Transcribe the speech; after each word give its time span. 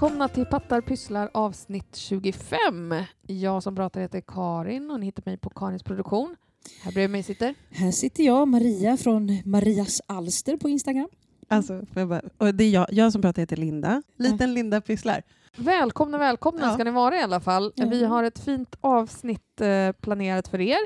Välkomna 0.00 0.28
till 0.28 0.46
Pattar 0.46 0.80
pysslar 0.80 1.30
avsnitt 1.34 1.96
25. 1.96 2.94
Jag 3.26 3.62
som 3.62 3.76
pratar 3.76 4.00
heter 4.00 4.20
Karin 4.20 4.90
och 4.90 5.00
ni 5.00 5.06
hittar 5.06 5.22
mig 5.26 5.36
på 5.36 5.50
Karins 5.50 5.82
produktion. 5.82 6.36
Här 6.82 6.92
bredvid 6.92 7.10
mig 7.10 7.22
sitter... 7.22 7.54
Här 7.70 7.90
sitter 7.90 8.24
jag, 8.24 8.48
Maria 8.48 8.96
från 8.96 9.42
Marias 9.44 10.00
Alster 10.06 10.56
på 10.56 10.68
Instagram. 10.68 11.08
Alltså, 11.48 11.82
bara, 11.94 12.22
och 12.38 12.54
det 12.54 12.64
är 12.64 12.70
jag, 12.70 12.86
jag 12.90 13.12
som 13.12 13.22
pratar 13.22 13.42
heter 13.42 13.56
Linda. 13.56 14.02
Liten 14.16 14.54
Linda 14.54 14.80
pysslar. 14.80 15.22
Välkomna, 15.56 16.18
välkomna 16.18 16.66
Ja. 16.66 16.74
ska 16.74 16.84
ni 16.84 16.90
vara 16.90 17.16
i 17.16 17.22
alla 17.22 17.40
fall. 17.40 17.72
Ja. 17.74 17.86
Vi 17.86 18.04
har 18.04 18.24
ett 18.24 18.38
fint 18.38 18.76
avsnitt 18.80 19.60
eh, 19.60 19.92
planerat 19.92 20.48
för 20.48 20.60
er. 20.60 20.78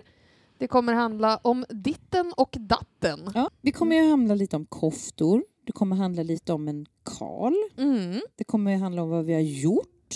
Det 0.59 0.67
kommer 0.67 0.93
handla 0.93 1.37
om 1.43 1.65
ditten 1.69 2.33
och 2.37 2.57
datten. 2.61 3.31
Ja, 3.35 3.51
det 3.61 3.73
kommer 3.73 3.97
ju 3.97 4.11
handla 4.11 4.35
lite 4.35 4.57
om 4.57 4.67
koftor. 4.67 5.45
Det 5.65 5.73
kommer 5.73 5.97
handla 5.97 6.23
lite 6.23 6.53
om 6.53 6.69
en 6.69 6.87
Karl. 7.03 7.55
Mm. 7.79 8.21
Det 8.37 8.45
kommer 8.45 8.71
ju 8.71 8.77
handla 8.77 9.03
om 9.03 9.09
vad 9.11 9.25
vi 9.25 9.33
har 9.35 9.41
gjort 9.41 10.15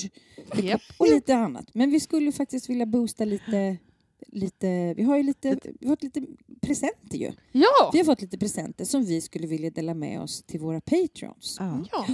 Japp. 0.62 0.82
och 0.98 1.06
lite 1.06 1.34
annat. 1.34 1.74
Men 1.74 1.90
vi 1.90 2.00
skulle 2.00 2.32
faktiskt 2.32 2.70
vilja 2.70 2.86
boosta 2.86 3.24
lite 3.24 3.76
Lite, 4.32 4.94
vi 4.96 5.02
har 5.02 5.16
ju 5.16 5.22
lite, 5.22 5.58
vi 5.80 5.86
har 5.88 5.92
fått 5.92 6.02
lite 6.02 6.26
presenter 6.60 7.18
ju. 7.18 7.32
Ja! 7.52 7.90
Vi 7.92 7.98
har 7.98 8.04
fått 8.04 8.20
lite 8.22 8.38
presenter 8.38 8.84
som 8.84 9.04
vi 9.04 9.20
skulle 9.20 9.46
vilja 9.46 9.70
dela 9.70 9.94
med 9.94 10.20
oss 10.20 10.42
till 10.42 10.60
våra 10.60 10.80
patreons. 10.80 11.56
Ja. 11.60 11.84
ja. 11.92 12.06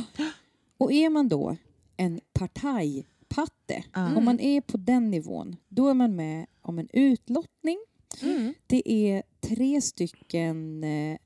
Och 0.79 0.93
är 0.93 1.11
man 1.11 1.29
då 1.29 1.57
en 1.97 2.21
partajpatte, 2.33 3.85
Ja. 3.93 4.17
om 4.17 4.25
man 4.25 4.41
är 4.41 4.61
på 4.61 4.77
den 4.77 5.11
nivån, 5.11 5.57
då 5.69 5.89
är 5.89 5.95
man 5.95 6.17
med 6.17 6.47
om 6.63 6.79
en 6.79 6.89
utlottning 6.93 7.79
Mm. 8.23 8.55
Det 8.67 8.93
är 8.93 9.23
tre 9.41 9.81
stycken 9.81 10.85
eh, 10.85 11.19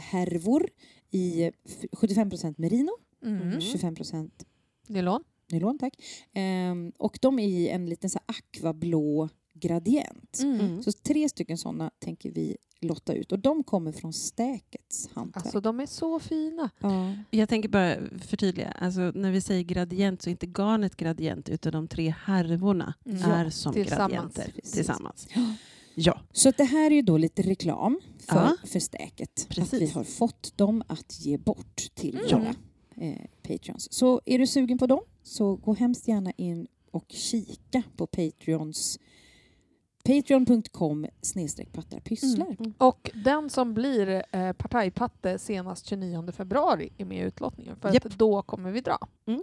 sockhärvor 0.00 0.68
i 1.10 1.42
f- 1.64 1.84
75% 1.92 2.54
merino, 2.58 2.90
Mm. 3.24 3.60
25 3.60 3.96
Nylon. 4.86 5.24
nylon, 5.52 5.78
tack. 5.78 5.94
Ehm, 6.32 6.92
och 6.98 7.18
de 7.22 7.38
är 7.38 7.46
i 7.48 7.68
en 7.68 7.86
liten 7.86 8.10
så 8.10 8.18
här 8.26 8.36
aquablå 8.36 9.28
gradient. 9.54 10.38
Mm. 10.42 10.60
Mm. 10.60 10.82
Så 10.82 10.92
tre 10.92 11.28
stycken 11.28 11.58
sådana 11.58 11.90
tänker 11.98 12.30
vi 12.30 12.56
lotta 12.80 13.14
ut 13.14 13.32
och 13.32 13.38
de 13.38 13.64
kommer 13.64 13.92
från 13.92 14.12
Stäkets 14.12 15.08
hantverk. 15.14 15.44
Alltså 15.44 15.60
de 15.60 15.80
är 15.80 15.86
så 15.86 16.18
fina. 16.20 16.70
ja. 16.78 17.14
Jag 17.30 17.48
tänker 17.48 17.68
bara 17.68 17.96
förtydliga. 18.18 18.68
Alltså, 18.78 19.00
när 19.00 19.30
vi 19.32 19.40
säger 19.40 19.62
gradient 19.62 20.22
så 20.22 20.30
är 20.30 20.32
inte 20.32 20.46
garnet 20.46 20.96
gradient 20.96 21.48
utan 21.48 21.72
de 21.72 21.88
tre 21.88 22.14
härvorna 22.24 22.94
Mm. 23.06 23.22
är 23.30 23.50
som 23.50 23.72
tillsammans. 23.72 24.10
gradienter 24.12 24.52
Precis. 24.54 24.72
tillsammans. 24.72 25.28
Ja. 25.34 25.54
Ja. 25.94 26.20
Så 26.32 26.48
att 26.48 26.56
det 26.56 26.64
här 26.64 26.90
är 26.90 26.94
ju 26.94 27.02
då 27.02 27.16
lite 27.16 27.42
reklam 27.42 28.00
för, 28.28 28.36
Ja. 28.36 28.56
för 28.64 28.80
Stäket. 28.80 29.46
Att 29.48 29.48
Precis. 29.56 29.80
vi 29.82 29.86
har 29.86 30.04
fått 30.04 30.56
dem 30.56 30.82
att 30.86 31.20
ge 31.20 31.38
bort 31.38 31.76
till 31.94 32.18
Mm. 32.28 32.40
våra 32.42 32.54
eh, 33.06 33.16
patreons. 33.42 33.92
Så 33.92 34.20
är 34.24 34.38
du 34.38 34.46
sugen 34.46 34.78
på 34.78 34.86
dem 34.86 35.00
så 35.22 35.56
gå 35.56 35.74
hemskt 35.74 36.08
gärna 36.08 36.32
in 36.36 36.66
och 36.90 37.04
kika 37.08 37.82
på 37.96 38.06
patreons 38.06 38.98
patreon.com 40.04 41.06
snedstreck 41.22 41.72
pattarpysslar. 41.72 42.56
Mm. 42.60 42.72
Och 42.78 43.10
den 43.24 43.50
som 43.50 43.74
blir 43.74 44.22
eh, 44.32 44.52
partajpatte 44.52 45.38
senast 45.38 45.86
29 45.86 46.32
februari 46.32 46.92
är 46.98 47.04
med 47.04 47.18
i 47.18 47.20
utlåtningen. 47.20 47.76
För 47.80 47.94
Japp. 47.94 48.06
att 48.06 48.18
då 48.18 48.42
kommer 48.42 48.70
vi 48.72 48.80
dra. 48.80 48.98
Mm. 49.26 49.42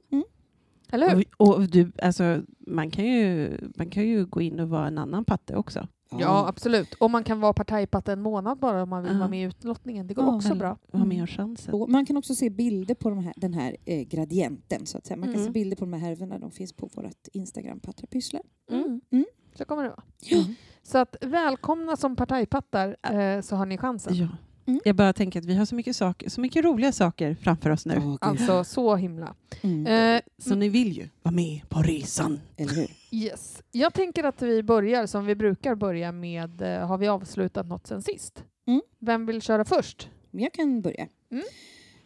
Mm. 0.91 1.03
Eller 1.03 1.16
hur? 1.16 1.25
Och, 1.38 1.55
och 1.55 1.67
du, 1.69 1.91
alltså, 2.02 2.41
man, 2.67 2.91
kan 2.91 3.05
ju, 3.05 3.57
man 3.77 3.89
kan 3.89 4.07
ju 4.07 4.25
gå 4.25 4.41
in 4.41 4.59
och 4.59 4.69
vara 4.69 4.88
en 4.88 4.97
annan 4.97 5.25
patte 5.25 5.55
också. 5.55 5.88
Ja, 6.19 6.48
absolut. 6.48 6.93
Och 6.93 7.11
man 7.11 7.23
kan 7.23 7.39
vara 7.39 7.53
partajpatte 7.53 8.14
en 8.14 8.21
månad 8.21 8.59
bara 8.59 8.83
om 8.83 8.89
man 8.89 9.03
vill 9.03 9.11
Ja. 9.14 9.17
vara 9.20 9.30
med 9.30 9.39
i 9.42 9.43
utlottningen. 9.43 10.08
Det 10.08 10.14
går 10.14 10.26
Ja, 10.26 10.36
också 10.36 10.47
Eller- 10.49 10.59
bra. 10.59 10.71
Och 10.87 10.99
ha 10.99 11.05
Mm. 11.05 11.17
mer 11.17 11.27
chansen. 11.27 11.73
Och 11.73 11.89
man 11.89 12.05
kan 12.05 12.17
också 12.17 12.36
se 12.36 12.49
bilder 12.49 12.95
på 12.95 13.09
de 13.09 13.20
här, 13.20 13.33
den 13.37 13.53
här 13.53 13.76
eh, 13.86 14.02
gradienten. 14.08 14.86
Så 14.86 14.97
att 14.97 15.05
säga. 15.05 15.17
Man 15.17 15.27
kan 15.27 15.36
Mm. 15.36 15.45
se 15.45 15.52
bilder 15.52 15.76
på 15.77 15.86
de 15.86 15.93
här 15.93 15.99
härvorna. 15.99 16.39
De 16.39 16.52
finns 16.52 16.73
på 16.73 16.89
vårt 16.95 17.27
Instagram, 17.33 17.80
pattarpysslar. 17.80 18.42
Mm. 18.71 19.02
Mm. 19.11 19.26
Så 19.55 19.65
kommer 19.65 19.83
det 19.83 19.89
vara. 19.89 20.03
Ja. 20.21 20.43
Så 20.83 20.97
att 20.97 21.15
välkomna 21.21 21.95
som 21.97 22.15
partajpattar 22.15 22.95
eh, 23.03 23.42
så 23.42 23.55
har 23.55 23.65
ni 23.65 23.77
chansen. 23.77 24.27
Mm. 24.67 24.80
Jag 24.86 24.95
bara 24.95 25.14
tänker 25.14 25.39
att 25.39 25.45
vi 25.45 25.55
har 25.55 25.66
så 25.66 25.76
mycket, 25.76 25.95
saker, 25.95 26.30
så 26.30 26.42
mycket 26.42 26.66
roliga 26.66 26.92
saker 26.92 27.36
framför 27.42 27.70
oss 27.70 27.86
nu. 27.86 27.94
Gud. 28.00 28.17
Alltså 28.22 28.64
så 28.64 28.95
himla. 28.95 29.36
Mm. 29.61 29.88
Eh, 30.16 30.22
Så 30.38 30.55
ni 30.55 30.70
vill 30.70 30.92
ju 30.98 31.10
vara 31.23 31.36
med 31.36 31.61
på 31.70 31.82
resan. 31.82 32.39
Eller 32.58 32.73
hur? 32.73 32.88
yes. 33.11 33.64
Jag 33.72 33.94
tänker 33.94 34.23
att 34.23 34.42
vi 34.42 34.64
börjar 34.64 35.06
som 35.06 35.26
vi 35.26 35.36
brukar 35.36 35.76
börja 35.76 36.11
med 36.11 36.61
eh, 36.61 36.88
Har 36.88 36.98
vi 36.98 37.08
avslutat 37.08 37.67
något 37.67 37.88
sen 37.88 38.02
sist? 38.02 38.44
Mm. 38.67 38.82
Vem 39.00 39.26
vill 39.26 39.42
köra 39.42 39.66
först? 39.66 40.10
Jag 40.32 40.54
kan 40.54 40.82
börja. 40.82 41.08
Mm. 41.32 41.44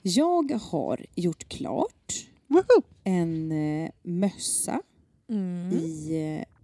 Jag 0.01 0.51
har 0.71 1.05
gjort 1.15 1.49
klart 1.49 2.13
Woho! 2.47 2.81
en 3.03 3.51
eh, 3.51 3.89
mössa 4.03 4.81
Mm. 5.29 5.71
i... 5.71 6.11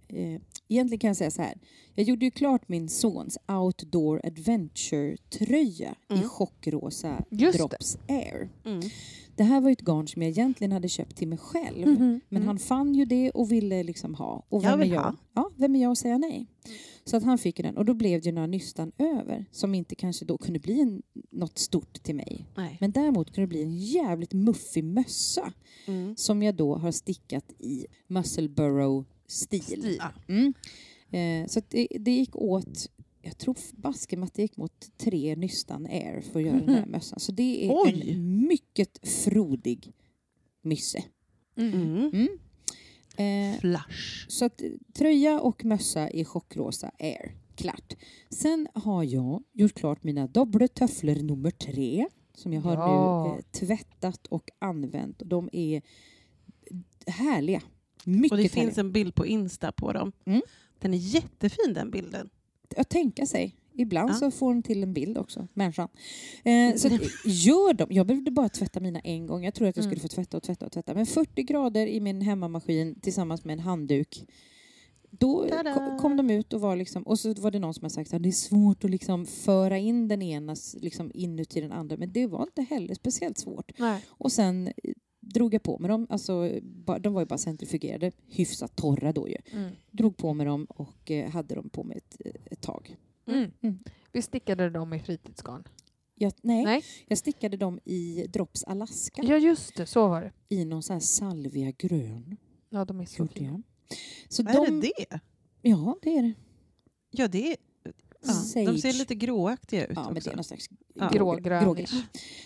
Eh, 0.08 0.18
eh, 0.18 0.40
egentligen 0.68 0.98
kan 1.00 1.08
jag 1.08 1.16
säga 1.16 1.30
så 1.30 1.42
här. 1.42 1.58
Jag 1.94 2.06
gjorde 2.06 2.24
ju 2.24 2.30
klart 2.30 2.68
min 2.68 2.88
sons 2.88 3.38
Outdoor 3.48 4.20
Adventure-tröja 4.24 5.94
i 6.10 6.14
Mm. 6.14 6.28
chockrosa 6.28 7.24
Just 7.30 7.52
det. 7.52 7.58
Drops 7.58 7.98
Air. 8.08 8.48
Mm. 8.64 8.80
Det 9.36 9.44
här 9.44 9.60
var 9.60 9.68
ju 9.68 9.72
ett 9.72 9.80
garn 9.80 10.08
som 10.08 10.22
jag 10.22 10.28
egentligen 10.30 10.72
hade 10.72 10.88
köpt 10.88 11.16
till 11.16 11.28
mig 11.28 11.38
själv. 11.38 11.86
Mhm. 11.88 12.20
Men 12.28 12.42
Mm. 12.42 12.46
han 12.46 12.58
fann 12.58 12.94
ju 12.94 13.04
det 13.04 13.30
och 13.30 13.52
ville 13.52 13.82
liksom 13.82 14.14
ha. 14.14 14.46
Och 14.48 14.62
Jag 14.64 14.70
vem 14.70 14.80
är 14.80 14.84
vill 14.84 14.92
jag? 14.92 15.00
ha. 15.02 15.16
Ja, 15.34 15.50
vem 15.56 15.76
är 15.76 15.82
jag 15.82 15.92
att 15.92 15.98
säga 15.98 16.18
nej? 16.18 16.46
Så 17.04 17.16
att 17.16 17.22
han 17.22 17.38
fick 17.38 17.56
den. 17.56 17.76
Och 17.76 17.84
då 17.84 17.94
blev 17.94 18.20
det 18.20 18.26
ju 18.26 18.32
några 18.32 18.46
nystan 18.46 18.92
över 18.98 19.44
som 19.52 19.74
inte 19.74 19.94
kanske 19.94 20.24
då 20.24 20.38
kunde 20.38 20.58
bli 20.60 20.80
en, 20.80 21.02
något 21.30 21.58
stort 21.58 22.02
till 22.02 22.14
mig. 22.14 22.46
Nej. 22.56 22.76
Men 22.80 22.92
däremot 22.92 23.34
kunde 23.34 23.46
det 23.46 23.48
bli 23.48 23.62
en 23.62 23.76
jävligt 23.78 24.32
muffig 24.32 24.84
mössa 24.84 25.52
Mm. 25.86 26.16
som 26.16 26.42
jag 26.42 26.54
då 26.54 26.76
har 26.76 26.90
stickat 26.92 27.44
i 27.58 27.86
Musselburrow-stil. 28.06 29.04
Stil. 29.28 29.96
Ja. 29.98 30.12
Mm. 30.28 30.54
Eh, 31.10 31.48
så 31.48 31.60
det, 31.68 31.88
det 32.00 32.10
gick 32.10 32.36
åt, 32.36 32.90
jag 33.22 33.38
tror 33.38 33.56
basken 33.72 34.22
att 34.22 34.34
det 34.34 34.42
gick 34.42 34.56
mot 34.56 34.90
tre 34.96 35.36
nystan 35.36 35.86
air 35.86 36.20
för 36.20 36.40
att 36.40 36.46
göra 36.46 36.60
den 36.60 36.74
här 36.74 36.86
mössan. 36.86 37.20
Så 37.20 37.32
det 37.32 37.66
är 37.66 37.70
Oj. 37.72 38.10
en 38.10 38.46
mycket 38.46 39.08
frodig 39.08 39.92
mysse. 40.62 41.04
Mm. 41.56 41.72
Mm. 41.72 42.10
Mm. 42.12 42.28
Eh, 43.16 43.60
Flash. 43.60 44.26
så 44.28 44.44
att 44.44 44.62
tröja 44.94 45.40
och 45.40 45.64
mössa 45.64 46.10
i 46.10 46.24
chockrosa 46.24 46.90
air. 46.98 47.34
Klart. 47.54 47.94
Sen 48.30 48.68
har 48.74 49.04
jag 49.04 49.42
gjort 49.52 49.74
klart 49.74 50.04
mina 50.04 50.26
dubbla 50.26 50.68
tofflor 50.68 51.14
nummer 51.14 51.50
tre 51.50 52.06
som 52.34 52.52
jag 52.52 52.60
har 52.60 52.72
Ja. 52.74 53.24
nu 53.32 53.38
eh, 53.38 53.44
tvättat 53.66 54.26
och 54.26 54.50
använt. 54.58 55.22
De 55.24 55.48
är 55.52 55.82
härliga. 57.06 57.62
Mycket 58.04 58.32
Och 58.32 58.38
det 58.38 58.48
finns 58.48 58.78
en 58.78 58.92
bild 58.92 59.14
på 59.14 59.26
Insta 59.26 59.72
på 59.72 59.92
dem. 59.92 60.12
Mm. 60.24 60.42
Den 60.78 60.94
är 60.94 60.98
jättefin 60.98 61.74
den 61.74 61.90
bilden. 61.90 62.28
Att 62.76 62.88
tänka 62.88 63.26
sig. 63.26 63.54
Ibland 63.74 64.10
Ja. 64.10 64.14
så 64.14 64.30
får 64.30 64.46
hon 64.46 64.62
till 64.62 64.82
en 64.82 64.92
bild 64.92 65.18
också, 65.18 65.48
människan. 65.54 65.88
Eh, 66.44 66.74
så 66.76 66.86
att, 66.94 67.00
gör 67.24 67.72
dem. 67.74 67.88
Jag 67.90 68.06
behövde 68.06 68.30
bara 68.30 68.48
tvätta 68.48 68.80
mina 68.80 69.00
en 69.00 69.26
gång. 69.26 69.44
Jag 69.44 69.54
tror 69.54 69.68
att 69.68 69.76
jag 69.76 69.84
skulle 69.84 69.96
Mm. 70.00 70.08
få 70.08 70.14
tvätta 70.14 70.36
och 70.36 70.42
tvätta 70.42 70.66
och 70.66 70.72
tvätta. 70.72 70.94
Men 70.94 71.06
40 71.06 71.42
grader 71.42 71.86
i 71.86 72.00
min 72.00 72.20
hemmamaskin 72.20 73.00
tillsammans 73.00 73.44
med 73.44 73.52
en 73.52 73.58
handduk. 73.60 74.24
Då 75.10 75.44
Tada! 75.48 75.98
kom 76.00 76.16
de 76.16 76.30
ut 76.30 76.52
och 76.52 76.60
var 76.60 76.76
liksom, 76.76 77.02
och 77.02 77.18
så 77.18 77.34
var 77.34 77.50
det 77.50 77.58
någon 77.58 77.74
som 77.74 77.84
har 77.84 77.90
sagt 77.90 78.14
att 78.14 78.22
det 78.22 78.28
är 78.28 78.32
svårt 78.32 78.84
att 78.84 78.90
liksom 78.90 79.26
föra 79.26 79.78
in 79.78 80.08
den 80.08 80.22
ena 80.22 80.56
liksom 80.80 81.10
inuti 81.14 81.60
den 81.60 81.72
andra. 81.72 81.96
Men 81.96 82.12
det 82.12 82.26
var 82.26 82.42
inte 82.42 82.62
heller 82.62 82.94
speciellt 82.94 83.38
svårt. 83.38 83.72
Nej. 83.78 84.04
Och 84.08 84.32
sen 84.32 84.66
eh, 84.66 84.72
drog 85.34 85.54
jag 85.54 85.62
på 85.62 85.78
med 85.78 85.90
dem. 85.90 86.06
Alltså, 86.10 86.60
de 87.00 87.12
var 87.14 87.20
ju 87.20 87.26
bara 87.26 87.38
centrifugerade, 87.38 88.12
hyfsat 88.28 88.76
torra 88.76 89.12
då 89.12 89.28
ju. 89.28 89.36
Mm. 89.52 89.70
Drog 89.90 90.16
på 90.16 90.34
med 90.34 90.46
dem 90.46 90.64
och 90.64 91.10
eh, 91.10 91.30
hade 91.30 91.54
dem 91.54 91.70
på 91.70 91.84
mig 91.84 91.96
ett, 91.96 92.36
ett 92.50 92.60
tag. 92.60 92.96
Mm. 93.26 93.50
Mm. 93.60 93.78
Vi 94.12 94.22
stickade 94.22 94.70
dem 94.70 94.92
i 94.92 95.00
fritidsgarn. 95.00 95.64
Jag, 96.14 96.32
nej, 96.42 96.64
Nej. 96.64 96.82
jag 97.06 97.18
stickade 97.18 97.56
dem 97.56 97.80
i 97.84 98.26
Drops 98.28 98.64
Alaska 98.64 99.22
Ja, 99.22 99.36
just 99.38 99.76
det. 99.76 99.86
Så 99.86 100.08
var 100.08 100.22
det. 100.22 100.32
i 100.48 100.64
någon 100.64 100.82
sån 100.82 100.94
här 100.94 101.00
salvia 101.00 101.70
grön. 101.70 102.36
Ja, 102.70 102.84
de 102.84 103.00
är 103.00 103.04
så 103.04 103.26
fina. 103.26 103.62
Så 104.28 104.42
Är 104.42 104.66
de, 104.66 104.80
det 104.80 104.92
det? 105.10 105.20
Ja, 105.62 105.96
det 106.02 106.16
är 106.16 106.22
det. 106.22 106.34
Ja, 107.10 107.28
det 107.28 107.50
är... 107.52 107.56
Ja. 108.26 108.32
Sage. 108.32 108.66
De 108.66 108.78
ser 108.78 108.92
lite 108.92 109.14
gråaktiga 109.14 109.84
ut 109.86 109.92
Ja, 109.96 110.04
men 110.10 110.14
det 110.14 110.26
är 110.30 110.34
någon 110.36 110.44
slags 110.44 110.68
Ja. 110.94 111.08
Grågrönish. 111.12 111.64
grågräs. 111.64 111.92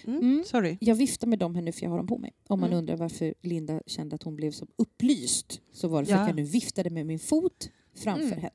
Mm. 0.06 0.18
Mm. 0.20 0.44
Sorry. 0.46 0.76
Jag 0.80 0.94
viftar 0.94 1.26
med 1.26 1.38
dem 1.38 1.54
här 1.54 1.62
nu 1.62 1.72
för 1.72 1.82
jag 1.82 1.90
har 1.90 1.96
dem 1.96 2.06
på 2.06 2.18
mig. 2.18 2.32
Om 2.48 2.60
man 2.60 2.68
Mm. 2.68 2.78
undrar 2.78 2.96
varför 2.96 3.34
Linda 3.42 3.80
kände 3.86 4.14
att 4.14 4.22
hon 4.22 4.36
blev 4.36 4.50
så 4.50 4.66
upplyst 4.76 5.60
så 5.72 5.88
var 5.88 6.00
det 6.02 6.06
för 6.06 6.12
Ja. 6.12 6.20
att 6.20 6.28
jag 6.28 6.36
nu 6.36 6.42
viftade 6.44 6.90
med 6.90 7.06
min 7.06 7.18
fot 7.18 7.70
framför 7.94 8.26
Mm. 8.26 8.38
henne. 8.38 8.50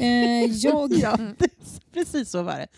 Eh, 0.00 0.44
jag... 0.52 0.92
Ja, 1.02 1.14
Mm. 1.18 1.36
precis 1.92 2.30
så 2.30 2.42
var 2.42 2.58
det. 2.58 2.68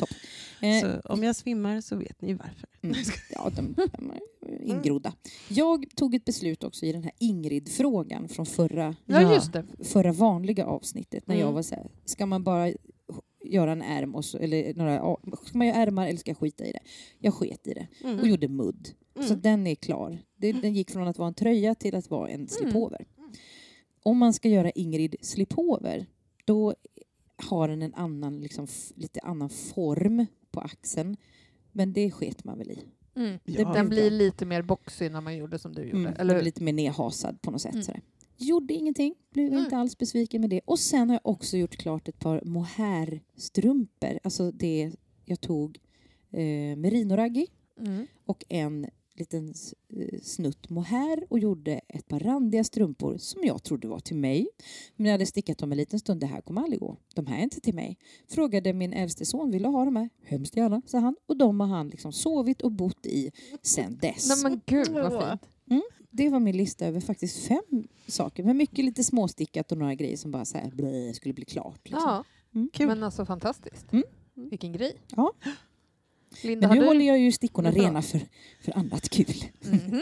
eh, 0.66 0.80
Så 0.80 1.08
om 1.12 1.22
jag 1.22 1.36
svimmar 1.36 1.80
så 1.80 1.96
vet 1.96 2.22
ni 2.22 2.34
varför. 2.34 2.68
Mm. 2.82 2.96
Ja, 3.30 3.50
de, 3.56 3.74
de 3.92 4.10
är 4.10 4.20
ingrodda. 4.64 5.12
Jag 5.48 5.86
tog 5.96 6.14
ett 6.14 6.24
beslut 6.24 6.64
också 6.64 6.86
i 6.86 6.92
den 6.92 7.02
här 7.02 7.12
Ingrid-frågan 7.18 8.28
från 8.28 8.46
förra, 8.46 8.96
Ja, 9.06 9.20
Ja. 9.22 9.34
just 9.34 9.52
det. 9.52 9.64
förra 9.84 10.12
vanliga 10.12 10.66
avsnittet 10.66 11.26
när 11.28 11.34
jag 11.34 11.42
Mm. 11.42 11.54
var 11.54 11.62
så 11.62 11.74
här, 11.74 11.90
ska 12.04 12.26
man 12.26 12.44
bara 12.44 12.72
göra 13.52 13.72
en 13.72 13.82
ärm 13.82 14.14
och 14.14 14.24
så, 14.24 14.38
eller 14.38 14.74
några, 14.74 15.16
ska 15.46 15.58
man 15.58 15.66
göra 15.66 15.76
ärmar 15.76 16.06
eller 16.06 16.18
ska 16.18 16.30
jag 16.30 16.38
skita 16.38 16.66
i 16.66 16.72
det? 16.72 16.80
Jag 17.18 17.34
sket 17.34 17.66
i 17.66 17.74
det 17.74 17.86
och 18.04 18.10
Mm. 18.10 18.28
gjorde 18.28 18.48
mudd. 18.48 18.88
Mm. 19.14 19.28
Så 19.28 19.34
den 19.34 19.66
är 19.66 19.74
klar. 19.74 20.18
Det, 20.36 20.52
den 20.52 20.74
gick 20.74 20.90
från 20.90 21.08
att 21.08 21.18
vara 21.18 21.28
en 21.28 21.34
tröja 21.34 21.74
till 21.74 21.94
att 21.94 22.10
vara 22.10 22.28
en 22.28 22.48
slipover. 22.48 23.06
Om 24.02 24.18
man 24.18 24.32
ska 24.32 24.48
göra 24.48 24.70
Ingrid 24.70 25.16
slipover, 25.20 26.06
då 26.44 26.74
har 27.36 27.68
den 27.68 27.82
en 27.82 27.94
annan, 27.94 28.40
liksom, 28.40 28.66
lite 28.94 29.20
annan 29.20 29.48
form 29.50 30.26
på 30.50 30.60
axeln. 30.60 31.16
Men 31.72 31.92
det 31.92 32.10
sket 32.10 32.44
man 32.44 32.58
väl 32.58 32.70
i. 32.70 32.78
Mm. 33.16 33.38
Ja. 33.44 33.72
Den 33.72 33.88
blir 33.88 34.10
lite 34.10 34.46
mer 34.46 34.62
boxig 34.62 35.12
när 35.12 35.20
man 35.20 35.36
gjorde 35.36 35.58
som 35.58 35.72
du 35.74 35.82
gjorde. 35.82 35.98
Mm, 35.98 36.14
Eller 36.18 36.34
hur? 36.34 36.42
lite 36.42 36.62
mer 36.62 36.72
nedhasad 36.72 37.42
på 37.42 37.50
något 37.50 37.60
sätt. 37.60 37.88
Mm. 37.88 38.00
Gjorde 38.36 38.74
ingenting, 38.74 39.14
blev 39.30 39.46
Mm. 39.48 39.64
inte 39.64 39.76
alls 39.76 39.98
besviken 39.98 40.40
med 40.40 40.50
det. 40.50 40.60
Och 40.64 40.78
sen 40.78 41.08
har 41.10 41.14
jag 41.14 41.32
också 41.32 41.56
gjort 41.56 41.76
klart 41.76 42.08
ett 42.08 42.18
par 42.18 42.42
mohairstrumpor. 42.44 44.18
Alltså 44.22 44.50
det 44.50 44.92
jag 45.24 45.40
tog 45.40 45.78
eh, 46.30 46.76
merinoraggi 46.76 47.46
Mm. 47.80 48.06
och 48.26 48.44
en 48.48 48.86
liten 49.14 49.54
eh, 49.96 50.20
snutt 50.22 50.70
mohair 50.70 51.26
och 51.30 51.38
gjorde 51.38 51.80
ett 51.88 52.08
par 52.08 52.20
randiga 52.20 52.64
strumpor 52.64 53.16
som 53.18 53.40
jag 53.44 53.62
trodde 53.62 53.88
var 53.88 54.00
till 54.00 54.16
mig. 54.16 54.48
Men 54.96 55.06
jag 55.06 55.12
hade 55.12 55.26
stickat 55.26 55.58
dem 55.58 55.72
en 55.72 55.78
liten 55.78 55.98
stund. 55.98 56.20
Det 56.20 56.26
här 56.26 56.40
kommer 56.40 56.62
aldrig 56.62 56.80
gå. 56.80 56.96
De 57.14 57.26
här 57.26 57.38
är 57.38 57.42
inte 57.42 57.60
till 57.60 57.74
mig. 57.74 57.98
Frågade 58.28 58.72
min 58.72 58.92
äldste 58.92 59.24
son, 59.24 59.50
vill 59.50 59.62
du 59.62 59.68
ha 59.68 59.84
de 59.84 59.96
här? 59.96 60.08
Hemskt 60.24 60.56
gärna, 60.56 60.82
sa 60.86 60.98
han. 60.98 61.16
Och 61.26 61.36
de 61.36 61.60
har 61.60 61.66
han 61.66 61.88
liksom 61.88 62.12
sovit 62.12 62.62
och 62.62 62.72
bott 62.72 63.06
i 63.06 63.30
sen 63.62 63.98
dess. 64.02 64.28
Nej 64.28 64.50
men 64.50 64.60
gud 64.66 64.88
vad 64.88 65.12
fint. 65.30 65.42
Det 66.14 66.28
var 66.28 66.40
min 66.40 66.56
lista 66.56 66.86
över 66.86 67.00
faktiskt 67.00 67.46
fem 67.48 67.88
saker. 68.06 68.44
Men 68.44 68.56
mycket 68.56 68.84
lite 68.84 69.04
småstickat 69.04 69.72
och 69.72 69.78
några 69.78 69.94
grejer 69.94 70.16
som 70.16 70.30
bara 70.30 70.44
så 70.44 70.58
här, 70.58 70.70
blä, 70.70 71.12
skulle 71.14 71.34
bli 71.34 71.44
klart. 71.44 71.80
Liksom. 71.84 72.02
Ja, 72.06 72.24
Mm. 72.54 72.68
Kul. 72.72 72.86
men 72.86 73.02
alltså 73.02 73.26
fantastiskt. 73.26 73.92
Mm. 73.92 74.04
Vilken 74.34 74.72
grej. 74.72 74.96
Ja. 75.16 75.32
Linda, 76.42 76.68
Men 76.68 76.76
nu 76.76 76.82
har 76.82 76.88
håller 76.88 77.00
du... 77.00 77.06
jag 77.06 77.18
ju 77.18 77.32
stickorna 77.32 77.68
är 77.68 77.72
bra. 77.72 77.82
rena 77.82 78.02
för, 78.02 78.20
för 78.60 78.78
annat 78.78 79.08
kul. 79.08 79.34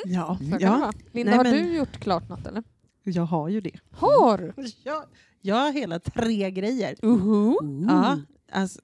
Ja, 0.05 0.37
kan 0.41 0.51
det 0.51 0.59
ja. 0.61 0.79
vara. 0.79 0.93
Linda, 1.13 1.31
Nej, 1.31 1.37
har 1.37 1.45
men- 1.45 1.53
du 1.67 1.77
gjort 1.77 1.99
klart 2.01 2.29
något 2.29 2.47
eller? 2.47 2.63
jag 3.05 3.23
har 3.23 3.49
ju 3.49 3.61
det. 3.61 3.77
Har! 3.91 4.55
Jag, 4.85 5.05
jag 5.41 5.57
har 5.57 5.73
hela 5.73 5.99
tre 5.99 6.51
grejer. 6.51 6.97
Uhu. 7.03 7.55
Ja, 7.89 8.21
alltså, 8.53 8.81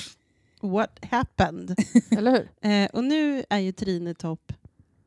what 0.60 0.98
happened? 1.10 1.74
Eller 2.10 2.30
hur? 2.30 2.70
Eh, 2.70 2.86
och 2.92 3.04
nu 3.04 3.44
är 3.50 3.58
ju 3.58 3.72
Trine 3.72 4.14
Topp 4.14 4.52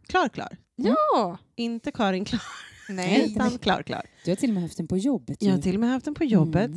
klar, 0.07 0.29
klar. 0.29 0.57
Ja! 0.75 1.37
Inte 1.55 1.91
Karin 1.91 2.25
klar, 2.25 2.41
Nej. 2.89 3.25
utan 3.31 3.57
klar, 3.57 3.83
klar. 3.83 4.01
Du 4.25 4.31
har 4.31 4.35
till 4.35 4.49
och 4.49 4.53
med 4.53 4.63
haft 4.63 4.77
den 4.77 4.87
på 4.87 4.97
jobbet. 4.97 5.37
Jag 5.43 5.51
har 5.51 5.61
till 5.61 5.73
och 5.75 5.79
med 5.79 5.89
haft 5.89 6.05
den 6.05 6.13
på 6.15 6.23
jobbet. 6.23 6.71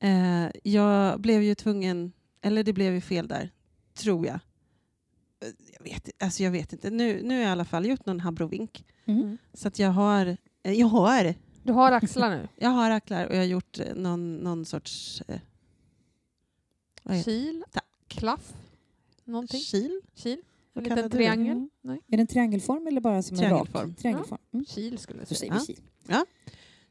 Mm. 0.00 0.46
Eh, 0.46 0.50
jag 0.62 1.20
blev 1.20 1.42
ju 1.42 1.54
tvungen, 1.54 2.12
eller 2.42 2.62
det 2.64 2.72
blev 2.72 2.94
ju 2.94 3.00
fel 3.00 3.28
där, 3.28 3.50
tror 3.94 4.26
jag. 4.26 4.34
Eh, 4.34 5.48
Jag 5.78 5.84
vet, 5.84 6.10
alltså 6.22 6.42
jag 6.42 6.50
vet 6.50 6.72
inte. 6.72 6.90
Nu, 6.90 7.22
nu 7.22 7.34
har 7.34 7.40
jag 7.40 7.48
i 7.48 7.52
alla 7.52 7.64
fall 7.64 7.86
gjort 7.86 8.06
någon 8.06 8.20
habrovink. 8.20 8.84
Mm. 9.04 9.38
Så 9.54 9.68
att 9.68 9.78
jag 9.78 9.90
har, 9.90 10.36
eh, 10.62 10.72
jag 10.72 10.86
har, 10.86 11.34
Du 11.62 11.72
har 11.72 11.92
axlar 11.92 12.30
nu. 12.30 12.48
jag 12.56 12.70
har 12.70 12.90
acklar 12.90 13.26
och 13.26 13.32
jag 13.34 13.38
har 13.40 13.44
gjort 13.46 13.78
eh, 13.78 13.94
någon, 13.94 14.36
någon 14.36 14.64
sorts 14.64 15.22
eh, 15.28 15.40
Kil, 17.24 17.64
Tack. 17.72 17.84
klaff, 18.08 18.52
någonting. 19.24 19.60
Kil? 19.60 20.00
Kil, 20.14 20.38
en 20.76 20.84
liten 20.84 21.10
triangel. 21.10 21.52
Mm. 21.56 21.70
Nej. 21.82 22.00
Är 22.08 22.18
en 22.18 22.26
triangelform 22.26 22.86
eller 22.86 23.00
bara 23.00 23.22
som 23.22 23.38
en 23.38 23.50
rak? 23.50 23.68
Triangelform. 23.98 24.38
Mm. 24.54 24.64
Kil 24.64 24.98
skulle 24.98 25.18
jag 25.28 25.28
säga. 25.28 25.60
vi 25.66 25.76
Ja. 26.08 26.24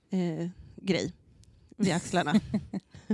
kil. 0.10 0.40
eh, 0.42 0.48
grej 0.76 1.14
vid 1.78 1.94
axlarna. 1.94 2.34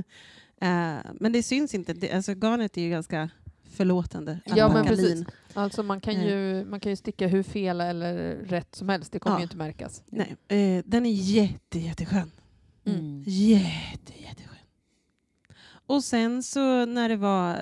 eh, 0.62 0.98
men 1.20 1.32
det 1.32 1.44
syns 1.44 1.76
inte. 1.76 1.94
Det, 1.94 2.12
alltså 2.12 2.34
garnet 2.34 2.78
är 2.78 2.82
ju 2.82 2.90
ganska 2.90 3.30
förlåtande. 3.64 4.40
Ja, 4.46 4.74
men 4.74 4.86
precis. 4.86 5.26
Alltså 5.54 5.84
man 5.84 6.02
kan, 6.02 6.14
ju, 6.24 6.66
man 6.66 6.80
kan 6.80 6.90
ju 6.92 6.96
sticka 6.96 7.28
hur 7.28 7.44
fel 7.44 7.82
eller 7.82 8.36
rätt 8.36 8.76
som 8.76 8.90
helst. 8.90 9.12
Det 9.12 9.20
kommer 9.20 9.36
Ja. 9.36 9.40
ju 9.40 9.44
inte 9.44 9.58
märkas. 9.58 10.04
Nej, 10.08 10.36
eh, 10.48 10.84
den 10.86 11.06
är 11.06 11.12
jätte, 11.12 11.80
jätteskön. 11.80 12.32
Mm. 12.86 13.24
Jätte, 13.28 14.14
jätteskön. 14.22 14.51
Och 15.92 16.04
sen 16.04 16.44
så 16.44 16.86
när 16.86 17.10
det 17.10 17.16
var, 17.18 17.60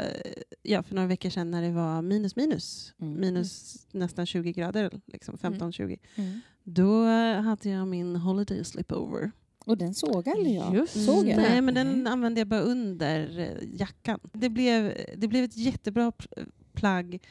ja 0.64 0.84
för 0.84 0.96
några 0.96 1.08
veckor 1.08 1.30
sedan 1.30 1.52
när 1.52 1.62
det 1.62 1.72
var 1.72 2.02
minus 2.02 2.36
minus, 2.36 2.94
Mm. 3.02 3.20
minus 3.20 3.78
nästan 3.92 4.26
20 4.26 4.52
grader, 4.54 4.92
liksom 5.06 5.38
15-20, 5.38 5.98
Mm. 6.16 6.40
då 6.64 7.06
eh, 7.08 7.42
hade 7.42 7.70
jag 7.70 7.88
min 7.88 8.16
holiday 8.16 8.64
slipover. 8.64 9.32
Och 9.66 9.78
den 9.78 9.94
såg 9.94 10.30
aldrig 10.30 10.56
jag. 10.56 10.76
Just 10.76 11.06
Såg 11.06 11.28
jag? 11.28 11.38
Nej, 11.38 11.62
men 11.62 11.74
den 11.74 12.04
Nej. 12.04 12.14
använde 12.14 12.40
jag 12.42 12.48
bara 12.48 12.62
under 12.62 13.40
eh, 13.40 13.80
jackan. 13.80 14.20
Det 14.34 14.50
blev, 14.50 14.94
det 15.18 15.28
blev 15.28 15.44
ett 15.44 15.58
jättebra 15.58 16.10
pl- 16.12 16.52
plagg 16.74 17.24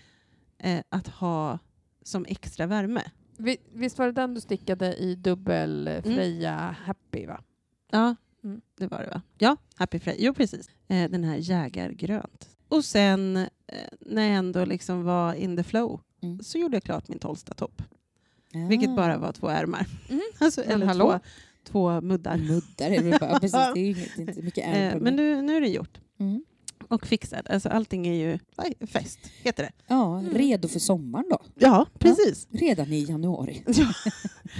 eh, 0.58 0.80
att 0.88 1.08
ha 1.08 1.58
som 2.02 2.24
extra 2.28 2.66
värme. 2.66 3.02
Vi- 3.36 3.56
Visst 3.72 3.98
var 3.98 4.06
det 4.06 4.12
den 4.12 4.34
du 4.34 4.40
stickade 4.40 4.94
i 4.96 5.14
dubbel 5.14 5.90
Freja 6.04 6.76
Happy 6.84 7.26
va? 7.26 7.42
Ja, 7.90 8.16
Mm. 8.44 8.60
det 8.78 8.86
var 8.86 8.98
det 8.98 9.10
va? 9.10 9.22
Ja, 9.38 9.56
Happy 9.74 9.98
Frey. 9.98 10.16
Jo, 10.18 10.34
precis. 10.34 10.68
Eh, 10.88 11.10
den 11.10 11.24
här 11.24 11.36
jägargrönt. 11.36 12.48
Och 12.68 12.84
sen 12.84 13.36
eh, 13.36 13.46
när 14.00 14.22
jag 14.22 14.36
ändå 14.36 14.64
liksom 14.64 15.04
var 15.04 15.34
in 15.34 15.56
the 15.56 15.62
flow 15.62 16.00
Mm. 16.22 16.40
så 16.42 16.58
gjorde 16.58 16.76
jag 16.76 16.82
klart 16.82 17.08
min 17.08 17.18
tolsta 17.18 17.54
topp. 17.54 17.82
Ah. 18.54 18.68
Vilket 18.68 18.96
bara 18.96 19.18
var 19.18 19.32
två 19.32 19.48
ärmar. 19.48 19.86
Mm. 20.08 20.20
Alltså, 20.38 20.62
eller 20.62 20.86
hallå? 20.86 21.10
två, 21.12 21.20
två 21.72 22.00
muddar. 22.00 22.36
Muddar 22.36 22.90
är 22.90 23.02
det 23.02 23.20
bara. 23.20 23.38
Precis, 23.40 23.58
det 23.74 23.80
är 23.80 24.20
inte 24.20 24.42
mycket 24.42 24.64
ärr 24.66 24.90
Eh, 24.96 25.00
men 25.00 25.16
nu, 25.16 25.42
nu 25.42 25.56
är 25.56 25.60
det 25.60 25.68
gjort. 25.68 25.98
Mm. 26.18 26.44
Och 26.88 27.06
fixad. 27.06 27.46
Alltså, 27.50 27.68
allting 27.68 28.06
är 28.06 28.14
ju 28.14 28.38
fest, 28.86 29.18
heter 29.42 29.62
det. 29.62 29.72
Ja, 29.86 30.18
Mm. 30.18 30.34
redo 30.34 30.68
för 30.68 30.78
sommaren 30.78 31.24
då. 31.30 31.38
Ja, 31.54 31.86
precis. 31.98 32.46
Redan 32.50 32.92
i 32.92 33.04
januari. 33.04 33.64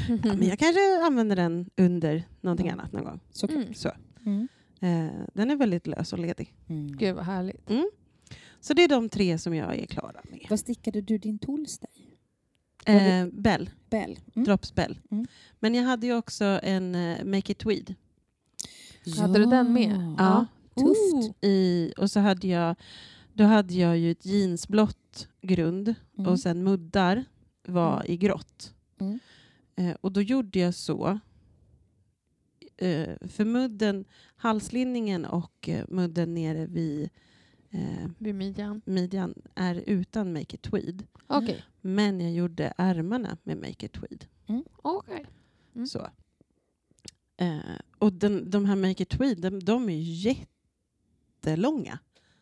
Ja. 0.08 0.34
Men 0.34 0.42
jag 0.48 0.58
kanske 0.58 1.04
använder 1.04 1.36
den 1.36 1.70
under 1.76 2.28
någonting 2.40 2.66
Ja. 2.66 2.72
annat 2.72 2.92
någon 2.92 3.04
gång. 3.04 3.20
Så 3.30 3.46
Mm. 3.48 3.74
Så. 3.74 3.90
Mm. 4.26 4.48
Eh, 4.80 5.12
den 5.34 5.50
är 5.50 5.56
väldigt 5.56 5.86
lös 5.86 6.12
och 6.12 6.18
ledig. 6.18 6.54
Mm. 6.68 6.96
Gud 6.96 7.14
vad 7.16 7.24
härligt. 7.24 7.70
Så 8.60 8.74
det 8.74 8.82
är 8.84 8.88
de 8.88 9.08
tre 9.08 9.38
som 9.38 9.54
jag 9.54 9.76
är 9.78 9.86
klara 9.86 10.20
med. 10.30 10.46
Vad 10.50 10.60
stickade 10.60 11.00
du 11.00 11.18
din 11.18 11.38
Tolsta 11.38 11.86
i? 11.94 12.02
Eh, 12.86 13.26
Bell, 13.32 13.70
Bell? 13.90 14.18
Mm. 14.34 14.44
Drops 14.46 14.74
Bell. 14.74 14.98
Mm. 15.10 15.26
Men 15.60 15.74
jag 15.74 15.84
hade 15.84 16.06
ju 16.06 16.16
också 16.16 16.44
en 16.62 16.94
eh, 16.94 17.24
Make 17.24 17.52
It 17.52 17.58
Tweed. 17.58 17.94
Hade 19.18 19.38
du 19.38 19.44
den 19.46 19.72
med? 19.72 20.14
Ja. 20.18 20.46
Tufft. 20.78 21.44
I, 21.44 21.92
och 21.96 22.10
så 22.10 22.20
hade 22.20 22.48
jag, 22.48 22.76
då 23.32 23.44
hade 23.44 23.74
jag 23.74 23.98
ju 23.98 24.10
ett 24.10 24.26
jeansblått 24.26 25.28
grund 25.42 25.94
Mm. 26.18 26.30
och 26.32 26.40
sen 26.40 26.64
muddar 26.64 27.24
var 27.66 27.94
Mm. 28.00 28.12
i 28.12 28.16
grått. 28.16 28.74
Mm. 29.00 29.18
Eh, 29.76 29.96
och 30.00 30.12
då 30.12 30.22
gjorde 30.22 30.58
jag 30.58 30.74
så. 30.74 31.18
Eh, 32.76 33.16
för 33.28 33.44
mudden, 33.44 34.04
halslinningen 34.36 35.24
och 35.24 35.68
eh, 35.68 35.84
mudden 35.88 36.34
nere 36.34 36.66
vid 36.66 37.08
eh, 37.70 38.08
Vid 38.18 38.34
midjan. 38.34 38.82
midjan 38.84 39.34
är 39.54 39.74
utan 39.86 40.32
Make 40.32 40.54
It 40.56 40.62
Tweed. 40.62 41.06
Okej. 41.26 41.64
Men 41.80 42.20
jag 42.20 42.32
gjorde 42.32 42.72
ärmarna 42.76 43.36
med 43.42 43.56
Make 43.56 43.86
It 43.86 43.92
Tweed. 43.92 44.24
Okej. 44.82 45.26
Mm. 45.74 45.86
Så. 45.86 46.08
Eh, 47.36 47.58
och 47.98 48.12
den, 48.12 48.50
de 48.50 48.64
här 48.64 48.76
Make 48.76 49.02
It 49.02 49.08
Tweed, 49.08 49.40
de, 49.40 49.60
de 49.64 49.88
är 49.88 49.92
ju 50.00 50.34
jättelånga. 51.38 51.98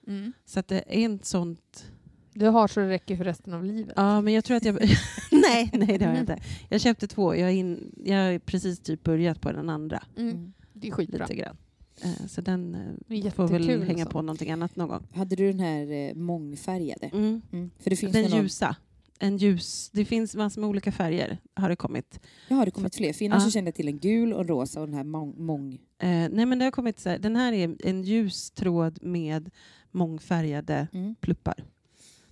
Mm. 0.06 0.32
Så 0.44 0.60
att 0.60 0.68
det 0.68 0.76
är 0.76 1.04
en 1.04 1.18
sånt... 1.22 1.90
Du 2.32 2.46
har 2.46 2.68
så 2.68 2.80
det 2.80 2.88
räcker 2.88 3.16
för 3.16 3.24
resten 3.24 3.52
av 3.54 3.64
livet. 3.64 3.94
Ja, 3.96 4.20
men 4.20 4.34
jag 4.34 4.44
tror 4.44 4.56
att 4.56 4.64
jag... 4.64 4.74
nej, 5.30 5.70
nej, 5.72 5.98
det 5.98 6.04
har 6.04 6.12
jag 6.12 6.20
inte. 6.20 6.42
Jag 6.68 6.80
köpte 6.80 7.06
två. 7.06 7.34
Jag, 7.34 7.48
är 7.48 7.54
in, 7.54 7.92
jag 8.04 8.16
har 8.16 8.38
precis 8.38 8.80
typ 8.80 9.02
börjat 9.02 9.40
på 9.40 9.52
den 9.52 9.70
andra. 9.70 10.02
Mm. 10.16 10.30
Mm. 10.30 10.52
Det 10.72 10.88
är 10.88 10.92
skitbra. 10.92 11.26
Lite 11.26 11.34
grann. 11.34 11.56
Eh, 12.02 12.26
så 12.28 12.40
den 12.40 12.74
eh, 13.08 13.32
får 13.32 13.48
väl 13.48 13.82
hänga 13.82 14.06
på 14.06 14.22
någonting 14.22 14.50
annat 14.50 14.76
någon 14.76 14.88
gång. 14.88 15.06
Hade 15.14 15.36
du 15.36 15.46
den 15.46 15.60
här 15.60 15.92
eh, 15.92 16.14
mångfärgade? 16.14 17.06
Mm. 17.06 17.42
Mm. 17.52 17.70
För 17.78 17.90
det 17.90 17.96
finns 17.96 18.12
Den 18.12 18.22
ju 18.22 18.28
någon... 18.28 18.42
ljusa. 18.42 18.76
En 19.18 19.36
ljus. 19.36 19.90
Det 19.92 20.04
finns 20.04 20.34
massor 20.34 20.60
med 20.60 20.70
olika 20.70 20.92
färger 20.92 21.38
har 21.54 21.68
det 21.68 21.76
kommit. 21.76 22.20
Ja, 22.48 22.56
har 22.56 22.64
det 22.64 22.70
kommit 22.70 22.94
fler? 22.96 23.12
För 23.12 23.24
innan 23.24 23.38
Ja. 23.40 23.44
så 23.44 23.50
kände 23.50 23.68
jag 23.68 23.74
till 23.74 23.88
en 23.88 23.98
gul 23.98 24.32
och 24.32 24.40
en 24.40 24.48
rosa 24.48 24.80
och 24.80 24.86
den 24.86 24.96
här 24.96 25.04
mång... 25.04 25.34
mång... 25.44 25.72
Eh, 25.98 26.28
nej 26.30 26.46
men 26.46 26.58
det 26.58 26.64
har 26.64 26.72
kommit 26.72 27.00
så 27.00 27.08
här, 27.08 27.18
den 27.18 27.36
här 27.36 27.52
är 27.52 27.76
en 27.84 28.02
ljus 28.02 28.50
tråd 28.50 28.98
med 29.02 29.50
mångfärgade 29.90 30.88
Mm. 30.92 31.14
pluppar 31.14 31.64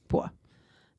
på. 0.08 0.30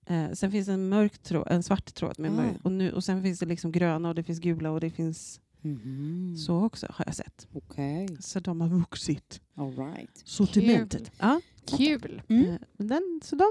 Eh, 0.06 0.32
sen 0.32 0.52
finns 0.52 0.68
en 0.68 0.90
mörk 0.90 1.18
tråd, 1.18 1.48
en 1.52 1.64
svart 1.64 1.94
tråd 1.94 2.20
med 2.20 2.32
Ah. 2.32 2.36
mörk, 2.36 2.56
och, 2.64 2.72
nu, 2.72 2.92
och 2.92 3.04
sen 3.04 3.24
finns 3.24 3.40
det 3.40 3.46
liksom 3.46 3.72
gröna 3.72 4.10
och 4.10 4.16
det 4.16 4.24
finns 4.24 4.40
gula 4.40 4.72
och 4.72 4.80
det 4.80 4.90
finns 4.90 5.42
Mhm. 5.62 6.38
så 6.38 6.64
också 6.66 6.88
har 6.90 7.06
jag 7.06 7.16
sett. 7.16 7.48
Okej, 7.54 8.08
Så 8.20 8.40
de 8.40 8.62
har 8.62 8.68
vuxit. 8.70 9.42
all 9.56 9.76
right. 9.76 10.22
Sortimentet. 10.26 11.12
Ja, 11.20 11.42
Kul. 11.78 12.22
Mm. 12.30 12.46
eh, 12.50 12.58
den, 12.78 13.20
så 13.24 13.36
de, 13.36 13.46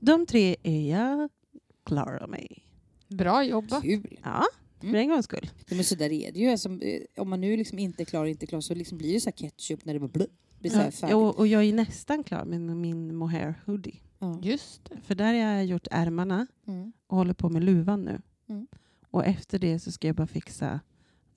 de 0.00 0.26
tre 0.26 0.56
är 0.62 0.90
jag 0.90 1.28
klara 1.84 2.26
med. 2.26 2.58
Bra 3.08 3.44
jobbat. 3.44 3.82
Kul. 3.82 4.18
Ja, 4.24 4.44
för 4.80 4.86
Mm. 4.86 5.00
en 5.00 5.08
gångs 5.08 5.24
skull. 5.24 5.50
Ja, 5.68 5.74
men 5.76 5.84
så 5.84 5.94
där 5.94 6.12
är 6.12 6.32
det 6.32 6.38
ju. 6.38 6.48
Alltså, 6.48 6.68
eh, 6.82 7.02
om 7.16 7.30
man 7.30 7.40
nu 7.40 7.56
liksom 7.56 7.78
inte 7.78 8.02
är 8.02 8.04
klar, 8.04 8.26
inte 8.26 8.46
klar 8.46 8.60
så 8.60 8.74
liksom 8.74 8.98
blir 8.98 9.12
det 9.12 9.20
så 9.20 9.30
här 9.30 9.36
ketchup 9.36 9.84
när 9.84 9.94
det 9.94 10.00
bara 10.00 10.26
blir 10.58 10.70
så 10.70 10.78
här 10.78 10.92
Ja, 11.10 11.16
och, 11.16 11.38
och 11.38 11.46
jag 11.46 11.64
är 11.64 11.72
nästan 11.72 12.24
klar 12.24 12.44
med 12.44 12.60
min 12.76 13.16
mohair 13.16 13.54
hoodie. 13.66 14.00
Ja. 14.18 14.40
Just 14.42 14.84
det. 14.84 15.00
För 15.02 15.14
där 15.14 15.26
har 15.26 15.32
jag 15.34 15.64
gjort 15.66 15.86
ärmarna 15.90 16.46
Mm. 16.66 16.92
och 17.06 17.16
håller 17.16 17.34
på 17.34 17.48
med 17.48 17.64
luvan 17.64 18.02
nu. 18.04 18.20
Mm. 18.48 18.66
Och 19.10 19.24
efter 19.24 19.58
det 19.58 19.78
så 19.78 19.92
ska 19.92 20.06
jag 20.06 20.16
bara 20.16 20.26
fixa 20.26 20.80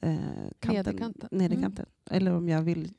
eh, 0.01 0.15
kanten, 0.59 0.75
Nederkanten. 0.85 1.29
nederkanten. 1.31 1.85
Eller 2.11 2.31
om 2.33 2.49
jag 2.49 2.61
vill... 2.61 2.93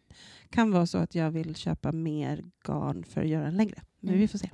kan 0.51 0.71
vara 0.71 0.87
så 0.87 0.99
att 0.99 1.15
jag 1.15 1.31
vill 1.31 1.55
köpa 1.55 1.93
mer 1.93 2.45
garn 2.67 3.05
för 3.05 3.21
att 3.21 3.29
göra 3.29 3.45
den 3.45 3.57
längre. 3.57 3.83
Men 4.01 4.09
Mm. 4.09 4.21
vi 4.21 4.29
får 4.29 4.39
se. 4.39 4.51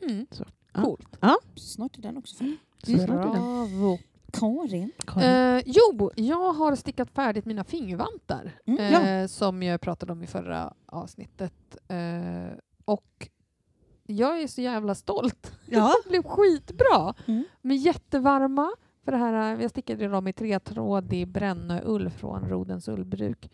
Mm. 0.00 0.26
Så. 0.74 0.80
Ja. 0.80 0.82
Coolt. 0.82 1.18
Snart 1.56 1.98
är 1.98 2.02
den 2.02 2.16
också 2.16 2.34
färdig. 2.36 2.98
Den. 2.98 3.06
Bravo. 3.06 3.98
Karin. 4.32 4.92
Karin. 5.06 5.56
Eh, 5.56 5.62
jo, 5.66 6.10
jag 6.16 6.52
har 6.52 6.76
stickat 6.76 7.10
färdigt 7.10 7.44
mina 7.44 7.64
fingervantar 7.64 8.52
Mm. 8.66 8.94
eh, 9.22 9.26
som 9.26 9.62
jag 9.62 9.80
pratade 9.80 10.12
om 10.12 10.22
i 10.22 10.26
förra 10.26 10.74
avsnittet. 10.86 11.76
Eh, 11.88 12.58
och 12.84 13.28
jag 14.06 14.42
är 14.42 14.46
så 14.46 14.60
jävla 14.60 14.94
stolt. 14.94 15.52
Ja. 15.66 15.92
Det 16.04 16.08
blev 16.10 16.22
skitbra. 16.22 17.14
Mm. 17.26 17.44
De 17.62 17.70
är 17.70 17.74
jättevarma. 17.74 18.70
För 19.04 19.12
det 19.12 19.18
här, 19.18 19.60
jag 19.60 19.70
stickade 19.70 20.08
dem 20.08 20.28
i 20.28 20.32
tretrådig 20.32 21.28
brännöull 21.28 22.10
från 22.10 22.48
Rodens 22.48 22.88
ullbruk. 22.88 23.50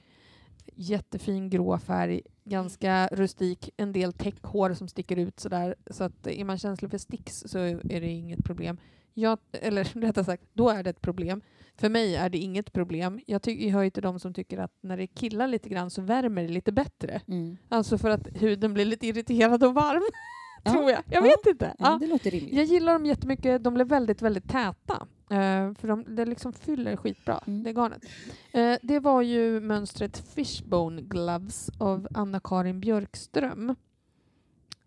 Jättefin 0.79 1.51
grå 1.51 1.79
färg, 1.79 2.21
ganska 2.45 3.09
rustik, 3.13 3.71
en 3.77 3.93
del 3.93 4.13
täckhår 4.13 4.75
som 4.75 4.89
sticker 4.89 5.17
ut 5.17 5.41
sådär. 5.41 5.75
Så 5.91 6.05
att 6.05 6.27
är 6.27 6.45
man 6.45 6.59
känslig 6.59 6.91
för 6.91 6.99
sticks 6.99 7.41
så 7.47 7.59
är 7.59 8.01
det 8.01 8.09
inget 8.09 8.45
problem. 8.45 8.79
Jag, 9.15 9.39
eller 9.53 9.85
rättare 10.01 10.25
sagt, 10.25 10.43
då 10.53 10.71
är 10.71 10.83
det 10.83 10.91
ett 10.91 11.01
problem. 11.01 11.41
För 11.77 11.89
mig 11.89 12.17
är 12.17 12.29
det 12.31 12.39
inget 12.39 12.73
problem. 12.73 13.21
Jag, 13.27 13.43
ty- 13.43 13.65
jag 13.67 13.73
hör 13.73 13.83
ju 13.83 13.91
till 13.91 14.03
de 14.03 14.21
som 14.21 14.35
tycker 14.35 14.59
att 14.59 14.73
när 14.81 14.97
det 14.97 15.07
killar 15.07 15.49
lite 15.49 15.69
grann 15.69 15.91
så 15.91 16.03
värmer 16.03 16.43
det 16.43 16.49
lite 16.49 16.73
bättre. 16.73 17.21
Mm. 17.29 17.57
Alltså 17.69 17.99
för 17.99 18.11
att 18.11 18.29
huden 18.35 18.75
blir 18.75 18.85
lite 18.85 19.07
irriterad 19.07 19.65
och 19.65 19.75
varm. 19.75 20.03
Ja. 20.67 20.73
Tror 20.73 20.91
jag. 20.91 21.03
Jag 21.11 21.19
Ja. 21.19 21.21
vet 21.23 21.47
inte. 21.47 21.75
Ja. 21.79 21.99
Det 22.01 22.07
låter 22.07 22.31
rimligt. 22.31 22.55
Jag 22.55 22.65
gillar 22.65 22.93
dem 22.93 23.07
jättemycket. 23.07 23.65
De 23.65 23.75
blev 23.75 23.87
väldigt, 23.89 24.23
väldigt 24.23 24.49
täta. 24.49 25.07
Eh, 25.31 25.75
för 25.75 25.89
de, 25.89 26.17
det 26.17 26.25
liksom 26.25 26.53
fyller 26.53 26.97
skitbra, 26.97 27.41
Mm. 27.47 27.63
det 27.63 27.73
garnet. 27.73 28.03
Eh, 28.53 28.77
det 28.83 29.01
var 29.01 29.23
ju 29.23 29.61
mönstret 29.61 30.19
Fishbone 30.35 31.03
Gloves 31.03 31.71
av 31.79 32.09
Anna-Karin 32.15 32.81
Björkström. 32.81 33.75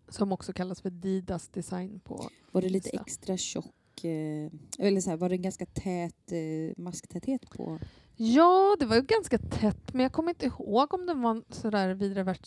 Som 0.08 0.32
också 0.32 0.52
kallas 0.52 0.80
för 0.80 0.90
Didas 0.90 1.48
design 1.48 2.00
på 2.04 2.28
Var 2.52 2.62
det 2.62 2.68
lite 2.68 2.88
Insta. 2.88 3.02
extra 3.02 3.36
tjock, 3.36 4.04
eh, 4.04 4.50
eller 4.86 5.00
så 5.00 5.10
här, 5.10 5.16
var 5.16 5.28
det 5.28 5.36
ganska 5.36 5.66
tät 5.66 6.32
masktäthet 6.76 7.50
på? 7.50 7.78
Ja, 8.16 8.76
det 8.80 8.86
var 8.86 8.96
ju 8.96 9.02
ganska 9.02 9.38
tätt, 9.38 9.92
men 9.94 10.02
jag 10.02 10.12
kommer 10.12 10.30
inte 10.30 10.46
ihåg 10.46 10.94
om 10.94 11.06
den 11.06 11.22
var 11.22 11.42
sådär 11.50 11.94
vidare 11.94 12.22
värst 12.24 12.46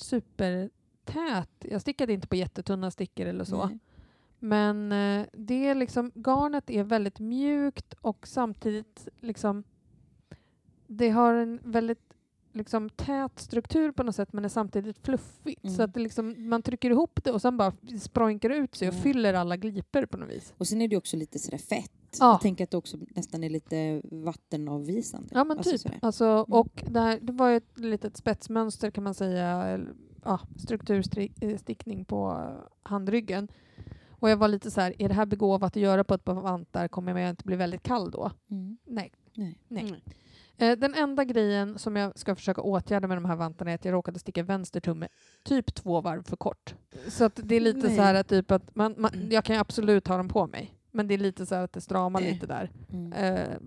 supertät. 1.07 1.49
Jag 1.59 1.81
stickade 1.81 2.13
inte 2.13 2.27
på 2.27 2.35
jättetunna 2.35 2.91
stickor 2.91 3.25
eller 3.25 3.43
så. 3.43 3.65
Nej. 3.65 3.79
Men 4.39 4.91
eh, 4.91 5.25
det 5.33 5.67
är 5.67 5.75
liksom, 5.75 6.11
garnet 6.15 6.69
är 6.69 6.83
väldigt 6.83 7.19
mjukt 7.19 7.93
och 8.01 8.27
samtidigt 8.27 9.07
liksom 9.19 9.63
det 10.87 11.09
har 11.09 11.33
en 11.33 11.59
väldigt 11.63 12.13
liksom, 12.53 12.89
tät 12.89 13.39
struktur 13.39 13.91
på 13.91 14.03
något 14.03 14.15
sätt 14.15 14.33
men 14.33 14.45
är 14.45 14.49
samtidigt 14.49 14.97
fluffigt. 14.99 15.63
Mm. 15.63 15.75
Så 15.75 15.83
att 15.83 15.95
liksom, 15.97 16.49
man 16.49 16.61
trycker 16.61 16.89
ihop 16.89 17.19
det 17.23 17.31
och 17.31 17.41
sen 17.41 17.57
bara 17.57 17.73
sproinkar 18.01 18.49
ut 18.49 18.75
sig 18.75 18.87
och 18.87 18.93
Ja. 18.93 18.99
fyller 19.01 19.33
alla 19.33 19.57
glipor 19.57 20.05
på 20.05 20.17
något 20.17 20.29
vis. 20.29 20.53
Och 20.57 20.67
sen 20.67 20.81
är 20.81 20.87
det 20.87 20.97
också 20.97 21.17
lite 21.17 21.39
sådär 21.39 21.57
fett. 21.57 21.91
Ja. 22.19 22.31
Jag 22.31 22.41
tänker 22.41 22.63
att 22.63 22.71
det 22.71 22.77
också 22.77 22.97
nästan 23.15 23.43
är 23.43 23.49
lite 23.49 24.01
vattenavvisande. 24.11 25.29
Ja 25.31 25.43
men 25.43 25.57
Alltså 25.57 25.71
typ. 25.71 25.81
sådär. 25.81 25.99
Alltså, 26.01 26.25
Mm. 26.25 26.53
och 26.59 26.83
det, 26.89 26.99
här, 26.99 27.19
det 27.21 27.33
var 27.33 27.49
ju 27.49 27.57
ett 27.57 27.79
litet 27.79 28.17
spetsmönster 28.17 28.91
kan 28.91 29.03
man 29.03 29.13
säga. 29.13 29.79
Ja, 30.25 30.39
strukturstickning 30.57 32.05
på 32.05 32.49
handryggen. 32.83 33.47
Och 34.09 34.29
jag 34.29 34.37
var 34.37 34.47
lite 34.47 34.71
så 34.71 34.81
här, 34.81 34.93
är 35.01 35.07
det 35.07 35.13
här 35.13 35.25
begåvat 35.25 35.77
att 35.77 35.81
göra 35.81 36.03
på 36.03 36.13
ett 36.13 36.23
par 36.23 36.33
vantar? 36.33 36.87
Kommer 36.87 37.19
jag 37.19 37.29
inte 37.29 37.43
bli 37.45 37.55
väldigt 37.55 37.83
kall 37.83 38.11
då? 38.11 38.31
Mm. 38.51 38.77
Nej. 38.85 39.11
Nej. 39.33 39.59
Nej. 39.67 39.83
Mm. 39.83 40.01
Eh, 40.57 40.77
den 40.79 40.93
enda 40.95 41.23
grejen 41.23 41.79
som 41.79 41.95
jag 41.95 42.19
ska 42.19 42.35
försöka 42.35 42.61
åtgärda 42.61 43.07
med 43.07 43.17
de 43.17 43.25
här 43.25 43.35
vantarna 43.35 43.71
är 43.71 43.75
att 43.75 43.85
jag 43.85 43.93
råkade 43.93 44.19
sticka 44.19 44.43
vänster 44.43 44.79
tumme 44.79 45.07
typ 45.43 45.75
två 45.75 46.01
varv 46.01 46.23
för 46.23 46.35
kort. 46.35 46.75
Så 47.07 47.23
att 47.25 47.39
det 47.43 47.55
är 47.55 47.59
lite 47.59 47.87
Nej. 47.87 47.95
så 47.95 48.01
här 48.01 48.15
att 48.15 48.27
typ 48.27 48.51
att 48.51 48.75
man, 48.75 48.95
man, 48.97 49.11
jag 49.31 49.45
kan 49.45 49.55
ju 49.55 49.59
absolut 49.59 50.07
ha 50.07 50.17
dem 50.17 50.27
på 50.27 50.47
mig. 50.47 50.75
Men 50.91 51.07
det 51.07 51.13
är 51.13 51.17
lite 51.17 51.45
så 51.45 51.55
här 51.55 51.63
att 51.63 51.73
det 51.73 51.81
stramar 51.81 52.21
Nej. 52.21 52.33
lite 52.33 52.47
där. 52.47 52.71
Mm. 52.91 53.13
Eh, 53.13 53.57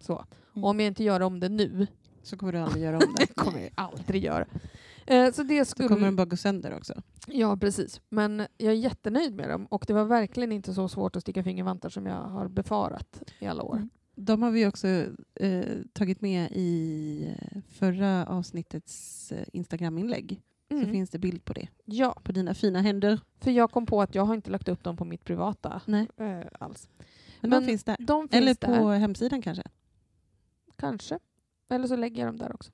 så. 0.00 0.12
Mm. 0.12 0.64
Och 0.64 0.70
om 0.70 0.80
jag 0.80 0.86
inte 0.86 1.04
gör 1.04 1.20
om 1.20 1.40
det 1.40 1.48
nu, 1.48 1.86
Så 2.22 2.36
kommer 2.36 2.52
du 2.52 2.58
aldrig 2.58 2.84
göra 2.84 2.96
om 2.96 3.14
det 3.16 3.24
det. 3.26 3.34
kommer 3.36 3.60
jag 3.60 3.70
aldrig 3.74 4.24
göra. 4.24 4.46
Eh, 5.10 5.32
så 5.32 5.42
det 5.42 5.58
Då 5.58 5.64
skulle... 5.64 5.88
kommer 5.88 6.04
den 6.04 6.16
bara 6.16 6.24
gå 6.26 6.36
sönder 6.36 6.74
också. 6.76 7.02
Ja, 7.26 7.56
precis. 7.56 8.00
Men 8.08 8.38
jag 8.56 8.72
är 8.72 8.76
jättenöjd 8.76 9.34
med 9.34 9.48
dem 9.50 9.66
och 9.66 9.84
det 9.86 9.92
var 9.92 10.04
verkligen 10.04 10.52
inte 10.52 10.74
så 10.74 10.88
svårt 10.88 11.16
att 11.16 11.22
sticka 11.22 11.42
fingervantar 11.44 11.88
som 11.88 12.06
jag 12.06 12.22
har 12.22 12.48
befarat 12.48 13.22
i 13.38 13.46
alla 13.46 13.62
år. 13.62 13.76
Mm. 13.76 13.90
De 14.14 14.42
har 14.42 14.50
vi 14.50 14.66
också 14.66 14.88
eh, 15.34 15.64
tagit 15.92 16.20
med 16.20 16.48
i 16.52 17.34
eh, 17.40 17.60
förra 17.68 18.26
avsnittets 18.26 19.32
eh, 19.32 19.44
Instagram-inlägg. 19.52 20.40
Så 20.70 20.74
Mm. 20.74 20.90
finns 20.90 21.10
det 21.10 21.18
bild 21.18 21.44
på 21.44 21.52
det. 21.52 21.68
Ja, 21.84 22.20
På 22.24 22.32
dina 22.32 22.54
fina 22.54 22.80
händer. 22.80 23.20
för 23.40 23.50
jag 23.50 23.70
kom 23.70 23.86
på 23.86 24.02
att 24.02 24.14
jag 24.14 24.24
har 24.24 24.34
inte 24.34 24.50
lagt 24.50 24.68
upp 24.68 24.84
dem 24.84 24.96
på 24.96 25.04
mitt 25.04 25.24
privata 25.24 25.80
Nej. 25.86 26.08
eh, 26.16 26.40
alls. 26.60 26.88
Men, 27.40 27.50
Men 27.50 27.60
de 27.60 27.66
finns 27.66 27.84
där. 27.84 27.96
De 28.00 28.28
finns 28.28 28.42
Eller 28.42 28.56
där. 28.60 28.78
på 28.80 28.88
hemsidan 28.88 29.42
kanske. 29.42 29.62
Kanske. 30.76 31.18
Eller 31.70 31.86
så 31.86 31.96
lägger 31.96 32.22
jag 32.22 32.28
dem 32.28 32.36
där 32.38 32.54
också. 32.54 32.72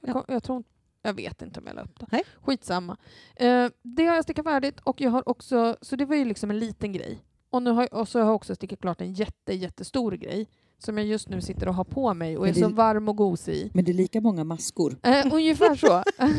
Ja. 0.00 0.24
jag, 0.28 0.42
tror, 0.42 0.56
inte- 0.56 0.70
jag 1.02 1.12
vet 1.14 1.42
inte 1.42 1.60
om 1.60 1.66
jag 1.66 1.76
la 1.76 1.82
upp 1.82 1.98
det. 2.00 2.06
Nej. 2.10 2.22
Skitsamma. 2.42 2.96
Eh, 3.36 3.66
det 3.82 4.06
har 4.06 4.14
jag 4.14 4.24
stickat 4.24 4.44
färdigt 4.44 4.80
och 4.82 5.00
jag 5.00 5.10
har 5.10 5.28
också, 5.28 5.76
så 5.80 5.96
det 5.96 6.04
var 6.04 6.16
ju 6.16 6.24
liksom 6.24 6.50
en 6.50 6.58
liten 6.58 6.92
grej. 6.92 7.24
Och, 7.50 7.62
nu 7.62 7.70
har, 7.70 7.82
jag- 7.82 8.00
och 8.00 8.08
så 8.08 8.18
har 8.18 8.26
jag 8.26 8.34
också 8.34 8.54
stickat 8.54 8.80
klart 8.80 9.00
en 9.00 9.12
jätte, 9.14 9.52
jättestor 9.54 10.12
grej 10.12 10.48
som 10.78 10.98
jag 10.98 11.06
just 11.06 11.28
nu 11.28 11.40
sitter 11.40 11.68
och 11.68 11.74
har 11.74 11.84
på 11.84 12.14
mig 12.14 12.36
och 12.38 12.48
är 12.48 12.52
det- 12.52 12.60
så 12.60 12.68
varm 12.68 13.08
och 13.08 13.16
gosig 13.16 13.54
i. 13.54 13.70
Men 13.74 13.84
det 13.84 13.92
är 13.92 13.94
lika 13.94 14.20
många 14.20 14.44
maskor. 14.44 14.96
Eh, 15.02 15.26
ungefär 15.32 15.74
så. 15.76 16.02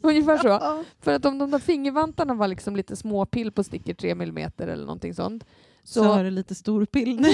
ungefär 0.02 0.38
så. 0.38 0.84
För 1.00 1.12
att 1.14 1.24
om 1.24 1.38
de 1.38 1.50
där 1.50 1.58
fingervantarna 1.58 2.34
var 2.34 2.48
liksom 2.48 2.76
lite 2.76 2.96
småpill 2.96 3.52
på 3.52 3.64
stickor 3.64 3.94
3 3.94 4.10
mm 4.10 4.50
eller 4.58 4.76
någonting 4.76 5.14
sånt. 5.14 5.44
Så, 5.84 6.02
Så, 6.04 6.08
har 6.08 6.24
du 6.24 6.30
lite 6.30 6.54
stor 6.54 6.84
pill 6.84 7.20
nu. 7.20 7.28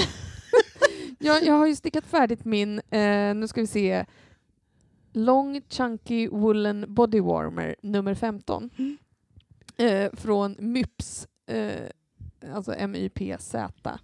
jag, 1.19 1.43
jag 1.43 1.53
har 1.53 1.67
ju 1.67 1.75
stickat 1.75 2.05
färdigt 2.05 2.45
min, 2.45 2.79
eh, 2.89 3.35
nu 3.35 3.47
ska 3.47 3.61
vi 3.61 3.67
se, 3.67 4.05
Long 5.13 5.61
Chunky 5.69 6.27
Woolen 6.27 6.85
Body 6.87 7.19
Warmer 7.19 7.75
nummer 7.81 8.15
15. 8.15 8.69
Mm. 8.77 8.97
Eh, 9.77 10.11
från 10.13 10.55
MYPS, 10.59 11.27
eh, 11.47 11.71
alltså 12.55 12.73
M-Y-P-Z. 12.77 13.99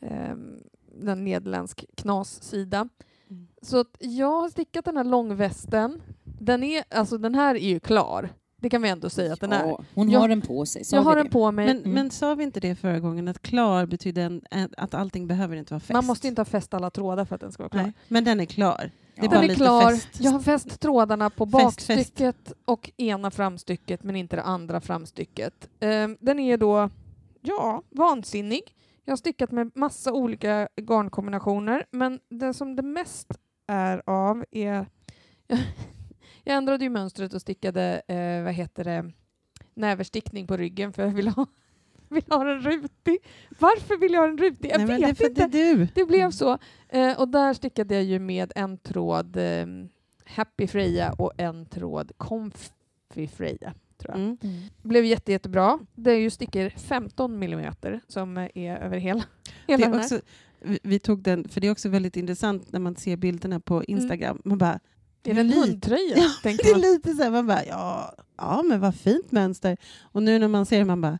Eh, 0.00 0.34
den 1.02 1.24
nederländsk 1.24 1.84
knassida. 1.96 2.88
Mm. 3.30 3.48
Så 3.62 3.80
att 3.80 3.96
jag 4.00 4.40
har 4.40 4.48
stickat 4.48 4.84
den 4.84 4.96
här 4.96 5.04
långvästen. 5.04 6.02
Den, 6.24 6.62
är, 6.62 6.84
alltså 6.90 7.18
den 7.18 7.34
här 7.34 7.54
är 7.54 7.68
ju 7.68 7.80
klar. 7.80 8.28
Det 8.60 8.70
kan 8.70 8.82
vi 8.82 8.88
ändå 8.88 9.10
säga 9.10 9.32
att 9.32 9.40
den 9.40 9.52
är. 9.52 9.66
Ja, 9.66 9.80
hon 9.94 10.10
Jag- 10.10 10.20
har 10.20 10.28
den 10.28 10.40
på 10.42 10.66
sig. 10.66 10.82
Jag 10.92 11.02
har 11.02 11.16
den 11.16 11.28
på 11.28 11.50
mig. 11.52 11.66
Men, 11.66 11.78
Mm. 11.78 11.92
men 11.92 12.10
sa 12.10 12.34
vi 12.34 12.44
inte 12.44 12.60
det 12.60 12.76
förra 12.76 13.00
gången 13.00 13.28
att 13.28 13.42
klar 13.42 13.86
betyder 13.86 14.22
en, 14.22 14.42
en, 14.50 14.68
att 14.76 14.94
allting 14.94 15.26
behöver 15.26 15.56
inte 15.56 15.72
vara 15.74 15.80
fäst? 15.80 15.92
Man 15.92 16.06
måste 16.06 16.28
inte 16.28 16.40
ha 16.40 16.44
fäst 16.44 16.74
alla 16.74 16.90
trådar 16.90 17.24
för 17.24 17.34
att 17.34 17.40
den 17.40 17.52
ska 17.52 17.62
vara 17.62 17.70
klar. 17.70 17.82
Nej, 17.82 17.92
men 18.08 18.24
den 18.24 18.40
är 18.40 18.44
klar. 18.44 18.90
Det 19.20 19.28
Den 19.28 19.50
är 19.50 19.54
klar. 19.54 19.90
fäst. 19.90 20.08
Jag 20.20 20.30
har 20.30 20.40
fäst 20.40 20.80
trådarna 20.80 21.30
på 21.30 21.46
bakstycket 21.46 22.52
och 22.64 22.90
ena 22.96 23.30
framstycket 23.30 24.02
men 24.02 24.16
inte 24.16 24.36
det 24.36 24.42
andra 24.42 24.80
framstycket. 24.80 25.68
Ehm, 25.80 26.16
den 26.20 26.38
är 26.38 26.56
då, 26.56 26.90
ja, 27.40 27.82
vansinnig. 27.90 28.62
Jag 29.04 29.12
har 29.12 29.16
stickat 29.16 29.50
med 29.50 29.70
massa 29.74 30.12
olika 30.12 30.68
garnkombinationer 30.76 31.86
men 31.90 32.20
det 32.28 32.54
som 32.54 32.76
det 32.76 32.82
mest 32.82 33.28
är 33.66 34.02
av 34.06 34.44
är... 34.50 34.86
jag 36.44 36.56
ändrade 36.56 36.84
ju 36.84 36.90
mönstret 36.90 37.34
och 37.34 37.40
stickade, 37.40 38.02
eh, 38.08 38.44
vad 38.44 38.52
heter 38.52 38.84
det, 38.84 39.12
näverstickning 39.74 40.46
på 40.46 40.56
ryggen 40.56 40.92
för 40.92 41.02
jag 41.02 41.10
vill 41.10 41.28
ha, 41.28 41.46
vill 42.14 42.24
ha 42.28 42.44
den 42.44 42.60
rutig. 42.60 43.18
Varför 43.58 43.96
vill 43.96 44.12
jag 44.12 44.20
ha 44.20 44.26
den 44.26 44.38
rutig? 44.38 44.70
Jag 44.70 44.86
Nej, 44.86 45.00
vet 45.00 45.18
det 45.18 45.26
inte. 45.26 45.46
det. 45.46 45.88
Det 45.94 46.04
blev 46.04 46.30
så. 46.30 46.58
Eh, 46.88 47.20
och 47.20 47.28
där 47.28 47.54
stickade 47.54 47.94
jag 47.94 48.04
ju 48.04 48.18
med 48.18 48.52
en 48.56 48.78
tråd 48.78 49.36
eh, 49.36 49.66
Happy 50.24 50.66
Freja 50.66 51.12
och 51.12 51.32
en 51.36 51.66
tråd 51.66 52.12
Comfy 52.16 53.26
Freja. 53.36 53.74
Tror 53.98 54.14
jag. 54.14 54.20
Mm. 54.20 54.38
Mm. 54.42 54.62
Det 54.82 54.88
blev 54.88 55.04
jätte, 55.04 55.32
jättebra. 55.32 55.78
Det 55.94 56.10
är 56.12 56.18
ju 56.18 56.30
stickor 56.30 56.68
15 56.68 57.38
millimeter 57.38 58.00
som 58.08 58.36
är 58.54 58.76
över 58.76 58.98
hela, 58.98 59.24
Det 59.66 59.72
hela 59.72 59.86
här. 59.86 59.98
också, 59.98 60.20
vi, 60.60 60.78
vi 60.82 60.98
tog 60.98 61.22
den, 61.22 61.48
för 61.48 61.60
det 61.60 61.66
är 61.66 61.70
också 61.72 61.88
väldigt 61.88 62.16
intressant 62.16 62.72
när 62.72 62.80
man 62.80 62.96
ser 62.96 63.16
bilderna 63.16 63.60
på 63.60 63.84
Instagram. 63.84 64.40
Man 64.44 64.58
bara, 64.58 64.80
Är 65.24 65.34
det 65.34 65.40
en 65.40 65.52
hundtröja? 65.52 66.16
Ja, 66.16 66.28
det 66.42 66.48
är 66.70 66.92
lite 66.92 67.14
så 67.14 67.22
här, 67.22 67.30
man 67.30 67.46
bara, 67.46 67.64
ja, 67.64 68.14
ja 68.36 68.62
men 68.62 68.80
vad 68.80 68.94
fint 68.94 69.32
mönster. 69.32 69.76
Och 70.02 70.22
nu 70.22 70.38
när 70.38 70.48
man 70.48 70.66
ser 70.66 70.78
det, 70.78 70.84
man 70.84 71.00
bara, 71.00 71.18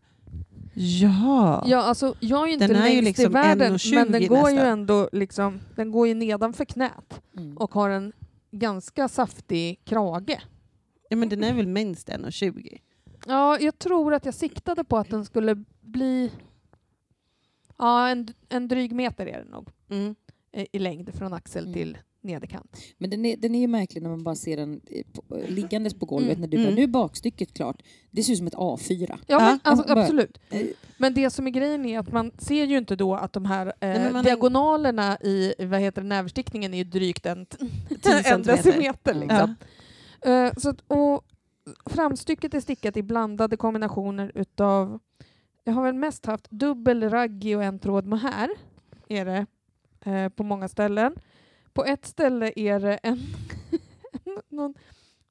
ja. 0.78 1.64
Ja, 1.66 1.78
alltså, 1.82 2.14
jag 2.20 2.42
är 2.42 2.46
ju 2.46 2.52
inte 2.52 2.66
Den 2.66 2.76
är 2.76 2.88
ju 2.88 2.94
längst 3.02 3.04
liksom 3.18 3.24
i 3.30 3.34
världen, 3.34 3.72
1,20 3.76 3.94
men 3.94 4.12
den 4.12 4.26
går 4.26 4.38
ju 4.50 4.54
nästan. 4.54 4.68
ändå 4.72 5.08
liksom, 5.12 5.60
den 5.76 5.90
går 5.90 6.08
ju 6.08 6.14
nedanför 6.14 6.64
knät 6.64 7.20
Mm. 7.36 7.56
och 7.58 7.74
har 7.74 7.90
en 7.90 8.12
ganska 8.50 9.08
saftig 9.08 9.80
krage. 9.84 10.40
ja 11.08 11.16
men 11.16 11.28
den 11.28 11.44
är 11.44 11.54
väl 11.54 11.66
minst 11.66 12.08
1,20? 12.08 12.78
Ja, 13.26 13.58
jag 13.60 13.78
tror 13.78 14.14
att 14.14 14.24
jag 14.24 14.34
siktade 14.34 14.84
på 14.84 14.96
att 14.96 15.10
den 15.10 15.24
skulle 15.24 15.64
bli... 15.80 16.30
Ja, 17.78 18.08
en, 18.08 18.28
en 18.48 18.68
dryg 18.68 18.92
meter 18.92 19.26
är 19.26 19.38
det 19.44 19.50
nog 19.50 19.68
Mm. 19.90 20.14
eh, 20.52 20.66
i 20.72 20.78
längd 20.78 21.14
från 21.14 21.32
axel 21.32 21.64
Mm. 21.64 21.74
till 21.74 21.98
nederkant. 22.26 22.76
Men 22.98 23.10
den 23.10 23.24
är, 23.24 23.36
den 23.36 23.54
är 23.54 23.60
ju 23.60 23.66
märklig 23.66 24.02
när 24.02 24.10
man 24.10 24.24
bara 24.24 24.34
ser 24.34 24.56
den 24.56 24.80
eh, 24.90 25.02
på, 25.12 25.36
eh, 25.36 25.50
liggandes 25.50 25.94
på 25.94 26.06
golvet 26.06 26.28
Mm. 26.38 26.40
när 26.40 26.48
du 26.48 26.56
bara, 26.56 26.62
Mm. 26.62 26.74
nu 26.74 26.82
är 26.82 26.86
bakstycket 26.86 27.54
klart. 27.54 27.82
Det 28.10 28.22
ser 28.22 28.32
ut 28.32 28.38
som 28.38 28.46
ett 28.46 28.54
A4. 28.54 29.06
Ja, 29.08 29.16
Ja, 29.26 29.38
men, 29.38 29.58
alltså, 29.62 29.94
bara- 29.94 30.02
absolut. 30.02 30.38
Eh, 30.50 30.62
Men 30.98 31.14
det 31.14 31.30
som 31.30 31.46
är 31.46 31.50
grejen 31.50 31.86
är 31.86 31.98
att 31.98 32.12
man 32.12 32.32
ser 32.38 32.64
ju 32.64 32.78
inte 32.78 32.96
då 32.96 33.14
att 33.14 33.32
de 33.32 33.44
här 33.44 33.72
eh, 33.80 34.12
man- 34.12 34.24
diagonalerna 34.24 35.16
i 35.20 35.54
vad 35.58 35.80
heter 35.80 36.02
det, 36.02 36.08
näverstickningen 36.08 36.74
är 36.74 36.78
ju 36.78 36.84
drygt 36.84 37.26
en, 37.26 37.38
en 37.88 38.00
centimeter. 38.22 38.38
decimeter. 38.56 39.14
Ja. 39.14 39.20
Liksom. 39.20 39.54
Eh, 40.32 40.52
så 40.56 40.68
att, 40.70 40.80
och 40.86 41.24
framstycket 41.90 42.54
är 42.54 42.60
stickat 42.60 42.96
i 42.96 43.02
blandade 43.02 43.56
kombinationer 43.56 44.32
utav, 44.34 44.98
jag 45.64 45.72
har 45.72 45.82
väl 45.82 45.94
mest 45.94 46.26
haft 46.26 46.50
dubbel 46.50 47.10
raggi 47.10 47.54
och 47.54 47.64
en 47.64 47.78
tråd 47.78 48.06
mohair, 48.06 48.48
är 49.08 49.24
det 49.24 49.46
eh, 50.10 50.28
på 50.28 50.42
många 50.42 50.68
ställen. 50.68 51.14
På 51.76 51.84
ett 51.84 52.06
ställe 52.06 52.52
är 52.56 52.80
det 52.80 52.94
en, 53.02 53.18
någon, 54.48 54.74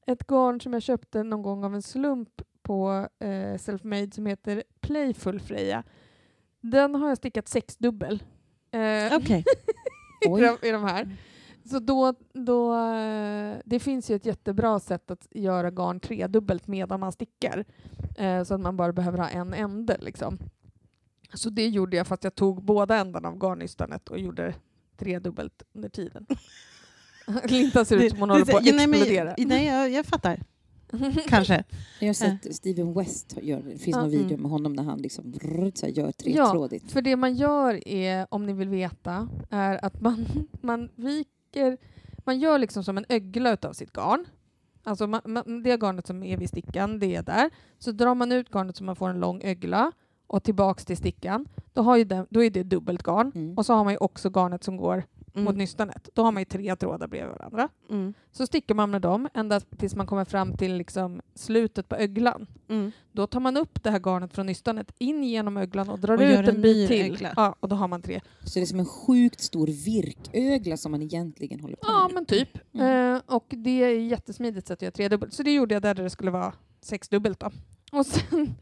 ett 0.07 0.27
garn 0.27 0.61
som 0.61 0.73
jag 0.73 0.81
köpte 0.81 1.23
någon 1.23 1.41
gång 1.41 1.63
av 1.63 1.75
en 1.75 1.81
slump 1.81 2.41
på 2.61 3.07
eh, 3.19 3.57
Selfmade 3.57 4.11
som 4.11 4.25
heter 4.25 4.63
Playful 4.81 5.39
Freja. 5.39 5.83
Den 6.61 6.95
har 6.95 7.07
jag 7.07 7.17
stickat 7.17 7.47
sexdubbel. 7.47 8.23
Eh, 8.71 9.17
Okej. 9.17 9.43
i, 10.25 10.41
de, 10.41 10.67
i 10.67 10.71
de 10.71 10.83
här. 10.83 11.17
Så 11.69 11.79
då, 11.79 12.13
då, 12.33 12.75
eh, 12.75 13.57
det 13.65 13.79
finns 13.79 14.11
ju 14.11 14.15
ett 14.15 14.25
jättebra 14.25 14.79
sätt 14.79 15.11
att 15.11 15.27
göra 15.31 15.71
garn 15.71 15.99
tredubbelt 15.99 16.67
medan 16.67 16.99
man 16.99 17.11
stickar. 17.11 17.65
Eh, 18.17 18.43
så 18.43 18.53
att 18.53 18.61
man 18.61 18.77
bara 18.77 18.93
behöver 18.93 19.17
ha 19.17 19.29
en 19.29 19.53
ände. 19.53 19.97
Liksom. 19.99 20.37
Så 21.33 21.49
det 21.49 21.67
gjorde 21.67 21.97
jag 21.97 22.07
fast 22.07 22.23
jag 22.23 22.35
tog 22.35 22.63
båda 22.63 22.95
ändarna 22.95 23.27
av 23.27 23.37
garnnystanet 23.37 24.09
och 24.09 24.19
gjorde 24.19 24.53
tredubbelt 24.97 25.63
under 25.73 25.89
tiden. 25.89 26.25
Linda 27.43 27.85
ser 27.85 27.97
ut 27.97 28.11
som 28.11 28.19
hon 28.19 28.29
håller 28.29 28.45
på 28.45 28.57
att 28.57 28.65
ja, 28.65 28.75
nej, 28.75 28.87
men- 28.87 28.99
explodera. 28.99 29.35
Nej, 29.37 29.65
jag, 29.65 29.89
jag 29.89 30.05
fattar. 30.05 30.43
Kanske. 31.27 31.63
Jag 31.99 32.07
har 32.07 32.13
sett 32.13 32.55
Steven 32.55 32.93
West 32.93 33.37
gör 33.41 33.61
det. 33.61 33.77
Finns 33.77 33.95
Ja, 33.95 34.01
någon 34.01 34.09
video 34.09 34.27
mm. 34.27 34.41
med 34.41 34.51
honom 34.51 34.73
när 34.73 34.83
han 34.83 34.99
liksom 34.99 35.33
så 35.75 35.85
här, 35.85 35.93
gör 35.93 36.05
Ja, 36.05 36.11
tretrådigt. 36.11 36.91
För 36.91 37.01
det 37.01 37.15
man 37.15 37.35
gör 37.35 37.87
är, 37.87 38.27
om 38.29 38.45
ni 38.45 38.53
vill 38.53 38.69
veta, 38.69 39.29
är 39.49 39.85
att 39.85 40.01
man, 40.01 40.25
man 40.61 40.89
viker, 40.95 41.77
man 42.17 42.39
gör 42.39 42.59
liksom 42.59 42.83
som 42.83 42.97
en 42.97 43.05
ögla 43.09 43.53
utav 43.53 43.73
sitt 43.73 43.91
garn. 43.93 44.25
Alltså 44.83 45.07
man, 45.07 45.21
man, 45.25 45.63
det 45.63 45.77
garnet 45.77 46.07
som 46.07 46.23
är 46.23 46.37
vid 46.37 46.49
stickan, 46.49 46.99
det 46.99 47.15
är 47.15 47.23
där. 47.23 47.49
Så 47.79 47.91
drar 47.91 48.15
man 48.15 48.31
ut 48.31 48.49
garnet 48.53 48.75
så 48.75 48.83
man 48.83 48.95
får 48.95 49.09
en 49.09 49.19
lång 49.19 49.41
ögla 49.43 49.91
och 50.27 50.44
tillbaks 50.44 50.86
till 50.86 50.98
stickan, 50.98 51.48
då, 51.74 51.82
har 51.82 51.98
ju 51.98 52.03
den, 52.03 52.27
då 52.29 52.44
är 52.44 52.50
det 52.50 52.63
dubbelt 52.63 53.03
garn. 53.03 53.32
Mm. 53.36 53.58
Och 53.58 53.65
så 53.65 53.74
har 53.74 53.84
man 53.84 53.94
ju 53.94 53.98
också 53.98 54.29
garnet 54.29 54.63
som 54.63 54.77
går 54.77 55.03
mot 55.34 55.48
Mm. 55.48 55.58
nystanet. 55.58 56.10
Då 56.13 56.24
har 56.24 56.32
man 56.32 56.41
ju 56.41 56.46
tre 56.46 56.75
trådar 56.75 57.08
bredvid 57.08 57.32
varandra. 57.38 57.70
Mm. 57.89 58.13
Så 58.32 58.48
stickar 58.48 58.75
man 58.75 58.91
med 58.91 59.01
dem 59.01 59.29
ända 59.34 59.60
tills 59.60 59.96
man 59.96 60.08
kommer 60.08 60.25
fram 60.25 60.58
till 60.58 60.74
liksom 60.75 61.22
slutet 61.36 61.89
på 61.89 61.96
öglan. 61.96 62.48
Mm. 62.70 62.91
Då 63.12 63.27
tar 63.27 63.39
man 63.39 63.58
upp 63.58 63.84
det 63.84 63.91
här 63.91 64.00
garnet 64.00 64.34
från 64.34 64.46
nystanet 64.46 64.91
in 64.98 65.24
genom 65.24 65.58
öglan 65.58 65.89
och 65.89 66.00
drar 66.00 66.13
Och 66.17 66.22
ut 66.22 66.38
en 66.50 66.55
en 66.55 66.62
bit 66.62 66.88
till. 66.88 67.01
ögla. 67.12 67.34
Ja, 67.36 67.55
och 67.60 67.70
då 67.70 67.75
har 67.75 67.88
man 67.88 68.01
tre. 68.01 68.22
Så 68.44 68.60
det 68.60 68.63
är 68.63 68.65
som 68.65 68.79
en 68.79 68.86
sjukt 68.86 69.41
stor 69.41 69.67
virkögla 69.67 70.77
som 70.77 70.91
man 70.91 71.01
egentligen 71.01 71.60
håller 71.60 71.75
på 71.75 71.88
Ja, 71.88 72.03
med. 72.08 72.13
men 72.13 72.25
typ. 72.25 72.50
Mm. 72.74 73.15
Eh, 73.15 73.21
och 73.26 73.45
det 73.49 73.84
är 73.84 73.99
jättesmidigt 73.99 74.67
sätt 74.67 74.78
att 74.78 74.82
göra 74.82 74.91
tredubbelt. 74.91 75.34
Så 75.34 75.43
det 75.43 75.54
gjorde 75.54 75.76
jag 75.76 75.82
där 75.82 75.93
det 75.95 76.10
skulle 76.10 76.32
vara 76.32 76.54
sexdubbelt. 76.82 77.39
Då. 77.39 77.52
Och 77.91 78.06
sen 78.06 78.56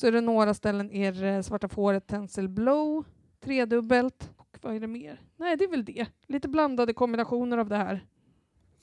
så 0.00 0.06
är 0.06 0.12
det 0.12 0.20
några 0.20 0.54
ställen 0.54 0.90
är 0.90 1.12
det 1.12 1.42
Svarta 1.42 1.68
fåret 1.68 2.06
Tencel 2.06 2.48
Blow 2.48 3.04
tredubbelt. 3.40 4.30
Och 4.36 4.58
vad 4.62 4.76
är 4.76 4.80
det 4.80 4.86
mer? 4.86 5.20
Nej, 5.36 5.56
det 5.56 5.64
är 5.64 5.68
väl 5.68 5.84
det. 5.84 6.06
Lite 6.26 6.48
blandade 6.48 6.92
kombinationer 6.92 7.58
av 7.58 7.68
det 7.68 7.76
här. 7.76 8.04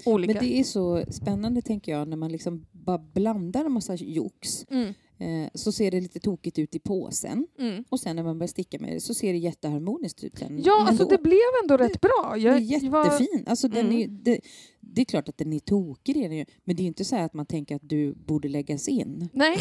Olika. 0.06 0.34
Men 0.34 0.44
det 0.44 0.60
är 0.60 0.64
så 0.64 1.04
spännande 1.10 1.62
tänker 1.62 1.92
jag 1.92 2.08
när 2.08 2.18
man 2.18 2.32
liksom 2.32 2.66
bara 2.72 2.98
blandar 2.98 3.66
en 3.66 3.72
massa 3.72 3.96
jox 3.96 4.66
Mm, 4.70 4.94
eh, 5.18 5.50
så 5.54 5.72
ser 5.72 5.92
det 5.92 6.02
lite 6.02 6.20
tokigt 6.20 6.60
ut 6.60 6.76
i 6.76 6.80
påsen 6.80 7.48
mm. 7.60 7.84
och 7.90 8.00
sen 8.00 8.16
när 8.16 8.24
man 8.24 8.40
börjar 8.40 8.48
sticka 8.48 8.80
med 8.80 8.94
det 8.94 9.00
så 9.02 9.14
ser 9.14 9.34
det 9.34 9.40
jätteharmoniskt 9.40 10.24
ut 10.24 10.38
sen. 10.40 10.62
Ja, 10.64 10.88
alltså 10.90 11.06
det 11.06 11.18
blev 11.18 11.40
ändå 11.64 11.78
rätt 11.78 12.02
bra. 12.02 12.32
Det 12.34 12.40
Jag, 12.40 12.56
är 12.56 12.60
jättefin. 12.60 13.44
Alltså, 13.48 13.68
den 13.68 13.86
Mm. 13.86 13.98
är, 14.02 14.08
det, 14.08 14.40
det 14.80 15.02
är 15.02 15.06
klart 15.06 15.30
att 15.30 15.38
den 15.38 15.54
är 15.54 15.60
tokig, 15.60 16.16
det 16.16 16.26
är 16.26 16.30
den 16.30 16.38
ju. 16.38 16.46
men 16.64 16.76
det 16.76 16.84
är 16.84 16.88
inte 16.88 17.06
så 17.06 17.16
här 17.16 17.24
att 17.26 17.34
man 17.34 17.46
tänker 17.46 17.76
att 17.76 17.90
du 17.90 18.14
borde 18.14 18.48
läggas 18.48 18.88
in. 18.88 19.30
Nej, 19.34 19.58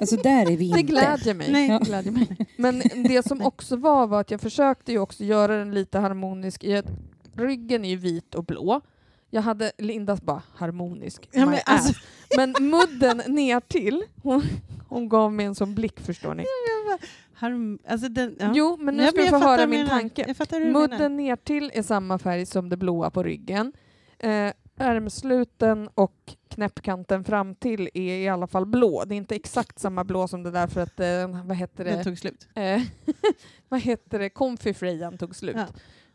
Alltså 0.00 0.16
där 0.16 0.50
är 0.50 0.56
vi 0.56 0.56
det 0.72 0.80
inte. 0.80 0.82
glädjer 0.82 1.34
mig. 1.34 1.52
Nej. 1.52 1.68
Det 1.68 1.84
glädjer 1.84 2.12
mig. 2.12 2.26
Men 2.56 2.82
det 3.08 3.26
som 3.26 3.42
också 3.42 3.76
var 3.76 4.06
var 4.06 4.20
att 4.20 4.30
jag 4.30 4.40
försökte 4.40 4.92
ju 4.92 4.98
också 4.98 5.24
göra 5.24 5.56
den 5.56 5.74
lite 5.74 5.98
harmonisk 5.98 6.64
i 6.64 6.76
att 6.76 6.86
ryggen 7.32 7.84
är 7.84 7.88
ju 7.88 7.96
vit 7.96 8.34
och 8.34 8.44
blå. 8.44 8.80
Jag 9.30 9.42
hade 9.42 9.72
Lindas 9.78 10.22
bara 10.22 10.42
harmonisk. 10.54 11.28
Ja, 11.32 11.46
men 11.46 11.58
alltså- 11.66 11.92
men 12.36 12.54
mudden 12.60 13.22
ner 13.34 13.60
till 13.60 14.02
hon, 14.22 14.42
hon 14.90 15.08
gav 15.08 15.32
mig 15.32 15.46
en 15.46 15.54
sån 15.54 15.74
blick 15.74 16.00
förstår 16.00 16.34
ni. 16.34 16.44
Alltså 17.88 18.08
den, 18.08 18.36
ja. 18.40 18.52
Jo, 18.54 18.76
men 18.80 18.96
nu 18.96 19.02
Ja, 19.02 19.08
ska 19.08 19.18
du 19.20 19.26
jag 19.26 19.40
få 19.40 19.48
höra 19.48 19.66
min 19.66 19.88
tanke. 19.88 20.34
Mudden 20.72 21.16
ner 21.16 21.36
till 21.36 21.70
är 21.74 21.82
samma 21.82 22.18
färg 22.18 22.46
som 22.46 22.68
det 22.68 22.76
blåa 22.76 23.10
på 23.10 23.22
ryggen. 23.22 23.72
Eh, 24.18 24.52
ärmsluten 24.76 25.88
och 25.94 26.34
knäppkanten 26.48 27.24
fram 27.24 27.54
till 27.54 27.90
är 27.94 28.14
i 28.16 28.28
alla 28.28 28.46
fall 28.46 28.66
blå. 28.66 29.04
Det 29.04 29.14
är 29.14 29.16
inte 29.16 29.34
exakt 29.34 29.78
samma 29.78 30.04
blå 30.04 30.28
som 30.28 30.42
det 30.42 30.50
där 30.50 30.66
för 30.66 30.80
att, 30.80 31.00
eh, 31.00 31.46
vad 31.46 31.56
heter 31.56 31.84
det? 31.84 31.90
Den 31.90 32.04
tog 32.04 32.18
slut. 32.18 32.48
eh, 32.54 32.82
vad 33.68 33.80
heter 33.80 34.18
det, 34.18 34.30
Comfy 34.30 34.74
tog 35.18 35.36
slut. 35.36 35.56
Ja. 35.56 35.66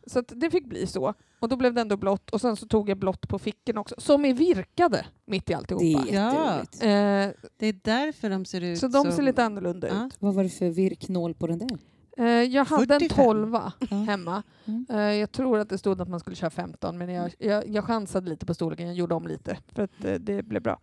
Så 0.08 0.20
att 0.20 0.32
det 0.36 0.50
fick 0.52 0.66
bli 0.66 0.88
så. 0.88 1.14
Och 1.40 1.50
då 1.50 1.56
blev 1.56 1.74
det 1.74 1.82
ändå 1.82 1.98
blått 1.98 2.30
och 2.30 2.42
sen 2.42 2.56
så 2.56 2.68
tog 2.68 2.90
jag 2.90 2.98
blått 2.98 3.28
på 3.28 3.40
fickorna 3.40 3.82
också, 3.82 3.96
som 3.98 4.26
är 4.26 4.34
virkade 4.34 5.06
mitt 5.26 5.44
i 5.44 5.46
Det 5.48 5.54
är 5.54 5.58
alltihopa. 5.58 6.06
jätteroligt. 6.08 6.76
Eh, 6.84 7.48
Det 7.58 7.68
är 7.68 7.80
därför 7.84 8.30
de 8.30 8.46
ser 8.46 8.62
ut 8.62 8.80
så 8.80 8.88
de 8.88 9.04
som... 9.04 9.12
ser 9.12 9.24
lite 9.24 9.44
annorlunda 9.44 9.88
Ja. 9.88 10.06
ut. 10.08 10.16
Vad 10.20 10.34
var 10.36 10.44
det 10.44 10.50
för 10.50 10.70
virknål 10.70 11.34
på 11.34 11.48
den 11.48 11.60
där? 11.60 11.78
Eh, 12.18 12.26
jag 12.28 12.66
hade 12.66 12.94
en 12.96 13.00
45. 13.00 13.26
tolva 13.26 13.74
Ja. 13.90 13.98
hemma. 13.98 14.44
Mm. 14.66 14.86
Eh, 14.90 14.98
jag 15.00 15.32
tror 15.32 15.60
att 15.60 15.70
det 15.70 15.78
stod 15.78 16.02
att 16.02 16.10
man 16.10 16.20
skulle 16.20 16.36
köra 16.36 16.50
15 16.50 16.98
men 16.98 17.10
jag, 17.10 17.34
jag, 17.40 17.68
jag 17.70 17.86
chansade 17.86 18.30
lite 18.30 18.46
på 18.46 18.54
storleken, 18.54 18.88
jag 18.88 18.96
gjorde 18.96 19.16
om 19.16 19.28
lite 19.28 19.58
för 19.74 19.84
att 19.84 20.06
eh, 20.06 20.14
det 20.14 20.44
blev 20.44 20.62
bra. 20.62 20.80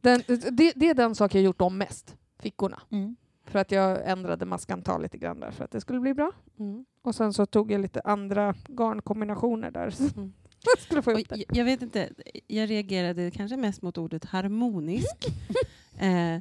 Den, 0.00 0.22
det, 0.50 0.72
det 0.76 0.88
är 0.90 0.94
den 0.94 1.14
sak 1.14 1.34
jag 1.34 1.42
gjort 1.42 1.60
om 1.60 1.78
mest, 1.78 2.16
fickorna. 2.42 2.82
Mm. 2.90 3.16
För 3.50 3.58
att 3.58 3.70
jag 3.70 4.10
ändrade 4.10 4.44
maskantal 4.44 5.02
lite 5.02 5.18
grann 5.18 5.40
där 5.40 5.50
för 5.50 5.64
att 5.64 5.70
det 5.70 5.80
skulle 5.80 6.00
bli 6.00 6.14
bra. 6.14 6.32
Mm. 6.58 6.84
Och 7.02 7.14
sen 7.14 7.32
så 7.32 7.46
tog 7.46 7.70
jag 7.70 7.80
lite 7.80 8.00
andra 8.00 8.54
garnkombinationer 8.68 9.70
där. 9.70 9.94
Mm. 10.16 10.32
jag 10.64 10.78
skulle 10.78 11.02
få 11.02 11.12
jag, 11.12 11.44
jag 11.48 11.64
vet 11.64 11.82
inte, 11.82 12.08
jag 12.46 12.70
reagerade 12.70 13.30
kanske 13.30 13.56
mest 13.56 13.82
mot 13.82 13.98
ordet 13.98 14.24
harmonisk. 14.24 15.16
eh, 15.98 16.40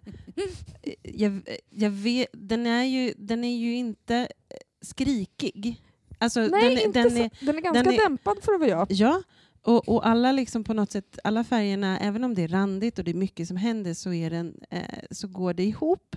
jag, 1.01 1.49
jag 1.69 1.89
vet, 1.89 2.27
den, 2.33 2.65
är 2.65 2.83
ju, 2.83 3.13
den 3.17 3.43
är 3.43 3.57
ju 3.57 3.75
inte 3.75 4.27
skrikig. 4.81 5.83
Alltså, 6.17 6.39
Nej, 6.39 6.75
den, 6.75 6.85
inte 6.85 7.01
den 7.01 7.11
så. 7.11 7.17
är, 7.17 7.45
den 7.45 7.57
är 7.57 7.61
ganska 7.61 7.83
den 7.83 7.93
är- 7.93 8.03
dämpad 8.03 8.37
för 8.41 8.53
att 8.53 8.59
vara 8.59 8.69
jag. 8.69 8.87
Ja, 8.89 9.21
och, 9.61 9.89
och 9.89 10.07
alla 10.07 10.31
liksom 10.31 10.63
på 10.63 10.73
något 10.73 10.91
sätt, 10.91 11.19
alla 11.23 11.43
färgerna, 11.43 11.99
även 11.99 12.23
om 12.23 12.35
det 12.35 12.43
är 12.43 12.47
randigt 12.47 12.99
och 12.99 13.05
det 13.05 13.11
är 13.11 13.15
mycket 13.15 13.47
som 13.47 13.57
händer 13.57 13.93
så, 13.93 14.13
är 14.13 14.29
den, 14.29 14.55
eh, 14.69 14.81
så 15.11 15.27
går 15.27 15.53
det 15.53 15.63
ihop. 15.63 16.15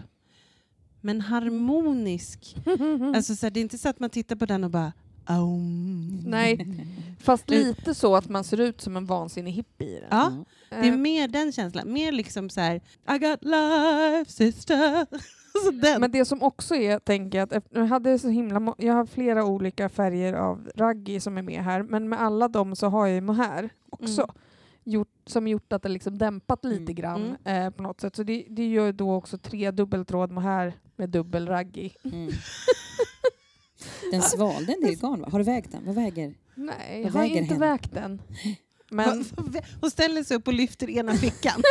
Men 1.00 1.20
harmonisk, 1.20 2.56
alltså 3.14 3.36
så 3.36 3.46
här, 3.46 3.50
det 3.50 3.60
är 3.60 3.62
inte 3.62 3.78
så 3.78 3.88
att 3.88 4.00
man 4.00 4.10
tittar 4.10 4.36
på 4.36 4.46
den 4.46 4.64
och 4.64 4.70
bara 4.70 4.92
Aum. 5.24 6.22
Nej, 6.26 6.86
fast 7.20 7.50
lite 7.50 7.94
så 7.94 8.16
att 8.16 8.28
man 8.28 8.44
ser 8.44 8.60
ut 8.60 8.80
som 8.80 8.96
en 8.96 9.06
vansinnig 9.06 9.52
hippie 9.52 9.88
i. 9.98 10.02
Ja, 10.10 10.32
det 10.68 10.76
är 10.76 10.84
Eh, 10.92 10.96
mer 10.96 11.28
den 11.28 11.52
känslan. 11.52 11.92
Mer 11.92 12.12
liksom 12.12 12.50
så 12.50 12.60
här, 12.60 12.76
I 13.14 13.18
got 13.18 13.44
life 13.44 14.32
sister. 14.32 15.06
Men 16.00 16.10
det 16.12 16.24
som 16.24 16.42
också 16.42 16.74
är, 16.74 16.98
tänker 16.98 17.38
jag, 17.38 17.54
att 17.54 17.64
jag, 17.70 17.86
hade 17.86 18.18
så 18.18 18.28
himla 18.28 18.74
jag 18.78 18.94
har 18.94 19.06
flera 19.06 19.44
olika 19.44 19.88
färger 19.88 20.32
av 20.34 20.70
raggi 20.74 21.20
som 21.20 21.38
är 21.38 21.42
med 21.42 21.64
här, 21.64 21.82
men 21.82 22.08
med 22.08 22.20
alla 22.20 22.48
dem 22.48 22.76
så 22.76 22.86
har 22.86 23.06
jag 23.06 23.14
ju 23.14 23.20
mohair 23.20 23.70
också. 23.90 24.22
Mm. 24.22 24.34
Gjort, 24.84 25.08
som 25.26 25.48
gjort 25.48 25.72
att 25.72 25.82
det 25.82 25.88
liksom 25.88 26.18
dämpat 26.18 26.64
lite 26.64 26.82
Mm. 26.82 26.94
grann 26.94 27.36
eh, 27.44 27.70
på 27.70 27.82
något 27.82 28.00
sätt. 28.00 28.16
Så 28.16 28.22
det, 28.22 28.46
det 28.48 28.68
gör 28.68 28.92
då 28.92 29.14
också 29.14 29.38
tre 29.38 29.70
dubbeltråd 29.70 30.30
mohair 30.30 30.74
med 31.00 31.10
dubbel 31.10 31.46
raggi. 31.48 31.94
Mm. 32.04 32.32
Den 34.12 34.22
svalde 34.22 34.72
en 34.72 34.80
del 34.80 34.96
garn 34.96 35.20
va? 35.20 35.28
Har 35.32 35.38
du 35.38 35.44
vägt 35.44 35.72
den? 35.72 35.86
Vad 35.86 35.94
väger? 35.94 36.34
Nej, 36.54 36.76
Vad 36.90 36.98
jag 37.00 37.10
har 37.12 37.20
väger 37.20 37.36
inte 37.40 37.54
hen? 37.54 37.60
vägt 37.60 37.92
den. 37.94 38.22
Men 38.90 39.24
och 39.80 39.92
ställer 39.92 40.22
sig 40.24 40.36
upp 40.36 40.46
och 40.48 40.54
lyfter 40.54 40.90
ena 40.90 41.14
fickan. 41.14 41.62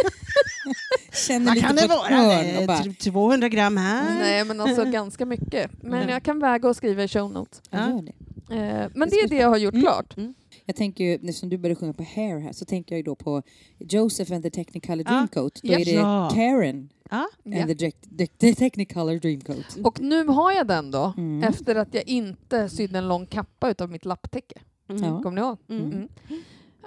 Känner 1.27 1.45
Vad 1.45 1.55
lite 1.55 1.67
kan 1.67 1.75
på 1.75 1.81
det 1.81 1.85
ett 1.85 1.89
vara? 1.89 2.15
hörn 2.15 2.57
och 2.57 2.67
bara, 2.67 2.77
t- 2.83 2.93
200 3.11 3.49
gram 3.49 3.77
här. 3.77 4.19
nej, 4.19 4.45
men 4.45 4.61
alltså 4.61 4.85
ganska 4.85 5.25
mycket. 5.25 5.71
Men 5.81 5.93
Mm. 5.93 6.09
jag 6.09 6.23
kan 6.23 6.39
väga 6.39 6.69
och 6.69 6.75
skriva 6.75 7.03
i 7.03 7.07
show 7.07 7.31
notes. 7.31 7.61
jag 7.69 7.81
Ja. 7.81 7.89
gör 7.89 8.01
det. 8.01 8.55
Eh, 8.55 8.89
men 8.95 9.09
det 9.09 9.15
är 9.15 9.27
det 9.27 9.35
jag 9.35 9.49
har 9.49 9.57
gjort 9.57 9.73
Mm. 9.73 9.83
klart. 9.83 10.17
Mm. 10.17 10.33
Jag 10.65 10.75
tänker 10.75 11.03
ju, 11.03 11.15
eftersom 11.15 11.49
du 11.49 11.57
började 11.57 11.79
sjunga 11.79 11.93
på 11.93 12.03
Hair 12.15 12.39
här, 12.39 12.53
så 12.53 12.65
tänker 12.65 12.95
jag 12.95 12.97
ju 12.97 13.03
då 13.03 13.15
på 13.15 13.43
Joseph 13.79 14.33
and 14.33 14.43
the 14.43 14.49
Technicolor. 14.49 15.03
Dreamcoat. 15.03 15.59
Då 15.63 15.73
Ja. 15.73 15.79
är 15.79 15.85
det 15.85 15.91
Ja. 15.91 16.31
Karen 16.35 16.89
Ja. 17.09 17.27
Ja. 17.43 17.61
And 17.61 17.79
the, 17.79 17.91
the, 18.37 18.53
Technicolor 18.55 19.19
Dreamcoat. 19.19 19.77
Och 19.83 19.99
nu 19.99 20.27
har 20.27 20.51
jag 20.51 20.67
den 20.67 20.91
då, 20.91 21.13
Mm. 21.17 21.43
efter 21.49 21.75
att 21.75 21.93
jag 21.93 22.07
inte 22.07 22.69
sydde 22.69 22.97
en 22.97 23.07
lång 23.07 23.25
kappa 23.25 23.69
utav 23.69 23.91
mitt 23.91 24.05
lapptäcke. 24.05 24.59
Mm. 24.89 25.03
Ja. 25.03 25.21
Kommer 25.21 25.41
ni 25.41 25.47
ihåg? 25.47 25.57
Mm. 25.69 25.91
Mm. 25.91 26.07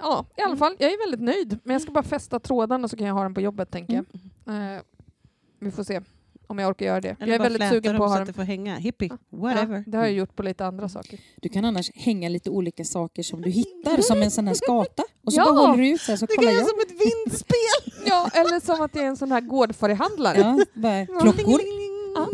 Ja, 0.01 0.25
i 0.37 0.41
alla 0.41 0.57
fall. 0.57 0.75
Jag 0.79 0.91
är 0.93 0.97
väldigt 1.05 1.21
nöjd. 1.25 1.59
Men 1.63 1.73
jag 1.73 1.81
ska 1.81 1.91
bara 1.91 2.03
fästa 2.03 2.39
trådarna 2.39 2.87
så 2.87 2.97
kan 2.97 3.07
jag 3.07 3.13
ha 3.13 3.23
den 3.23 3.33
på 3.33 3.41
jobbet, 3.41 3.71
tänker 3.71 3.93
jag. 3.93 4.05
Mm. 4.47 4.75
Eh, 4.77 4.81
vi 5.59 5.71
får 5.71 5.83
se 5.83 6.01
om 6.53 6.59
jag 6.59 6.69
orkar 6.69 6.85
göra 6.85 7.01
det. 7.01 7.07
Eller 7.19 7.27
jag 7.27 7.35
är 7.35 7.39
bara 7.39 7.43
väldigt 7.49 7.69
sugen 7.69 7.93
dem 7.93 7.97
på 7.99 8.03
att 8.03 8.09
så 8.09 8.13
ha 8.15 8.21
att 8.21 8.25
den. 8.25 8.33
det 8.33 8.33
får 8.33 8.43
hänga. 8.43 8.75
Hippie, 8.75 9.09
whatever. 9.31 9.75
Ja, 9.77 9.83
det 9.87 9.97
har 9.97 10.03
jag 10.03 10.13
gjort 10.13 10.35
på 10.35 10.43
lite 10.43 10.65
andra 10.65 10.89
saker. 10.89 11.19
Du 11.41 11.49
kan 11.49 11.65
annars 11.65 11.91
hänga 11.95 12.29
lite 12.29 12.49
olika 12.49 12.83
saker 12.85 13.23
som 13.23 13.41
du 13.41 13.49
hittar 13.49 14.01
som 14.01 14.21
en 14.21 14.31
sån 14.31 14.47
här 14.47 14.53
skata. 14.55 15.03
Och 15.25 15.33
så 15.33 15.39
Ja. 15.39 15.45
bara 15.45 15.67
håller 15.67 15.83
du 15.83 15.89
ut 15.89 16.01
så 16.01 16.11
här 16.11 16.17
så 16.17 16.25
Det 16.25 16.35
kollar 16.35 16.51
kan 16.51 16.55
jag. 16.59 16.61
jag 16.63 16.69
som 16.69 16.79
ett 16.79 17.01
vindspel! 17.27 17.57
Ja, 18.05 18.29
eller 18.33 18.59
som 18.59 18.81
att 18.81 18.95
jag 18.95 19.03
är 19.03 19.07
en 19.07 19.17
sån 19.17 19.31
här 19.31 19.41
gårdfarihandlare. 19.41 20.37
Ja, 20.39 20.59
bara 20.73 21.05
klockor. 21.05 21.61
Ja. 22.15 22.29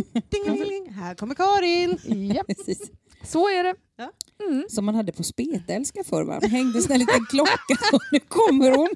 Här 0.93 1.15
kommer 1.15 1.35
Karin! 1.35 1.97
Ja, 2.35 2.43
Precis. 2.47 2.91
så 3.23 3.49
är 3.49 3.63
det. 3.63 3.75
Ja. 3.97 4.11
Mm. 4.47 4.65
Som 4.69 4.85
man 4.85 4.95
hade 4.95 5.11
på 5.11 5.23
spetälska 5.23 6.03
förr. 6.03 6.23
Va? 6.23 6.39
Man 6.41 6.49
hängde 6.51 6.79
en 6.93 6.99
liten 6.99 7.25
klocka 7.29 7.75
och 7.93 8.01
nu 8.11 8.19
kommer 8.19 8.71
hon. 8.77 8.89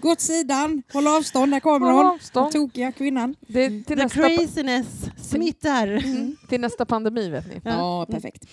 Gå 0.00 0.10
åt 0.12 0.20
sidan, 0.20 0.82
håll 0.92 1.06
avstånd, 1.06 1.52
där 1.52 1.60
kommer 1.60 1.86
Håll 1.86 2.04
hon. 2.04 2.14
avstånd. 2.14 2.52
Den 2.52 2.52
tokiga 2.52 2.92
kvinnan. 2.92 3.34
Det 3.40 3.64
är 3.64 3.68
till 3.70 3.84
The 3.84 3.94
nästa, 3.96 4.28
craziness 4.28 4.86
smittar. 5.16 5.86
mm, 5.88 6.36
till 6.48 6.60
nästa 6.60 6.86
pandemi, 6.86 7.28
vet 7.30 7.46
ni. 7.46 7.60
Ja. 7.64 7.70
Ja, 7.70 8.06
perfekt. 8.10 8.46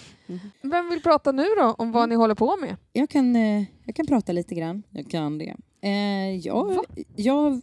Vem 0.62 0.90
vill 0.90 1.02
prata 1.02 1.32
nu 1.32 1.46
då, 1.58 1.76
om 1.78 1.92
vad 1.92 2.10
ni 2.10 2.16
håller 2.16 2.36
på 2.36 2.58
med? 2.58 2.76
Jag 2.94 3.10
kan, 3.10 3.36
eh, 3.36 3.64
jag 3.86 3.96
kan 3.96 4.08
prata 4.08 4.32
lite 4.32 4.56
grann. 4.56 4.84
Jag 4.90 5.10
kan 5.10 5.38
det. 5.38 5.56
Eh, 5.82 6.36
jag, 6.36 6.86
jag, 7.16 7.62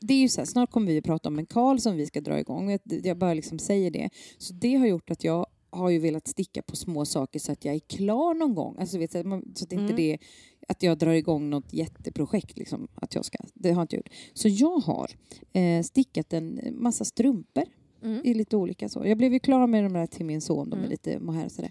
det 0.00 0.14
är 0.14 0.18
ju 0.18 0.28
så 0.28 0.40
här, 0.40 0.46
snart 0.46 0.70
kommer 0.70 0.86
vi 0.86 0.98
att 0.98 1.04
prata 1.04 1.28
om 1.28 1.38
en 1.38 1.46
Karl 1.46 1.78
som 1.78 1.96
vi 1.96 2.06
ska 2.06 2.20
dra 2.20 2.38
igång. 2.40 2.70
Jag, 2.70 2.80
jag 3.04 3.16
bara 3.18 3.34
liksom 3.34 3.58
säger 3.58 3.90
det. 3.90 4.10
Så 4.38 4.52
det 4.54 4.74
har 4.74 4.86
gjort 4.86 5.10
att 5.10 5.24
jag 5.24 5.46
har 5.70 5.90
ju 5.90 5.98
velat 5.98 6.28
sticka 6.28 6.62
på 6.62 6.76
små 6.76 7.04
saker 7.04 7.38
så 7.38 7.52
att 7.52 7.64
jag 7.64 7.74
är 7.74 7.78
klar 7.78 8.34
någon 8.34 8.54
gång. 8.54 8.76
Alltså, 8.78 8.98
vet, 8.98 9.12
så 9.12 9.18
att 9.18 9.26
man- 9.26 9.52
så 9.54 9.64
att 9.64 9.72
inte 9.72 9.84
Mm. 9.84 9.96
det 9.96 10.18
att 10.68 10.82
jag 10.82 10.98
drar 10.98 11.12
igång 11.12 11.50
något 11.50 11.72
jätteprojekt. 11.72 12.58
Liksom, 12.58 12.88
att 12.94 13.14
jag 13.14 13.24
ska, 13.24 13.38
det 13.54 13.68
har 13.70 13.76
jag 13.76 13.84
inte 13.84 13.96
gjort. 13.96 14.08
Så 14.34 14.48
jag 14.48 14.78
har 14.78 15.10
eh, 15.52 15.82
stickat 15.82 16.32
en 16.32 16.60
massa 16.72 17.04
strumpor 17.04 17.64
Mm. 18.02 18.20
i 18.24 18.34
lite 18.34 18.56
olika 18.56 18.88
så. 18.88 19.06
Jag 19.06 19.18
blev 19.18 19.32
ju 19.32 19.38
klar 19.38 19.66
med 19.66 19.84
de 19.84 19.92
där 19.92 20.06
till 20.06 20.26
min 20.26 20.40
son, 20.40 20.70
de 20.70 20.76
är 20.76 20.78
Mm. 20.78 20.90
lite 20.90 21.18
mohair 21.18 21.48
sådär. 21.48 21.70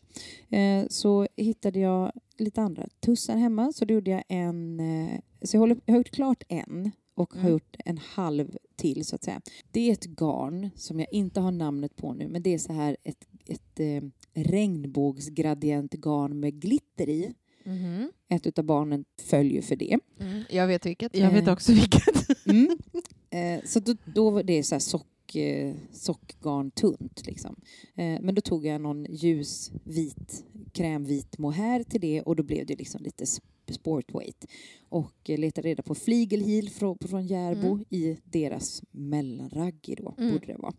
Eh, 0.50 0.88
så 0.90 1.28
hittade 1.36 1.80
jag 1.80 2.12
lite 2.38 2.62
andra 2.62 2.88
tussar 3.00 3.36
hemma, 3.36 3.74
så 3.74 3.86
då 3.86 3.94
gjorde 3.94 4.12
jag 4.12 4.24
en... 4.28 4.80
Eh, 4.80 5.20
så 5.42 5.56
jag, 5.56 5.60
håller, 5.60 5.78
jag 5.86 5.94
har 5.94 5.98
gjort 6.00 6.10
klart 6.12 6.44
en 6.50 6.92
och 7.16 7.34
har 7.34 7.40
Mm. 7.40 7.52
gjort 7.52 7.76
en 7.86 7.98
halv 7.98 8.58
till 8.76 9.06
så 9.06 9.16
att 9.16 9.24
säga. 9.24 9.42
Det 9.72 9.90
är 9.90 9.94
ett 9.94 10.06
garn 10.06 10.70
som 10.76 11.00
jag 11.00 11.14
inte 11.14 11.40
har 11.40 11.52
namnet 11.52 11.96
på 11.96 12.14
nu, 12.14 12.28
men 12.28 12.44
det 12.44 12.54
är 12.54 12.58
så 12.58 12.74
här 12.74 12.98
ett, 13.04 13.28
ett 13.50 13.80
eh, 13.80 14.02
regnbågsgradientgarn 14.44 16.40
med 16.40 16.60
glitter 16.62 17.10
i. 17.10 17.34
Mhm. 17.64 18.12
Ett 18.30 18.60
av 18.60 18.66
barnen 18.66 19.06
följer 19.22 19.62
för 19.62 19.76
det. 19.76 19.98
Mm. 20.20 20.44
Jag 20.50 20.68
vet 20.68 20.86
vilket. 20.86 21.18
Jag 21.18 21.32
vet 21.32 21.48
Eh. 21.48 21.54
också 21.54 21.74
vilket. 21.74 22.46
Mm. 22.48 22.78
Eh, 23.30 23.60
så 23.66 23.80
då, 23.80 23.96
då 24.06 24.30
var 24.30 24.44
det 24.44 24.64
så 24.64 24.76
här 24.76 24.80
sock, 24.80 25.36
eh, 25.36 25.76
sockgarn 25.92 26.72
tunt. 26.72 27.24
Liksom. 27.28 27.56
Eh, 27.96 28.20
men 28.22 28.36
då 28.36 28.42
tog 28.42 28.66
jag 28.66 28.82
någon 28.82 29.06
ljus 29.10 29.72
vit, 29.84 30.44
krämvit 30.74 31.38
mohair 31.38 31.84
till 31.84 32.02
det 32.02 32.22
och 32.22 32.36
då 32.36 32.44
blev 32.44 32.66
det 32.66 32.76
liksom 32.76 33.04
lite 33.04 33.24
sp- 33.24 33.42
sportweight. 33.72 34.46
Och 34.90 35.30
eh, 35.30 35.38
letade 35.40 35.68
reda 35.68 35.84
på 35.84 35.96
fligelhil 35.96 36.70
från, 36.70 36.98
från 37.02 37.28
Järbo 37.28 37.68
Mm. 37.74 37.86
i 37.90 38.18
deras 38.24 38.82
mellanraggi 38.92 39.96
då, 39.96 40.16
Mm. 40.18 40.34
borde 40.34 40.46
det 40.48 40.58
vara. 40.58 40.74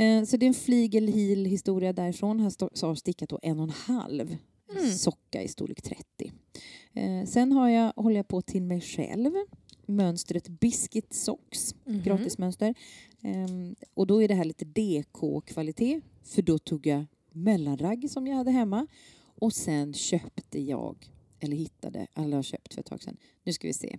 Eh, 0.00 0.24
så 0.24 0.36
det 0.36 0.46
är 0.46 0.48
en 0.48 0.54
fligelhil 0.54 1.44
historia 1.44 1.92
därifrån. 1.92 2.40
Här 2.40 2.86
har 2.86 2.94
stickat 2.94 3.28
då 3.28 3.38
en 3.42 3.58
och 3.58 3.64
en 3.64 3.70
halv 3.70 4.36
Mm. 4.78 4.90
socka 4.92 5.42
i 5.42 5.48
storlek 5.48 5.82
30. 5.82 6.32
Eh, 6.92 7.24
sen 7.24 7.52
har 7.52 7.68
jag, 7.68 7.92
håller 7.96 8.16
jag 8.16 8.28
på 8.28 8.42
till 8.42 8.62
mig 8.62 8.80
själv 8.80 9.32
mönstret 9.86 10.48
Biscuit 10.48 11.12
Socks, 11.14 11.74
Mhm. 11.84 12.02
gratismönster. 12.02 12.74
Ehm, 13.22 13.74
och 13.94 14.06
då 14.06 14.22
är 14.22 14.28
det 14.28 14.34
här 14.34 14.44
lite 14.44 14.64
DK-kvalitet 14.64 16.00
för 16.24 16.42
då 16.42 16.58
tog 16.58 16.86
jag 16.86 17.04
mellanragg 17.32 18.10
som 18.10 18.26
jag 18.26 18.36
hade 18.36 18.50
hemma 18.50 18.86
och 19.24 19.52
sen 19.52 19.94
köpte 19.94 20.60
jag, 20.60 21.10
eller 21.40 21.56
hittade, 21.56 22.06
eller 22.14 22.36
har 22.36 22.42
köpt 22.42 22.74
för 22.74 22.80
ett 22.80 22.86
tag 22.86 23.02
sedan. 23.02 23.16
Nu 23.44 23.52
ska 23.52 23.66
vi 23.68 23.72
se. 23.74 23.98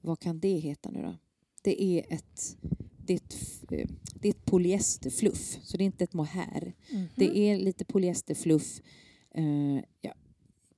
Vad 0.00 0.20
kan 0.20 0.40
det 0.40 0.56
heta 0.58 0.90
nu 0.90 1.02
då? 1.02 1.16
Det 1.62 1.82
är 1.82 2.04
ett, 2.14 2.56
det 3.06 3.12
är 3.12 3.16
ett, 3.16 3.62
eh, 3.70 3.88
det 4.14 4.28
är 4.28 4.30
ett 4.32 4.44
polyesterfluff, 4.44 5.58
så 5.62 5.76
det 5.76 5.82
är 5.84 5.86
inte 5.86 6.04
ett 6.04 6.12
mohair. 6.12 6.74
Mhm. 6.90 7.06
Det 7.16 7.38
är 7.38 7.58
lite 7.58 7.84
polyesterfluff. 7.84 8.80
Uh, 9.38 9.80
jag 10.00 10.12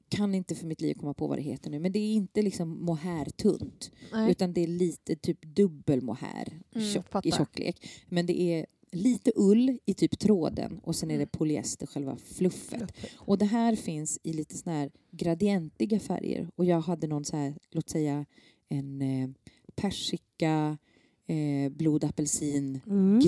kan 0.09 0.35
inte 0.35 0.55
för 0.55 0.67
mitt 0.67 0.81
liv 0.81 0.95
komma 0.95 1.15
på 1.15 1.27
vad 1.27 1.39
det 1.39 1.43
heter 1.43 1.71
nu, 1.71 1.79
men 1.79 1.93
det 1.93 1.99
är 1.99 2.15
inte 2.15 2.43
liksom 2.43 2.85
mohair-tunt, 2.85 3.91
utan 4.31 4.53
det 4.53 4.61
är 4.61 4.67
lite 4.67 5.17
typ 5.17 5.43
dubbel 5.43 6.03
mohair 6.03 6.61
Mm, 6.75 6.89
tjock, 6.89 7.27
i 7.27 7.33
tjocklek. 7.33 7.89
Men 8.09 8.27
det 8.27 8.41
är 8.41 8.67
lite 8.93 9.33
ull 9.37 9.79
i 9.85 9.95
typ 9.95 10.19
tråden 10.19 10.81
och 10.83 10.97
sen 10.97 11.11
är 11.11 11.15
det 11.15 11.23
Mm. 11.23 11.29
polyester, 11.33 11.87
själva 11.87 12.17
fluffet. 12.17 12.79
Fluffigt. 12.79 13.15
Och 13.17 13.39
det 13.39 13.45
här 13.45 13.77
finns 13.77 14.19
i 14.23 14.33
lite 14.33 14.57
såna 14.57 14.77
här 14.77 14.91
gradientiga 15.11 16.01
färger. 16.01 16.51
Och 16.57 16.65
jag 16.65 16.81
hade 16.81 17.07
någon 17.07 17.25
så 17.25 17.37
här, 17.37 17.55
låt 17.71 17.89
säga 17.89 18.27
en 18.69 19.03
eh, 19.03 19.29
persika, 19.75 20.79
eh, 21.27 21.73
blodapelsin 21.73 22.81
Mm. 22.87 23.21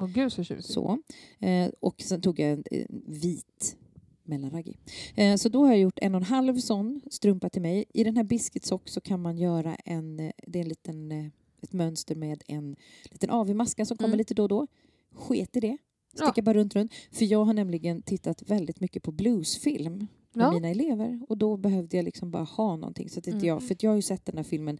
Åh 0.00 0.06
gud 0.06 0.32
så 0.32 0.44
tjusigt. 0.44 0.68
Så. 0.72 0.98
Eh, 1.38 1.70
och 1.80 2.00
sen 2.02 2.20
tog 2.20 2.38
jag 2.38 2.50
en, 2.50 2.64
en 2.70 3.02
vit 3.06 3.76
mellanraggi. 4.24 4.76
Eh, 5.14 5.36
så 5.36 5.48
då 5.48 5.60
har 5.64 5.68
jag 5.72 5.80
gjort 5.80 5.98
en 6.02 6.14
och 6.14 6.20
en 6.20 6.24
halv 6.26 6.56
sån 6.58 7.00
strumpa 7.10 7.48
till 7.50 7.62
mig. 7.62 7.84
I 7.94 8.04
den 8.04 8.16
här 8.16 8.24
biscuitsock 8.24 8.88
så 8.88 9.00
kan 9.00 9.20
man 9.22 9.38
göra 9.38 9.74
en, 9.74 10.20
eh, 10.20 10.30
det 10.46 10.58
är 10.58 10.62
en 10.62 10.68
liten, 10.68 11.12
eh, 11.12 11.26
ett 11.62 11.72
mönster 11.72 12.14
med 12.14 12.42
en 12.46 12.76
liten 13.10 13.30
AV-maska 13.30 13.84
som 13.86 13.96
kommer 13.96 14.08
Mm. 14.08 14.18
lite 14.18 14.34
då 14.34 14.42
och 14.42 14.48
då. 14.48 14.66
Sket 15.14 15.56
i 15.56 15.60
det. 15.60 15.76
Ja. 16.18 16.24
Sticka 16.26 16.42
bara 16.42 16.54
runt, 16.54 16.74
runt. 16.74 16.92
För 17.12 17.24
jag 17.24 17.44
har 17.44 17.54
nämligen 17.54 18.02
tittat 18.02 18.42
väldigt 18.42 18.80
mycket 18.80 19.02
på 19.02 19.12
bluesfilm 19.12 20.06
med 20.32 20.44
Ja. 20.44 20.52
mina 20.52 20.68
elever 20.68 21.20
och 21.28 21.38
då 21.38 21.56
behövde 21.56 21.96
jag 21.96 22.04
liksom 22.04 22.30
bara 22.30 22.42
ha 22.44 22.76
någonting. 22.76 23.08
Så 23.10 23.18
att 23.18 23.26
inte 23.26 23.36
Mm. 23.36 23.48
jag, 23.48 23.62
för 23.62 23.76
jag 23.80 23.90
har 23.90 23.96
ju 23.96 24.02
sett 24.02 24.24
den 24.26 24.36
här 24.36 24.44
filmen 24.44 24.78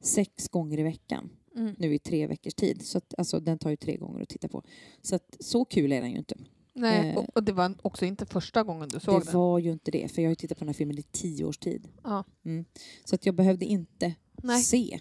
sex 0.00 0.48
gånger 0.48 0.78
i 0.78 0.82
veckan 0.82 1.30
Mm. 1.58 1.74
nu 1.78 1.94
i 1.94 1.98
tre 1.98 2.26
veckors 2.26 2.54
tid. 2.54 2.86
Så 2.86 2.98
att, 2.98 3.14
alltså, 3.18 3.40
den 3.40 3.58
tar 3.58 3.70
ju 3.70 3.76
tre 3.76 3.96
gånger 3.96 4.22
att 4.22 4.28
titta 4.28 4.48
på. 4.48 4.62
Så 5.02 5.14
att, 5.16 5.36
så 5.40 5.64
kul 5.64 5.92
är 5.92 6.00
den 6.00 6.10
ju 6.10 6.18
inte. 6.18 6.34
Nej, 6.74 7.08
Eh. 7.10 7.16
och, 7.16 7.36
och 7.36 7.44
det 7.44 7.52
var 7.52 7.74
också 7.82 8.04
inte 8.04 8.26
första 8.26 8.62
gången 8.62 8.88
du 8.88 9.00
såg 9.00 9.20
det 9.20 9.24
den. 9.24 9.34
var 9.40 9.58
ju 9.58 9.72
inte 9.72 9.90
det, 9.90 10.12
för 10.12 10.22
jag 10.22 10.28
har 10.28 10.32
ju 10.32 10.36
tittat 10.36 10.58
på 10.58 10.64
den 10.64 10.68
här 10.68 10.74
filmen 10.74 10.98
i 10.98 11.02
tio 11.02 11.44
års 11.44 11.58
tid. 11.58 11.88
Ja. 12.04 12.24
Mm. 12.44 12.64
Så 13.04 13.14
att 13.14 13.26
jag 13.26 13.34
behövde 13.34 13.64
inte 13.64 14.14
Nej. 14.42 14.62
se 14.62 14.98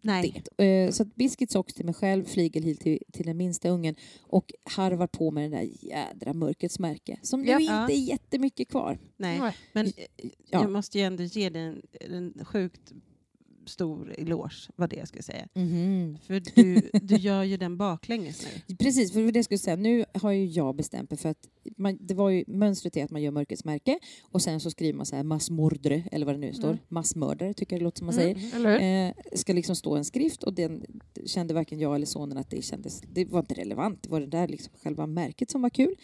Nej. 0.00 0.42
det. 0.56 0.64
Eh, 0.84 0.90
Så 0.90 1.02
att 1.02 1.14
biscuits 1.14 1.54
också 1.54 1.76
till 1.76 1.84
mig 1.84 1.94
själv, 1.94 2.24
flygelhil 2.24 2.76
till, 2.76 2.98
till 3.12 3.26
den 3.26 3.36
minsta 3.36 3.68
ungen 3.68 3.94
och 4.22 4.52
harvar 4.64 5.06
på 5.06 5.30
med 5.30 5.44
den 5.44 5.50
där 5.50 5.68
jädra 5.80 6.32
mörkrets 6.32 6.78
märke 6.78 7.18
som 7.22 7.44
Ja. 7.44 7.58
nu 7.58 7.64
Ja. 7.64 7.82
inte 7.82 7.94
är 7.94 8.02
jättemycket 8.08 8.68
kvar. 8.68 8.98
Nej. 9.16 9.38
Nej. 9.38 9.56
Men 9.72 9.86
Ja. 10.16 10.62
jag 10.62 10.70
måste 10.70 10.98
ju 10.98 11.04
ändå 11.04 11.22
ge 11.22 11.50
dig 11.50 11.62
en, 11.62 11.82
en 12.00 12.44
sjukt 12.44 12.92
stor 13.66 14.14
eloge, 14.18 14.68
vad 14.76 14.90
det 14.90 14.96
jag 14.96 15.08
skulle 15.08 15.22
säga. 15.22 15.48
För 16.26 16.40
du, 16.54 16.90
du 17.02 17.16
gör 17.16 17.42
ju 17.42 17.56
den 17.56 17.76
baklänges 17.76 18.46
nu. 18.68 18.76
Precis, 18.76 19.12
för 19.12 19.32
det 19.32 19.38
jag 19.38 19.44
skulle 19.44 19.58
säga, 19.58 19.76
nu 19.76 20.04
har 20.14 20.30
ju 20.30 20.46
jag 20.46 20.76
bestämt 20.76 21.10
mig 21.10 21.18
för 21.18 21.28
att 21.28 21.48
man, 21.76 21.98
det 22.00 22.14
var 22.14 22.30
ju, 22.30 22.44
mönstret 22.46 22.96
är 22.96 23.04
att 23.04 23.10
man 23.10 23.22
gör 23.22 23.30
mörkrets 23.30 23.64
märke 23.64 23.98
och 24.22 24.42
sen 24.42 24.60
så 24.60 24.70
skriver 24.70 24.96
man 24.96 25.06
så 25.06 25.16
här 25.16 25.22
massmordre 25.22 26.04
eller 26.12 26.26
vad 26.26 26.34
det 26.34 26.38
nu 26.38 26.52
står, 26.52 26.68
Mm. 26.68 26.78
massmördare 26.88 27.54
tycker 27.54 27.74
jag 27.76 27.80
det 27.80 27.84
låter 27.84 27.98
som 27.98 28.06
man 28.06 28.18
Mm, 28.18 28.36
säger. 28.52 29.08
Eh, 29.08 29.14
ska 29.34 29.52
liksom 29.52 29.76
stå 29.76 29.96
en 29.96 30.04
skrift 30.04 30.42
och 30.42 30.54
den 30.54 30.84
kände 31.26 31.54
varken 31.54 31.78
jag 31.80 31.94
eller 31.94 32.06
sonen 32.06 32.38
att 32.38 32.50
det 32.50 32.62
kändes, 32.64 33.00
det 33.12 33.24
var 33.24 33.40
inte 33.40 33.54
relevant. 33.54 34.02
Det 34.02 34.08
var 34.10 34.20
det 34.20 34.26
där 34.26 34.48
liksom 34.48 34.72
själva 34.82 35.06
märket 35.06 35.50
som 35.50 35.62
var 35.62 35.70
kul. 35.70 35.94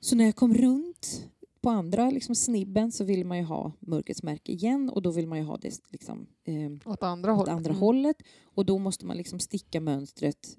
Så 0.00 0.16
när 0.16 0.24
jag 0.24 0.36
kom 0.36 0.54
runt 0.54 1.26
på 1.62 1.70
andra 1.70 2.10
liksom 2.10 2.34
snibben 2.34 2.92
så 2.92 3.04
vill 3.04 3.26
man 3.26 3.38
ju 3.38 3.44
ha 3.44 3.72
mörkrets 3.80 4.22
märke 4.22 4.52
igen 4.52 4.90
och 4.90 5.02
då 5.02 5.10
vill 5.10 5.26
man 5.26 5.38
ju 5.38 5.44
ha 5.44 5.56
det 5.56 5.80
liksom, 5.90 6.26
eh, 6.44 6.92
Åt 6.92 7.02
andra 7.02 7.32
åt 7.32 7.38
hållet. 7.38 7.54
andra 7.54 7.70
Mm. 7.70 7.80
hållet 7.80 8.16
och 8.54 8.66
då 8.66 8.78
måste 8.78 9.06
man 9.06 9.16
liksom 9.16 9.38
sticka 9.40 9.80
mönstret 9.80 10.56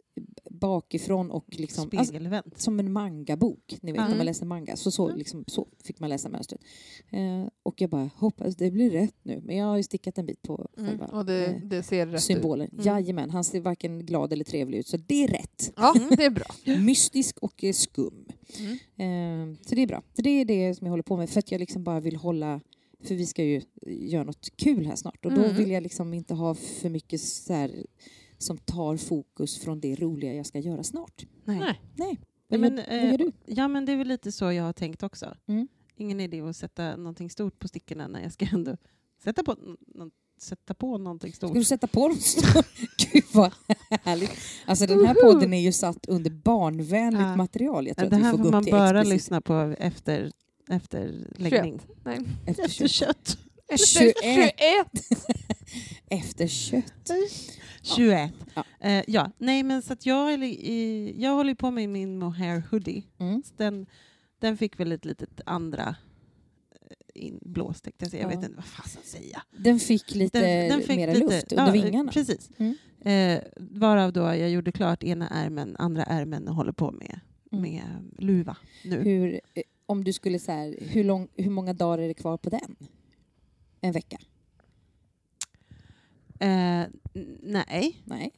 bakifrån 0.50 1.32
och 1.32 1.46
liksom, 1.48 1.90
alltså, 1.98 2.42
som 2.56 2.80
en 2.80 2.92
mangabok, 2.94 3.78
ni 3.82 3.92
vet 3.92 4.00
när 4.00 4.06
Mm. 4.06 4.18
man 4.18 4.26
läser 4.26 4.46
manga. 4.46 4.76
Så, 4.76 4.92
så, 4.92 5.06
Mm. 5.06 5.18
liksom, 5.18 5.44
så 5.48 5.68
fick 5.84 6.00
man 6.00 6.10
läsa 6.10 6.30
mönstret. 6.30 6.62
Eh, 7.10 7.48
och 7.64 7.82
jag 7.82 7.90
bara 7.90 8.10
hoppas 8.16 8.56
det 8.56 8.72
blir 8.72 8.90
rätt 8.92 9.16
nu. 9.24 9.42
Men 9.46 9.58
jag 9.58 9.66
har 9.66 9.78
ju 9.78 9.84
stickat 9.84 10.18
en 10.18 10.26
bit 10.26 10.42
på 10.42 10.68
Mm. 10.78 10.90
själva 10.90 11.06
Och 11.06 11.26
det, 11.26 11.46
eh, 11.46 11.56
det 11.64 11.84
ser 11.84 12.06
rätt 12.08 12.16
ut. 12.16 12.22
symbolen. 12.22 12.70
Mm. 12.72 12.86
Jajamän, 12.86 13.30
han 13.30 13.44
ser 13.44 13.62
varken 13.62 14.06
glad 14.06 14.34
eller 14.34 14.44
trevlig 14.46 14.78
ut. 14.78 14.88
Så 14.88 14.98
det 14.98 15.24
är 15.24 15.28
rätt. 15.28 15.74
Ja, 15.76 15.94
det 16.18 16.26
är 16.26 16.30
bra. 16.30 16.46
Mystisk 16.80 17.38
och 17.40 17.64
eh, 17.64 17.74
skum. 17.74 18.26
Mm. 18.60 19.52
Eh, 19.52 19.58
så 19.66 19.76
det 19.76 19.82
är 19.82 19.88
bra. 19.88 20.04
Så 20.16 20.22
det 20.22 20.30
är 20.30 20.46
det 20.46 20.76
som 20.76 20.86
jag 20.88 20.92
håller 20.92 21.04
på 21.04 21.18
med. 21.18 21.30
För 21.30 21.40
att 21.40 21.52
jag 21.52 21.60
liksom 21.60 21.84
bara 21.84 22.00
vill 22.00 22.16
hålla 22.16 22.62
för 23.04 23.16
vi 23.16 23.26
ska 23.26 23.44
ju 23.44 23.62
göra 23.86 24.24
något 24.24 24.50
kul 24.56 24.86
här 24.86 24.96
snart 24.96 25.26
och 25.26 25.32
då 25.34 25.44
Mm. 25.44 25.56
vill 25.56 25.72
jag 25.72 25.84
liksom 25.84 26.14
inte 26.14 26.34
ha 26.34 26.56
för 26.56 26.90
mycket 26.90 27.22
så 27.22 27.54
här 27.54 27.86
som 28.38 28.58
tar 28.58 28.98
fokus 28.98 29.60
från 29.60 29.80
det 29.80 29.96
roliga 29.96 30.34
jag 30.34 30.46
ska 30.46 30.60
göra 30.60 30.84
snart. 30.84 31.26
Nej. 31.46 31.60
Nej. 31.60 31.82
Nej. 31.96 32.20
Vad, 32.48 32.60
men, 32.60 32.78
gör, 32.78 32.84
eh, 32.92 33.02
vad 33.02 33.12
gör 33.12 33.18
du? 33.18 33.32
Ja, 33.46 33.68
men 33.68 33.86
det 33.86 33.92
är 33.92 33.98
väl 33.98 34.08
lite 34.08 34.32
så 34.32 34.52
jag 34.52 34.64
har 34.64 34.74
tänkt 34.74 35.04
också. 35.04 35.36
Mm. 35.48 35.68
Ingen 35.96 36.20
idé 36.20 36.42
att 36.42 36.56
sätta 36.56 36.96
någonting 36.96 37.30
stort 37.30 37.60
på 37.60 37.68
stickorna 37.68 38.08
när 38.08 38.22
jag 38.24 38.34
ska 38.34 38.46
ändå 38.54 38.78
sätta 39.24 39.44
på, 39.44 39.56
nå- 39.96 40.10
sätta 40.40 40.74
på 40.74 40.98
någonting 40.98 41.34
stort. 41.34 41.50
Ska 41.50 41.60
du 41.60 41.66
sätta 41.66 41.88
på 41.88 42.08
dem 42.08 42.18
så? 42.18 42.62
Gud 43.14 43.24
vad 43.34 43.52
härligt. 44.04 44.32
Alltså 44.66 44.86
den 44.86 45.06
här 45.06 45.14
podden 45.14 45.54
är 45.54 45.62
ju 45.62 45.72
satt 45.72 46.06
under 46.06 46.32
barnvänligt 46.32 47.22
Ja. 47.22 47.36
material. 47.36 47.88
Jag 47.88 47.98
tror 47.98 48.10
det 48.10 48.16
att 48.16 48.22
vi 48.22 48.26
här 48.26 48.32
får 48.32 48.38
får 48.38 48.44
gå 48.44 48.48
upp 48.50 48.54
man 48.54 48.66
bara 48.72 49.00
explicit 49.00 49.14
lyssna 49.14 49.42
på 49.42 49.76
efter, 49.80 50.32
efter 50.70 51.28
läggning. 51.36 51.82
Nej. 52.04 52.20
efter 52.46 52.64
Efter 52.66 52.88
kött. 52.88 53.28
kött. 53.28 53.38
Efter 53.68 53.86
21. 54.00 54.16
21! 54.24 54.88
Efter 56.10 56.48
kött. 56.48 57.12
21. 57.82 58.34
Ja. 58.56 58.64
Eh, 58.80 59.04
ja. 59.08 59.32
Nej, 59.38 59.64
men 59.64 59.82
så 59.82 59.94
att 59.94 60.06
jag, 60.06 60.34
är 60.34 60.44
i, 60.44 61.16
jag 61.18 61.32
håller 61.36 61.56
på 61.56 61.72
med 61.72 61.90
min 61.90 62.20
mohair 62.20 62.64
hoodie. 62.72 63.04
Mm. 63.18 63.44
Så 63.44 63.54
Den, 63.58 63.86
den 64.40 64.58
fick 64.58 64.80
väl 64.80 64.92
ett 64.92 65.06
litet 65.06 65.42
andra 65.46 65.96
eh, 66.72 66.96
inblås, 67.24 67.82
tänkte 67.82 68.06
jag 68.06 68.12
säga. 68.12 68.24
Jag 68.24 68.32
Ja. 68.34 68.36
vet 68.36 68.46
inte 68.46 68.56
vad 68.56 68.66
fasen 68.66 69.02
säga. 69.04 69.42
Den 69.52 69.80
fick 69.80 70.16
lite 70.16 70.40
Den, 70.40 70.70
den 70.70 70.80
fick 70.82 70.96
mera 70.96 71.14
lite, 71.14 71.26
luft 71.36 71.52
under 71.52 71.66
ja, 71.66 71.72
vingarna. 71.84 72.12
Precis. 72.12 72.50
Mm. 72.58 72.76
Eh, 73.06 73.42
varav 73.58 74.14
då 74.14 74.22
jag 74.22 74.50
gjorde 74.50 74.72
klart 74.72 75.04
ena 75.04 75.28
ärmen, 75.30 75.76
andra 75.80 76.04
ärmen 76.04 76.48
och 76.48 76.56
håller 76.56 76.72
på 76.72 76.92
med, 76.92 77.20
Mm. 77.54 77.62
med 77.62 77.84
luva 78.18 78.58
nu. 78.84 79.02
Hur, 79.04 79.34
eh, 79.54 79.64
om 79.92 80.04
du 80.04 80.14
skulle 80.14 80.40
så 80.40 80.52
här, 80.52 80.76
hur, 80.82 81.04
lång, 81.04 81.28
hur 81.36 81.50
många 81.50 81.74
dagar 81.74 81.98
är 82.04 82.08
det 82.08 82.14
kvar 82.14 82.38
på 82.38 82.50
den? 82.50 82.76
En 83.82 83.92
vecka? 83.92 84.18
Eh, 86.40 86.84
nej, 87.42 88.02
Nej. 88.06 88.32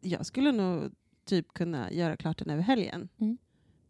jag 0.00 0.26
skulle 0.26 0.52
nog 0.52 0.90
typ 1.24 1.48
kunna 1.54 1.92
göra 1.92 2.16
klart 2.16 2.38
den 2.38 2.50
över 2.50 2.62
helgen. 2.62 3.08
Mm. 3.18 3.38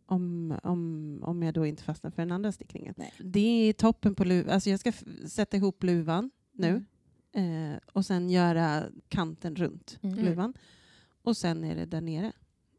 Om, 0.07 0.55
om, 0.62 1.20
om 1.25 1.42
jag 1.42 1.55
då 1.55 1.66
inte 1.66 1.83
fastnar 1.83 2.11
för 2.11 2.23
den 2.23 2.33
andra 2.33 2.53
stickningen. 2.53 2.94
Nej. 2.96 3.12
Det 3.18 3.40
är 3.68 3.73
toppen 3.73 4.14
på 4.14 4.25
luvan. 4.25 4.55
Alltså 4.55 4.70
jag 4.70 4.81
ska 4.81 4.92
sätta 5.29 5.57
ihop 5.57 5.83
luvan 5.83 6.31
nu 6.53 6.85
Mm. 7.33 7.73
eh, 7.73 7.79
och 7.92 8.07
sen 8.07 8.31
göra 8.31 8.85
kanten 9.09 9.57
runt 9.57 9.99
Mm. 10.03 10.25
luvan. 10.25 10.55
Och 11.23 11.37
sen 11.37 11.64
är 11.64 11.77
det 11.77 11.87
där 11.87 12.01
nere. 12.01 12.33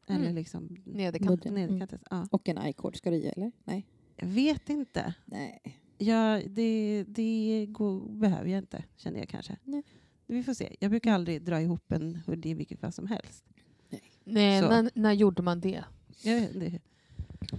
Eller 0.07 0.21
Mm. 0.23 0.35
liksom 0.35 0.77
Nederkant. 0.85 1.29
Mudden. 1.29 1.53
nederkanten. 1.53 1.99
Ja. 2.09 2.27
Och 2.31 2.49
en 2.49 2.67
i-cord 2.67 2.95
ska 2.97 3.09
du 3.11 3.17
ge 3.17 3.29
eller? 3.29 3.51
Nej. 3.63 3.87
Jag 4.21 4.27
vet 4.27 4.69
inte. 4.69 5.13
Nej. 5.25 5.61
Ja, 5.97 6.41
det 6.47 7.03
det 7.07 7.65
går, 7.69 8.01
behöver 8.09 8.49
jag 8.49 8.57
inte, 8.57 8.83
känner 8.97 9.19
jag 9.19 9.29
kanske. 9.29 9.57
Nej. 9.63 9.83
Vi 10.27 10.43
får 10.43 10.53
se. 10.53 10.75
Jag 10.79 10.89
brukar 10.91 11.13
aldrig 11.13 11.41
dra 11.41 11.61
ihop 11.61 11.91
en 11.91 12.21
hoodie 12.25 12.51
i 12.51 12.53
vilket 12.53 12.79
fall 12.79 12.91
som 12.91 13.07
helst. 13.07 13.43
Nej, 14.23 14.61
Så. 14.61 14.69
när, 14.69 14.91
när 14.93 15.13
gjorde 15.13 15.41
man 15.41 15.59
det? 15.61 15.83
Jag 16.23 16.39
vet, 16.39 16.53
det, 16.59 16.79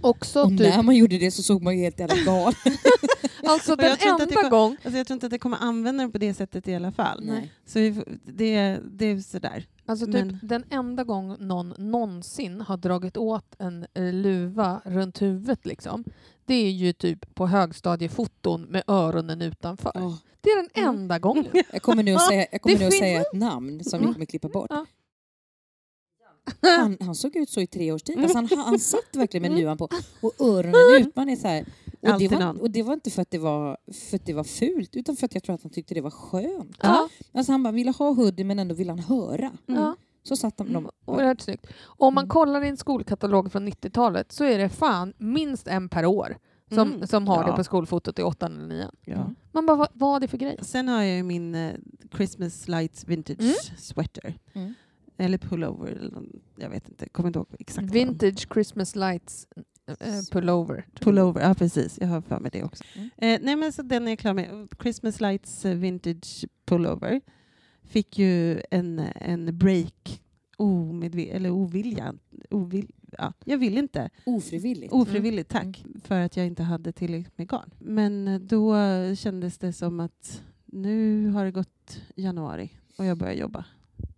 Också 0.01 0.41
Och 0.43 0.49
typ, 0.49 0.59
när 0.59 0.83
man 0.83 0.95
gjorde 0.95 1.17
det 1.17 1.31
så 1.31 1.43
såg 1.43 1.61
man 1.63 1.77
ju 1.77 1.83
helt 1.83 1.99
jävla 1.99 2.15
galen 2.25 2.53
alltså 3.43 3.75
den 3.75 3.89
jag 3.89 3.99
tror 3.99 4.11
inte 4.11 4.23
att 4.23 4.29
det 4.29 4.35
enda 4.35 4.49
kom- 4.49 4.59
gång... 4.59 4.71
alltså 4.83 4.97
jag 4.97 5.07
tror 5.07 5.15
inte 5.15 5.25
att 5.25 5.31
jag 5.31 5.41
kommer 5.41 5.57
använda 5.57 6.03
den 6.03 6.11
på 6.11 6.17
det 6.17 6.33
sättet 6.33 6.67
i 6.67 6.75
alla 6.75 6.91
fall. 6.91 7.23
Nej. 7.25 7.51
Så 7.65 7.79
det, 8.25 8.79
det 8.91 9.05
är 9.05 9.19
sådär. 9.19 9.65
Alltså 9.85 10.05
typ 10.05 10.15
Men- 10.15 10.39
den 10.43 10.63
enda 10.69 11.03
gång 11.03 11.35
någon 11.39 11.73
någonsin 11.77 12.61
har 12.61 12.77
dragit 12.77 13.17
åt 13.17 13.55
en 13.59 13.85
luva 13.95 14.81
runt 14.85 15.21
huvudet 15.21 15.65
liksom, 15.65 16.03
det 16.45 16.53
är 16.53 16.71
ju 16.71 16.93
typ 16.93 17.35
på 17.35 17.47
högstadiefoton 17.47 18.61
med 18.61 18.83
öronen 18.87 19.41
utanför. 19.41 19.91
Åh, 19.95 20.15
Det 20.41 20.49
är 20.49 20.55
den 20.55 20.69
Mm. 20.83 20.95
enda 20.95 21.19
gången. 21.19 21.47
jag 21.73 21.81
kommer 21.81 22.03
nu 22.03 22.13
att 22.15 22.27
säga, 22.27 22.45
jag 22.51 22.61
kommer 22.61 22.75
Det 22.75 22.81
nu 22.81 22.87
att 22.87 22.93
säga 22.97 23.21
ett 23.21 23.33
namn 23.33 23.83
som 23.83 23.99
vi 23.99 24.03
Mm. 24.03 24.13
kommer 24.13 24.25
klippa 24.25 24.47
bort. 24.49 24.67
Ja. 24.69 24.85
Han, 26.61 26.97
han 26.99 27.15
såg 27.15 27.35
ut 27.35 27.49
så 27.49 27.61
i 27.61 27.67
tre 27.67 27.91
års 27.91 28.03
tid. 28.03 28.19
Alltså 28.19 28.37
han, 28.37 28.47
han 28.47 28.79
satt 28.79 29.15
verkligen 29.15 29.41
med 29.41 29.49
Mm. 29.51 29.59
luvan 29.61 29.77
på 29.77 29.89
och 30.21 30.33
öronen 30.39 30.75
ut. 31.07 31.15
Man 31.15 31.29
är 31.29 31.35
så 31.35 31.47
här. 31.47 31.65
Och, 32.01 32.19
det 32.19 32.27
var, 32.27 32.61
och 32.61 32.71
det 32.71 32.83
var 32.83 32.93
inte 32.93 33.11
för 33.11 33.21
att 33.21 33.31
det 33.31 33.37
var, 33.37 33.77
för 34.09 34.15
att 34.15 34.25
det 34.25 34.33
var 34.33 34.43
fult 34.43 34.95
utan 34.95 35.15
för 35.15 35.25
att 35.25 35.33
jag 35.33 35.43
tror 35.43 35.55
att 35.55 35.63
han 35.63 35.71
tyckte 35.71 35.93
det 35.93 36.01
var 36.01 36.11
skönt. 36.11 36.77
Ja, 36.81 37.09
Alltså 37.33 37.51
han 37.51 37.63
bara 37.63 37.71
ville 37.71 37.91
ha 37.91 38.09
hoodie 38.09 38.43
men 38.43 38.59
ändå 38.59 38.75
ville 38.75 38.91
han 38.91 38.99
höra. 38.99 39.51
ja. 39.65 39.95
Så 40.23 40.35
satt 40.35 40.57
de, 40.57 40.89
Oerhört 41.05 41.41
snyggt. 41.41 41.65
Om 41.85 42.13
man 42.13 42.23
Mm. 42.23 42.29
kollar 42.29 42.63
i 42.63 42.67
en 42.69 42.77
skolkatalog 42.77 43.51
från 43.51 43.65
90-talet 43.69 44.31
så 44.31 44.43
är 44.43 44.57
det 44.57 44.69
fan 44.69 45.13
minst 45.17 45.67
en 45.67 45.89
per 45.89 46.05
år 46.05 46.37
som, 46.71 46.93
Mm. 46.93 47.07
som 47.07 47.27
har 47.27 47.41
Ja. 47.43 47.49
det 47.49 47.55
på 47.57 47.63
skolfotot 47.63 48.19
i 48.19 48.23
åttan 48.23 48.55
eller 48.57 48.67
nian. 48.67 48.95
Ja. 49.05 49.31
Man 49.51 49.65
bara, 49.65 49.77
vad, 49.77 49.87
vad 49.93 50.15
är 50.15 50.19
det 50.19 50.27
för 50.27 50.37
grej? 50.37 50.57
Sen 50.61 50.87
har 50.87 51.03
jag 51.03 51.15
ju 51.17 51.23
min 51.23 51.55
eh, 51.55 51.73
Christmas 52.15 52.67
Lights 52.67 53.07
Vintage 53.07 53.39
Mm. 53.41 53.53
Sweater. 53.77 54.33
Mm. 54.53 54.73
Eller 55.17 55.37
pullover. 55.37 55.87
Eller 55.87 56.11
jag 56.55 56.69
vet 56.69 56.89
inte, 56.89 57.09
kommer 57.09 57.27
inte 57.29 57.39
ihåg 57.39 57.47
exakt. 57.59 57.83
vad 57.85 57.93
Vintage 57.93 58.47
Christmas 58.53 58.95
lights 58.95 59.47
eh, 59.87 59.95
pullover. 60.31 60.85
Pullover, 60.99 61.41
ja 61.41 61.53
precis. 61.53 61.97
Jag 62.01 62.07
har 62.07 62.21
för 62.21 62.39
mig 62.39 62.51
det 62.53 62.63
också. 62.63 62.83
Mm. 62.95 63.09
Eh, 63.17 63.39
nej 63.43 63.55
men 63.55 63.73
så 63.73 63.81
den 63.81 64.07
är 64.07 64.11
jag 64.11 64.19
klar 64.19 64.33
med. 64.33 64.67
Christmas 64.81 65.21
Lights 65.21 65.65
eh, 65.65 65.75
Vintage 65.77 66.45
Pullover 66.65 67.21
fick 67.83 68.19
ju 68.19 68.61
en, 68.71 68.99
en 69.15 69.57
break 69.57 70.21
omedve- 70.57 71.31
eller 71.31 71.49
ovilja. 71.49 72.13
Ovil 72.49 72.91
ja, 73.17 73.33
jag 73.45 73.57
vill 73.57 73.77
inte. 73.77 74.09
ofrivilligt. 74.25 74.93
Ofrivilligt, 74.93 75.49
tack. 75.49 75.85
För 76.03 76.19
att 76.19 76.37
jag 76.37 76.47
inte 76.47 76.63
hade 76.63 76.91
tillräckligt 76.91 77.37
med 77.37 77.47
garn. 77.49 77.69
Men 77.79 78.47
då 78.47 78.75
kändes 79.15 79.57
det 79.57 79.73
som 79.73 79.99
att 79.99 80.43
nu 80.65 81.27
har 81.29 81.45
det 81.45 81.51
gått 81.51 82.01
januari 82.15 82.69
och 82.97 83.05
jag 83.05 83.17
börjar 83.17 83.33
jobba. 83.33 83.65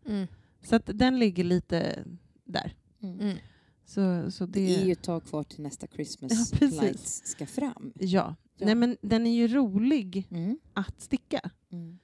Mm. 0.05 0.27
Så 0.63 0.75
att 0.75 0.89
den 0.93 1.19
ligger 1.19 1.43
lite 1.43 2.03
där. 2.43 2.73
Mm. 3.03 3.19
Mm. 3.19 3.37
Så, 3.85 4.31
så 4.31 4.45
det, 4.45 4.65
Det 4.65 4.75
är 4.81 4.85
ju 4.85 4.91
ett 4.91 5.01
tag 5.03 5.23
kvar 5.23 5.43
till 5.43 5.63
nästa 5.63 5.87
Christmas 5.87 6.31
Ja, 6.51 6.57
precis. 6.59 6.81
lights 6.81 7.21
ska 7.25 7.45
fram. 7.45 7.93
Ja. 7.99 8.35
Ja. 8.57 8.65
Nej, 8.65 8.75
men 8.75 8.97
den 9.01 9.27
är 9.27 9.31
ju 9.35 9.47
rolig 9.47 10.27
Mm. 10.31 10.59
att 10.73 11.01
sticka. 11.01 11.39
Mm. 11.71 11.99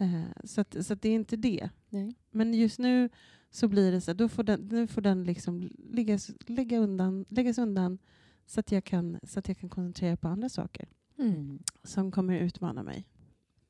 Eh, 0.00 0.22
så 0.44 0.60
att, 0.60 0.76
så 0.86 0.92
att 0.92 1.02
det 1.02 1.08
är 1.08 1.14
inte 1.14 1.36
det. 1.36 1.70
Nej. 1.88 2.14
Men 2.30 2.54
just 2.54 2.78
nu 2.78 3.08
så 3.50 3.68
blir 3.68 3.92
det 3.92 4.00
så 4.00 4.10
att 4.10 4.18
då 4.18 4.28
får 4.28 4.42
den, 4.42 4.68
nu 4.72 4.86
får 4.86 5.00
den 5.00 5.24
liksom 5.24 5.70
läggas, 5.90 6.30
lägga 6.46 6.78
undan, 6.78 7.24
läggas 7.28 7.58
undan 7.58 7.98
så 8.46 8.60
att, 8.60 8.72
jag 8.72 8.84
kan, 8.84 9.18
så 9.22 9.38
att 9.38 9.48
jag 9.48 9.58
kan 9.58 9.68
koncentrera 9.68 10.16
på 10.16 10.28
andra 10.28 10.48
saker 10.48 10.88
Mm. 11.18 11.34
Mm. 11.34 11.58
som 11.84 12.10
kommer 12.12 12.38
utmana 12.40 12.82
mig. 12.82 13.06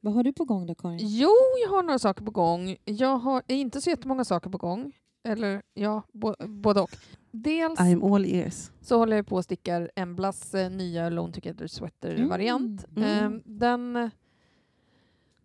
Vad 0.01 0.15
har 0.15 0.23
du 0.25 0.33
på 0.33 0.45
gång 0.45 0.67
då 0.67 0.75
Karin? 0.75 0.99
Jo, 1.03 1.31
jag 1.65 1.71
har 1.71 1.83
några 1.83 1.99
saker 1.99 2.25
på 2.25 2.31
gång. 2.31 2.77
Jag 2.85 3.17
har 3.19 3.43
inte 3.49 3.81
så 3.81 3.91
jättemånga 3.91 4.25
saker 4.25 4.51
på 4.51 4.59
gång. 4.59 4.93
Eller 5.25 5.63
ja, 5.75 6.03
bo, 6.13 6.35
både 6.47 6.81
och. 6.81 6.91
Dels 7.31 7.81
I'm 7.81 8.15
all 8.15 8.25
ears. 8.25 8.71
så 8.81 8.99
håller 8.99 9.17
jag 9.17 9.27
på 9.27 9.37
och 9.37 9.45
stickar 9.45 9.91
Emblas 9.97 10.55
eh, 10.55 10.71
nya 10.71 11.09
Lone 11.11 11.33
Together 11.33 11.67
Sweater-variant. 11.67 12.85
Mm. 12.97 13.35
Eh, 13.35 13.41
den 13.45 13.97
eh, 13.97 14.11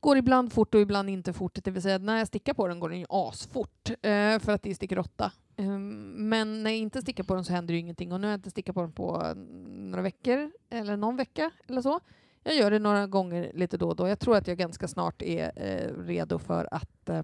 går 0.01 0.17
ibland 0.17 0.53
fort 0.53 0.75
och 0.75 0.81
ibland 0.81 1.09
inte 1.09 1.33
fort. 1.33 1.59
Det 1.63 1.71
vill 1.71 1.81
säga 1.81 1.97
när 1.97 2.17
jag 2.17 2.27
stickar 2.27 2.53
på 2.53 2.67
den 2.67 2.79
går 2.79 2.89
den 2.89 2.99
ju 2.99 3.05
asfort 3.09 3.89
eh, 3.89 4.39
för 4.39 4.49
att 4.49 4.63
det 4.63 4.69
är 4.69 4.73
stickor 4.73 4.99
8. 4.99 5.31
Eh, 5.55 5.77
men 6.15 6.63
när 6.63 6.71
jag 6.71 6.79
inte 6.79 7.01
stickar 7.01 7.23
på 7.23 7.35
den 7.35 7.45
så 7.45 7.53
händer 7.53 7.73
ju 7.73 7.79
ingenting 7.79 8.11
och 8.11 8.21
nu 8.21 8.27
har 8.27 8.31
jag 8.31 8.37
inte 8.37 8.49
stickat 8.49 8.75
på 8.75 8.81
den 8.81 8.91
på 8.91 9.21
eh, 9.25 9.35
några 9.67 10.01
veckor 10.01 10.51
eller 10.69 10.97
någon 10.97 11.17
vecka 11.17 11.51
eller 11.67 11.81
så. 11.81 11.99
Jag 12.43 12.55
gör 12.55 12.71
det 12.71 12.79
några 12.79 13.07
gånger 13.07 13.51
lite 13.53 13.77
då 13.77 13.89
och 13.89 13.95
då. 13.95 14.07
Jag 14.07 14.19
tror 14.19 14.37
att 14.37 14.47
jag 14.47 14.57
ganska 14.57 14.87
snart 14.87 15.21
är 15.21 15.51
eh, 15.55 16.03
redo 16.03 16.39
för 16.39 16.67
att 16.71 17.09
eh, 17.09 17.23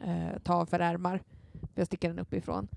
eh 0.00 0.34
av 0.34 0.38
ta 0.38 0.66
för 0.66 0.80
ärmar. 0.80 1.22
Jag 1.74 1.86
stickar 1.86 2.08
den 2.08 2.18
uppifrån. 2.18 2.68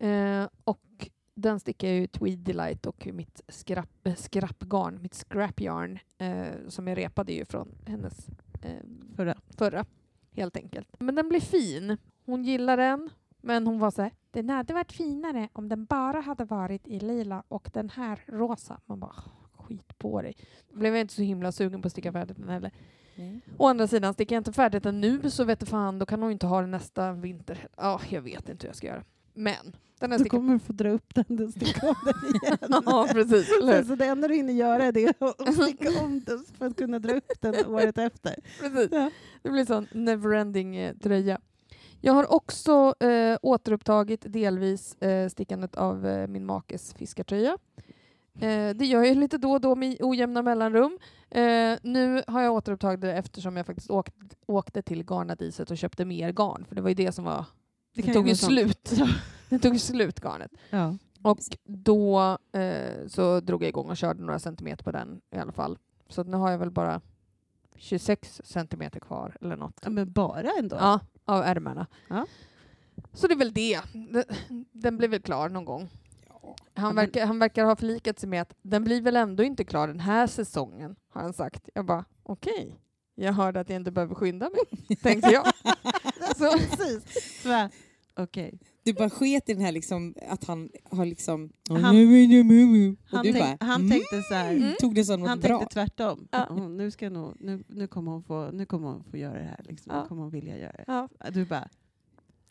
Eh, 0.00 0.48
och 0.64 1.10
den 1.34 1.60
stickar 1.60 1.88
jag 1.88 1.96
ju 1.96 2.06
Tweed 2.06 2.38
Delight 2.38 2.86
och 2.86 3.08
mitt 3.12 3.40
skrapp, 3.48 4.06
äh, 4.06 4.14
skrappgarn, 4.14 5.02
mitt 5.02 5.14
scrapyarn 5.14 5.98
eh, 6.18 6.68
som 6.68 6.86
jag 6.86 6.98
repade 6.98 7.32
ju 7.32 7.44
från 7.44 7.68
hennes 7.86 8.30
eh, 8.62 8.72
Förra. 9.16 9.34
förra, 9.58 9.84
helt 10.32 10.56
enkelt. 10.56 10.88
Men 10.98 11.14
den 11.14 11.28
blir 11.28 11.40
fin. 11.40 11.96
Hon 12.24 12.44
gillar 12.44 12.76
den, 12.76 13.10
men 13.40 13.66
hon 13.66 13.78
var 13.78 13.90
så 13.90 14.02
här, 14.02 14.12
den 14.30 14.50
hade 14.50 14.74
varit 14.74 14.92
finare 14.92 15.48
om 15.52 15.68
den 15.68 15.84
bara 15.84 16.20
hade 16.20 16.44
varit 16.44 16.88
i 16.88 17.00
lila 17.00 17.42
och 17.48 17.70
den 17.72 17.90
här 17.90 18.24
rosa. 18.26 18.80
Man 18.86 19.00
bara, 19.00 19.12
"Åh, 19.16 19.64
skit 19.64 19.98
på 19.98 20.22
dig. 20.22 20.34
Då 20.72 20.78
blev 20.78 20.94
jag 20.94 21.00
inte 21.00 21.14
så 21.14 21.22
himla 21.22 21.52
sugen 21.52 21.82
på 21.82 21.86
att 21.86 21.92
sticka 21.92 22.12
färdigt 22.12 22.36
den 22.36 22.48
heller. 22.48 22.72
Nej. 23.16 23.40
Å 23.58 23.66
andra 23.68 23.86
sidan, 23.86 24.14
sticker 24.14 24.34
jag 24.34 24.40
inte 24.40 24.52
färdigt 24.52 24.82
den 24.82 25.00
nu 25.00 25.30
så 25.30 25.44
vet 25.44 25.60
du 25.60 25.66
fan, 25.66 25.98
då 25.98 26.06
kan 26.06 26.22
hon 26.22 26.32
inte 26.32 26.46
ha 26.46 26.60
den 26.60 26.70
nästa 26.70 27.12
vinter. 27.12 27.68
Ja, 27.76 28.00
jag 28.08 28.22
vet 28.22 28.48
inte 28.48 28.64
hur 28.66 28.68
jag 28.68 28.76
ska 28.76 28.86
göra. 28.86 29.04
Men, 29.34 29.76
den 30.00 30.10
jag 30.10 30.20
Du 30.20 30.28
kommer 30.28 30.58
få 30.58 30.72
dra 30.72 30.90
upp 30.90 31.14
den 31.14 31.44
och 31.44 31.50
sticka 31.50 31.88
om 31.88 31.94
den 32.04 32.34
igen. 32.34 32.82
ja, 32.86 33.08
precis. 33.12 33.50
Eller? 33.60 33.84
Så 33.84 33.94
det 33.94 34.06
enda 34.06 34.28
du 34.28 34.34
hinner 34.34 34.52
göra 34.52 34.84
är 34.84 34.92
det 34.92 35.14
att 35.20 35.54
sticka 35.62 36.00
om 36.04 36.20
den 36.26 36.44
för 36.58 36.66
att 36.66 36.76
kunna 36.76 36.98
dra 36.98 37.14
upp 37.14 37.32
den 37.40 37.66
året 37.66 37.98
efter. 37.98 38.34
Precis. 38.60 38.88
Ja. 38.92 39.10
Det 39.42 39.50
blir 39.50 39.64
sån 39.64 39.86
neverending 39.92 40.76
eh, 40.76 40.96
tröja. 40.96 41.40
Jag 42.00 42.12
har 42.12 42.32
också 42.32 42.94
eh, 43.00 43.38
återupptagit 43.42 44.32
delvis 44.32 45.02
eh, 45.02 45.28
stickandet 45.28 45.76
av 45.76 46.06
eh, 46.06 46.26
min 46.26 46.46
makes 46.46 46.94
fiskartröja. 46.94 47.58
Eh, 48.40 48.74
det 48.74 48.84
gör 48.84 49.02
jag 49.02 49.16
lite 49.16 49.38
då 49.38 49.52
och 49.52 49.60
då 49.60 49.74
med 49.74 49.96
ojämna 50.00 50.42
mellanrum. 50.42 50.98
Eh, 51.30 51.78
nu 51.82 52.22
har 52.26 52.42
jag 52.42 52.54
återupptagit 52.54 53.00
det 53.00 53.12
eftersom 53.12 53.56
jag 53.56 53.66
faktiskt 53.66 53.90
åkt, 53.90 54.14
åkte 54.46 54.82
till 54.82 55.04
garnadiset 55.04 55.70
och 55.70 55.78
köpte 55.78 56.04
mer 56.04 56.32
garn. 56.32 56.64
För 56.68 56.74
det 56.74 56.82
var 56.82 56.88
ju 56.88 56.94
det 56.94 57.12
som 57.12 57.24
var 57.24 57.44
Det 57.94 58.12
tog 58.12 58.28
ju 58.28 58.34
slut. 58.34 58.92
Det 59.48 59.58
tog 59.58 59.72
ju 59.72 59.78
slut 59.78 60.20
garnet. 60.20 60.52
Ja. 60.70 60.96
Och 61.22 61.38
då 61.64 62.38
eh, 62.52 63.06
så 63.08 63.40
drog 63.40 63.62
jag 63.62 63.68
igång 63.68 63.90
och 63.90 63.96
körde 63.96 64.22
några 64.22 64.38
centimeter 64.38 64.84
på 64.84 64.92
den 64.92 65.20
i 65.30 65.38
alla 65.38 65.52
fall. 65.52 65.78
Så 66.08 66.24
nu 66.24 66.36
har 66.36 66.50
jag 66.50 66.58
väl 66.58 66.70
bara 66.70 67.00
26 67.76 68.40
centimeter 68.44 69.00
kvar 69.00 69.36
eller 69.40 69.56
något. 69.56 69.80
Ja, 69.82 69.90
men 69.90 70.12
bara 70.12 70.50
ändå? 70.58 70.76
Ja, 70.76 71.00
av 71.24 71.42
ärmarna. 71.42 71.86
Ja. 72.08 72.26
Så 73.12 73.26
det 73.26 73.34
är 73.34 73.38
väl 73.38 73.52
det. 73.52 73.80
Den, 74.72 74.96
blir 74.96 75.08
väl 75.08 75.22
klar 75.22 75.48
någon 75.48 75.64
gång. 75.64 75.88
Han, 76.74 76.94
verkar, 76.94 77.26
han 77.26 77.38
verkar 77.38 77.64
ha 77.64 77.76
förlikat 77.76 78.18
sig 78.18 78.28
med 78.28 78.42
att 78.42 78.54
den 78.62 78.84
blir 78.84 79.02
väl 79.02 79.16
ändå 79.16 79.42
inte 79.42 79.64
klar 79.64 79.88
den 79.88 80.00
här 80.00 80.26
säsongen, 80.26 80.96
har 81.08 81.22
han 81.22 81.32
sagt. 81.32 81.68
Jag 81.74 81.84
bara, 81.84 82.04
okej. 82.22 82.76
Jag 83.20 83.32
hörde 83.32 83.60
att 83.60 83.68
jag 83.68 83.76
inte 83.76 83.90
behöver 83.90 84.14
skynda 84.14 84.50
mig, 84.50 84.96
tänkte 85.02 85.30
jag. 85.30 85.46
Så, 86.36 86.58
Precis. 86.58 87.04
Okej. 88.16 88.58
Du 88.82 88.92
bara 88.92 89.10
sket 89.10 89.48
i 89.48 89.54
den 89.54 89.62
här 89.62 89.72
liksom, 89.72 90.14
att 90.28 90.44
han 90.44 90.70
har 90.90 91.04
liksom... 91.06 91.52
Han- 91.68 91.78
och 91.78 91.80
Han, 93.10 93.24
du 93.24 93.32
bara, 93.32 93.56
han 93.60 93.80
mm, 93.80 93.90
tänkte 93.90 94.22
så 94.22 94.34
här, 94.34 94.76
tog 94.80 94.94
det 94.94 95.04
som 95.04 95.20
något 95.20 95.28
han 95.28 95.40
bra. 95.40 95.58
tänkte 95.58 95.74
tvärtom. 95.74 96.28
Ja. 96.30 96.54
Nu, 96.68 96.90
ska 96.90 97.10
nog, 97.10 97.36
nu, 97.40 97.64
nu, 97.68 97.86
kommer 97.86 98.12
hon 98.12 98.22
få, 98.22 98.50
nu 98.52 98.66
kommer 98.66 98.88
hon 98.88 99.04
få 99.10 99.16
göra 99.16 99.38
det 99.38 99.44
här. 99.44 99.60
Liksom. 99.68 99.92
Ja. 99.94 100.02
Nu 100.02 100.08
kommer 100.08 100.22
hon 100.22 100.30
vilja 100.30 100.58
göra 100.58 100.72
det. 100.72 100.84
ja, 100.86 101.08
Du 101.30 101.44
bara, 101.44 101.68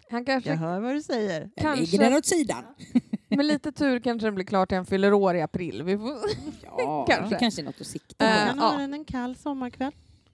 han 0.10 0.26
kanske, 0.26 0.50
jag 0.50 0.58
hör 0.58 0.80
vad 0.80 0.96
du 0.96 1.02
säger. 1.02 1.50
Jag 1.56 1.80
lägger 1.80 2.00
den 2.00 2.14
åt 2.14 2.26
sidan. 2.26 2.64
med 3.28 3.46
lite 3.46 3.72
tur 3.72 4.00
kanske 4.00 4.28
den 4.28 4.36
blir 4.36 4.46
klar 4.46 4.66
till 4.66 4.78
han 4.78 4.86
fyller 4.86 5.14
år 5.14 5.36
i 5.36 5.42
april. 5.42 5.84
Vi 5.84 5.98
får, 5.98 6.18
Ja, 6.78 7.06
Kanske. 7.10 7.40
kanske 7.40 7.64
något 7.64 7.82
att 7.82 7.88
sikta 7.88 8.26
Eh, 8.26 8.42
på. 8.42 8.48
kan 8.48 8.58
ja. 8.58 8.64
ha 8.70 8.78
den 8.78 8.94
en 8.94 9.06
kall 9.06 9.36
sommarkväll. 9.36 9.92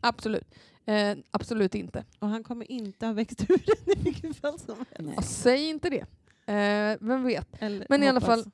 Absolut. 0.07 0.47
Eh, 0.85 1.17
absolut 1.31 1.75
inte. 1.75 2.03
Och 2.19 2.27
han 2.29 2.43
kommer 2.43 2.71
inte 2.71 3.05
ha 3.05 3.13
växt 3.13 3.41
ur 3.49 3.63
den 3.85 3.97
i 3.97 4.03
vilket 4.03 4.35
fall 4.35 4.59
som 4.59 4.75
helst. 4.91 5.13
Ja, 5.15 5.21
säg 5.21 5.69
inte 5.69 5.89
det. 5.89 6.05
Eh, 6.53 6.97
vem 7.01 7.23
vet. 7.23 7.47
Eller, 7.59 7.85
Men 7.89 8.03
i 8.03 8.07
alla 8.07 8.19
hoppas. 8.19 8.43
fall, 8.43 8.51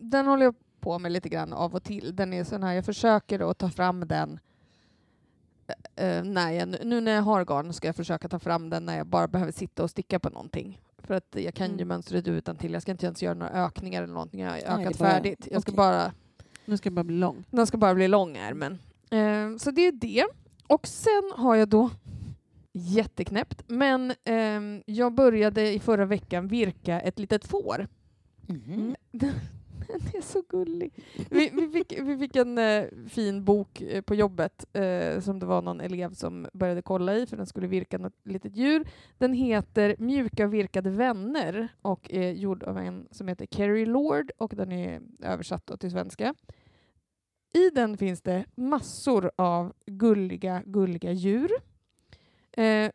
den 0.00 0.26
håller 0.26 0.44
jag 0.44 0.54
på 0.80 0.98
med 0.98 1.12
lite 1.12 1.28
grann 1.28 1.52
av 1.52 1.74
och 1.74 1.82
till. 1.84 2.16
Den 2.16 2.32
är 2.32 2.44
sån 2.44 2.62
här, 2.62 2.72
jag 2.72 2.84
försöker 2.84 3.50
att 3.50 3.58
ta 3.58 3.70
fram 3.70 4.00
den 4.08 4.38
eh, 5.96 6.24
när 6.24 6.50
jag, 6.50 6.86
nu 6.86 7.00
när 7.00 7.12
jag 7.14 7.22
har 7.22 7.44
garn 7.44 7.72
ska 7.72 7.88
jag 7.88 7.96
försöka 7.96 8.28
ta 8.28 8.38
fram 8.38 8.70
den 8.70 8.86
när 8.86 8.96
jag 8.96 9.06
bara 9.06 9.28
behöver 9.28 9.52
sitta 9.52 9.82
och 9.82 9.90
sticka 9.90 10.18
på 10.18 10.30
någonting. 10.30 10.80
För 10.98 11.14
att 11.14 11.36
jag 11.38 11.54
kan 11.54 11.66
ju 11.68 11.74
Mm. 11.74 11.88
mönstret 11.88 12.28
utan 12.28 12.56
till. 12.56 12.72
Jag 12.72 12.82
ska 12.82 12.90
inte 12.92 13.06
ens 13.06 13.22
göra 13.22 13.34
några 13.34 13.52
ökningar 13.52 14.02
eller 14.02 14.14
någonting. 14.14 14.40
Jag 14.40 14.50
har 14.50 14.56
ökat 14.80 14.98
bara- 14.98 15.10
färdigt. 15.10 15.48
Jag 15.50 15.62
ska 15.62 15.72
okej. 15.72 15.76
bara, 15.76 16.12
Nu 16.64 16.76
ska 16.76 16.90
bara 16.90 17.04
bli 17.04 17.16
lång. 17.16 17.44
den 17.50 17.66
ska 17.66 17.76
bara 17.78 17.94
bli 17.94 18.08
lång 18.08 18.36
ärmen. 18.36 18.78
Eh, 19.10 19.56
så 19.58 19.70
det 19.70 19.86
är 19.86 19.92
det. 19.92 20.24
Och 20.68 20.86
sen 20.86 21.32
har 21.36 21.56
jag 21.56 21.68
då 21.68 21.90
jätteknäppt, 22.72 23.62
men 23.66 24.12
ehm, 24.24 24.82
jag 24.86 25.14
började 25.14 25.72
i 25.72 25.78
förra 25.80 26.04
veckan 26.04 26.48
virka 26.48 27.00
ett 27.00 27.18
litet 27.18 27.44
får. 27.44 27.88
Mhm. 28.46 28.96
Den 29.88 30.00
är 30.14 30.20
så 30.20 30.42
gullig. 30.48 30.92
Vi, 31.30 31.50
vi, 31.52 31.68
fick, 31.68 32.00
vi 32.00 32.18
fick 32.18 32.36
en 32.36 32.58
eh, 32.58 32.84
fin 33.08 33.44
bok 33.44 33.80
eh, 33.80 34.02
på 34.02 34.14
jobbet 34.14 34.66
eh, 34.72 35.20
som 35.20 35.38
det 35.38 35.46
var 35.46 35.62
någon 35.62 35.80
elev 35.80 36.14
som 36.14 36.46
började 36.52 36.82
kolla 36.82 37.16
i 37.16 37.26
för 37.26 37.36
den 37.36 37.46
skulle 37.46 37.66
virka 37.66 37.98
något 37.98 38.14
litet 38.24 38.56
djur. 38.56 38.88
Den 39.18 39.32
heter 39.32 39.96
Mjuka 39.98 40.46
virkade 40.46 40.90
vänner 40.90 41.68
och 41.82 42.10
är 42.12 42.32
gjord 42.32 42.62
av 42.62 42.78
en 42.78 43.08
som 43.10 43.28
heter 43.28 43.46
Kerry 43.50 43.86
Lord 43.86 44.30
och 44.38 44.52
den 44.56 44.72
är 44.72 45.00
översatt 45.22 45.80
till 45.80 45.90
svenska. 45.90 46.34
I 47.54 47.70
den 47.70 47.96
finns 47.98 48.22
det 48.22 48.44
massor 48.54 49.30
av 49.36 49.72
gulliga, 49.86 50.62
gulliga 50.66 51.12
djur. 51.12 51.50
Eh, 52.52 52.90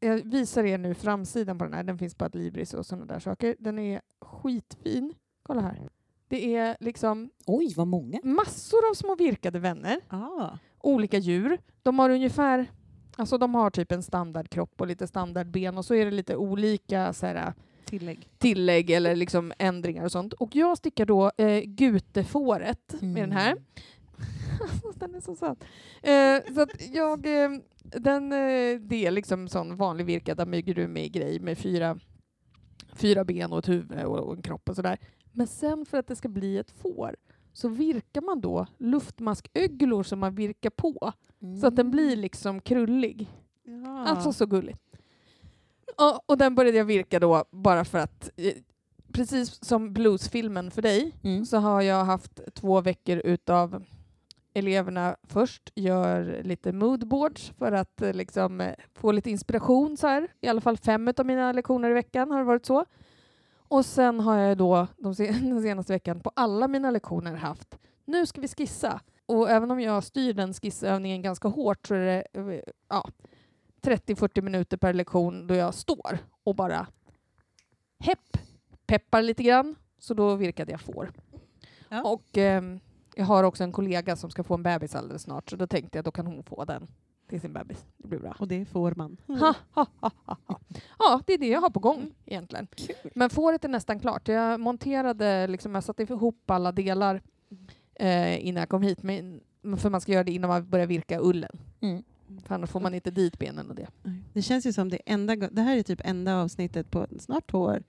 jag 0.00 0.24
visar 0.24 0.64
er 0.64 0.78
nu 0.78 0.94
framsidan 0.94 1.58
på 1.58 1.64
den 1.64 1.74
här. 1.74 1.82
Den 1.82 1.98
finns 1.98 2.14
på 2.14 2.24
Adlibris 2.24 2.74
och 2.74 2.86
sådana 2.86 3.04
där 3.06 3.18
saker. 3.20 3.56
Den 3.58 3.78
är 3.78 4.00
skitfin. 4.20 5.14
Kolla 5.42 5.60
här. 5.60 5.88
Det 6.28 6.56
är 6.56 6.76
liksom 6.80 7.30
Oj, 7.46 7.74
vad 7.76 7.86
många. 7.86 8.20
massor 8.24 8.78
av 8.90 8.94
små 8.94 9.16
virkade 9.16 9.58
vänner. 9.58 10.00
Ah. 10.08 10.48
Olika 10.80 11.18
djur. 11.18 11.58
De 11.82 11.98
har 11.98 12.10
ungefär 12.10 12.66
Alltså 13.16 13.38
de 13.38 13.54
har 13.54 13.70
typ 13.70 13.92
en 13.92 14.02
standardkropp 14.02 14.80
och 14.80 14.86
lite 14.86 15.06
standardben 15.06 15.78
och 15.78 15.84
så 15.84 15.94
är 15.94 16.04
det 16.04 16.10
lite 16.10 16.36
olika 16.36 17.12
så 17.12 17.26
här, 17.26 17.54
Tillägg. 17.84 18.28
tillägg 18.38 18.90
eller 18.90 19.16
liksom 19.16 19.52
ändringar 19.58 20.04
och 20.04 20.12
sånt. 20.12 20.32
Och 20.32 20.56
jag 20.56 20.78
stickar 20.78 21.06
då 21.06 21.30
eh, 21.36 21.60
gutefåret 21.64 22.94
med 23.02 23.22
den 23.22 23.32
här. 23.32 23.56
Den 24.94 25.14
är 25.14 25.20
så 25.20 25.34
söt. 25.36 25.64
Eh, 26.02 26.54
så 26.54 26.60
att 26.60 26.70
jag, 26.92 27.26
eh, 27.26 27.50
den, 27.80 28.32
eh, 28.32 28.80
det 28.80 29.06
är 29.06 29.10
liksom 29.10 29.48
sån 29.48 29.76
vanlig 29.76 30.04
virkad 30.04 30.40
amigurumi-grej 30.40 31.40
med 31.40 31.58
fyra, 31.58 31.98
fyra 32.92 33.24
ben 33.24 33.52
och 33.52 33.58
ett 33.58 33.68
huvud 33.68 34.04
och, 34.04 34.18
och 34.18 34.36
en 34.36 34.42
kropp 34.42 34.68
och 34.68 34.76
sådär. 34.76 34.98
Men 35.32 35.46
sen 35.46 35.86
för 35.86 35.98
att 35.98 36.06
det 36.06 36.16
ska 36.16 36.28
bli 36.28 36.58
ett 36.58 36.70
får 36.70 37.16
så 37.52 37.68
virkar 37.68 38.20
man 38.20 38.40
då 38.40 38.66
luftmasköglor 38.78 40.02
som 40.02 40.18
man 40.18 40.34
virkar 40.34 40.70
på 40.70 41.12
Mm. 41.42 41.60
så 41.60 41.66
att 41.66 41.76
den 41.76 41.90
blir 41.90 42.16
liksom 42.16 42.60
krullig. 42.60 43.30
Ja. 43.64 44.04
Alltså 44.06 44.32
så 44.32 44.46
gulligt. 44.46 44.80
Och, 45.96 46.30
och 46.30 46.38
den 46.38 46.54
började 46.54 46.78
jag 46.78 46.84
virka 46.84 47.20
då 47.20 47.44
bara 47.50 47.84
för 47.84 47.98
att 47.98 48.30
eh, 48.36 48.52
precis 49.12 49.64
som 49.64 49.92
bluesfilmen 49.92 50.70
för 50.70 50.82
dig 50.82 51.12
Mm. 51.22 51.44
så 51.46 51.56
har 51.56 51.82
jag 51.82 52.04
haft 52.04 52.40
två 52.54 52.80
veckor 52.80 53.16
utav 53.24 53.84
eleverna 54.54 55.16
först 55.22 55.72
gör 55.74 56.40
lite 56.44 56.72
moodboards 56.72 57.52
för 57.58 57.72
att 57.72 58.02
eh, 58.02 58.12
liksom 58.12 58.60
eh, 58.60 58.74
få 58.94 59.12
lite 59.12 59.30
inspiration 59.30 59.96
så 59.96 60.06
här. 60.06 60.28
I 60.40 60.48
alla 60.48 60.60
fall 60.60 60.76
fem 60.76 61.12
av 61.18 61.26
mina 61.26 61.52
lektioner 61.52 61.90
i 61.90 61.94
veckan 61.94 62.30
har 62.30 62.38
det 62.38 62.44
varit 62.44 62.66
så. 62.66 62.84
Och 63.68 63.86
sen 63.86 64.20
har 64.20 64.38
jag 64.38 64.58
då 64.58 64.86
de 64.98 65.14
se- 65.14 65.30
den 65.42 65.62
senaste 65.62 65.92
veckan 65.92 66.20
på 66.20 66.32
alla 66.36 66.68
mina 66.68 66.90
lektioner 66.90 67.34
haft 67.34 67.78
nu 68.04 68.26
ska 68.26 68.40
vi 68.40 68.48
skissa. 68.48 69.00
Och 69.26 69.50
även 69.50 69.70
om 69.70 69.80
jag 69.80 70.04
styr 70.04 70.32
den 70.34 70.54
skissövningen 70.54 71.22
ganska 71.22 71.48
hårt 71.48 71.86
så 71.86 71.94
är 71.94 71.98
det 71.98 72.24
eh, 72.54 72.60
ja, 72.88 73.08
30-40 73.82 74.40
minuter 74.40 74.76
per 74.76 74.92
lektion 74.92 75.46
då 75.46 75.54
jag 75.54 75.74
står 75.74 76.18
och 76.44 76.54
bara 76.54 76.86
hepp, 77.98 78.36
peppar 78.86 79.22
lite 79.22 79.42
grann. 79.42 79.74
Så 79.98 80.14
då 80.14 80.34
virkade 80.34 80.70
jag 80.72 80.80
får. 80.80 81.12
Ja. 81.88 82.02
Och 82.02 82.38
ehm, 82.38 82.80
jag 83.16 83.24
har 83.24 83.44
också 83.44 83.64
en 83.64 83.72
kollega 83.72 84.16
som 84.16 84.30
ska 84.30 84.44
få 84.44 84.54
en 84.54 84.62
bebis 84.62 84.94
alldeles 84.94 85.22
snart 85.22 85.50
så 85.50 85.56
då 85.56 85.66
tänkte 85.66 85.98
jag 85.98 86.04
då 86.04 86.10
kan 86.10 86.26
hon 86.26 86.42
få 86.42 86.64
den 86.64 86.88
till 87.28 87.40
sin 87.40 87.52
bebis. 87.52 87.84
Det 87.96 88.08
blir 88.08 88.18
bra. 88.18 88.36
Och 88.38 88.48
det 88.48 88.64
får 88.64 88.94
man. 88.96 89.16
Ha, 89.26 89.54
ha, 89.70 89.86
ha, 90.00 90.10
ha, 90.24 90.36
ha. 90.46 90.60
Ja, 90.98 91.20
det 91.26 91.34
är 91.34 91.38
det 91.38 91.48
jag 91.48 91.60
har 91.60 91.70
på 91.70 91.80
gång 91.80 92.14
egentligen. 92.24 92.66
Kul. 92.76 93.10
Men 93.14 93.30
fåret 93.30 93.64
är 93.64 93.68
nästan 93.68 94.00
klart. 94.00 94.28
Jag 94.28 94.60
monterade, 94.60 95.46
liksom, 95.46 95.74
jag 95.74 95.84
satte 95.84 96.02
ihop 96.02 96.50
alla 96.50 96.72
delar 96.72 97.22
eh, 97.94 98.46
innan 98.46 98.60
jag 98.60 98.68
kom 98.68 98.82
hit. 98.82 99.02
Men, 99.02 99.40
för 99.76 99.90
man 99.90 100.00
ska 100.00 100.12
göra 100.12 100.24
det 100.24 100.32
innan 100.32 100.48
man 100.48 100.70
börjar 100.70 100.86
virka 100.86 101.18
ullen. 101.20 101.58
Mm. 101.80 102.02
För 102.46 102.54
annars 102.54 102.70
får 102.70 102.80
man 102.80 102.94
inte 102.94 103.10
dit 103.10 103.38
benen 103.38 103.70
och 103.70 103.74
det. 103.74 103.88
Det 104.32 104.42
känns 104.42 104.66
ju 104.66 104.72
som 104.72 104.88
det 104.88 105.00
enda, 105.06 105.36
det 105.36 105.62
här 105.62 105.76
är 105.76 105.82
typ 105.82 106.00
enda 106.04 106.36
avsnittet 106.36 106.90
på 106.90 107.06
snart 107.18 107.50
två 107.50 107.58
år 107.58 107.82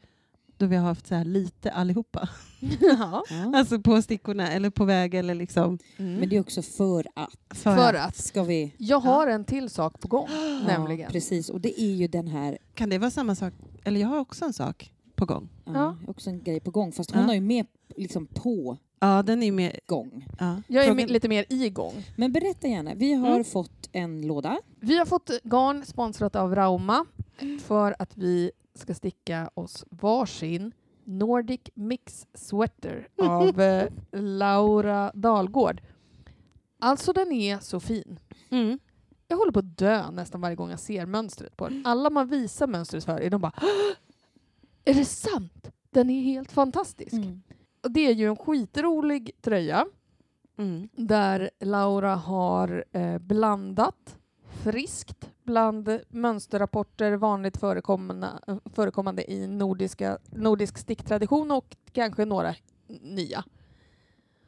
då 0.58 0.66
vi 0.66 0.76
har 0.76 0.84
haft 0.88 1.08
så 1.08 1.16
här 1.16 1.26
lite 1.26 1.72
allihopa. 1.72 2.30
ja. 2.80 3.24
Ja. 3.30 3.52
Alltså 3.56 3.80
på 3.80 4.02
stickorna 4.02 4.52
eller 4.52 4.70
på 4.70 4.86
väg 4.86 5.14
eller 5.14 5.36
liksom. 5.36 5.80
Mm. 5.98 6.16
Men 6.16 6.30
det 6.30 6.36
är 6.36 6.40
också 6.40 6.62
för 6.62 7.08
att. 7.16 7.58
För 7.58 7.94
att 7.94 8.16
Ska 8.18 8.44
vi... 8.44 8.74
jag 8.78 9.00
har 9.00 9.28
en 9.28 9.46
till 9.46 9.70
sak 9.70 10.00
på 10.00 10.08
gång, 10.08 10.28
nämligen. 10.68 11.02
Ja, 11.02 11.08
precis, 11.12 11.50
och 11.50 11.62
det 11.62 11.82
är 11.82 11.92
ju 11.96 12.08
den 12.08 12.28
här... 12.28 12.58
Kan 12.74 12.90
det 12.90 12.98
vara 12.98 13.12
samma 13.12 13.36
sak? 13.36 13.54
Eller 13.84 14.02
jag 14.02 14.08
har 14.08 14.20
också 14.20 14.46
en 14.46 14.54
sak 14.54 14.92
på 15.16 15.26
gång. 15.26 15.50
Ja, 15.66 15.72
Ja. 15.74 15.98
Också 16.08 16.30
en 16.30 16.44
grej 16.44 16.60
på 16.60 16.72
gång, 16.72 16.92
fast 16.92 17.12
hon 17.12 17.22
Ja. 17.22 17.28
har 17.28 17.34
ju 17.34 17.42
med 17.42 17.66
liksom 17.96 18.26
på 18.28 18.78
Ja, 19.00 19.24
den 19.24 19.44
är 19.44 19.52
med. 19.52 19.80
gång. 19.86 20.28
Ja. 20.40 20.62
Jag 20.68 20.86
är 20.86 20.92
mi- 20.94 21.08
lite 21.08 21.28
mer 21.28 21.46
igång. 21.50 21.94
Men 22.16 22.32
berätta 22.32 22.68
gärna, 22.68 22.94
vi 22.96 23.14
har 23.14 23.32
Mm. 23.32 23.44
fått 23.44 23.90
en 23.92 24.28
låda. 24.28 24.58
Vi 24.80 24.98
har 24.98 25.06
fått 25.06 25.30
garn 25.44 25.86
sponsrat 25.86 26.36
av 26.36 26.56
Rauma 26.56 27.06
för 27.64 27.96
att 28.00 28.18
vi 28.18 28.52
ska 28.76 28.94
sticka 28.94 29.50
oss 29.54 29.86
varsin 29.90 30.72
Nordic 31.04 31.62
Mix 31.74 32.28
Sweater 32.34 33.08
av 33.22 33.62
eh, 33.62 33.90
Laura 34.12 35.12
Dalgård. 35.16 35.82
Alltså 36.80 37.14
den 37.14 37.32
är 37.32 37.60
så 37.60 37.80
fin. 37.80 38.20
Mm. 38.50 38.80
Jag 39.28 39.38
håller 39.38 39.52
på 39.52 39.60
att 39.60 39.78
dö 39.78 40.12
nästan 40.12 40.42
varje 40.42 40.56
gång 40.56 40.70
jag 40.70 40.80
ser 40.80 41.06
mönstret 41.06 41.58
på 41.58 41.70
den. 41.70 41.86
Alla 41.86 42.10
man 42.10 42.28
visar 42.28 42.68
mönstret 42.68 43.04
för 43.06 43.20
är 43.20 43.30
de 43.30 43.42
bara 43.42 43.54
"Åh! 43.62 43.94
Är 44.86 44.94
det 44.94 45.06
sant? 45.06 45.72
Den 45.90 46.10
är 46.10 46.22
helt 46.22 46.52
fantastisk. 46.52 47.14
Mm. 47.14 47.42
Och 47.84 47.92
det 47.92 48.08
är 48.08 48.12
ju 48.14 48.28
en 48.30 48.36
skitrolig 48.36 49.32
tröja 49.42 49.86
Mm. 50.58 50.90
där 50.96 51.50
Laura 51.60 52.16
har 52.16 52.86
eh, 52.92 53.18
blandat 53.18 54.20
friskt 54.72 55.30
bland 55.44 56.00
mönsterrapporter 56.10 57.12
vanligt 57.14 57.58
förekommande, 57.58 59.32
i 59.32 59.48
nordiska, 59.48 60.18
nordisk 60.32 60.78
sticktradition 60.78 61.52
och 61.52 61.76
kanske 61.92 62.26
några 62.26 62.56
nya. 63.02 63.44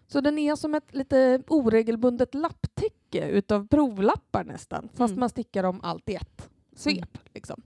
Så 0.08 0.22
den 0.22 0.38
är 0.40 0.56
som 0.56 0.76
ett 0.76 0.96
lite 0.96 1.42
oregelbundet 1.48 2.36
lapptäcke 2.36 3.28
utav 3.30 3.68
provlappar 3.68 4.44
nästan, 4.44 4.90
fast 4.94 5.12
Mm. 5.12 5.20
man 5.20 5.30
stickar 5.30 5.64
dem 5.64 5.80
allt 5.84 6.10
i 6.10 6.16
ett 6.16 6.50
svep. 6.76 7.18
Liksom. 7.34 7.62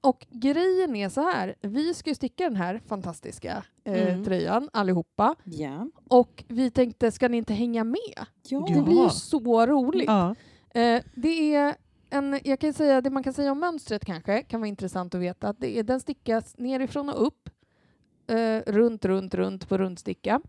Och 0.00 0.26
grejen 0.30 0.96
är 0.96 1.08
så 1.08 1.20
här, 1.20 1.54
vi 1.60 1.94
ska 1.94 2.10
ju 2.10 2.14
sticka 2.14 2.44
den 2.44 2.56
här 2.56 2.80
fantastiska 2.86 3.64
eh, 3.84 4.08
Mm. 4.08 4.24
tröjan 4.24 4.68
allihopa. 4.72 5.34
Ja. 5.44 5.88
Och 6.08 6.44
vi 6.48 6.70
tänkte, 6.70 7.10
ska 7.12 7.28
ni 7.28 7.36
inte 7.36 7.54
hänga 7.54 7.84
med? 7.84 8.26
Ja. 8.48 8.66
Det 8.74 8.82
blir 8.82 9.02
ju 9.02 9.10
så 9.10 9.66
roligt. 9.66 10.04
Ja. 10.06 10.34
Eh, 10.78 11.02
det 11.14 11.54
är 11.54 11.76
en, 12.10 12.40
jag 12.44 12.60
kan 12.60 12.72
säga, 12.72 13.00
det 13.00 13.10
man 13.10 13.22
kan 13.22 13.32
säga 13.32 13.52
om 13.52 13.60
mönstret 13.60 14.04
kanske 14.04 14.42
kan 14.42 14.60
vara 14.60 14.68
intressant 14.68 15.14
att 15.14 15.20
veta 15.20 15.48
att 15.48 15.60
det 15.60 15.78
är, 15.78 15.82
den 15.82 16.00
stickas 16.00 16.54
nerifrån 16.58 17.08
och 17.08 17.26
upp, 17.26 17.50
eh, 18.26 18.62
runt, 18.66 19.04
runt, 19.04 19.34
runt 19.34 19.68
på 19.68 19.78
rundsticka. 19.78 20.40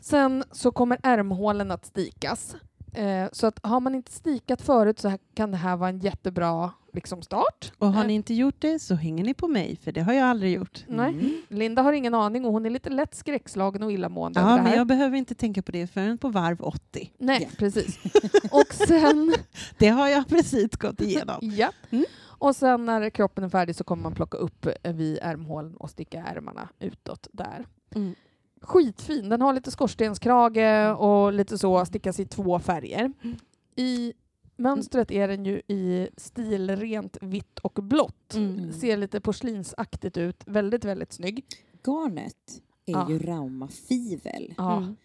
Sen 0.00 0.44
så 0.52 0.70
kommer 0.70 0.98
ärmhålen 1.02 1.70
att 1.70 1.86
stikas. 1.86 2.56
Eh, 2.94 3.28
så 3.32 3.46
att 3.46 3.60
har 3.62 3.80
man 3.80 3.94
inte 3.94 4.12
stikat 4.12 4.62
förut 4.62 4.98
så 4.98 5.08
här, 5.08 5.18
kan 5.34 5.50
det 5.50 5.56
här 5.56 5.76
vara 5.76 5.88
en 5.88 5.98
jättebra 5.98 6.72
liksom, 6.96 7.22
start. 7.22 7.72
Och 7.78 7.92
har 7.92 8.00
Eh, 8.02 8.06
ni 8.06 8.14
inte 8.14 8.34
gjort 8.34 8.54
det 8.58 8.78
så 8.78 8.94
hänger 8.94 9.24
ni 9.24 9.34
på 9.34 9.48
mig, 9.48 9.76
för 9.82 9.92
det 9.92 10.00
har 10.00 10.12
jag 10.12 10.24
aldrig 10.26 10.52
gjort. 10.54 10.84
Nej. 10.88 11.08
Mm. 11.12 11.42
Linda 11.48 11.82
har 11.82 11.92
ingen 11.92 12.14
aning 12.14 12.44
och 12.44 12.52
hon 12.52 12.66
är 12.66 12.70
lite 12.70 12.90
lätt 12.90 13.14
skräckslagen 13.14 13.82
och 13.82 13.92
illamående 13.92 14.40
Ja, 14.40 14.62
men 14.62 14.72
jag 14.72 14.86
behöver 14.86 15.16
inte 15.16 15.34
tänka 15.34 15.62
på 15.62 15.72
det 15.72 15.86
förrän 15.86 16.18
på 16.18 16.28
varv 16.28 16.60
80. 16.62 17.12
Nej, 17.18 17.38
Ja. 17.42 17.48
precis. 17.58 17.98
Och 18.52 18.74
sen 18.74 19.34
Det 19.78 19.88
har 19.88 20.08
jag 20.08 20.28
precis 20.28 20.70
gått 20.76 21.00
igenom. 21.00 21.36
Ja. 21.42 21.72
Mm. 21.90 22.04
Och 22.38 22.56
sen 22.56 22.84
när 22.86 23.10
kroppen 23.10 23.44
är 23.44 23.48
färdig 23.48 23.76
så 23.76 23.84
kommer 23.84 24.02
man 24.02 24.14
plocka 24.14 24.38
upp 24.38 24.66
eh, 24.82 24.92
vid 24.92 25.18
ärmhålen 25.22 25.76
och 25.76 25.90
sticka 25.90 26.24
ärmarna 26.26 26.68
utåt 26.80 27.28
där. 27.32 27.66
Mm. 27.94 28.14
Skitfin. 28.62 29.28
Den 29.28 29.40
har 29.42 29.52
lite 29.52 29.70
skorstenskrage 29.70 30.96
och 30.98 31.32
lite 31.32 31.58
så, 31.58 31.84
stickas 31.84 32.20
i 32.20 32.24
två 32.26 32.58
färger. 32.58 33.12
Mm. 33.24 33.36
I 33.76 34.12
mönstret 34.56 35.10
är 35.10 35.28
den 35.28 35.44
ju 35.44 35.62
i 35.68 36.08
stilrent 36.16 37.16
vitt 37.20 37.58
och 37.58 37.72
blått. 37.82 38.34
Mm. 38.34 38.72
Ser 38.72 38.96
lite 38.96 39.20
porslinsaktigt 39.20 40.16
ut. 40.16 40.42
Väldigt, 40.46 40.84
väldigt 40.84 41.12
snygg. 41.12 41.44
Garnet 41.86 42.62
är 42.86 42.92
Ja. 42.92 43.10
ju 43.10 43.18
Rauma 43.18 43.68
Fivel. 43.68 44.54
Ja. 44.56 44.76
Mm. 44.76 44.96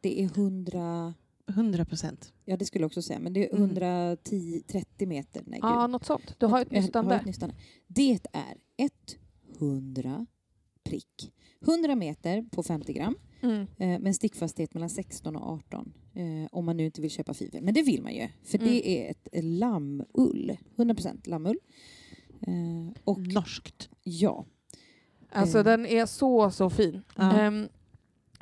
Det 0.00 0.20
är 0.22 0.24
100... 0.24 1.14
100 1.48 1.84
procent. 1.84 2.32
Ja, 2.44 2.56
det 2.56 2.64
skulle 2.64 2.82
jag 2.82 2.86
också 2.86 3.02
säga. 3.02 3.18
Men 3.18 3.32
det 3.32 3.50
är 3.50 3.56
Mm. 3.56 3.70
110-30 3.70 5.06
meter. 5.06 5.42
Nej, 5.46 5.58
ja, 5.62 5.80
gud. 5.82 5.90
något 5.90 6.04
sånt. 6.06 6.34
Du 6.38 6.46
har 6.46 6.60
ett 6.62 6.70
nystan 6.70 7.04
där. 7.08 7.52
Det 7.86 8.18
är 8.32 8.88
100 9.58 10.26
prick. 10.84 11.32
100 11.60 11.94
meter 11.94 12.42
på 12.42 12.62
50 12.62 12.92
gram 12.92 13.16
Mm. 13.42 13.60
eh, 13.60 13.66
med 13.78 14.06
en 14.06 14.14
stickfasthet 14.14 14.74
mellan 14.74 14.90
16 14.90 15.36
och 15.36 15.50
18 15.52 15.92
eh, 16.14 16.48
om 16.52 16.64
man 16.64 16.76
nu 16.76 16.84
inte 16.84 17.00
vill 17.00 17.10
köpa 17.10 17.34
fivel. 17.34 17.62
Men 17.62 17.74
det 17.74 17.82
vill 17.82 18.02
man 18.02 18.14
ju, 18.14 18.28
för 18.44 18.58
Mm. 18.58 18.70
det 18.70 18.88
är 18.88 19.10
ett 19.10 19.28
lammull. 19.44 20.56
100% 20.76 21.28
lammull. 21.28 21.58
Eh, 22.40 23.02
och 23.04 23.18
Norskt. 23.20 23.88
ja, 24.02 24.44
Alltså 25.34 25.62
den 25.62 25.86
är 25.86 26.06
så, 26.06 26.50
så 26.50 26.70
fin. 26.70 27.02
Ja. 27.16 27.32
Ehm, 27.40 27.68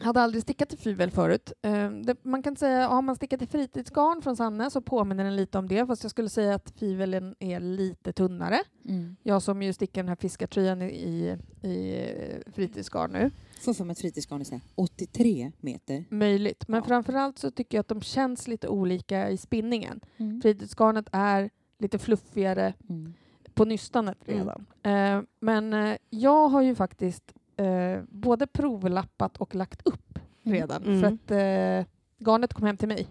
hade 0.03 0.21
aldrig 0.21 0.43
stickat 0.43 0.73
i 0.75 0.77
fivel 0.77 1.11
förut. 1.11 1.53
Ehm, 1.63 2.05
man 2.23 2.43
kan 2.43 2.57
säga, 2.57 2.89
har 2.89 3.03
man 3.03 3.17
stickat 3.17 3.43
i 3.43 3.47
fritidsgarn 3.47 4.23
från 4.23 4.37
Sanne 4.37 4.71
så 4.71 4.81
påminner 4.81 5.25
den 5.25 5.37
lite 5.37 5.59
om 5.59 5.69
det, 5.69 5.87
fast 5.87 6.05
jag 6.05 6.11
skulle 6.11 6.29
säga 6.29 6.55
att 6.55 6.71
fivelen 6.71 7.35
är 7.39 7.61
lite 7.61 8.13
tunnare. 8.13 8.59
mm. 8.89 9.17
Jag 9.23 9.43
som 9.43 9.63
ju 9.63 9.73
stickar 9.73 10.03
den 10.03 10.09
här 10.09 10.17
fiskartröjan 10.17 10.83
i, 10.83 11.37
i, 11.63 12.05
fritidsgarn 12.53 13.13
nu. 13.13 13.31
får 13.61 13.75
för 13.75 13.85
mig 13.85 13.93
att 13.93 13.99
fritidsgarn 13.99 14.41
är 14.41 14.45
så 14.45 14.53
här 14.55 14.63
83 14.75 15.53
meter. 15.61 16.05
Möjligt. 16.11 16.69
Men 16.69 16.79
Ja. 16.81 16.87
framförallt 16.87 17.39
så 17.39 17.51
tycker 17.51 17.79
jag 17.79 17.81
att 17.81 17.89
de 17.89 18.01
känns 18.03 18.49
lite 18.49 18.69
olika 18.69 19.31
i 19.31 19.37
spinningen. 19.37 20.01
Mm. 20.17 20.41
Fritidsgarnet 20.43 21.07
är 21.13 21.51
lite 21.79 21.99
fluffigare 21.99 22.75
Mm. 22.89 23.15
på 23.55 23.65
nystanet 23.65 24.19
Mm. 24.29 24.39
redan. 24.39 24.67
Eh, 24.83 25.23
men 25.41 25.73
eh, 25.75 25.97
jag 26.11 26.49
har 26.49 26.63
ju 26.63 26.75
faktiskt 26.75 27.33
eh, 27.61 28.03
både 28.09 28.47
provlappat 28.47 29.37
och 29.37 29.55
lagt 29.55 29.87
upp 29.87 30.19
redan 30.43 30.83
Mm. 30.85 31.01
för 31.01 31.07
att 31.07 31.31
eh, 31.31 31.87
garnet 32.19 32.55
kom 32.55 32.67
hem 32.67 32.77
till 32.77 32.89
mig. 32.89 33.07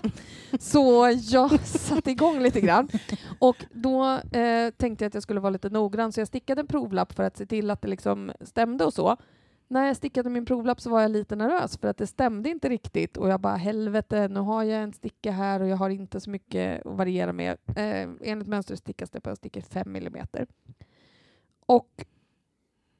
så 0.58 1.10
jag 1.22 1.60
satte 1.66 2.10
igång 2.10 2.40
lite 2.40 2.60
grann 2.60 2.88
och 3.38 3.56
då 3.72 4.04
eh, 4.32 4.70
tänkte 4.76 5.04
jag 5.04 5.08
att 5.08 5.14
jag 5.14 5.22
skulle 5.22 5.40
vara 5.40 5.50
lite 5.50 5.70
noggrann 5.70 6.12
så 6.12 6.20
jag 6.20 6.28
stickade 6.28 6.60
en 6.60 6.66
provlapp 6.66 7.12
för 7.12 7.22
att 7.22 7.36
se 7.36 7.46
till 7.46 7.70
att 7.70 7.82
det 7.82 7.88
liksom 7.88 8.32
stämde 8.40 8.84
och 8.84 8.94
så. 8.94 9.16
När 9.68 9.86
jag 9.86 9.96
stickade 9.96 10.30
min 10.30 10.44
provlapp 10.46 10.80
så 10.80 10.90
var 10.90 11.00
jag 11.02 11.10
lite 11.10 11.36
nervös 11.36 11.78
för 11.78 11.88
att 11.88 11.96
det 11.96 12.06
stämde 12.06 12.48
inte 12.50 12.68
riktigt 12.68 13.16
och 13.16 13.28
jag 13.28 13.40
bara 13.40 13.56
helvete, 13.56 14.28
nu 14.28 14.40
har 14.40 14.62
jag 14.62 14.82
en 14.82 14.92
sticka 14.92 15.32
här 15.32 15.60
och 15.62 15.68
jag 15.68 15.76
har 15.76 15.90
inte 15.90 16.20
så 16.20 16.30
mycket 16.30 16.86
att 16.86 16.96
variera 16.96 17.32
med. 17.32 17.56
Eh, 17.76 18.08
enligt 18.22 18.48
mönstret 18.48 18.78
stickas 18.78 19.10
det 19.10 19.20
på 19.20 19.30
en 19.30 19.36
sticka 19.36 19.62
5 19.62 19.92
millimeter. 19.92 20.46
Och 21.66 22.04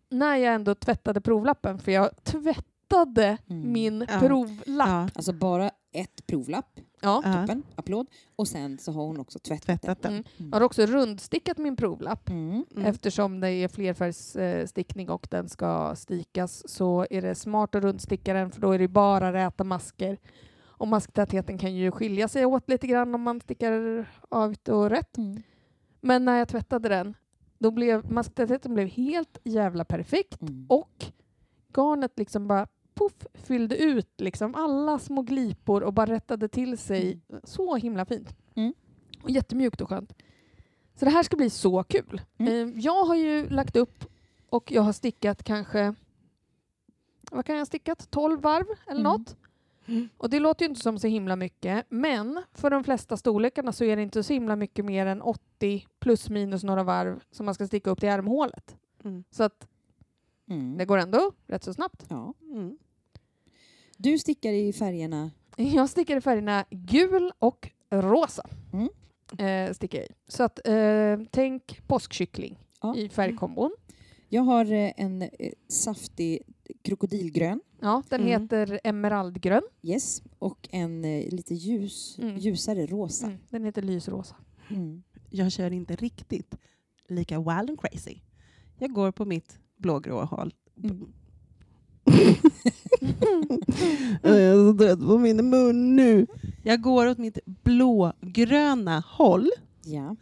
när 0.08 0.36
jag 0.36 0.54
ändå 0.54 0.74
tvättade 0.74 1.20
provlappen, 1.20 1.78
för 1.78 1.92
jag 1.92 2.24
tvättade 2.24 3.38
Mm. 3.50 3.72
min 3.72 4.06
Ja. 4.08 4.18
provlapp. 4.20 4.88
Ja, 4.88 5.08
Alltså 5.14 5.32
bara 5.32 5.70
ett 5.92 6.26
provlapp, 6.26 6.80
Ja. 7.00 7.22
Toppen, 7.24 7.62
applåd. 7.74 8.06
Och 8.36 8.48
sen 8.48 8.78
så 8.78 8.92
har 8.92 9.02
hon 9.06 9.20
också 9.20 9.38
tvättat, 9.38 9.64
tvättat 9.66 10.02
den. 10.02 10.12
Mm. 10.12 10.24
Jag 10.52 10.56
har 10.58 10.60
också 10.60 10.86
rundstickat 10.86 11.58
min 11.58 11.76
provlapp. 11.76 12.28
Mm. 12.28 12.64
Mm. 12.76 12.84
Eftersom 12.86 13.40
det 13.40 13.50
är 13.50 13.68
flerfärgsstickning 13.68 15.10
och 15.10 15.26
den 15.30 15.48
ska 15.48 15.96
stikas 15.96 16.68
så 16.68 17.06
är 17.10 17.22
det 17.22 17.34
smart 17.34 17.74
att 17.74 17.82
rundsticka 17.82 18.34
den 18.34 18.50
för 18.50 18.60
då 18.60 18.72
är 18.72 18.78
det 18.78 18.88
bara 18.88 19.32
räta 19.32 19.64
masker. 19.64 20.18
Och 20.62 20.88
masktätheten 20.88 21.58
kan 21.58 21.74
ju 21.74 21.90
skilja 21.90 22.28
sig 22.28 22.46
åt 22.46 22.68
lite 22.70 22.86
grann 22.86 23.14
om 23.14 23.22
man 23.22 23.40
stickar 23.40 24.06
avigt 24.28 24.68
och 24.68 24.90
rätt. 24.90 25.16
Mm. 25.16 25.42
Men 26.00 26.24
när 26.24 26.38
jag 26.38 26.48
tvättade 26.48 26.88
den, 26.88 27.14
då 27.64 27.70
blev 27.70 28.12
masktätheten 28.12 28.74
blev 28.74 28.88
helt 28.88 29.38
jävla 29.44 29.84
perfekt 29.84 30.42
Mm. 30.42 30.66
och 30.68 31.04
garnet 31.76 32.12
liksom 32.18 32.48
bara 32.48 32.66
puff, 32.94 33.26
fyllde 33.34 33.76
ut 33.76 34.20
liksom 34.20 34.54
alla 34.54 34.98
små 34.98 35.22
glipor 35.22 35.82
och 35.82 35.92
bara 35.94 36.06
rättade 36.06 36.48
till 36.48 36.78
sig. 36.78 37.20
Så 37.44 37.76
himla 37.76 38.04
fint. 38.04 38.36
Mm. 38.54 38.74
Och 39.22 39.30
jättemjukt 39.30 39.80
och 39.80 39.88
skönt. 39.88 40.12
Så 40.94 41.04
det 41.04 41.10
här 41.10 41.22
ska 41.22 41.36
bli 41.36 41.50
så 41.50 41.82
kul. 41.84 42.20
Mm. 42.38 42.68
Eh, 42.68 42.78
Jag 42.84 43.04
har 43.04 43.14
ju 43.14 43.48
lagt 43.48 43.76
upp 43.76 44.04
och 44.50 44.72
jag 44.72 44.82
har 44.82 44.92
stickat 44.92 45.44
kanske 45.44 45.94
vad 47.30 47.44
kan 47.46 47.54
jag 47.54 47.60
ha 47.60 47.66
stickat? 47.66 48.10
12 48.10 48.40
varv 48.40 48.66
eller 48.86 49.00
Mm. 49.00 49.12
något. 49.12 49.36
Mm. 49.88 50.08
Och 50.16 50.30
det 50.30 50.40
låter 50.40 50.64
ju 50.64 50.68
inte 50.68 50.80
som 50.80 50.98
så 50.98 51.06
himla 51.06 51.36
mycket, 51.36 51.86
men 51.88 52.42
för 52.52 52.70
de 52.70 52.84
flesta 52.84 53.16
storlekarna 53.16 53.72
så 53.72 53.84
är 53.84 53.96
det 53.96 54.02
inte 54.02 54.22
så 54.22 54.32
himla 54.32 54.56
mycket 54.56 54.84
mer 54.84 55.06
än 55.06 55.22
80 55.22 55.86
plus 56.00 56.30
minus 56.30 56.64
några 56.64 56.82
varv 56.82 57.22
som 57.30 57.46
man 57.46 57.54
ska 57.54 57.66
sticka 57.66 57.90
upp 57.90 58.00
till 58.00 58.08
ärmhålet. 58.08 58.76
Mm. 59.04 59.24
Så 59.30 59.42
att 59.42 59.68
Mm. 60.50 60.76
det 60.78 60.84
går 60.84 60.98
ändå 60.98 61.32
rätt 61.46 61.62
så 61.64 61.74
snabbt. 61.74 62.06
Ja. 62.08 62.34
Mm. 62.42 62.78
Du 63.96 64.18
stickar 64.18 64.52
i 64.52 64.72
färgerna 64.72 65.30
Jag 65.56 65.88
stickar 65.90 66.16
i 66.16 66.20
färgerna 66.20 66.64
gul 66.70 67.32
och 67.38 67.70
rosa. 67.90 68.46
Mm. 68.72 68.88
Eh, 69.68 69.72
stickar 69.74 69.98
jag 69.98 70.06
i. 70.08 70.12
Så 70.28 70.42
att, 70.42 70.68
eh, 70.68 71.18
tänk 71.30 71.80
påskkyckling 71.86 72.58
Ja. 72.82 72.96
i 72.96 73.08
färgkombon. 73.08 73.70
Jag 74.28 74.42
har 74.42 74.72
eh, 74.72 74.92
en 74.96 75.22
eh, 75.22 75.28
saftig 75.68 76.42
krokodilgrön, 76.82 77.60
Ja, 77.84 78.02
den 78.08 78.20
Mm. 78.20 78.42
heter 78.42 78.80
emeraldgrön. 78.84 79.62
yes, 79.82 80.22
och 80.38 80.68
en 80.72 81.04
eh, 81.04 81.28
lite 81.34 81.54
ljus, 81.54 82.18
Mm. 82.22 82.36
ljusare 82.38 82.86
rosa. 82.86 83.26
Mm, 83.26 83.38
den 83.50 83.64
heter 83.64 83.82
lysrosa. 83.82 84.36
Mm. 84.70 85.02
Jag 85.30 85.52
kör 85.52 85.70
inte 85.70 85.96
riktigt 85.96 86.54
lika 87.08 87.38
wild 87.38 87.70
and 87.70 87.80
crazy. 87.80 88.16
Jag 88.78 88.92
går 88.92 89.10
på 89.12 89.24
mitt 89.24 89.58
blågrå 89.76 90.24
håll. 90.24 90.54
Mm. 90.84 91.06
Jag 94.22 94.40
är 94.42 94.72
så 94.72 94.78
trött 94.78 95.00
på 95.00 95.18
min 95.18 95.50
mun 95.50 95.96
nu. 95.96 96.26
Jag 96.62 96.80
går 96.82 97.06
åt 97.06 97.18
mitt 97.18 97.38
blågröna 97.44 99.00
håll, 99.06 99.50
Ja. 99.84 100.16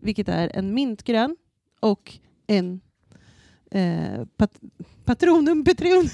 vilket 0.00 0.28
är 0.28 0.50
en 0.56 0.74
mintgrön 0.74 1.36
och 1.80 2.18
en 2.46 2.80
eh, 3.70 4.24
pat 4.36 4.58
patronum 5.04 5.64
petrol, 5.64 6.04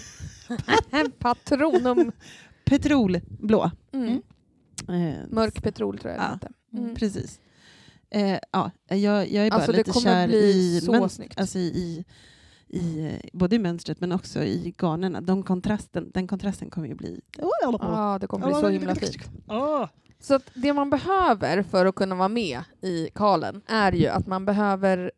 Patronum. 1.18 2.12
petrolblå. 2.64 3.70
Mm. 3.92 4.22
Eh, 4.88 5.18
Mörk 5.30 5.62
petrol 5.62 5.98
tror 5.98 6.12
jag 6.14 6.22
Ja. 6.22 6.32
heter. 6.34 6.50
Mm. 6.72 6.84
Mm. 6.84 6.96
Precis. 6.96 7.40
Eh, 8.10 8.38
ja, 8.52 8.70
jag, 8.88 9.30
jag 9.30 9.46
är 9.46 9.50
bara 9.50 9.56
Alltså, 9.56 9.72
det 9.72 9.78
lite 9.78 10.00
kär 10.00 10.26
bli 10.28 10.38
i, 10.76 10.80
snyggt. 11.10 11.40
alltså 11.40 11.58
i, 11.58 12.04
i, 12.68 13.04
eh, 13.06 13.30
både 13.32 13.56
i 13.56 13.58
mönstret 13.58 14.00
men 14.00 14.12
också 14.12 14.42
i 14.44 14.74
garnerna. 14.78 15.20
De 15.20 15.42
kontrasten, 15.42 16.10
den 16.14 16.26
kontrasten 16.26 16.70
kommer 16.70 16.88
ju 16.88 16.94
bli... 16.94 17.20
Ja, 17.38 18.18
det 18.20 18.26
kommer 18.26 18.46
bli 18.46 18.54
så 18.54 18.68
himla 18.68 18.94
fint. 18.94 19.30
Så 20.20 20.40
det 20.54 20.72
man 20.72 20.90
behöver 20.90 21.62
för 21.62 21.86
att 21.86 21.94
kunna 21.94 22.14
vara 22.14 22.28
med 22.28 22.60
i 22.82 23.08
kalen 23.14 23.62
är 23.66 23.92
ju 23.92 24.06
att 24.06 24.26
man 24.26 24.44
behöver, 24.44 25.12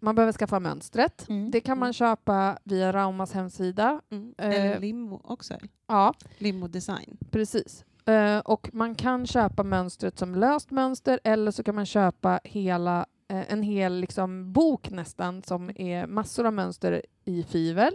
man 0.00 0.14
behöver 0.14 0.32
skaffa 0.32 0.60
mönstret. 0.60 1.28
Mm. 1.28 1.50
Det 1.50 1.60
kan 1.60 1.78
man 1.78 1.92
köpa 1.92 2.58
via 2.64 2.92
Raumas 2.92 3.32
hemsida. 3.32 4.00
Mm. 4.10 4.34
Eh, 4.38 4.46
Eller 4.48 4.80
limmo 4.80 5.20
också. 5.24 5.54
Ja, 5.86 6.14
Limmo 6.38 6.68
design. 6.68 7.16
precis. 7.30 7.84
Eh, 8.06 8.38
och 8.38 8.70
man 8.72 8.94
kan 8.94 9.26
köpa 9.26 9.62
mönstret 9.62 10.18
som 10.18 10.34
löst 10.34 10.70
mönster 10.70 11.20
eller 11.24 11.50
så 11.50 11.62
kan 11.62 11.74
man 11.74 11.86
köpa 11.86 12.40
hela 12.44 13.06
eh, 13.28 13.52
en 13.52 13.62
hel 13.62 13.94
liksom, 14.00 14.52
bok 14.52 14.90
nästan 14.90 15.42
som 15.42 15.70
är 15.76 16.06
massor 16.06 16.46
av 16.46 16.52
mönster 16.52 17.02
i 17.24 17.42
fivel. 17.42 17.92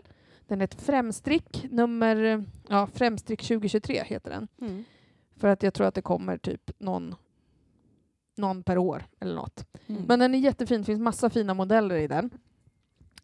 Den 0.48 0.62
heter 0.62 0.78
Främstrick, 0.78 1.66
nummer, 1.72 2.44
ja, 2.70 2.88
Främstrick 2.94 3.42
2023 3.42 4.04
heter 4.06 4.30
den. 4.32 4.48
Mm. 4.62 4.84
För 5.38 5.48
att 5.48 5.64
jag 5.64 5.74
tror 5.74 5.88
att 5.88 5.96
det 5.96 6.02
kommer 6.02 6.38
typ 6.38 6.72
någon, 6.78 7.16
någon 8.38 8.64
per 8.64 8.78
år 8.78 9.06
eller 9.20 9.36
något. 9.36 9.66
Mm. 9.88 10.04
Men 10.08 10.20
den 10.20 10.36
är 10.36 10.40
jättefin, 10.40 10.80
det 10.82 10.86
finns 10.86 11.00
massa 11.02 11.30
fina 11.30 11.54
modeller 11.54 11.96
i 11.96 12.08
den. 12.08 12.30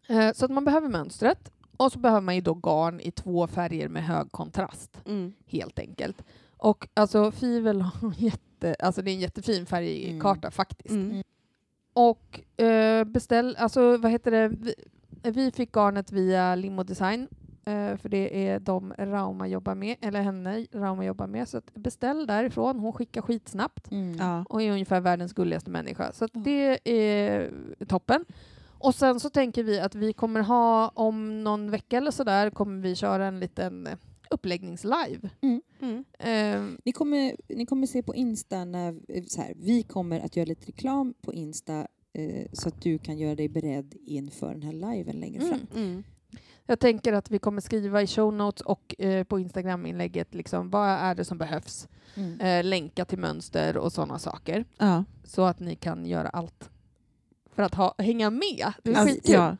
Eh, 0.08 0.32
så 0.32 0.44
att 0.44 0.50
man 0.50 0.64
behöver 0.64 0.88
mönstret 0.88 1.52
och 1.76 1.92
så 1.92 1.98
behöver 1.98 2.20
man 2.20 2.34
ju 2.34 2.40
då 2.40 2.54
garn 2.54 3.00
i 3.00 3.10
två 3.10 3.46
färger 3.46 3.88
med 3.88 4.04
hög 4.04 4.32
kontrast 4.32 5.00
Mm. 5.06 5.32
helt 5.46 5.78
enkelt. 5.78 6.22
Och 6.56 6.88
alltså 6.94 7.30
Fivel 7.32 7.80
har 7.80 8.12
jätte, 8.18 8.74
alltså 8.78 9.02
det 9.02 9.10
är 9.10 9.14
en 9.14 9.20
jättefin 9.20 9.66
färgkarta 9.66 10.50
faktiskt. 10.50 10.94
Mm. 10.94 11.22
Och 11.92 12.60
eh, 12.60 13.04
beställ, 13.04 13.56
alltså 13.58 13.96
vad 13.96 14.10
heter 14.10 14.30
det, 14.30 14.48
vi, 14.48 14.74
vi 15.22 15.50
fick 15.50 15.72
garnet 15.76 16.12
via 16.12 16.54
Limo 16.54 16.82
Design 16.82 17.28
eh, 17.64 17.96
för 17.96 18.08
det 18.08 18.46
är 18.48 18.60
de 18.60 18.94
Rauma 18.98 19.48
jobbar 19.48 19.74
med, 19.74 19.96
eller 20.00 20.22
henne 20.22 20.66
Rauma 20.72 21.04
jobbar 21.04 21.26
med. 21.26 21.48
Så 21.48 21.58
att 21.58 21.74
beställ 21.74 22.26
därifrån, 22.26 22.78
hon 22.78 22.92
skickar 22.92 23.22
skitsnabbt 23.22 23.90
Mm. 23.90 24.16
Ja. 24.18 24.44
och 24.48 24.62
är 24.62 24.72
ungefär 24.72 25.00
världens 25.00 25.32
gulligaste 25.32 25.70
människa. 25.70 26.12
Så 26.12 26.26
det 26.32 26.78
är 26.90 27.50
toppen. 27.86 28.24
Och 28.78 28.94
sen 28.94 29.20
så 29.20 29.30
tänker 29.30 29.62
vi 29.64 29.80
att 29.80 29.94
vi 29.94 30.12
kommer 30.12 30.40
ha, 30.40 30.88
om 30.88 31.44
någon 31.44 31.70
vecka 31.70 31.96
eller 31.96 32.10
sådär, 32.10 32.50
kommer 32.50 32.82
vi 32.82 32.94
köra 32.94 33.26
en 33.26 33.40
liten 33.40 33.88
uppläggningslive. 34.30 35.30
Mm. 35.40 36.04
Eh, 36.18 36.78
Ni, 36.84 36.92
kommer, 36.92 37.36
ni 37.48 37.66
kommer 37.66 37.86
se 37.86 38.02
på 38.02 38.14
Insta 38.14 38.64
när 38.64 39.00
så 39.28 39.40
här, 39.40 39.54
vi 39.56 39.82
kommer 39.82 40.20
att 40.20 40.36
göra 40.36 40.46
lite 40.46 40.66
reklam 40.66 41.14
på 41.22 41.32
Insta 41.32 41.86
eh, 42.12 42.46
så 42.52 42.68
att 42.68 42.82
du 42.82 42.98
kan 42.98 43.18
göra 43.18 43.34
dig 43.34 43.48
beredd 43.48 43.94
inför 44.06 44.48
den 44.52 44.62
här 44.62 44.72
liven 44.72 45.16
längre 45.20 45.40
fram. 45.40 45.66
Mm. 45.76 46.02
Jag 46.72 46.80
tänker 46.80 47.12
att 47.12 47.30
vi 47.30 47.38
kommer 47.38 47.60
skriva 47.60 48.02
i 48.02 48.06
show 48.06 48.32
notes 48.34 48.60
och 48.60 48.94
eh, 48.98 49.24
på 49.24 49.38
Instagram-inlägget 49.38 50.34
liksom, 50.34 50.70
vad 50.70 50.88
är 50.88 51.14
det 51.14 51.24
som 51.24 51.38
behövs. 51.38 51.88
Mm. 52.14 52.40
Eh, 52.40 52.64
länka 52.64 53.04
till 53.04 53.18
mönster 53.18 53.76
och 53.76 53.92
sådana 53.92 54.18
saker. 54.18 54.64
Ja. 54.78 55.04
Så 55.24 55.44
att 55.44 55.60
ni 55.60 55.76
kan 55.76 56.06
göra 56.06 56.28
allt 56.28 56.70
för 57.54 57.62
att 57.62 57.74
ha, 57.74 57.94
hänga 57.98 58.30
med. 58.30 58.72
Det 58.82 58.90
är 58.90 58.94
Alltså, 58.96 59.14
skitkul. 59.14 59.34
ja. 59.34 59.56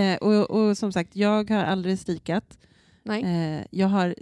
Eh, 0.00 0.16
och, 0.18 0.50
och 0.50 0.78
som 0.78 0.92
sagt, 0.92 1.16
jag 1.16 1.50
har 1.50 1.64
aldrig 1.64 1.98
stikat. 1.98 2.58
Nej. 3.02 3.22
Eh, 3.22 3.66
jag 3.70 3.88
har 3.88 4.14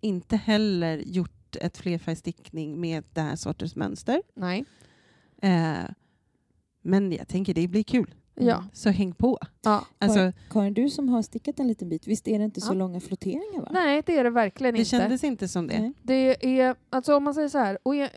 inte 0.00 0.36
heller 0.36 0.98
gjort 0.98 1.56
ett 1.60 1.76
flerfärgstickning 1.76 2.80
med 2.80 3.04
det 3.12 3.20
här 3.20 3.36
sortens 3.36 3.76
mönster. 3.76 4.22
Nej. 4.34 4.64
Eh, 5.42 5.90
men 6.82 7.12
jag 7.12 7.28
tänker 7.28 7.54
det 7.54 7.68
blir 7.68 7.82
kul. 7.84 8.14
Ja. 8.36 8.64
Så 8.72 8.90
häng 8.90 9.12
på. 9.12 9.38
ja. 9.62 9.84
Alltså, 9.98 10.32
Karin, 10.50 10.74
du 10.74 10.90
som 10.90 11.08
har 11.08 11.22
stickat 11.22 11.60
en 11.60 11.68
liten 11.68 11.88
bit, 11.88 12.06
visst 12.06 12.28
är 12.28 12.38
det 12.38 12.44
inte 12.44 12.60
så 12.60 12.70
Ja. 12.72 12.74
långa 12.78 13.00
flotteringar? 13.00 13.60
Va? 13.60 13.68
Nej, 13.70 14.02
det 14.06 14.18
är 14.18 14.24
det 14.24 14.30
verkligen 14.30 14.74
det 14.74 14.78
inte. 14.78 14.90
kändes 14.90 15.24
inte 15.24 15.48
som 15.48 15.66
det. 15.66 15.78
Nej. 15.80 15.92
Det 16.02 16.60
är, 16.60 16.76
alltså 16.90 17.16
om 17.16 17.24
man 17.24 17.34
säger 17.34 17.48
så 17.48 17.58
här, 17.58 17.78
och 17.82 17.96
e- 17.96 18.10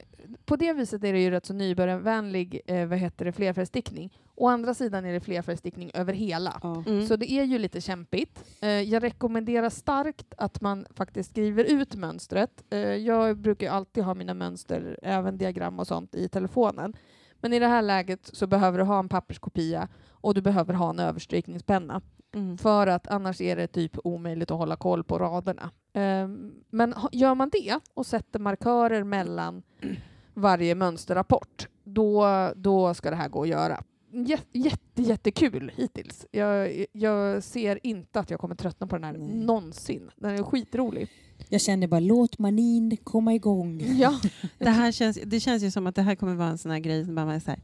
på 0.46 0.56
det 0.56 0.74
viset 0.74 1.04
är 1.04 1.14
det 1.14 1.20
ju 1.22 1.30
rätt 1.32 1.46
så 1.46 1.54
nybörjarvänlig 1.54 2.62
eh, 2.66 2.86
vad 2.88 2.98
heter 2.98 3.26
det, 3.26 3.32
flerfärgstickning. 3.32 4.18
Å 4.36 4.48
andra 4.48 4.74
sidan 4.74 5.06
är 5.06 5.14
det 5.14 5.20
flerfärgstickning 5.20 5.92
över 5.94 6.14
hela. 6.14 6.60
Ja. 6.64 6.84
Mm. 6.88 7.08
Så 7.08 7.16
det 7.16 7.32
är 7.32 7.44
ju 7.44 7.58
lite 7.58 7.82
kämpigt. 7.82 8.44
Eh, 8.62 8.70
jag 8.70 9.04
rekommenderar 9.04 9.70
starkt 9.70 10.34
att 10.38 10.62
man 10.62 10.86
faktiskt 10.94 11.30
skriver 11.32 11.64
ut 11.64 11.96
mönstret. 11.96 12.64
Eh, 12.70 12.80
jag 12.80 13.38
brukar 13.38 13.68
ju 13.68 13.74
alltid 13.74 14.04
ha 14.04 14.14
mina 14.14 14.34
mönster, 14.34 15.00
även 15.04 15.38
diagram 15.38 15.80
och 15.80 15.88
sånt, 15.88 16.16
i 16.16 16.30
telefonen. 16.30 16.94
Men 17.42 17.54
i 17.54 17.60
det 17.60 17.68
här 17.68 17.82
läget 17.82 18.30
så 18.34 18.48
behöver 18.48 18.78
du 18.78 18.84
ha 18.84 19.00
en 19.00 19.10
papperskopia 19.10 19.88
och 20.12 20.34
du 20.34 20.42
behöver 20.42 20.74
ha 20.74 20.90
en 20.90 21.00
överstrykningspenna. 21.00 22.02
Mm. 22.36 22.58
För 22.58 22.88
att 22.88 23.08
annars 23.08 23.42
är 23.42 23.56
det 23.56 23.68
typ 23.68 23.98
omöjligt 24.04 24.52
att 24.52 24.58
hålla 24.58 24.76
koll 24.76 25.04
på 25.04 25.20
raderna. 25.20 25.72
Ehm, 25.94 26.54
men 26.70 26.94
gör 27.12 27.36
man 27.36 27.50
det 27.50 27.80
och 27.94 28.06
sätter 28.06 28.40
markörer 28.40 29.04
mellan 29.04 29.64
varje 30.34 30.76
mönsterrapport, 30.76 31.68
då, 31.84 32.26
då 32.56 32.94
ska 32.94 33.10
det 33.10 33.16
här 33.16 33.30
gå 33.30 33.42
att 33.42 33.48
göra. 33.48 33.84
Jät, 34.12 34.48
jätte, 34.52 35.02
jättekul 35.02 35.72
hittills. 35.76 36.26
Jag, 36.32 36.86
jag 36.92 37.44
ser 37.44 37.80
inte 37.84 38.20
att 38.20 38.30
jag 38.30 38.40
kommer 38.40 38.56
tröttna 38.56 38.88
på 38.88 38.96
den 38.96 39.04
här 39.04 39.14
Nej. 39.14 39.36
någonsin. 39.36 40.12
Den 40.16 40.32
är 40.32 40.44
skitrolig. 40.44 41.10
Jag 41.50 41.62
känner 41.62 41.88
bara, 41.88 42.00
låt 42.00 42.40
manin 42.40 42.98
komma 43.04 43.34
igång. 43.34 43.82
Ja, 44.00 44.20
Det, 44.58 44.70
här 44.70 44.92
känns, 44.92 45.20
det 45.26 45.40
känns 45.40 45.64
ju 45.64 45.72
som 45.72 45.88
att 45.88 45.96
det 45.96 46.02
här 46.02 46.16
kommer 46.16 46.36
vara 46.36 46.50
en 46.50 46.58
sån 46.58 46.72
här 46.72 46.80
grej 46.80 47.06
som 47.06 47.16
bara 47.16 47.34
är 47.34 47.40
så 47.40 47.52
här. 47.52 47.62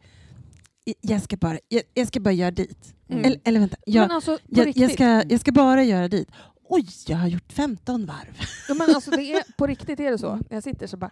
Jag 1.01 1.21
ska 1.21 1.37
bara, 1.37 1.59
jag, 1.67 1.83
jag 1.93 2.07
ska 2.07 2.19
bara 2.19 2.33
göra 2.33 2.51
dit. 2.51 2.95
Mm. 3.07 3.25
Eller, 3.25 3.39
eller 3.43 3.59
vänta, 3.59 3.77
jag, 3.85 4.01
men 4.01 4.11
alltså 4.11 4.37
på 4.37 4.43
jag, 4.45 4.67
riktigt. 4.67 4.81
jag, 4.81 4.91
ska, 4.91 5.23
jag 5.29 5.39
ska 5.39 5.51
bara 5.51 5.83
göra 5.83 6.07
dit. 6.07 6.29
Oj, 6.69 6.87
jag 7.07 7.17
har 7.17 7.27
gjort 7.27 7.51
15 7.53 8.05
varv. 8.05 8.39
Ja, 8.67 8.73
men 8.73 8.95
alltså 8.95 9.11
det 9.11 9.33
är, 9.33 9.57
på 9.57 9.67
riktigt 9.67 9.99
är 9.99 10.11
det 10.11 10.17
så. 10.17 10.35
När 10.35 10.45
jag 10.49 10.63
sitter 10.63 10.87
så 10.87 10.97
bara, 10.97 11.11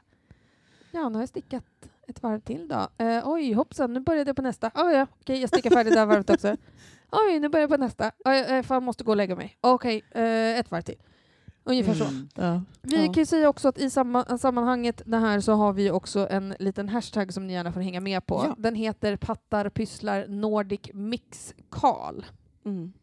ja 0.91 1.09
nu 1.09 1.15
har 1.15 1.21
jag 1.21 1.29
stickat 1.29 1.65
ett 2.07 2.23
varv 2.23 2.39
till 2.39 2.67
då. 2.67 2.87
Eh, 3.05 3.29
oj 3.29 3.53
hoppsan, 3.53 3.93
nu 3.93 3.99
började 3.99 4.29
jag 4.29 4.35
på 4.35 4.41
nästa. 4.41 4.67
Oh, 4.75 4.91
ja, 4.93 5.07
okej 5.21 5.39
jag 5.41 5.49
stickar 5.49 5.69
färdigt 5.69 5.93
det 5.93 5.99
här 5.99 6.05
varvet 6.05 6.29
också. 6.29 6.55
Oj, 7.11 7.39
nu 7.39 7.49
börjar 7.49 7.63
jag 7.63 7.69
på 7.69 7.77
nästa. 7.77 8.11
Oj, 8.25 8.39
eh, 8.39 8.63
fan 8.63 8.83
måste 8.83 9.03
gå 9.03 9.11
och 9.11 9.17
lägga 9.17 9.35
mig. 9.35 9.57
Okej, 9.61 10.03
eh, 10.11 10.59
ett 10.59 10.71
varv 10.71 10.81
till. 10.81 10.95
Ungefär 11.63 11.93
så. 11.93 12.03
Mm. 12.05 12.27
Ja. 12.35 12.61
Vi 12.81 12.95
Ja. 13.05 13.13
kan 13.13 13.21
ju 13.21 13.25
säga 13.25 13.49
också 13.49 13.67
att 13.67 13.77
i 13.77 13.89
samma, 13.89 14.37
sammanhanget 14.37 15.01
det 15.05 15.17
här 15.17 15.39
så 15.39 15.53
har 15.53 15.73
vi 15.73 15.91
också 15.91 16.27
en 16.29 16.55
liten 16.59 16.89
hashtag 16.89 17.33
som 17.33 17.47
ni 17.47 17.53
gärna 17.53 17.71
får 17.71 17.81
hänga 17.81 17.99
med 17.99 18.25
på. 18.25 18.43
Ja. 18.47 18.55
Den 18.57 18.75
heter 18.75 19.15
Pattar 19.17 19.69
Pysslar 19.69 20.27
Nordic 20.27 20.81
Mix 20.93 21.53
Karl. 21.69 22.23
Mm. 22.65 22.93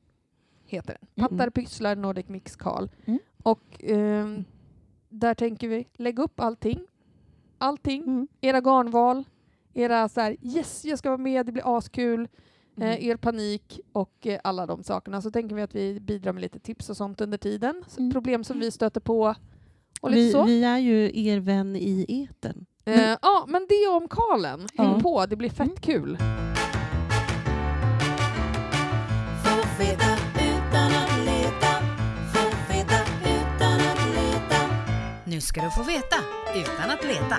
Heter 0.66 0.96
den. 1.00 1.08
Mm. 1.26 1.28
Pattar 1.38 1.50
Pysslar 1.50 1.96
Nordic 1.96 2.28
Mix 2.28 2.56
Karl. 2.56 2.88
Mm. 3.06 3.18
Och 3.42 3.62
ehm, 3.80 4.44
där 5.08 5.34
tänker 5.34 5.68
vi 5.68 5.88
lägga 5.92 6.22
upp 6.22 6.40
allting. 6.40 6.80
Allting. 7.60 8.02
Mm. 8.02 8.28
Era 8.40 8.60
garnval. 8.60 9.24
Era 9.74 10.08
så 10.08 10.20
här, 10.20 10.36
yes 10.42 10.84
jag 10.84 10.98
ska 10.98 11.08
vara 11.08 11.18
med, 11.18 11.46
det 11.46 11.52
blir 11.52 11.76
askul. 11.78 12.28
Mm. 12.76 12.88
Eh, 12.90 13.04
er 13.06 13.16
panik 13.16 13.80
och 13.92 14.26
eh, 14.26 14.40
alla 14.44 14.66
de 14.66 14.82
sakerna. 14.82 15.22
Så 15.22 15.30
tänker 15.30 15.56
vi 15.56 15.62
att 15.62 15.74
vi 15.74 16.00
bidrar 16.00 16.32
med 16.32 16.40
lite 16.40 16.58
tips 16.58 16.90
och 16.90 16.96
sånt 16.96 17.20
under 17.20 17.38
tiden. 17.38 17.84
Så 17.88 18.00
Mm. 18.00 18.12
Problem 18.12 18.44
som 18.44 18.60
vi 18.60 18.70
stöter 18.70 19.00
på. 19.00 19.34
Och 20.00 20.10
lite 20.10 20.20
Vi, 20.20 20.32
så. 20.32 20.44
vi 20.44 20.64
är 20.64 20.78
ju 20.78 21.10
er 21.28 21.40
vän 21.40 21.76
i 21.76 22.06
eten. 22.08 22.66
Eh, 22.84 23.16
ja, 23.22 23.44
men 23.48 23.66
det 23.68 23.88
om 23.88 24.08
Karlen. 24.08 24.60
Häng 24.78 24.92
Ja. 24.92 25.00
på, 25.02 25.26
det 25.26 25.36
blir 25.36 25.50
fett 25.50 25.60
Mm. 25.68 25.76
kul. 25.80 26.18
Nu 35.30 35.40
ska 35.40 35.62
du 35.64 35.70
få 35.70 35.82
veta 35.82 36.16
utan 36.56 36.90
att 36.90 37.04
leta. 37.04 37.36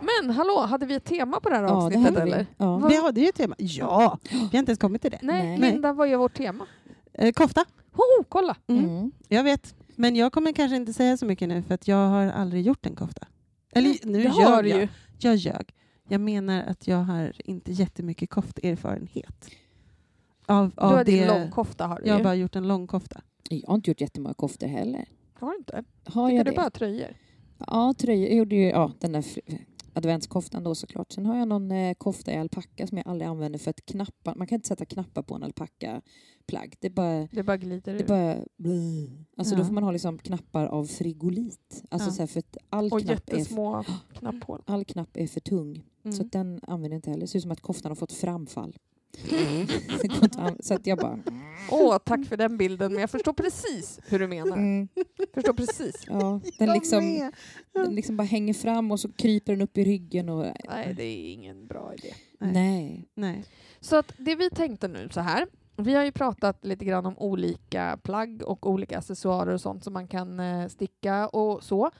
Men 0.00 0.30
hallå, 0.30 0.60
hade 0.60 0.86
vi 0.86 0.94
ett 0.94 1.04
tema 1.04 1.40
på 1.40 1.48
det 1.50 1.56
här 1.56 1.62
Ja, 1.62 1.68
det 1.68 1.74
avsnittet 1.74 2.04
hade 2.14 2.24
vi. 2.24 2.30
eller? 2.32 2.46
Ja. 2.56 2.78
Vad- 2.78 2.90
Det 2.90 2.96
hade 2.96 3.20
ju 3.20 3.28
ett 3.28 3.34
tema. 3.34 3.54
Ja, 3.58 4.18
vi 4.30 4.38
har 4.38 4.44
inte 4.58 4.70
ens 4.70 4.78
kommit 4.78 5.02
till 5.02 5.10
det. 5.10 5.18
Nej, 5.22 5.58
Nej. 5.58 5.72
Linda, 5.72 5.92
vad 5.92 6.08
är 6.08 6.16
vårt 6.16 6.34
tema? 6.36 6.66
Eh, 7.12 7.32
kofta. 7.32 7.64
Ho, 7.92 8.24
kolla! 8.28 8.56
Mm. 8.66 8.84
Mm. 8.84 9.10
Jag 9.28 9.44
vet. 9.44 9.74
Men 9.96 10.16
jag 10.16 10.32
kommer 10.32 10.52
kanske 10.52 10.76
inte 10.76 10.92
säga 10.92 11.16
så 11.16 11.26
mycket 11.26 11.48
nu 11.48 11.62
för 11.62 11.74
att 11.74 11.88
jag 11.88 12.08
har 12.08 12.26
aldrig 12.26 12.66
gjort 12.66 12.86
en 12.86 12.94
kofta. 12.96 13.26
Eller 13.72 13.90
nu 14.02 14.22
det 14.22 14.28
du 14.28 14.40
jag. 14.42 14.66
ju. 14.68 14.88
Jag 15.18 15.36
ljög. 15.36 15.74
Jag 16.08 16.20
menar 16.20 16.62
att 16.62 16.86
jag 16.88 16.96
har 16.98 17.32
inte 17.44 17.72
jättemycket 17.72 18.30
kofterfarenhet. 18.30 19.50
Av, 20.46 20.70
Du 20.70 20.80
av 20.80 20.90
har 20.96 21.04
din 21.04 21.22
det, 21.22 21.28
långkofta 21.28 21.86
har 21.86 22.00
du 22.00 22.06
jag 22.06 22.14
har 22.14 22.18
ju. 22.18 22.24
bara 22.24 22.34
gjort 22.34 22.56
en 22.56 22.68
långkofta. 22.68 23.20
Jag 23.50 23.68
har 23.68 23.74
inte 23.74 23.90
gjort 23.90 24.00
jättemånga 24.00 24.34
koftor 24.34 24.66
heller. 24.66 25.04
Har 25.40 25.50
du 25.52 25.56
inte? 25.58 25.84
Har 26.04 26.28
Tycker 26.28 26.36
jag 26.36 26.46
du 26.46 26.50
det? 26.50 26.56
bara 26.56 26.70
tröjor? 26.70 27.16
Ja, 27.66 27.94
tröjor. 27.98 28.28
Jag 28.28 28.36
gjorde 28.36 28.54
ju 28.56 28.68
ja, 28.68 28.92
den 29.00 29.12
där 29.12 29.24
adventskoftan 29.92 30.64
då 30.64 30.74
såklart. 30.74 31.12
Sen 31.12 31.26
har 31.26 31.36
jag 31.38 31.48
någon 31.48 31.70
eh, 31.70 31.94
kofta 31.94 32.32
i 32.32 32.36
alpacka 32.36 32.86
som 32.86 32.98
jag 32.98 33.08
aldrig 33.08 33.28
använder 33.28 33.58
för 33.58 33.70
att 33.70 33.86
knappar, 33.86 34.34
man 34.34 34.46
kan 34.46 34.56
inte 34.56 34.68
sätta 34.68 34.84
knappar 34.84 35.22
på 35.22 35.34
en 35.34 35.42
alpackaplagg. 35.42 36.74
Det 36.80 36.86
är 36.86 36.90
bara, 36.90 37.28
Det 37.32 37.42
bara 37.42 37.56
glider 37.56 37.94
det 37.94 37.98
är 38.00 38.02
ur. 38.02 38.06
bara. 38.08 39.14
Alltså 39.36 39.54
Ja. 39.54 39.58
då 39.58 39.64
får 39.64 39.72
man 39.72 39.82
ha 39.84 39.90
liksom 39.90 40.18
knappar 40.18 40.66
av 40.66 40.84
frigolit. 40.84 41.82
Alltså 41.90 42.08
Ja. 42.08 42.12
så 42.12 42.22
här 42.22 42.26
för 42.26 42.38
att 42.40 42.56
all 42.70 42.92
Och 42.92 43.00
knapp, 43.00 43.10
är, 43.10 43.32
f- 43.32 43.38
jättesmå 43.38 43.84
knapphål. 44.18 44.62
all 44.66 44.84
knapp 44.84 45.16
är 45.16 45.26
för 45.26 45.40
tung. 45.40 45.82
Så 46.02 46.08
Mm. 46.08 46.20
att 46.20 46.32
den 46.32 46.60
använder 46.62 46.94
jag 46.94 46.98
inte 46.98 47.10
heller. 47.10 47.20
Det 47.20 47.26
ser 47.26 47.38
ut 47.38 47.42
som 47.42 47.50
att 47.52 47.60
koftan 47.60 47.90
har 47.90 47.96
fått 47.96 48.12
framfall. 48.12 48.76
Anv- 50.36 50.62
så 50.62 50.74
att 50.74 50.86
jag 50.86 50.98
bara... 50.98 51.18
Åh, 51.70 51.98
tack 52.04 52.26
för 52.26 52.36
den 52.36 52.56
bilden. 52.58 52.92
Men 52.92 53.00
jag 53.00 53.10
förstår 53.10 53.32
precis 53.32 54.00
hur 54.06 54.18
du 54.18 54.26
menar. 54.26 54.56
Mm, 54.56 54.88
Förstår 55.34 55.52
precis. 55.52 56.04
ja, 56.06 56.40
den, 56.58 56.72
liksom, 56.72 57.30
den 57.72 57.94
liksom 57.94 58.16
bara 58.16 58.24
hänger 58.24 58.54
fram 58.54 58.90
och 58.90 59.00
så 59.00 59.12
kryper 59.12 59.52
den 59.52 59.62
upp 59.62 59.78
i 59.78 59.84
ryggen. 59.84 60.28
Och, 60.28 60.46
Nej, 60.68 60.94
det 60.96 61.02
är 61.04 61.32
ingen 61.32 61.66
bra 61.66 61.94
idé. 61.94 62.14
Nej. 62.40 62.52
Nej. 62.52 63.08
Nej. 63.14 63.44
Så 63.80 63.96
att 63.96 64.12
det 64.18 64.34
vi 64.34 64.50
tänkte 64.50 64.88
nu 64.88 65.08
så 65.12 65.20
här. 65.20 65.46
Vi 65.76 65.94
har 65.94 66.04
ju 66.04 66.12
pratat 66.12 66.64
lite 66.64 66.84
grann 66.84 67.06
om 67.06 67.18
olika 67.18 67.98
plagg 68.02 68.42
och 68.42 68.70
olika 68.70 68.98
accessoarer 68.98 69.54
och 69.54 69.60
sånt 69.60 69.84
som 69.84 69.92
man 69.92 70.08
kan 70.08 70.40
eh, 70.40 70.68
sticka 70.68 71.28
och 71.28 71.62
så. 71.64 71.90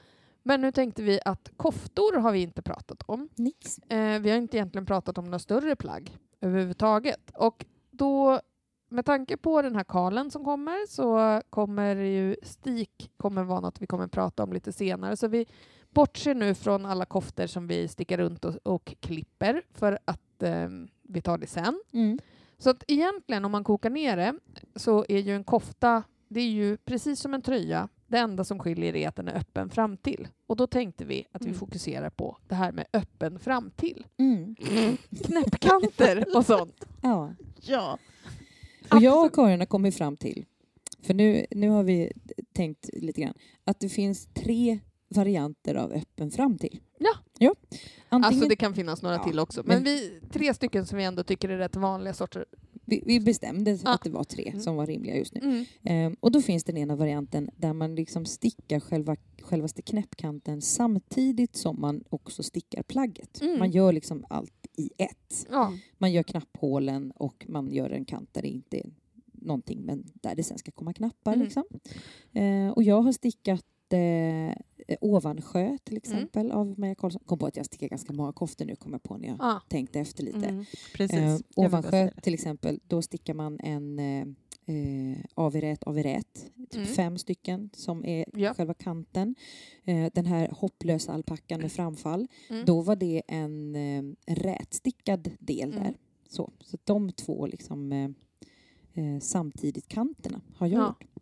Men 0.43 0.61
nu 0.61 0.71
tänkte 0.71 1.03
vi 1.03 1.19
att 1.25 1.51
koftor 1.57 2.17
har 2.19 2.31
vi 2.31 2.39
inte 2.41 2.61
pratat 2.61 3.03
om. 3.05 3.29
Nix. 3.35 3.79
Eh, 3.79 4.19
vi 4.19 4.29
har 4.29 4.37
inte 4.37 4.57
egentligen 4.57 4.85
pratat 4.85 5.17
om 5.17 5.25
några 5.25 5.39
större 5.39 5.75
plagg. 5.75 6.17
Överhuvudtaget. 6.41 7.31
Och 7.33 7.65
då, 7.91 8.39
med 8.89 9.05
tanke 9.05 9.37
på 9.37 9.61
den 9.61 9.75
här 9.75 9.83
kalen 9.83 10.31
som 10.31 10.45
kommer 10.45 10.87
så 10.87 11.41
kommer 11.49 11.95
ju 11.95 12.35
stik 12.43 13.11
kommer 13.17 13.43
vara 13.43 13.59
något 13.59 13.81
vi 13.81 13.87
kommer 13.87 14.07
prata 14.07 14.43
om 14.43 14.53
lite 14.53 14.73
senare. 14.73 15.17
Så 15.17 15.27
vi 15.27 15.45
bortser 15.89 16.35
nu 16.35 16.55
från 16.55 16.85
alla 16.85 17.05
koftor 17.05 17.47
som 17.47 17.67
vi 17.67 17.87
stickar 17.87 18.17
runt 18.17 18.45
och, 18.45 18.55
och 18.63 18.95
klipper 18.99 19.61
för 19.73 19.99
att 20.05 20.43
eh, 20.43 20.69
vi 21.01 21.21
tar 21.21 21.37
det 21.37 21.47
sen. 21.47 21.81
Mm. 21.93 22.19
Så 22.57 22.69
att 22.69 22.83
egentligen 22.87 23.45
om 23.45 23.51
man 23.51 23.63
kokar 23.63 23.89
ner 23.89 24.17
det 24.17 24.33
så 24.75 25.05
är 25.09 25.19
ju 25.19 25.35
en 25.35 25.43
kofta, 25.43 26.03
det 26.27 26.39
är 26.39 26.49
ju 26.49 26.77
precis 26.77 27.19
som 27.19 27.33
en 27.33 27.41
tröja. 27.41 27.89
Det 28.07 28.17
enda 28.17 28.43
som 28.43 28.59
skiljer 28.59 28.95
är 28.95 29.07
att 29.07 29.15
den 29.15 29.27
är 29.27 29.37
öppen 29.37 29.69
fram 29.69 29.97
till. 29.97 30.27
Och 30.47 30.55
då 30.55 30.67
tänkte 30.67 31.05
vi 31.05 31.27
att 31.31 31.41
vi 31.41 31.47
Mm. 31.47 31.59
fokuserar 31.59 32.09
på 32.09 32.37
det 32.47 32.55
här 32.55 32.71
med 32.71 32.85
öppen 32.93 33.39
fram 33.39 33.71
till. 33.75 34.05
Mm. 34.17 34.55
Knäppkanter 35.25 36.25
och 36.37 36.45
sånt. 36.45 36.85
Ja. 37.01 37.33
Ja. 37.61 37.97
Och 38.91 39.01
jag 39.01 39.25
och 39.25 39.33
Karin 39.35 39.59
har 39.59 39.65
kommit 39.65 39.95
fram 39.97 40.17
till, 40.17 40.45
för 41.03 41.13
nu, 41.13 41.45
nu 41.51 41.69
har 41.69 41.83
vi 41.83 42.11
tänkt 42.53 42.89
lite 42.93 43.21
grann, 43.21 43.33
att 43.63 43.79
det 43.79 43.89
finns 43.89 44.27
tre 44.33 44.79
varianter 45.09 45.75
av 45.75 45.91
öppen 45.91 46.31
fram 46.31 46.57
till. 46.57 46.79
Ja. 46.99 47.09
ja. 47.37 47.55
Antingen, 48.09 48.33
Alltså 48.33 48.49
det 48.49 48.55
kan 48.55 48.73
finnas 48.73 49.01
några 49.01 49.15
Ja, 49.15 49.23
till 49.23 49.39
också. 49.39 49.61
Men 49.65 49.75
men- 49.75 49.83
vi, 49.83 50.19
tre 50.31 50.53
stycken 50.53 50.85
som 50.85 50.97
vi 50.97 51.03
ändå 51.03 51.23
tycker 51.23 51.49
är 51.49 51.57
rätt 51.57 51.75
vanliga 51.75 52.13
sorter. 52.13 52.45
Vi, 52.87 53.03
vi 53.05 53.19
bestämde 53.19 53.71
Ja. 53.83 53.93
att 53.93 54.03
det 54.03 54.09
var 54.09 54.23
tre 54.23 54.47
Mm. 54.49 54.59
som 54.61 54.75
var 54.75 54.87
rimliga 54.87 55.15
just 55.17 55.33
nu. 55.33 55.39
Mm. 55.41 55.65
Ehm, 55.83 56.15
och 56.19 56.31
då 56.31 56.41
finns 56.41 56.63
den 56.63 56.77
ena 56.77 56.95
varianten 56.95 57.49
där 57.57 57.73
man 57.73 57.95
liksom 57.95 58.25
stickar 58.25 58.79
själva, 58.79 59.15
självaste 59.41 59.81
knäppkanten 59.81 60.61
samtidigt 60.61 61.55
som 61.55 61.81
man 61.81 62.03
också 62.09 62.43
stickar 62.43 62.83
plagget. 62.83 63.41
Mm. 63.41 63.59
Man 63.59 63.71
gör 63.71 63.93
liksom 63.93 64.25
allt 64.29 64.67
i 64.77 64.89
ett. 64.97 65.47
Ja. 65.51 65.73
Man 65.97 66.11
gör 66.11 66.23
knapphålen 66.23 67.11
och 67.11 67.45
man 67.49 67.71
gör 67.73 67.89
en 67.89 68.05
kant 68.05 68.29
där 68.33 68.41
det 68.41 68.47
inte 68.47 68.77
är 68.79 68.89
någonting 69.31 69.81
men 69.85 70.03
där 70.13 70.35
det 70.35 70.43
sen 70.43 70.57
ska 70.57 70.71
komma 70.71 70.93
knappar. 70.93 71.33
Mm. 71.33 71.43
Liksom. 71.45 71.63
Eh, 72.33 72.69
och 72.69 72.83
jag 72.83 73.01
har 73.01 73.11
stickat 73.11 73.65
eh, 73.93 74.57
Ovansjö 75.01 75.77
till 75.83 75.97
exempel 75.97 76.51
av 76.51 76.79
Maja 76.79 76.95
Karlsson. 76.95 77.21
Kom 77.25 77.39
på 77.39 77.45
att 77.45 77.55
jag 77.57 77.65
stickar 77.65 77.87
ganska 77.87 78.13
många 78.13 78.31
koftor 78.33 78.65
nu 78.65 78.75
kom 78.75 78.91
jag 78.91 79.03
på 79.03 79.17
när 79.17 79.27
jag 79.27 79.37
Ja. 79.39 79.61
tänkte 79.69 79.99
efter 79.99 80.23
lite. 80.23 80.45
Mm. 80.47 80.65
Precis. 80.93 81.17
Eh, 81.19 81.37
ovansjö 81.55 82.09
till 82.21 82.33
exempel, 82.33 82.79
då 82.87 83.01
stickar 83.01 83.33
man 83.33 83.59
en 83.59 83.99
eh, 83.99 84.27
eh, 84.75 85.17
avirät 85.33 85.83
avirät, 85.83 86.51
typ 86.69 86.75
Mm. 86.75 86.87
fem 86.87 87.17
stycken 87.17 87.69
som 87.73 88.05
är 88.05 88.25
Ja. 88.33 88.53
själva 88.53 88.73
kanten. 88.73 89.35
Eh, 89.83 90.11
den 90.13 90.25
här 90.25 90.49
hopplösa 90.51 91.13
alpackan 91.13 91.61
med 91.61 91.71
framfall, 91.71 92.27
Mm. 92.49 92.65
då 92.65 92.81
var 92.81 92.95
det 92.95 93.21
en, 93.27 93.75
eh, 93.75 93.81
en 94.25 94.35
rätstickad 94.35 95.31
del 95.39 95.69
Mm. 95.71 95.83
där. 95.83 95.93
Så, 96.29 96.51
så 96.59 96.77
de 96.83 97.11
två 97.11 97.45
liksom 97.47 97.91
eh, 97.91 98.09
eh, 98.93 99.19
samtidigt 99.19 99.87
kanterna 99.87 100.41
har 100.55 100.67
jag 100.67 100.81
Ja. 100.81 100.87
gjort. 100.87 101.16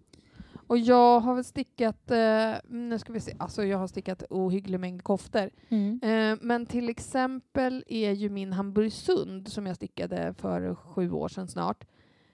Och 0.68 0.78
jag 0.78 1.20
har 1.20 1.36
väl 1.36 1.44
stickat, 1.44 2.12
eh, 2.12 2.54
nu 2.64 3.00
ska 3.00 3.14
vi 3.14 3.20
se, 3.20 3.36
alltså 3.40 3.64
jag 3.64 3.78
har 3.78 3.88
stickat 3.88 4.24
ohygglig 4.30 4.80
mängd 4.80 5.04
koftor. 5.04 5.50
Mm. 5.70 6.00
Eh, 6.04 6.38
men 6.42 6.66
till 6.66 6.90
exempel 6.90 7.84
är 7.88 8.12
ju 8.12 8.30
min 8.30 8.54
Hamburgsund 8.54 9.48
som 9.48 9.68
jag 9.68 9.76
stickade 9.76 10.34
för 10.34 10.76
sju 10.76 11.12
år 11.12 11.28
sedan 11.28 11.48
snart. 11.48 11.86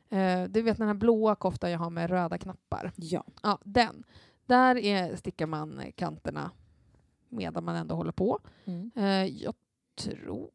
Eh, 0.09 0.43
du 0.43 0.61
vet 0.61 0.77
den 0.77 0.87
här 0.87 0.93
blåa 0.93 1.35
koftan 1.35 1.71
jag 1.71 1.79
har 1.79 1.89
med 1.89 2.09
röda 2.09 2.37
knappar. 2.37 2.91
Ja. 2.95 3.23
Ja, 3.43 3.59
den. 3.63 4.03
Där 4.45 4.77
är, 4.77 5.15
stickar 5.15 5.45
man 5.45 5.81
kanterna 5.95 6.51
medan 7.29 7.63
man 7.63 7.75
ändå 7.75 7.95
håller 7.95 8.11
på. 8.11 8.39
Mm. 8.65 8.91
Eh, 8.95 9.25
jag 9.25 9.53
tror... 9.95 10.49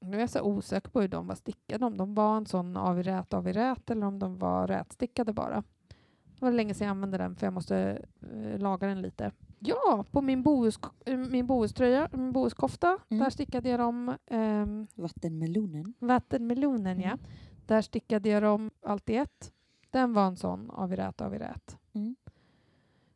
Nu 0.00 0.16
är 0.16 0.20
jag 0.20 0.30
så 0.30 0.42
osäker 0.42 0.90
på 0.90 1.00
hur 1.00 1.08
de 1.08 1.26
var 1.26 1.34
stickade. 1.34 1.86
Om 1.86 1.96
de 1.96 2.14
var 2.14 2.36
en 2.36 2.46
sån 2.46 2.76
avirät 2.76 3.34
avirät 3.34 3.90
eller 3.90 4.06
om 4.06 4.18
de 4.18 4.38
var 4.38 4.66
rätstickade 4.66 5.32
bara. 5.32 5.62
Det 6.38 6.44
var 6.44 6.52
länge 6.52 6.74
sedan 6.74 6.86
jag 6.86 6.90
använde 6.94 7.18
den 7.18 7.36
för 7.36 7.46
jag 7.46 7.52
måste 7.54 8.02
eh, 8.32 8.58
laga 8.58 8.86
den 8.86 9.02
lite. 9.02 9.32
Ja, 9.58 10.04
på 10.10 10.22
min, 10.22 10.42
bohus, 10.42 10.78
eh, 11.04 11.16
min 11.16 11.46
bohuströja, 11.46 12.08
min 12.12 12.32
bohuskofta, 12.32 12.98
Mm. 13.10 13.22
där 13.24 13.30
stickade 13.30 13.68
jag 13.68 13.80
dem 13.80 14.16
ehm, 14.26 14.86
Vattenmelonen. 14.94 15.94
vattenmelonen, 15.98 17.00
ja. 17.00 17.06
Mm. 17.08 17.18
Där 17.66 17.82
stickade 17.82 18.28
jag 18.28 18.42
dem 18.42 18.70
allt 18.82 19.10
i 19.10 19.16
ett. 19.16 19.52
Den 19.90 20.12
var 20.12 20.26
en 20.26 20.36
sån 20.36 20.70
avirät 20.70 21.20
avirät. 21.20 21.78
Mm. 21.92 22.16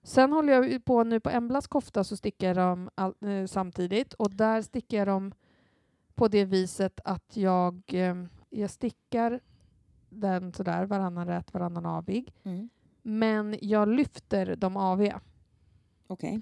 Sen 0.03 0.33
håller 0.33 0.53
jag 0.53 0.85
på 0.85 1.05
nu 1.05 1.20
på 1.20 1.31
Emblas 1.31 1.66
kofta 1.66 2.05
så 2.05 2.16
stickar 2.16 2.47
jag 2.49 2.57
dem 2.57 2.91
all, 2.95 3.14
eh, 3.20 3.47
samtidigt 3.47 4.12
och 4.14 4.31
där 4.31 4.62
stickar 4.62 4.99
jag 4.99 5.07
dem 5.09 5.33
på 6.14 6.29
det 6.29 6.45
viset 6.45 7.01
att 7.05 7.37
jag, 7.37 7.83
eh, 7.95 8.16
jag 8.51 8.70
stickar 8.70 9.41
den 10.09 10.53
sådär 10.53 10.87
varannan 10.87 11.27
rät, 11.27 11.55
varannan 11.55 11.87
avig. 11.87 12.35
Mm. 12.43 12.68
Men 13.03 13.57
jag 13.62 13.88
lyfter 13.88 14.57
de 14.57 14.76
aviga. 14.76 15.20
Okej. 16.07 16.40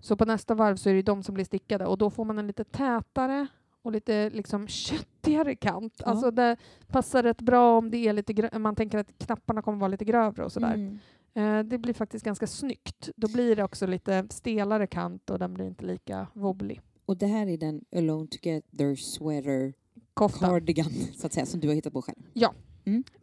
Så 0.00 0.16
på 0.16 0.24
nästa 0.24 0.54
varv 0.54 0.76
så 0.76 0.90
är 0.90 0.94
det 0.94 1.02
de 1.02 1.22
som 1.22 1.34
blir 1.34 1.44
stickade 1.44 1.86
och 1.86 1.98
då 1.98 2.10
får 2.10 2.24
man 2.24 2.38
en 2.38 2.46
lite 2.46 2.64
tätare 2.64 3.46
och 3.82 3.92
lite 3.92 4.30
liksom 4.30 4.68
köttigare 4.68 5.54
kant. 5.54 5.94
Ja. 5.98 6.06
Alltså 6.06 6.30
det 6.30 6.56
passar 6.86 7.22
rätt 7.22 7.40
bra 7.40 7.78
om 7.78 7.90
det 7.90 7.96
är 7.96 8.12
lite 8.12 8.58
man 8.58 8.76
tänker 8.76 8.98
att 8.98 9.18
knapparna 9.18 9.62
kommer 9.62 9.78
vara 9.78 9.88
lite 9.88 10.04
grövre 10.04 10.44
och 10.44 10.52
sådär. 10.52 10.74
Mm. 10.74 10.98
Eh, 11.34 11.64
det 11.64 11.78
blir 11.78 11.94
faktiskt 11.94 12.24
ganska 12.24 12.46
snyggt. 12.46 13.10
Då 13.16 13.28
blir 13.28 13.56
det 13.56 13.64
också 13.64 13.86
lite 13.86 14.26
stelare 14.30 14.86
kant 14.86 15.30
och 15.30 15.38
den 15.38 15.54
blir 15.54 15.66
inte 15.66 15.84
lika 15.84 16.26
wobbly. 16.32 16.78
Och 17.06 17.16
det 17.16 17.26
här 17.26 17.46
är 17.46 17.58
den 17.58 17.84
Alone 17.96 18.26
Together 18.26 18.96
Sweater 18.96 19.74
Kofta, 20.14 20.46
Cardigan 20.46 20.90
så 21.16 21.26
att 21.26 21.32
säga, 21.32 21.46
som 21.46 21.60
du 21.60 21.68
har 21.68 21.74
hittat 21.74 21.92
på 21.92 22.02
själv. 22.02 22.22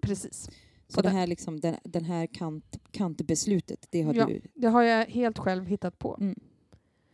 precis. 0.01 0.49
Så 0.89 1.01
det 1.01 1.07
den- 1.07 1.15
här 1.15 1.27
liksom, 1.27 1.59
den, 1.59 1.75
den 1.83 2.05
här 2.05 2.27
kant, 2.27 2.77
kantbeslutet, 2.91 3.87
det 3.89 4.01
har 4.01 4.13
Ja. 4.13 4.25
du 4.25 4.41
Det 4.53 4.67
har 4.67 4.81
jag 4.83 5.05
helt 5.05 5.37
själv 5.37 5.65
hittat 5.65 5.99
på. 5.99 6.17
Mm. 6.19 6.35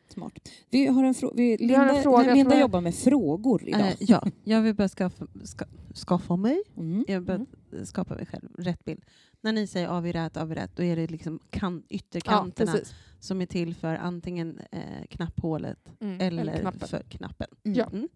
smart. 0.08 0.50
Vi 0.70 0.86
har 0.88 1.04
en, 1.04 1.14
frå- 1.14 1.32
vi, 1.36 1.44
Vi 1.58 1.58
Linda, 1.58 1.80
har 1.80 1.96
en 1.98 2.04
fråga 2.04 2.34
Linda 2.34 2.60
jobbar 2.60 2.82
med 2.82 2.96
frågor 2.96 3.64
idag. 3.68 3.82
Eh, 3.82 3.94
ja, 4.00 4.24
jag 4.44 4.62
vill 4.62 4.76
bara 4.76 4.90
skaffa, 4.90 5.28
ska, 5.44 5.66
skaffa 6.08 6.36
mig 6.36 6.64
Mm. 6.78 7.06
Jag 7.08 7.22
vill 7.22 7.28
bara 7.28 7.46
skapa 7.86 8.16
mig 8.16 8.26
själv 8.26 8.50
rätt 8.58 8.86
bild. 8.86 9.02
När 9.42 9.52
ni 9.54 9.68
säger 9.68 9.88
avirät, 9.88 10.38
avirät, 10.38 10.76
då 10.76 10.84
är 10.84 10.96
det 10.96 11.08
liksom 11.08 11.40
kan, 11.50 11.76
Ja, 11.88 11.96
ytterkanterna 11.96 12.72
precis. 12.72 12.94
som 13.20 13.42
är 13.42 13.46
till 13.46 13.76
för 13.76 13.96
antingen 13.96 14.60
eh, 14.72 14.80
knapphålet 15.10 15.90
Mm. 16.00 16.22
eller, 16.22 16.58
knappen. 16.60 16.88
för 16.88 17.00
knappen. 17.04 17.48
Mm. 17.64 17.78
Ja. 17.78 17.86
Mm. 17.94 18.08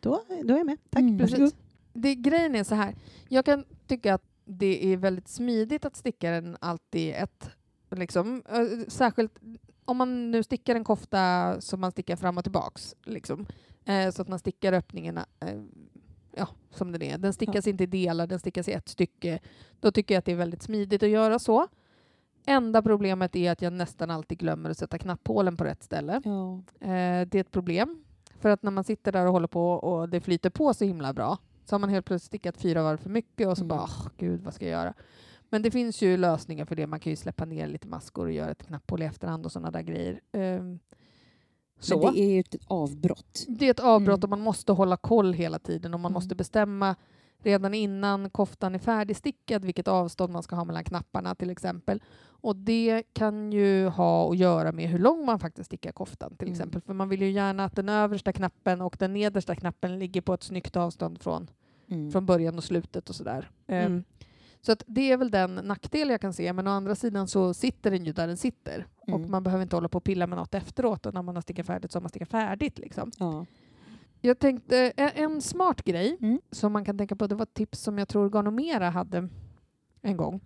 Då, 0.00 0.22
då 0.44 0.54
är 0.54 0.58
jag 0.58 0.66
med. 0.66 0.78
Tack. 0.90 1.00
Mm. 1.02 1.18
Precis. 1.18 1.54
Det, 1.92 2.14
grejen 2.14 2.54
är 2.54 2.64
så 2.64 2.74
här. 2.74 2.94
Jag 3.28 3.44
kan 3.44 3.64
tycka 3.86 4.14
att 4.14 4.24
det 4.44 4.92
är 4.92 4.96
väldigt 4.96 5.28
smidigt 5.28 5.84
att 5.84 5.96
sticka 5.96 6.30
den 6.30 6.56
alltid 6.60 7.00
i 7.00 7.12
ett. 7.12 7.50
Liksom. 7.90 8.42
Särskilt 8.88 9.38
om 9.84 9.96
man 9.96 10.30
nu 10.30 10.42
stickar 10.42 10.74
en 10.74 10.84
kofta 10.84 11.56
som 11.60 11.80
man 11.80 11.90
stickar 11.90 12.16
fram 12.16 12.38
och 12.38 12.44
tillbaks. 12.44 12.94
Liksom. 13.04 13.46
Eh, 13.84 14.10
så 14.10 14.22
att 14.22 14.28
man 14.28 14.38
stickar 14.38 14.72
öppningarna 14.72 15.26
eh, 15.40 15.60
ja, 16.36 16.48
som 16.70 16.92
den 16.92 17.02
är. 17.02 17.18
Den 17.18 17.32
stickas 17.32 17.66
inte 17.66 17.84
i 17.84 17.86
delar, 17.86 18.26
den 18.26 18.38
stickas 18.38 18.68
i 18.68 18.72
ett 18.72 18.88
stycke. 18.88 19.38
Då 19.80 19.90
tycker 19.90 20.14
jag 20.14 20.18
att 20.18 20.24
det 20.24 20.32
är 20.32 20.36
väldigt 20.36 20.62
smidigt 20.62 21.02
att 21.02 21.08
göra 21.08 21.38
så. 21.38 21.68
Enda 22.46 22.82
problemet 22.82 23.36
är 23.36 23.52
att 23.52 23.62
jag 23.62 23.72
nästan 23.72 24.10
alltid 24.10 24.38
glömmer 24.38 24.70
att 24.70 24.78
sätta 24.78 24.98
knapphålen 24.98 25.56
på 25.56 25.64
rätt 25.64 25.82
ställe. 25.82 26.22
Ja. 26.24 26.62
Eh, 26.80 27.28
det 27.28 27.34
är 27.34 27.40
ett 27.40 27.50
problem. 27.50 28.04
För 28.40 28.48
att 28.48 28.62
när 28.62 28.70
man 28.70 28.84
sitter 28.84 29.12
där 29.12 29.26
och 29.26 29.32
håller 29.32 29.48
på 29.48 29.72
och 29.72 30.08
det 30.08 30.20
flyter 30.20 30.50
på 30.50 30.74
så 30.74 30.84
himla 30.84 31.12
bra 31.12 31.38
så 31.64 31.74
har 31.74 31.78
man 31.80 31.90
helt 31.90 32.06
plötsligt 32.06 32.26
stickat 32.26 32.56
fyra 32.56 32.82
varv 32.82 32.96
för 32.96 33.10
mycket 33.10 33.48
och 33.48 33.56
så 33.58 33.64
Mm. 33.64 33.68
bara, 33.68 33.82
"Åh, 33.82 34.08
gud 34.16 34.40
vad 34.42 34.54
ska 34.54 34.64
jag 34.64 34.72
göra? 34.82 34.94
Men 35.50 35.62
det 35.62 35.70
finns 35.70 36.02
ju 36.02 36.16
lösningar 36.16 36.64
för 36.64 36.74
det. 36.76 36.86
Man 36.86 37.00
kan 37.00 37.10
ju 37.10 37.16
släppa 37.16 37.44
ner 37.44 37.66
lite 37.66 37.88
maskor 37.88 38.26
och 38.26 38.32
göra 38.32 38.50
ett 38.50 38.66
knapphål 38.66 39.02
i 39.02 39.04
efterhand 39.04 39.46
och 39.46 39.52
sådana 39.52 39.70
där 39.70 39.82
grejer. 39.82 40.20
Ehm, 40.32 40.78
så. 41.80 42.04
Men 42.04 42.14
det 42.14 42.20
är 42.20 42.30
ju 42.34 42.40
ett 42.40 42.54
avbrott. 42.66 43.44
Det 43.48 43.66
är 43.66 43.70
ett 43.70 43.80
avbrott 43.80 44.18
Mm. 44.18 44.22
och 44.24 44.30
man 44.30 44.40
måste 44.40 44.72
hålla 44.72 44.96
koll 44.96 45.32
hela 45.32 45.58
tiden 45.58 45.94
och 45.94 46.00
man 46.00 46.10
Mm. 46.10 46.14
måste 46.14 46.34
bestämma 46.34 46.96
redan 47.42 47.74
innan 47.74 48.30
koftan 48.30 48.74
är 48.74 48.78
färdigstickad 48.78 49.64
vilket 49.64 49.88
avstånd 49.88 50.32
man 50.32 50.42
ska 50.42 50.56
ha 50.56 50.64
mellan 50.64 50.84
knapparna 50.84 51.34
till 51.34 51.50
exempel. 51.50 52.02
Och 52.24 52.56
det 52.56 53.02
kan 53.12 53.52
ju 53.52 53.86
ha 53.88 54.30
att 54.30 54.36
göra 54.38 54.72
med 54.72 54.88
hur 54.88 54.98
lång 54.98 55.24
man 55.26 55.38
faktiskt 55.38 55.66
stickar 55.66 55.92
koftan 55.92 56.36
till 56.36 56.48
Mm. 56.48 56.52
exempel. 56.52 56.80
För 56.80 56.94
man 56.94 57.08
vill 57.08 57.22
ju 57.22 57.30
gärna 57.30 57.64
att 57.64 57.76
den 57.76 57.88
översta 57.88 58.32
knappen 58.32 58.80
och 58.80 58.96
den 58.98 59.12
nedersta 59.12 59.54
knappen 59.54 59.98
ligger 59.98 60.20
på 60.20 60.34
ett 60.34 60.42
snyggt 60.42 60.76
avstånd 60.76 61.20
från, 61.22 61.50
Mm. 61.90 62.10
från 62.12 62.26
början 62.26 62.56
och 62.56 62.64
slutet 62.64 63.08
och 63.08 63.14
sådär. 63.14 63.50
Ehm, 63.66 63.86
Mm. 63.86 64.04
Så 64.60 64.72
att 64.72 64.82
det 64.86 65.12
är 65.12 65.16
väl 65.16 65.30
den 65.30 65.54
nackdel 65.54 66.10
jag 66.10 66.20
kan 66.20 66.32
se, 66.32 66.52
men 66.52 66.66
å 66.66 66.70
andra 66.70 66.94
sidan 66.94 67.28
så 67.28 67.54
sitter 67.54 67.90
den 67.90 68.04
ju 68.04 68.12
där 68.12 68.26
den 68.26 68.36
sitter. 68.36 68.86
Och 69.00 69.08
Mm. 69.08 69.30
man 69.30 69.42
behöver 69.42 69.62
inte 69.62 69.76
hålla 69.76 69.88
på 69.88 69.96
och 69.98 70.04
pilla 70.04 70.26
med 70.26 70.38
något 70.38 70.54
efteråt 70.54 71.06
och 71.06 71.14
när 71.14 71.22
man 71.22 71.34
har 71.34 71.42
stickat 71.42 71.66
färdigt 71.66 71.92
så 71.92 71.96
har 71.96 72.00
man 72.02 72.08
stickat 72.08 72.28
färdigt. 72.28 72.78
Liksom. 72.78 73.10
Ja. 73.18 73.46
Jag 74.24 74.38
tänkte, 74.38 74.92
en, 74.96 75.40
smart 75.40 75.82
grej 75.84 76.16
Mm. 76.20 76.40
som 76.50 76.72
man 76.72 76.84
kan 76.84 76.98
tänka 76.98 77.16
på, 77.16 77.26
det 77.26 77.34
var 77.34 77.42
ett 77.42 77.54
tips 77.54 77.80
som 77.80 77.98
jag 77.98 78.08
tror 78.08 78.30
Garnomera 78.30 78.90
hade 78.90 79.28
en 80.02 80.16
gång. 80.16 80.40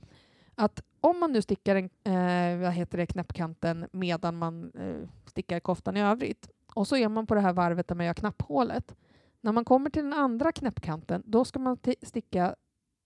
Att 0.54 0.82
om 1.00 1.20
man 1.20 1.32
nu 1.32 1.42
stickar 1.42 1.76
en, 1.76 1.84
eh, 1.84 2.58
vad 2.62 2.72
heter 2.72 2.98
det, 2.98 3.06
knäppkanten 3.06 3.86
medan 3.92 4.36
man 4.38 4.72
eh, 4.74 5.08
stickar 5.26 5.60
koftan 5.60 5.96
i 5.96 6.02
övrigt 6.02 6.50
och 6.74 6.88
så 6.88 6.96
är 6.96 7.08
man 7.08 7.26
på 7.26 7.34
det 7.34 7.40
här 7.40 7.52
varvet 7.52 7.88
där 7.88 7.94
man 7.94 8.06
gör 8.06 8.14
knapphålet. 8.14 8.96
När 9.40 9.52
man 9.52 9.64
kommer 9.64 9.90
till 9.90 10.02
den 10.02 10.12
andra 10.12 10.52
knäppkanten, 10.52 11.22
då 11.26 11.44
ska 11.44 11.58
man 11.58 11.76
ti- 11.76 12.04
sticka 12.06 12.54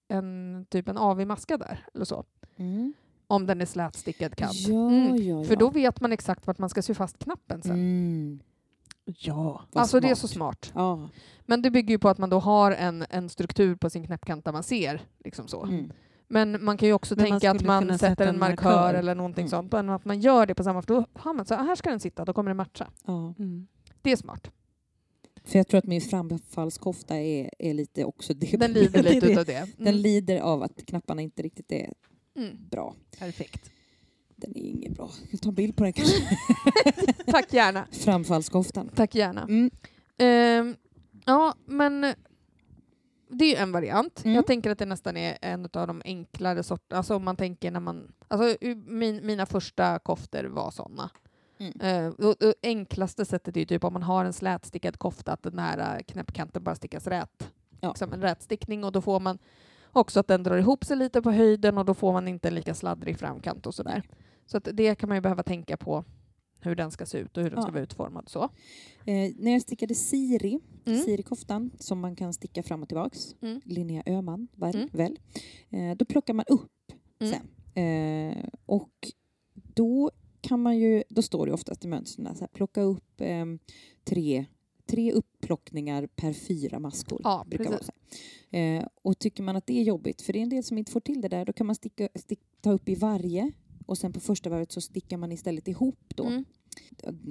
en 0.09 0.67
typ 0.69 0.89
en 0.89 0.99
AV-maska 0.99 1.57
där, 1.57 1.87
eller 1.95 2.05
så. 2.05 2.25
Mm. 2.57 2.93
Om 3.27 3.47
den 3.47 3.61
är 3.61 3.67
slätstickad 3.67 4.37
kant. 4.37 4.55
Ja, 4.55 4.75
Mm. 4.91 5.17
ja, 5.17 5.23
ja. 5.23 5.45
För 5.45 5.57
då 5.57 5.71
vet 5.71 6.01
man 6.01 6.13
exakt 6.13 6.47
vart 6.47 6.59
man 6.59 6.69
ska 6.69 6.83
sy 6.83 6.95
fast 6.95 7.19
knappen 7.19 7.63
sen. 7.63 7.73
Ja. 9.05 9.63
Alltså 9.73 10.01
det 10.01 10.07
är 10.11 10.15
smart. 10.15 10.19
så 10.19 10.29
smart. 10.29 10.73
Ja. 10.75 11.09
Men 11.47 11.63
det 11.63 11.71
bygger 11.71 11.91
ju 11.95 11.99
på 11.99 12.09
att 12.09 12.19
man 12.19 12.31
då 12.31 12.39
har 12.39 12.73
en, 12.73 13.05
en 13.11 13.29
struktur 13.29 13.75
på 13.77 13.91
sin 13.91 14.07
knäppkant 14.07 14.45
där 14.45 14.53
man 14.53 14.63
ser. 14.63 15.01
Liksom 15.25 15.49
så. 15.49 15.65
Mm. 15.65 15.93
Men 16.29 16.65
man 16.65 16.77
kan 16.77 16.89
ju 16.89 16.93
också 16.95 17.15
Men 17.17 17.23
man 17.29 17.31
tänka 17.41 17.51
att 17.51 17.57
skulle 17.57 17.67
man 17.69 17.99
sätter 17.99 18.09
sätta 18.09 18.23
en 18.25 18.29
en 18.29 18.39
markör, 18.39 18.65
markör. 18.71 18.95
eller 18.99 19.15
någonting 19.15 19.43
Mm. 19.43 19.51
sånt. 19.51 19.73
Men 19.73 19.89
att 19.91 20.05
man 20.05 20.21
gör 20.21 20.47
det 20.47 20.55
på 20.55 20.65
samma... 20.65 20.83
För 20.83 20.95
då 20.95 21.07
har 21.15 21.35
man 21.35 21.47
så 21.47 21.55
här 21.55 21.77
ska 21.77 21.91
den 21.91 22.01
sitta, 22.01 22.25
då 22.25 22.33
kommer 22.33 22.51
det 22.51 22.55
matcha. 22.55 22.89
ja. 23.07 23.35
Mm. 23.39 23.67
Det 24.03 24.13
är 24.13 24.17
smart. 24.17 24.51
För 25.45 25.59
jag 25.59 25.69
tror 25.69 25.79
att 25.79 25.85
min 25.87 26.01
framfallskofta 26.01 27.17
är, 27.17 27.51
är 27.59 27.75
lite 27.75 28.05
också 28.05 28.35
det. 28.35 28.57
Den 28.57 28.73
lider 28.73 29.03
lite 29.03 29.21
det. 29.27 29.33
utav 29.33 29.45
det. 29.45 29.69
Den 29.77 29.87
Mm. 29.89 30.01
lider 30.01 30.41
av 30.41 30.63
att 30.63 30.87
knapparna 30.87 31.23
inte 31.23 31.43
riktigt 31.43 31.73
är 31.73 31.93
Mm. 32.37 32.57
bra. 32.71 32.95
Perfekt. 33.19 33.71
Den 34.41 34.57
är 34.57 34.61
inget 34.61 34.93
bra. 34.93 35.11
Jag 35.31 35.41
tar 35.41 35.49
en 35.49 35.55
bild 35.55 35.77
på 35.77 35.85
den 35.85 35.93
kanske. 35.93 36.39
Tack 37.27 37.53
gärna. 37.53 37.87
Framfallskoftan. 37.93 38.91
Tack 38.95 39.15
gärna. 39.15 39.43
Mm. 39.43 39.71
Ehm, 40.19 40.77
ja, 41.25 41.55
men 41.67 42.15
det 43.29 43.57
är 43.57 43.63
en 43.63 43.73
variant. 43.73 44.25
Mm. 44.25 44.35
Jag 44.35 44.47
tänker 44.47 44.71
att 44.71 44.79
det 44.79 44.87
nästan 44.87 45.17
är 45.17 45.39
en 45.43 45.65
av 45.73 45.87
de 45.87 46.03
enklare 46.05 46.63
sorterna. 46.63 46.99
Alltså 46.99 47.17
om 47.17 47.25
man 47.25 47.37
tänker 47.37 47.71
när 47.71 47.81
man... 47.81 48.13
Alltså 48.29 48.57
min, 48.87 49.27
mina 49.27 49.47
första 49.47 49.99
koftor 49.99 50.45
var 50.45 50.71
såna. 50.71 51.11
Mm. 51.59 51.81
Eh, 51.81 52.27
och, 52.27 52.43
och 52.43 52.55
enklaste 52.63 53.25
sättet 53.25 53.57
är 53.57 53.61
ju 53.61 53.67
typ 53.67 53.85
om 53.85 53.93
man 53.93 54.03
har 54.03 54.25
en 54.25 54.33
slätstickad 54.33 54.99
kofta 54.99 55.33
att 55.33 55.43
den 55.43 55.59
här 55.59 55.97
eh, 55.97 56.03
knäppkanten 56.03 56.65
bara 56.65 56.75
stickas 56.75 57.07
rät. 57.07 57.53
Ja. 57.81 57.89
Liksom 57.89 58.13
en 58.13 58.23
rätstickning 58.23 58.85
och 58.85 58.93
då 58.93 59.01
får 59.01 59.21
man 59.21 59.39
också 59.93 60.21
att 60.21 60.29
den 60.29 60.43
drar 60.43 60.57
ihop 60.57 60.85
sig 60.85 60.97
lite 60.97 61.23
på 61.23 61.31
höjden 61.31 61.79
och 61.79 61.85
då 61.85 61.95
får 61.95 62.13
man 62.13 62.29
inte 62.29 62.49
en 62.49 62.55
lika 62.55 62.75
sladdrig 62.75 63.19
framkant 63.19 63.67
och 63.67 63.75
sådär. 63.75 64.03
Så 64.51 64.57
att 64.57 64.69
det 64.73 64.95
kan 64.95 65.09
man 65.09 65.17
ju 65.17 65.21
behöva 65.21 65.43
tänka 65.43 65.77
på 65.77 66.05
hur 66.61 66.75
den 66.75 66.91
ska 66.91 67.07
se 67.07 67.19
ut 67.19 67.37
och 67.37 67.43
hur 67.43 67.51
den 67.51 67.57
Ja. 67.59 67.63
ska 67.63 67.73
vara 67.73 67.83
utformad. 67.83 68.29
Så. 68.29 68.43
Eh, 69.05 69.33
när 69.39 69.51
jag 69.53 69.63
stickade 69.63 69.95
Siri, 69.95 70.59
Mm. 70.87 70.99
Siri-koftan, 71.03 71.71
som 71.79 72.01
man 72.01 72.17
kan 72.17 72.33
sticka 72.35 72.63
fram 72.63 72.83
och 72.83 72.89
tillbaks, 72.89 73.37
Mm. 73.43 73.61
Linnea 73.65 74.03
Öhman, 74.07 74.49
väl, 74.55 74.75
Mm. 74.77 74.89
väl 74.93 75.19
eh, 75.71 75.97
då 75.97 76.05
plockar 76.05 76.35
man 76.35 76.45
upp 76.49 76.93
Mm. 77.21 77.33
sen. 77.33 77.49
Eh, 77.85 78.45
och 78.67 79.13
då 79.75 80.11
kan 80.41 80.63
man 80.63 80.79
ju, 80.79 81.03
då 81.09 81.23
står 81.23 81.47
det 81.47 81.53
oftast 81.53 81.85
i 81.85 81.89
mönstren 81.89 82.35
så 82.35 82.41
här, 82.41 82.49
plocka 82.49 82.81
upp 82.81 83.21
eh, 83.21 83.45
tre, 84.05 84.47
tre 84.87 85.13
upplockningar 85.13 86.07
per 86.07 86.33
fyra 86.33 86.79
maskor. 86.79 87.21
Ja, 87.25 87.45
brukar 87.49 87.71
vara 87.71 87.83
så. 87.83 87.93
Eh, 88.57 88.87
och 89.03 89.19
tycker 89.19 89.43
man 89.43 89.57
att 89.57 89.67
det 89.67 89.79
är 89.81 89.83
jobbigt, 89.83 90.23
för 90.23 90.33
det 90.33 90.39
är 90.39 90.43
en 90.43 90.49
del 90.49 90.65
som 90.65 90.79
inte 90.79 90.93
får 90.93 91.01
till 91.01 91.21
det 91.21 91.29
där, 91.29 91.45
då 91.45 91.53
kan 91.53 91.67
man 91.67 91.75
sticka, 91.77 92.09
stick, 92.15 92.41
ta 92.61 92.73
upp 92.73 92.89
i 92.89 92.95
varje 92.95 93.53
och 93.87 93.99
sen 93.99 94.13
på 94.13 94.21
första 94.21 94.51
varvet 94.51 94.73
så 94.73 94.81
stickar 94.81 95.17
man 95.17 95.33
istället 95.33 95.69
ihop 95.69 95.99
då 96.15 96.25
Mm. 96.27 96.45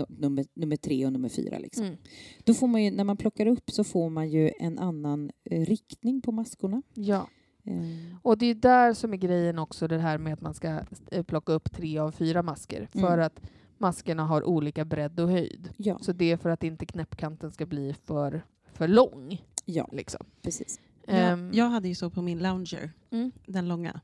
nummer, 0.10 0.45
nummer 0.54 0.76
tre 0.76 1.06
och 1.06 1.14
nummer 1.14 1.30
fyra. 1.30 1.58
Liksom. 1.58 1.86
Mm. 1.86 1.97
Då 2.43 2.54
får 2.54 2.68
man 2.68 2.84
ju, 2.84 2.91
när 2.91 3.04
man 3.04 3.18
plockar 3.18 3.45
upp 3.45 3.72
så 3.72 3.84
får 3.84 4.10
man 4.10 4.30
ju 4.30 4.52
en 4.60 4.80
annan 4.80 5.32
eh, 5.43 5.66
riktning 5.66 6.22
på 6.22 6.32
maskorna. 6.32 6.82
Ja. 6.93 7.28
Eh, 7.64 8.18
Och 8.22 8.38
det 8.38 8.45
är 8.45 8.56
där 8.56 8.93
som 8.93 9.14
är 9.14 9.18
grejen 9.18 9.60
också, 9.60 9.88
det 9.88 9.97
här 10.00 10.18
med 10.18 10.34
att 10.34 10.41
man 10.41 10.54
ska 10.54 10.80
eh, 11.12 11.24
plocka 11.24 11.54
upp 11.54 11.72
tre 11.72 11.97
av 12.00 12.12
fyra 12.12 12.43
masker. 12.43 12.86
För 12.91 13.00
Mm. 13.14 13.26
att 13.26 13.41
maskerna 13.78 14.26
har 14.26 14.43
olika 14.43 14.86
bredd 14.86 15.20
och 15.20 15.30
höjd. 15.30 15.70
ja, 15.78 16.00
Så 16.02 16.12
det 16.14 16.32
är 16.32 16.38
för 16.38 16.50
att 16.50 16.64
inte 16.64 16.86
knäppkanten 16.86 17.52
ska 17.52 17.66
bli 17.66 17.93
för, 18.06 18.41
för 18.74 18.88
lång. 18.88 19.41
ja, 19.66 19.89
Liksom. 19.91 20.26
precis. 20.41 20.80
Ehm, 21.08 21.45
Jag, 21.47 21.56
jag 21.56 21.70
hade 21.70 21.88
ju 21.88 21.95
så 21.95 22.10
på 22.10 22.22
min 22.22 22.39
lounger, 22.39 22.91
Mm. 23.12 23.32
den 23.45 23.68
långa. 23.68 24.02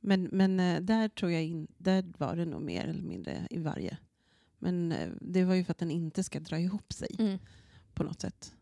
Men, 0.00 0.28
men 0.32 0.60
eh, 0.60 0.80
där 0.80 1.08
tror 1.08 1.30
jag 1.32 1.44
in, 1.44 1.66
där 1.78 2.04
var 2.18 2.36
det 2.36 2.44
nog 2.44 2.62
mer 2.62 2.84
eller 2.84 3.02
mindre 3.02 3.46
i 3.50 3.58
varje. 3.58 3.98
Men 4.58 4.92
eh, 4.92 5.08
det 5.20 5.44
var 5.44 5.54
ju 5.54 5.64
för 5.64 5.70
att 5.70 5.78
den 5.78 5.90
inte 5.90 6.22
ska 6.24 6.40
dra 6.40 6.58
ihop 6.58 6.92
sig 6.92 7.08
Mm. 7.18 7.38
på 7.94 8.02
något 8.02 8.20
sätt. 8.20 8.52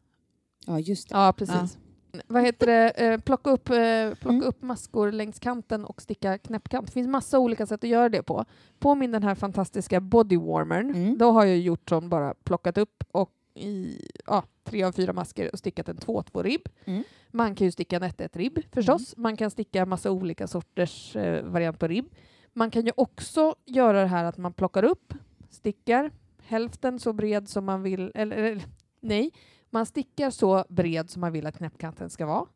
Ja, 0.67 0.81
just 0.81 1.09
det. 1.09 1.15
Ja, 1.17 1.33
precis. 1.39 1.79
Vad 2.27 2.43
heter 2.43 2.67
det? 2.67 2.91
Eh, 2.91 3.21
plocka 3.21 3.51
upp, 3.51 3.65
plocka 3.65 4.29
Mm. 4.29 4.43
upp 4.43 4.63
maskor 4.63 5.13
längs 5.13 5.39
kanten 5.39 5.85
och 5.85 6.03
sticka 6.03 6.39
knäppkant. 6.39 6.87
Det 6.87 6.93
finns 6.93 7.09
massa 7.09 7.39
olika 7.39 7.67
sätt 7.67 7.85
att 7.85 7.91
göra 7.91 8.09
det 8.09 8.23
på. 8.23 8.45
På 8.79 8.95
min 8.95 9.11
den 9.11 9.23
här 9.23 9.35
fantastiska 9.35 10.01
bodywarmern, 10.01 10.91
Mm. 10.95 11.19
då 11.19 11.31
har 11.31 11.45
jag 11.45 11.59
gjort 11.59 11.89
som 11.89 12.09
bara 12.09 12.35
plockat 12.35 12.79
upp 12.79 13.05
och 13.13 13.33
i 13.57 14.01
ja, 14.27 14.45
tre 14.65 14.83
av 14.83 14.93
fyra 14.93 15.13
masker 15.13 15.51
och 15.53 15.59
stickat 15.59 15.89
en 15.89 15.97
2-2 15.97 16.43
ribb. 16.43 16.69
Mm. 16.85 17.03
Man 17.31 17.55
kan 17.55 17.65
ju 17.65 17.71
sticka 17.71 17.97
en 17.97 18.03
1-1 18.03 18.37
ribb 18.37 18.59
förstås. 18.73 19.15
Man 19.17 19.37
kan 19.37 19.51
sticka 19.51 19.87
massa 19.87 20.11
olika 20.11 20.47
sorters 20.47 21.17
eh, 21.17 21.45
variant 21.45 21.79
på 21.79 21.89
ribb. 21.89 22.07
Man 22.53 22.71
kan 22.71 22.87
ju 22.87 22.93
också 22.97 23.55
göra 23.65 24.01
det 24.01 24.07
här 24.07 24.25
att 24.25 24.39
man 24.39 24.53
plockar 24.53 24.83
upp, 24.83 25.15
stickar 25.51 26.11
hälften 26.43 26.99
så 26.99 27.13
bred 27.13 27.49
som 27.49 27.65
man 27.65 27.83
vill, 27.83 28.13
eller, 28.15 28.37
eller 28.37 28.63
nej, 29.01 29.31
man 29.71 29.87
stickar 29.87 30.31
så 30.31 30.65
bred 30.69 31.11
som 31.11 31.21
man 31.21 31.33
vill 31.33 31.47
att 31.47 31.57
knäppkanten 31.57 32.11
ska 32.11 32.27
vara. 32.27 32.47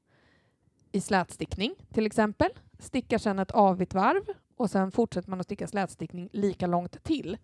I 0.93 1.01
slätstickning 1.01 1.75
till 1.93 2.07
exempel. 2.07 2.51
Stickar 2.79 3.19
sedan 3.19 3.39
ett 3.39 3.51
avigt 3.51 3.95
varv 3.95 4.23
och 4.57 4.71
sen 4.71 4.91
fortsätter 4.91 5.31
man 5.31 5.41
att 5.41 5.47
sticka 5.47 5.67
slätstickning 5.67 6.29
lika 6.33 6.67
långt 6.67 7.05
till. 7.05 7.37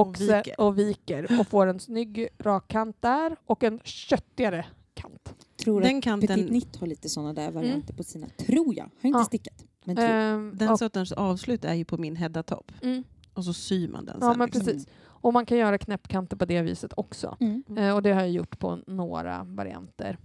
Och, 0.00 0.16
se- 0.16 0.36
viker. 0.36 0.60
och 0.60 0.78
viker 0.78 1.40
och 1.40 1.46
får 1.46 1.66
en 1.66 1.80
snygg 1.80 2.28
rak 2.38 2.68
kant 2.68 2.96
där 3.00 3.36
och 3.46 3.64
en 3.64 3.80
köttigare 3.84 4.66
kant. 4.94 5.34
Tror 5.56 5.80
Den 5.80 5.96
att 5.98 6.04
kanten- 6.04 6.28
Petit 6.38 6.50
Nitt 6.50 6.76
har 6.76 6.86
lite 6.86 7.08
sådana 7.08 7.32
där 7.32 7.50
varianter 7.50 7.94
på 7.94 8.02
sina. 8.04 8.26
Tror 8.38 8.74
jag. 8.74 8.84
Har 8.84 9.08
inte 9.08 9.18
Ja. 9.18 9.24
stickat. 9.24 9.64
Men 9.84 9.96
tror. 9.96 10.06
Ehm, 10.08 10.52
Den 10.54 10.68
och, 10.68 10.78
sortens 10.78 11.12
avslut 11.12 11.64
är 11.64 11.74
ju 11.74 11.84
på 11.84 11.98
min 11.98 12.16
Hedda-topp. 12.16 12.72
mm, 12.82 13.04
Och 13.34 13.44
så 13.44 13.52
syr 13.52 13.88
man 13.88 14.04
den 14.04 14.18
ja, 14.20 14.28
sen. 14.30 14.38
men 14.38 14.46
liksom. 14.46 14.64
precis. 14.64 14.86
Och 15.04 15.32
man 15.32 15.46
kan 15.46 15.58
göra 15.58 15.78
knäppkanter 15.78 16.36
på 16.36 16.44
det 16.44 16.62
viset 16.62 16.92
också. 16.96 17.36
Mm. 17.40 17.62
Eh, 17.78 17.94
och 17.94 18.02
det 18.02 18.12
har 18.12 18.20
jag 18.20 18.30
gjort 18.30 18.58
på 18.58 18.78
några 18.86 19.44
varianter. 19.44 20.18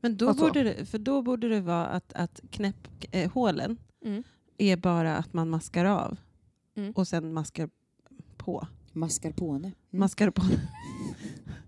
Men 0.00 0.16
då 0.16 0.34
borde, 0.34 0.62
det, 0.62 0.84
för 0.86 0.98
då 0.98 1.22
borde 1.22 1.48
det 1.48 1.60
vara 1.60 1.86
att, 1.86 2.12
att 2.12 2.40
knäpp, 2.50 2.88
eh, 3.10 3.30
hålen 3.32 3.76
Mm. 4.04 4.22
är 4.58 4.76
bara 4.76 5.16
att 5.16 5.32
man 5.32 5.50
maskar 5.50 5.84
av 5.84 6.16
Mm. 6.76 6.92
och 6.92 7.08
sen 7.08 7.32
maskar 7.32 7.70
på. 8.36 8.66
Mascarpone. 8.92 9.58
Mm. 9.66 9.74
Maskar 9.90 10.30
på. 10.30 10.42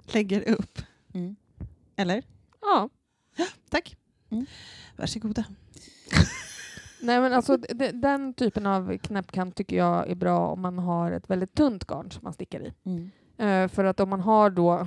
Lägger 0.12 0.49
upp. 0.49 0.79
Mm. 1.14 1.37
Eller? 1.97 2.25
Ja, 2.61 2.89
Tack. 3.70 3.97
Mm. 4.31 4.47
Varsågoda. 4.97 5.45
nej 7.01 7.20
men 7.20 7.33
alltså 7.33 7.57
den 7.93 8.35
typen 8.35 8.66
av 8.66 8.99
knäppkant 8.99 9.57
tycker 9.57 9.77
jag 9.77 10.11
är 10.11 10.14
bra 10.14 10.49
om 10.49 10.61
man 10.61 10.79
har 10.79 11.12
ett 11.12 11.31
väldigt 11.31 11.55
tunt 11.55 11.85
garn 11.85 12.11
som 12.11 12.20
man 12.25 12.33
stickar 12.33 12.61
i. 12.61 12.73
Mm. 12.85 13.11
Eh, 13.37 13.68
för 13.68 13.85
att 13.85 14.01
om 14.01 14.09
man 14.11 14.20
har 14.20 14.51
då, 14.51 14.70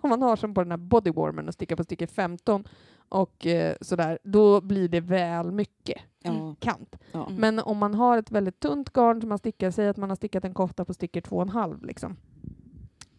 om 0.00 0.10
man 0.10 0.22
har 0.22 0.36
som 0.36 0.54
på 0.54 0.62
den 0.62 0.70
här 0.70 0.78
bodywarmen 0.78 1.48
och 1.48 1.54
stickar 1.54 1.76
på 1.76 1.84
stycke 1.84 2.06
15 2.06 2.64
och 3.08 3.46
eh, 3.46 3.76
sådär, 3.80 4.18
då 4.22 4.60
blir 4.60 4.88
det 4.88 5.00
väl 5.00 5.52
mycket 5.52 6.02
Ja, 6.34 6.54
kant. 6.58 6.96
ja. 7.12 7.28
Men 7.30 7.58
om 7.58 7.78
man 7.78 7.94
har 7.94 8.18
ett 8.18 8.30
väldigt 8.30 8.60
tunt 8.60 8.92
garn 8.92 9.20
som 9.20 9.28
man 9.28 9.38
stickar, 9.38 9.70
säg 9.70 9.88
att 9.88 9.96
man 9.96 10.08
har 10.08 10.16
stickat 10.16 10.44
en 10.44 10.54
kofta 10.54 10.84
på 10.84 10.94
stycke 10.94 11.20
2,5 11.20 11.86
liksom. 11.86 12.16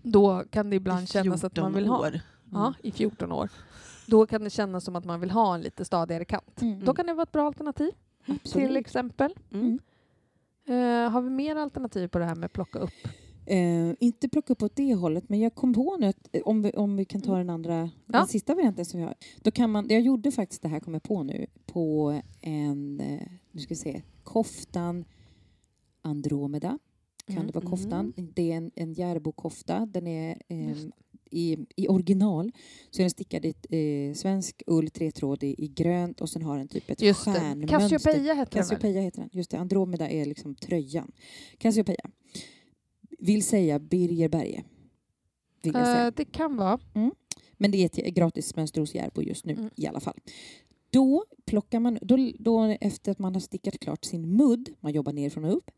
Då 0.01 0.43
kan 0.49 0.70
det 0.70 0.76
ibland 0.76 1.10
kännas 1.10 1.43
att 1.43 1.55
man 1.57 1.72
14 1.72 1.74
vill 1.74 1.88
ha, 1.88 1.99
år. 1.99 2.20
ja, 2.51 2.74
i 2.84 2.91
14 2.91 3.32
år. 3.32 3.49
Då 4.07 4.26
kan 4.26 4.43
det 4.43 4.49
kännas 4.49 4.84
som 4.84 4.95
att 4.95 5.05
man 5.05 5.20
vill 5.20 5.32
ha 5.32 5.55
en 5.55 5.62
lite 5.62 5.86
stadigare 5.86 6.26
kant. 6.26 6.62
Mm. 6.62 6.86
Då 6.86 6.93
kan 6.93 7.05
det 7.05 7.14
vara 7.14 7.24
ett 7.24 7.32
bra 7.32 7.47
alternativ, 7.47 7.91
till 8.26 8.36
Absolut. 8.43 8.78
exempel. 8.78 9.36
Mm. 9.51 9.80
Eh, 10.66 11.12
har 11.12 11.22
vi 11.22 11.30
mer 11.30 11.55
alternativ 11.55 12.07
på 12.07 12.20
det 12.20 12.26
här 12.26 12.36
med 12.36 12.53
plocka 12.53 12.80
upp? 12.80 13.07
Eh, 13.50 13.93
inte 14.00 14.30
plocka 14.30 14.54
upp 14.54 14.64
åt 14.64 14.76
det 14.76 14.93
hållet, 14.93 15.30
men 15.30 15.39
jag 15.39 15.56
kom 15.56 15.74
på 15.74 15.97
nu 16.00 16.06
att 16.08 16.30
eh, 16.32 16.41
om 16.45 16.62
vi, 16.62 16.72
om 16.72 16.95
vi 16.95 17.06
kan 17.06 17.22
ta 17.22 17.38
den 17.38 17.50
andra, 17.50 17.89
Ja. 18.06 18.20
den 18.20 18.28
sista 18.28 18.56
varianten 18.56 18.86
som 18.86 19.00
jag 19.00 19.14
då 19.41 19.52
kan 19.52 19.72
man, 19.72 19.88
jag 19.89 20.02
gjorde 20.02 20.32
faktiskt 20.32 20.62
det 20.62 20.68
här, 20.68 20.80
kom 20.80 20.93
jag 20.93 21.04
på 21.04 21.24
nu, 21.24 21.45
på 21.66 22.22
en, 22.41 23.00
eh, 23.00 23.22
nu 23.52 23.62
ska 23.62 23.70
vi 23.70 23.76
se, 23.76 24.02
koftan 24.24 25.06
Andromeda, 26.02 26.80
kan 27.28 27.36
Mm. 27.38 27.47
det 27.47 27.54
vara 27.56 27.66
koftan. 27.66 28.14
Mm. 28.18 28.32
Det 28.36 28.52
är 28.52 28.58
en, 28.58 28.72
en 28.76 28.93
Järbo-kofta, 28.93 29.86
den 29.86 30.08
är 30.08 30.38
Just 30.47 30.88
i, 31.32 31.58
i 31.76 31.88
original, 31.88 32.52
så 32.91 33.02
är 33.02 33.04
den 33.04 33.10
stickad 33.10 33.45
i 33.45 33.54
eh, 34.10 34.14
svensk 34.16 34.64
ull, 34.68 34.89
tretrådig 34.89 35.56
i 35.60 35.68
grönt 35.68 36.22
och 36.22 36.30
sen 36.30 36.41
har 36.41 36.58
den 36.58 36.68
typ 36.68 36.89
ett 36.89 37.02
Just 37.02 37.20
stjärnmönster. 37.26 37.80
Cassiopeia 37.80 38.34
heter 38.34 38.56
den 38.70 38.93
väl? 38.93 39.04
Heter 39.04 39.22
den. 39.22 39.30
Just 39.34 39.52
det, 39.52 39.58
Andromeda 39.58 40.10
är 40.10 40.26
liksom 40.26 40.56
tröjan. 40.56 41.12
Cassiopeia. 41.58 42.10
Vill 43.20 43.43
säga 43.43 43.80
Birger 43.80 44.30
Berge. 44.30 44.63
Vill 45.63 45.74
jag 45.74 45.86
säga. 45.86 46.07
Eh, 46.07 46.13
det 46.15 46.26
kan 46.26 46.57
vara. 46.57 46.80
Men 47.57 47.72
det 47.72 47.78
är 47.78 47.86
ett 47.86 48.13
gratis 48.15 48.53
Järbo 48.95 49.22
just 49.22 49.45
nu 49.45 49.53
Mm. 49.53 49.70
i 49.76 49.88
alla 49.88 49.99
fall. 49.99 50.20
Då 50.89 51.26
plockar 51.45 51.80
man, 51.80 51.97
då, 52.01 52.32
då 52.39 52.63
efter 52.82 53.11
att 53.11 53.20
man 53.20 53.34
har 53.34 53.39
stickat 53.39 53.80
klart 53.80 54.05
sin 54.05 54.36
mudd, 54.36 54.70
man 54.80 54.91
jobbar 54.91 55.13
nerifrån 55.13 55.45
och 55.45 55.57
upp, 55.57 55.72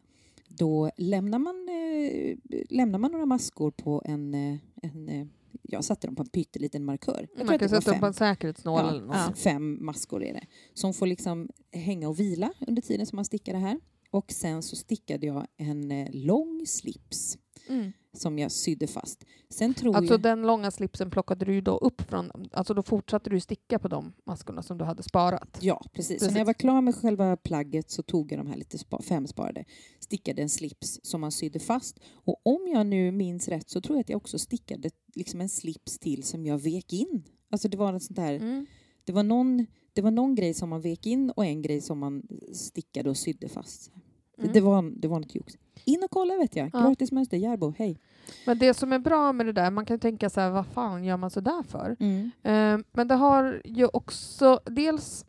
då 0.47 0.91
lämnar 0.97 1.39
man, 1.39 1.69
eh, 1.69 2.37
lämnar 2.69 2.99
man 2.99 3.11
några 3.11 3.25
maskor 3.25 3.71
på 3.71 4.01
en, 4.05 4.33
eh, 4.33 4.57
en 4.81 5.09
eh, 5.09 5.27
Jag 5.61 5.83
satte 5.83 6.07
dem 6.07 6.15
på 6.15 6.21
en 6.23 6.29
pytteliten 6.29 6.85
markör. 6.85 7.27
Jag 7.37 7.45
Man 7.47 7.59
kan 7.59 7.69
sätta 7.69 7.91
upp 7.91 7.95
fem. 7.95 8.03
en 8.03 8.13
säkerhetsnål 8.13 8.79
Ja, 8.83 8.89
eller 8.89 9.01
något. 9.05 9.37
fem 9.37 9.85
maskor 9.85 10.23
är 10.23 10.33
det. 10.33 10.45
Som 10.73 10.93
får 10.93 11.07
liksom 11.07 11.49
hänga 11.71 12.09
och 12.09 12.19
vila 12.19 12.53
under 12.67 12.81
tiden 12.81 13.05
som 13.05 13.15
man 13.15 13.25
stickar 13.25 13.53
det 13.53 13.59
här. 13.59 13.79
Och 14.11 14.31
sen 14.31 14.61
så 14.63 14.75
stickade 14.75 15.25
jag 15.27 15.47
en 15.57 15.91
eh, 15.91 16.07
lång 16.11 16.63
slips 16.67 17.37
Mm. 17.69 17.91
som 18.13 18.39
jag 18.39 18.51
sydde 18.51 18.87
fast. 18.87 19.25
Sen 19.49 19.73
tror 19.73 19.95
Alltså 19.95 20.13
jag... 20.13 20.21
den 20.21 20.41
långa 20.41 20.71
slipsen 20.71 21.09
plockade 21.11 21.45
du 21.45 21.61
då 21.61 21.77
upp 21.77 22.01
från, 22.01 22.31
alltså 22.51 22.73
då 22.73 22.83
fortsatte 22.83 23.29
du 23.29 23.39
sticka 23.39 23.79
på 23.79 23.87
de 23.87 24.13
maskorna 24.25 24.61
som 24.63 24.77
du 24.77 24.85
hade 24.85 25.03
sparat. 25.03 25.57
Ja, 25.61 25.81
precis. 25.93 26.07
Så 26.07 26.13
Precis. 26.19 26.31
när 26.33 26.39
jag 26.39 26.45
var 26.45 26.53
klar 26.53 26.81
med 26.81 26.95
själva 26.95 27.37
plagget 27.37 27.91
så 27.91 28.03
tog 28.03 28.31
jag 28.31 28.39
de 28.39 28.47
här 28.47 28.57
lite 28.57 28.77
spa, 28.77 29.01
femsparade, 29.01 29.65
stickade 29.99 30.41
en 30.41 30.49
slips 30.49 30.99
som 31.03 31.21
man 31.21 31.31
sydde 31.31 31.59
fast. 31.59 31.99
Och 32.09 32.41
om 32.43 32.67
jag 32.73 32.85
nu 32.87 33.11
minns 33.11 33.47
rätt 33.47 33.69
så 33.69 33.81
tror 33.81 33.97
jag 33.97 34.01
att 34.01 34.09
jag 34.09 34.17
också 34.17 34.39
stickade 34.39 34.89
liksom 35.15 35.41
en 35.41 35.49
slips 35.49 35.99
till 35.99 36.23
som 36.23 36.45
jag 36.45 36.57
vek 36.57 36.93
in. 36.93 37.23
Alltså 37.51 37.67
det 37.67 37.77
var 37.77 37.93
ett 37.93 38.03
sånt 38.03 38.17
där, 38.17 38.33
Mm. 38.33 38.65
det 39.03 39.13
var 39.13 39.23
någon, 39.23 39.65
det 39.93 40.01
var 40.01 40.11
någon 40.11 40.35
grej 40.35 40.53
som 40.53 40.69
man 40.69 40.81
vek 40.81 41.05
in 41.05 41.29
och 41.29 41.45
en 41.45 41.61
grej 41.61 41.81
som 41.81 41.99
man 41.99 42.23
stickade 42.53 43.09
och 43.09 43.17
sydde 43.17 43.49
fast. 43.49 43.91
Mm. 44.37 44.53
Det, 44.53 44.61
var, 44.61 44.91
det 45.01 45.07
var 45.07 45.19
något 45.19 45.35
jox. 45.35 45.53
In 45.85 46.03
och 46.03 46.11
kolla 46.11 46.37
vet 46.37 46.55
jag. 46.55 46.69
Ja. 46.73 46.79
Gratis 46.79 47.11
mönster, 47.11 47.37
Järbo, 47.37 47.73
hej. 47.77 47.99
Men 48.45 48.57
det 48.57 48.73
som 48.73 48.93
är 48.93 48.99
bra 48.99 49.33
med 49.33 49.45
det 49.45 49.51
där, 49.51 49.71
man 49.71 49.85
kan 49.85 49.99
tänka 49.99 50.29
så 50.29 50.39
här, 50.41 50.49
vad 50.49 50.65
fan 50.65 51.03
gör 51.03 51.17
man 51.17 51.29
så 51.29 51.39
där 51.41 51.63
för? 51.63 51.95
Mm. 51.99 52.31
Eh, 52.43 52.85
men 52.91 53.07
det 53.07 53.15
har 53.15 53.61
ju 53.65 53.87
också, 53.87 54.59
dels 54.65 55.25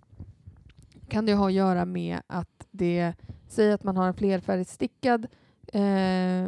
kan 1.08 1.26
det 1.26 1.34
ha 1.34 1.46
att 1.46 1.52
göra 1.52 1.84
med 1.84 2.20
att 2.26 2.66
det, 2.70 3.12
säger 3.48 3.74
att 3.74 3.84
man 3.84 3.96
har 3.96 4.06
en 4.06 4.14
flerfärgstickad 4.14 5.26
eh, 5.72 5.82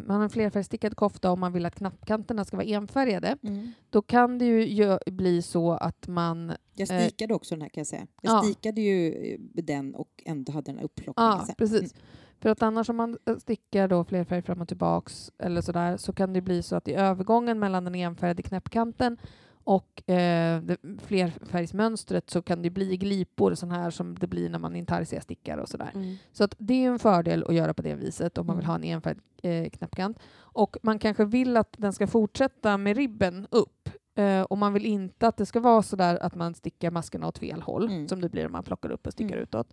man 0.07 0.17
har 0.17 0.23
en 0.23 0.31
flerfärgstickad 0.31 0.97
kofta 0.97 1.31
och 1.31 1.39
man 1.39 1.53
vill 1.53 1.67
att 1.67 1.75
knappkanterna 1.75 2.45
ska 2.45 2.57
vara 2.57 2.67
enfärgade. 2.67 3.37
Mm. 3.43 3.73
Då 3.91 4.03
kan 4.03 4.39
det 4.39 4.45
ju 4.45 4.61
gö- 4.67 5.11
bli 5.11 5.43
så 5.43 5.73
att 5.73 6.09
man 6.09 6.53
Jag 6.75 6.91
Eh, 6.91 7.07
stikade 7.07 7.35
också 7.35 7.55
den 7.55 7.63
här 7.63 7.69
kan 7.69 7.81
jag 7.81 7.87
säga. 7.87 8.07
Jag 8.23 8.33
ja. 8.33 8.43
stikade 8.43 8.81
ju 8.81 9.13
eh, 9.33 9.65
den 9.65 9.95
och 9.95 10.09
ändå 10.25 10.53
hade 10.53 10.73
den 10.73 10.81
upplockningen 10.81 11.31
Ja, 11.33 11.43
sen. 11.47 11.55
precis. 11.59 11.95
För 12.41 12.49
att 12.51 12.63
annars 12.63 12.89
om 12.89 12.97
man 12.97 13.19
eh, 13.27 13.37
stickar 13.37 13.89
då 13.89 14.05
flerfärg 14.05 14.43
fram 14.43 14.61
och 14.61 14.69
tillbaks 14.69 15.33
eller 15.39 15.61
sådär 15.61 15.97
så 15.97 16.13
kan 16.13 16.33
det 16.33 16.41
bli 16.41 16.63
så 16.63 16.77
att 16.77 16.89
i 16.89 16.95
övergången 16.95 17.59
mellan 17.59 17.85
den 17.85 17.95
enfärgade 17.95 18.43
knäppkanten 18.43 19.17
och 19.65 20.11
eh, 20.11 20.63
det 20.63 20.77
flerfärgsmönstret 21.03 22.31
så 22.31 22.43
kan 22.43 22.63
det 22.63 22.71
bli 22.71 22.97
glipor 22.97 23.55
sån 23.55 23.71
här 23.71 23.91
som 23.91 24.15
det 24.19 24.27
blir 24.27 24.51
när 24.51 24.59
man 24.59 24.77
intarsia-stickar 24.77 25.59
och 25.59 25.69
sådär. 25.69 25.91
Mm. 25.95 26.17
Så 26.33 26.45
att 26.45 26.55
det 26.59 26.85
är 26.85 26.89
en 26.91 26.99
fördel 26.99 27.45
att 27.49 27.55
göra 27.55 27.75
på 27.75 27.83
det 27.83 27.95
viset 27.95 28.39
om 28.39 28.47
man 28.47 28.57
vill 28.57 28.65
Mm. 28.65 28.71
ha 28.71 28.77
en 28.77 28.85
enfärgad 28.85 29.23
eh, 29.43 29.71
knäppkant. 29.71 30.19
Och 30.37 30.77
man 30.83 30.99
kanske 30.99 31.25
vill 31.25 31.57
att 31.57 31.75
den 31.79 31.93
ska 31.93 32.07
fortsätta 32.07 32.77
med 32.79 32.97
ribben 32.97 33.47
upp. 33.51 33.89
Eh, 34.15 34.43
och 34.43 34.59
man 34.59 34.73
vill 34.73 34.87
inte 34.87 35.29
att 35.29 35.37
det 35.37 35.47
ska 35.47 35.61
vara 35.61 35.83
så 35.83 35.97
där 35.97 36.23
att 36.23 36.35
man 36.35 36.55
stickar 36.55 36.91
maskerna 36.91 37.27
åt 37.29 37.39
fel 37.39 37.63
håll, 37.63 37.89
Mm. 37.89 38.09
som 38.09 38.21
det 38.21 38.29
blir 38.29 38.47
om 38.47 38.53
man 38.53 38.65
plockar 38.65 38.91
upp 38.91 39.07
och 39.07 39.13
stickar 39.13 39.35
Mm. 39.37 39.43
utåt. 39.43 39.69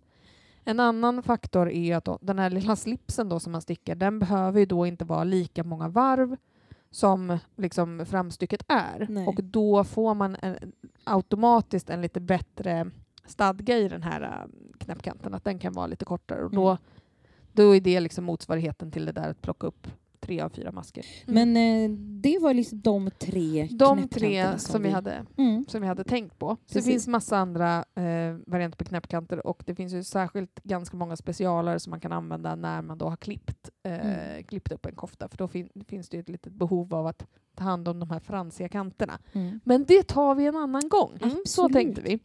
En 0.64 0.80
annan 0.80 1.22
faktor 1.22 1.70
är 1.70 1.96
att 1.96 2.04
då, 2.04 2.18
den 2.22 2.38
här 2.38 2.50
lilla 2.50 2.76
slipsen 2.76 3.28
då 3.28 3.40
som 3.40 3.52
man 3.52 3.62
stickar, 3.62 3.94
den 3.94 4.18
behöver 4.18 4.60
ju 4.60 4.66
då 4.66 4.86
inte 4.86 5.04
vara 5.04 5.24
lika 5.24 5.64
många 5.64 5.88
varv 5.88 6.36
som 6.92 7.38
liksom 7.56 8.06
framstycket 8.06 8.64
är. 8.68 9.06
Nej. 9.10 9.26
Och 9.26 9.44
då 9.44 9.84
får 9.84 10.14
man 10.14 10.36
en, 10.42 10.72
automatiskt 11.04 11.90
en 11.90 12.02
lite 12.02 12.20
bättre 12.20 12.90
stadga 13.26 13.76
i 13.78 13.88
den 13.88 14.02
här 14.02 14.22
äh, 14.22 14.78
knäppkanten, 14.78 15.34
att 15.34 15.44
den 15.44 15.58
kan 15.58 15.72
vara 15.72 15.86
lite 15.86 16.04
kortare. 16.04 16.44
Och 16.44 16.50
då, 16.50 16.68
Mm. 16.68 16.78
då 17.52 17.76
är 17.76 17.80
det 17.80 18.00
liksom 18.00 18.24
motsvarigheten 18.24 18.90
till 18.90 19.04
det 19.06 19.12
där 19.12 19.30
att 19.30 19.42
plocka 19.42 19.66
upp 19.66 19.86
tre 20.22 20.40
av 20.40 20.48
fyra 20.48 20.72
masker. 20.72 21.04
Men 21.26 21.56
eh, 21.56 21.90
det 21.98 22.38
var 22.40 22.54
liksom 22.54 22.80
de 22.80 23.10
tre 23.18 23.68
De 23.70 24.08
tre 24.08 24.58
som 24.58 24.82
vi 24.82 24.90
hade 24.90 25.26
Mm. 25.38 25.64
som 25.68 25.80
vi 25.82 25.86
hade 25.88 26.04
tänkt 26.04 26.38
på. 26.38 26.46
Så 26.48 26.54
det 26.68 26.74
Precis. 26.74 26.92
finns 26.92 27.06
massa 27.08 27.36
andra 27.38 27.78
eh, 27.94 28.36
varianter 28.46 28.76
på 28.78 28.84
knäppkanter 28.84 29.46
och 29.46 29.62
det 29.66 29.74
finns 29.74 29.92
ju 29.92 30.04
särskilt 30.04 30.60
ganska 30.62 30.96
många 30.96 31.16
specialare 31.16 31.80
som 31.80 31.90
man 31.90 32.00
kan 32.00 32.12
använda 32.12 32.56
när 32.56 32.82
man 32.82 32.98
då 32.98 33.08
har 33.08 33.16
klippt, 33.16 33.70
eh, 33.82 33.92
Mm. 34.32 34.44
klippt 34.44 34.72
upp 34.72 34.86
en 34.86 34.94
kofta 34.94 35.28
för 35.28 35.36
då 35.38 35.48
fin 35.48 35.68
finns 35.88 36.08
det 36.08 36.16
ju 36.16 36.20
ett 36.20 36.28
litet 36.28 36.52
behov 36.52 36.94
av 36.94 37.06
att 37.06 37.26
ta 37.56 37.64
hand 37.64 37.88
om 37.88 37.98
de 38.00 38.10
här 38.10 38.20
fransiga 38.20 38.68
kanterna. 38.68 39.18
Mm. 39.32 39.60
Men 39.64 39.84
det 39.84 40.02
tar 40.02 40.34
vi 40.34 40.46
en 40.46 40.56
annan 40.56 40.88
gång. 40.88 41.18
Så 41.46 41.68
tänkte 41.68 42.00
vi. 42.02 42.18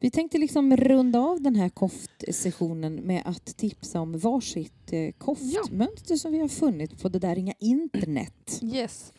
Vi 0.00 0.10
tänkte 0.10 0.38
liksom 0.38 0.76
runda 0.76 1.18
av 1.18 1.40
den 1.42 1.56
här 1.56 1.68
koftsessionen 1.68 2.94
med 2.94 3.22
att 3.24 3.46
tipsa 3.56 4.00
om 4.00 4.18
varsitt 4.18 4.92
eh, 4.92 5.10
koftmönster 5.18 6.16
som 6.16 6.32
vi 6.32 6.38
har 6.38 6.48
funnit 6.48 7.02
på 7.02 7.08
det 7.08 7.18
där 7.18 7.38
inga 7.38 7.52
internet. 7.58 8.60
Yes. 8.62 9.12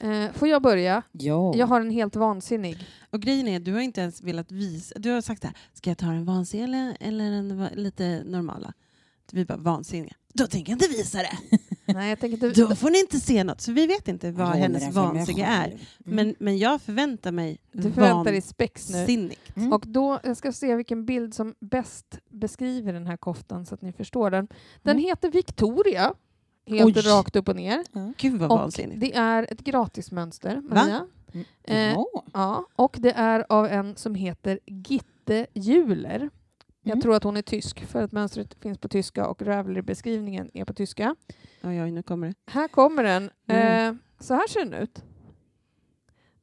Eh, 0.00 0.32
får 0.32 0.48
jag 0.48 0.62
börja? 0.62 1.02
Ja. 1.12 1.54
Jag 1.56 1.66
har 1.66 1.80
en 1.80 1.90
helt 1.90 2.16
vansinnig. 2.16 2.76
Och 3.10 3.20
grejen 3.22 3.48
är, 3.48 3.60
du 3.60 3.72
har 3.72 3.80
inte 3.80 4.00
ens 4.00 4.22
velat 4.22 4.52
visa... 4.52 4.98
Du 4.98 5.10
har 5.10 5.20
sagt 5.20 5.40
så 5.42 5.46
här, 5.46 5.56
ska 5.74 5.90
jag 5.90 5.98
ta 5.98 6.06
den 6.06 6.24
vansinniga 6.24 6.94
eller, 7.00 7.54
va- 7.54 7.70
lite 7.74 8.22
normala? 8.26 8.72
Vi 9.32 9.44
bara, 9.44 9.58
vansinniga. 9.58 10.14
Då 10.34 10.46
tänker 10.46 10.72
jag 10.72 10.76
inte 10.82 10.88
visa 10.88 11.18
det. 11.18 11.58
Nej, 11.92 12.08
jag 12.08 12.20
tänker 12.20 12.46
inte... 12.46 12.60
Då 12.62 12.74
får 12.74 12.90
ni 12.90 12.98
inte 13.00 13.20
se 13.20 13.44
något. 13.44 13.60
Så 13.60 13.72
vi 13.72 13.86
vet 13.86 14.08
inte 14.08 14.30
vad 14.30 14.46
håller 14.46 14.60
hennes 14.60 14.82
själv. 14.82 14.94
är. 15.38 15.66
Mm. 15.66 15.78
Men, 16.04 16.34
men 16.38 16.58
jag 16.58 16.82
förväntar 16.82 17.32
mig 17.32 17.58
Du 17.72 17.82
förväntar 17.82 18.32
dig 18.32 18.40
spex 18.40 18.90
nu. 18.90 19.30
Mm. 19.56 19.72
Och 19.72 19.84
då, 19.86 20.20
jag 20.22 20.36
ska 20.36 20.52
se 20.52 20.74
vilken 20.74 21.04
bild 21.06 21.34
som 21.34 21.54
bäst 21.60 22.18
beskriver 22.30 22.92
den 22.92 23.06
här 23.06 23.16
koftan 23.16 23.66
så 23.66 23.74
att 23.74 23.82
ni 23.82 23.92
förstår 23.92 24.30
den. 24.30 24.48
Den 24.82 24.96
Mm. 24.96 25.04
heter 25.04 25.30
Victoria, 25.30 26.14
helt 26.66 26.96
Oj. 26.96 27.02
rakt 27.02 27.36
upp 27.36 27.48
och 27.48 27.56
ner. 27.56 27.84
Gud 28.18 28.40
vad 28.40 28.48
vansinnigt. 28.48 29.00
det 29.00 29.14
är 29.16 29.52
ett 29.52 29.60
gratismönster, 29.60 30.60
Maria. 30.70 31.06
Mm. 31.32 31.46
Eh, 31.64 31.92
Ja. 31.92 32.06
Ja, 32.32 32.66
och 32.76 32.96
det 33.00 33.10
är 33.12 33.46
av 33.48 33.66
en 33.66 33.96
som 33.96 34.14
heter 34.14 34.58
Gitte 34.66 35.46
Juler. 35.54 36.30
Jag 36.88 36.94
Mm. 36.94 37.02
tror 37.02 37.14
att 37.14 37.24
hon 37.24 37.36
är 37.36 37.42
tysk 37.42 37.84
för 37.86 38.02
att 38.02 38.12
mönstret 38.12 38.54
finns 38.60 38.78
på 38.78 38.88
tyska 38.88 39.26
och 39.26 39.42
Ravelry-beskrivningen 39.42 40.50
är 40.54 40.64
på 40.64 40.74
tyska. 40.74 41.16
Oj, 41.62 41.82
oj, 41.82 41.90
nu 41.90 42.02
kommer 42.02 42.26
det. 42.28 42.34
Här 42.46 42.68
kommer 42.68 43.02
den. 43.04 43.30
Mm. 43.48 43.94
Eh, 43.94 44.00
så 44.20 44.34
här 44.34 44.48
ser 44.48 44.64
den 44.64 44.74
ut. 44.74 45.04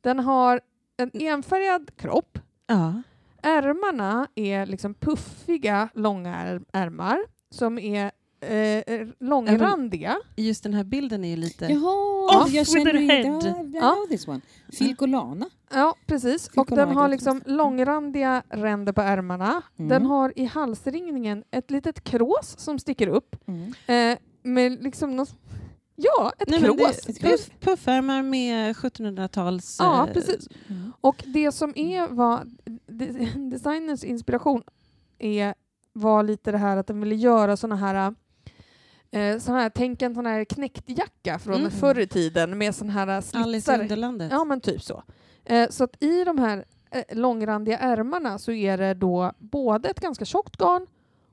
Den 0.02 0.20
har 0.20 0.62
en 0.98 1.12
enfärgad 1.14 1.92
kropp. 1.98 2.40
Ja. 2.68 3.02
Ärmarna 3.42 4.28
är 4.36 4.66
liksom 4.66 4.94
puffiga, 4.94 5.90
långa 5.94 6.36
är- 6.36 6.62
ärmar 6.74 7.18
som 7.50 7.80
är 7.80 8.12
eh, 8.46 9.08
långrandiga. 9.20 10.18
Just 10.36 10.64
den 10.64 10.74
här 10.74 10.84
bilden 10.84 11.24
är 11.26 11.30
ju 11.30 11.36
lite... 11.36 11.66
Jaha, 11.66 12.42
Off 12.44 12.54
jag 12.54 12.62
with 12.62 12.72
känner 12.74 12.96
inte... 12.96 13.14
head. 13.14 13.42
Ja, 13.44 13.64
I 13.64 13.72
Ja. 13.74 13.94
know 13.96 14.08
this 14.10 14.28
one. 14.28 14.42
Filcolana. 14.74 15.50
Ja, 15.74 15.96
precis. 16.06 16.50
Fick 16.50 16.58
Och 16.58 16.68
den 16.68 16.88
ha 16.90 17.02
har 17.02 17.10
liksom 17.10 17.42
långrandiga 17.46 18.44
ränder 18.50 18.94
på 18.94 19.02
ärmarna. 19.02 19.62
Mm. 19.80 19.90
Den 19.90 20.06
har 20.06 20.34
i 20.40 20.46
halsringningen 20.46 21.44
ett 21.52 21.72
litet 21.72 22.04
krås 22.04 22.56
som 22.60 22.80
sticker 22.80 23.08
upp. 23.08 23.36
Mm. 23.48 23.74
Eh, 23.88 24.18
med 24.44 24.84
liksom 24.84 25.16
något, 25.16 25.36
ja, 25.96 26.32
ett 26.40 26.50
Nej, 26.50 26.62
men 26.62 26.78
krås. 26.78 27.02
det, 27.02 27.20
puff, 27.22 27.50
puffärmar 27.60 28.22
med 28.24 28.76
1700-tals... 28.76 29.78
Ja, 29.80 30.08
eh, 30.08 30.14
precis. 30.14 30.48
Mm. 30.68 30.94
Och 31.02 31.24
det 31.28 31.52
som 31.52 31.74
är 31.76 32.08
vad 32.08 32.58
de, 32.86 33.26
designers 33.50 34.04
inspiration 34.04 34.64
är, 35.20 35.54
var 35.94 36.24
lite 36.24 36.52
det 36.52 36.58
här 36.58 36.78
att 36.78 36.88
den 36.88 37.00
ville 37.00 37.16
göra 37.16 37.58
såna 37.58 37.76
här 37.76 38.16
Eh, 39.12 39.38
sån 39.40 39.56
här, 39.56 39.70
tänk 39.70 40.02
en 40.02 40.16
sån 40.16 40.26
här 40.26 40.44
knäcktjacka 40.46 41.40
från 41.40 41.56
Mm. 41.56 41.72
förr 41.72 42.00
i 42.00 42.08
tiden 42.08 42.58
med 42.58 42.76
sån 42.76 42.90
här 42.90 43.08
Alice 43.08 43.38
i 43.40 43.44
slitsar. 43.44 43.80
Underlandet. 43.80 44.32
Ja, 44.32 44.44
men 44.44 44.62
typ 44.62 44.82
så. 44.82 45.04
Eh, 45.46 45.70
så 45.70 45.84
att 45.84 46.04
i 46.04 46.24
de 46.24 46.38
här 46.40 46.66
eh, 46.92 47.04
långrandiga 47.18 47.78
ärmarna 47.78 48.40
så 48.40 48.52
är 48.52 48.78
det 48.78 48.94
då 48.94 49.32
både 49.40 49.90
ett 49.90 50.00
ganska 50.00 50.26
tjockt 50.26 50.58
garn 50.58 50.88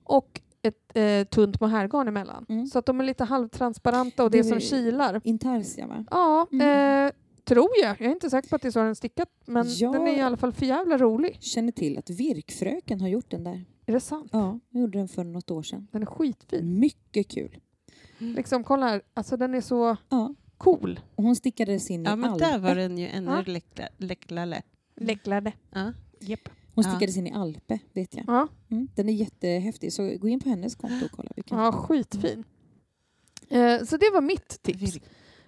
och 0.05 0.41
ett 0.63 0.97
eh, 0.97 1.25
tunt 1.25 1.61
mohairgarn 1.61 2.09
emellan. 2.09 2.47
Mm. 2.49 2.67
Så 2.67 2.79
att 2.79 2.87
de 2.87 3.01
är 3.01 3.05
lite 3.05 3.25
halvtransparenta 3.25 4.25
och 4.25 4.31
det, 4.31 4.39
Det 4.39 4.45
som 4.45 4.57
är- 4.57 4.61
kilar. 4.61 5.21
Intarsia, 5.25 5.87
va? 5.87 6.05
Ja, 6.11 6.47
Mm. 6.53 7.07
eh, 7.07 7.13
tror 7.45 7.69
jag. 7.83 8.01
Jag 8.01 8.09
är 8.09 8.13
inte 8.13 8.31
säker 8.31 8.49
på 8.49 8.57
att 8.57 8.63
det 8.63 8.69
är 8.69 8.73
så 8.73 8.79
den 8.83 8.95
stickat, 8.97 9.29
men 9.45 9.67
Ja. 9.69 9.93
den 9.93 10.07
är 10.07 10.17
i 10.17 10.21
alla 10.21 10.37
fall 10.37 10.53
för 10.53 10.67
jävla 10.67 10.99
rolig. 10.99 11.37
Känner 11.41 11.73
till 11.73 11.99
att 11.99 12.11
Virkfröken 12.11 13.01
har 13.01 13.09
gjort 13.09 13.31
den 13.31 13.45
där. 13.45 13.65
Är 13.87 13.93
det 13.93 14.01
sant? 14.01 14.31
Ja, 14.33 14.61
jag 14.71 14.81
gjorde 14.81 14.99
den 14.99 15.09
för 15.09 15.25
något 15.25 15.51
år 15.51 15.63
sedan. 15.63 15.89
Den 15.93 16.03
är 16.03 16.07
skitfin. 16.07 16.79
Mycket 16.79 17.29
kul. 17.29 17.57
Liksom, 18.19 18.65
kolla 18.65 18.89
här, 18.89 19.03
alltså 19.15 19.37
den 19.37 19.55
är 19.55 19.61
så 19.61 19.97
Ja. 20.09 20.35
cool. 20.59 21.01
Och 21.15 21.25
hon 21.25 21.37
stickades 21.37 21.91
in 21.91 22.05
Ja, 22.05 22.13
i 22.13 22.17
men 22.17 22.31
Alpe. 22.31 22.45
där 22.45 22.59
var 22.59 22.75
den 22.75 22.99
ju 22.99 23.07
ännu 23.09 23.31
Ja. 23.31 23.43
läckla- 23.47 23.89
läcklare. 23.99 24.63
Läcklade. 24.97 25.53
Ja. 25.71 25.93
Japp. 26.21 26.49
Hon 26.75 26.85
Ja. 26.85 26.91
stickades 26.91 27.17
in 27.17 27.27
i 27.27 27.33
Alpe, 27.33 27.79
vet 27.93 28.15
jag. 28.15 28.25
Ja, 28.27 28.49
Mm. 28.71 28.89
Den 28.95 29.09
är 29.09 29.13
jättehäftig, 29.13 29.93
så 29.93 30.17
gå 30.21 30.29
in 30.29 30.41
på 30.41 30.49
hennes 30.49 30.75
konto 30.75 31.05
och 31.05 31.11
kolla. 31.11 31.31
vilken- 31.37 31.59
ja, 31.59 31.73
skitfin. 31.73 32.45
Eh, 33.49 33.85
så 33.85 33.97
det 33.97 34.11
var 34.13 34.21
mitt 34.21 34.63
tips. 34.63 34.81
Vir- 34.97 35.03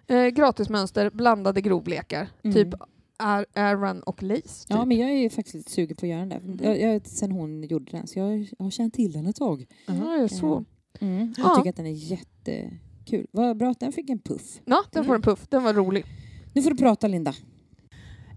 Eh, 0.06 0.26
gratismönster, 0.26 1.10
blandade 1.10 1.60
grovlekar. 1.60 2.28
Mm. 2.42 2.54
Typ 2.54 2.74
Ar- 3.16 3.46
Aran 3.54 4.02
och 4.02 4.22
Lace. 4.22 4.42
Typ. 4.42 4.66
Ja, 4.68 4.84
men 4.84 4.96
jag 4.98 5.10
är 5.10 5.30
faktiskt 5.30 5.54
lite 5.54 5.70
sugen 5.70 5.96
på 5.96 6.06
att 6.06 6.10
göra 6.10 6.26
den 6.26 6.56
där. 6.56 6.64
Jag, 6.64 6.80
jag, 6.94 7.06
sen 7.06 7.32
hon 7.32 7.62
gjorde 7.62 7.90
den, 7.92 8.06
så 8.06 8.18
jag, 8.18 8.38
jag 8.38 8.64
har 8.64 8.70
känt 8.70 8.94
till 8.94 9.12
den 9.12 9.26
ett 9.26 9.36
tag. 9.36 9.66
Ja, 9.86 10.16
jag 10.16 10.30
så. 10.30 10.64
Mm. 11.00 11.34
Jag 11.36 11.46
Ja. 11.46 11.56
tycker 11.56 11.70
att 11.70 11.76
den 11.76 11.86
är 11.86 11.90
jättekul. 11.90 13.26
Vad 13.30 13.56
bra 13.56 13.70
att 13.70 13.80
den 13.80 13.92
fick 13.92 14.10
en 14.10 14.18
puff. 14.18 14.60
Ja, 14.64 14.84
den 14.92 15.04
får 15.04 15.14
en 15.14 15.22
puff. 15.22 15.46
Den 15.48 15.62
var 15.64 15.74
rolig. 15.74 16.04
Nu 16.52 16.62
får 16.62 16.70
du 16.70 16.76
prata, 16.76 17.08
Linda. 17.08 17.30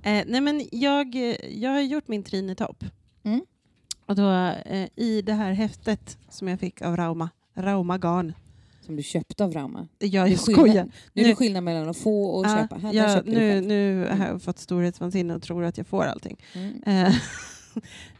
Eh, 0.03 0.24
nej 0.28 0.41
men 0.41 0.63
jag, 0.72 1.15
eh, 1.15 1.36
jag 1.61 1.72
har 1.72 1.82
gjort 1.82 2.07
min 2.07 2.24
trinetopp. 2.24 2.84
Mm. 3.24 3.41
Och 4.05 4.15
då 4.15 4.32
eh, 4.65 4.88
i 4.95 5.22
det 5.22 5.34
här 5.34 5.51
häftet 5.51 6.18
som 6.30 6.47
jag 6.47 6.59
fick 6.59 6.82
av 6.82 6.97
Rauma, 6.97 7.30
Rauma 7.53 7.97
Garn. 7.97 8.34
Som 8.88 8.96
du 8.96 9.04
köpte 9.04 9.44
av 9.44 9.54
Rauma. 9.54 9.88
Jag 10.00 10.28
Det 10.30 10.34
är 10.34 10.38
skojar. 10.38 10.64
skillnad- 10.64 10.92
Nu 11.14 11.22
är 11.22 11.26
det 11.26 11.30
Nu- 11.32 11.36
skillnad 11.36 11.64
mellan 11.64 11.90
att 11.90 11.98
få 11.98 12.24
och 12.26 12.46
Ja, 12.46 12.58
köpa. 12.58 12.76
Här, 12.78 12.94
ja, 12.94 13.22
nu, 13.26 13.62
nu 13.62 14.08
har 14.18 14.28
jag 14.28 14.42
fått 14.42 14.60
storhetsvansinne 14.60 15.36
och 15.36 15.42
tror 15.42 15.64
att 15.64 15.78
jag 15.78 15.88
får 15.88 16.04
allting. 16.06 16.38
Mm. 16.54 16.84
Eh, 16.86 17.16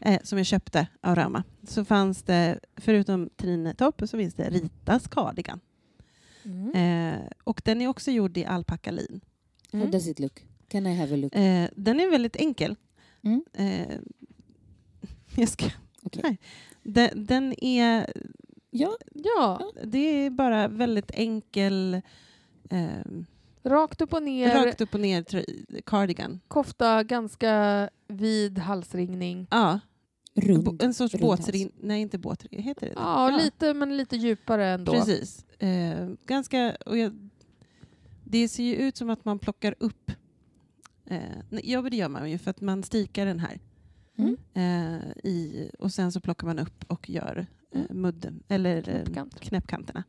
eh, 0.00 0.20
som 0.24 0.38
jag 0.38 0.46
köpte 0.46 0.86
av 1.00 1.14
Rauma. 1.14 1.44
Så 1.68 1.84
fanns 1.84 2.22
det, 2.22 2.58
förutom 2.76 3.30
trinetopp, 3.36 4.02
så 4.08 4.18
finns 4.18 4.34
det 4.34 4.50
Ritas 4.50 5.08
cardigan. 5.08 5.60
Mm. 6.44 7.14
Eh, 7.14 7.20
och 7.44 7.62
den 7.64 7.80
är 7.82 7.88
också 7.88 8.10
gjord 8.10 8.36
i 8.38 8.44
alpackalin. 8.44 9.20
How 9.72 9.86
does 9.86 10.08
it 10.08 10.18
look? 10.18 10.44
Can 10.68 10.86
I 10.86 10.94
have 10.96 11.14
a 11.14 11.16
look? 11.16 11.34
Eh, 11.34 11.68
den 11.76 12.00
är 12.00 12.10
väldigt 12.10 12.36
enkel. 12.36 12.76
Mm. 13.24 13.44
Eh, 13.54 13.96
jag 15.36 15.48
ska, 15.48 15.66
nej. 16.22 16.38
Den, 16.82 17.26
den 17.26 17.64
är, 17.64 18.12
Ja, 18.80 18.96
Ja, 19.14 19.72
det 19.84 19.98
är 19.98 20.30
bara 20.30 20.68
väldigt 20.68 21.10
enkel, 21.14 22.00
eh, 22.70 22.88
rakt 23.64 24.00
upp 24.00 24.12
och 24.12 24.22
ner, 24.22 24.64
rakt 24.64 24.80
upp 24.80 24.94
och 24.94 25.00
ner 25.00 25.44
cardigan. 25.82 26.40
kofta, 26.48 27.02
ganska 27.02 27.90
vid 28.08 28.58
halsringning. 28.58 29.46
Ja, 29.50 29.80
rund. 30.34 30.82
en 30.82 30.94
sorts 30.94 31.14
båtring, 31.20 31.70
nej 31.80 32.00
inte 32.00 32.18
båtring, 32.18 32.62
heter 32.62 32.86
det 32.86 32.92
det? 32.92 33.00
Ja, 33.00 33.30
lite, 33.30 33.74
men 33.74 33.96
lite 33.96 34.16
djupare 34.16 34.66
ändå. 34.66 34.92
Precis. 34.92 35.44
Eh, 35.58 36.08
ganska, 36.26 36.76
och 36.86 36.98
jag, 36.98 37.30
det 38.24 38.48
ser 38.48 38.64
ju 38.64 38.74
ut 38.74 38.96
som 38.96 39.10
att 39.10 39.24
man 39.24 39.38
plockar 39.38 39.74
upp... 39.78 40.10
Eh, 41.06 41.20
ja, 41.62 41.82
det 41.82 41.96
gör 41.96 42.08
man 42.08 42.30
ju 42.30 42.38
för 42.38 42.50
att 42.50 42.60
man 42.60 42.82
stikar 42.82 43.26
den 43.26 43.40
här. 43.40 43.60
Mm. 44.18 44.36
Eh, 44.54 45.02
i, 45.24 45.70
och 45.78 45.92
sen 45.92 46.12
så 46.12 46.20
plockar 46.20 46.46
man 46.46 46.58
upp 46.58 46.84
och 46.86 47.10
gör. 47.10 47.46
Mudden, 47.90 48.42
eller 48.48 48.76
eh, 48.88 49.02
Knäppkant. 49.04 49.40
knäppkanterna. 49.40 50.04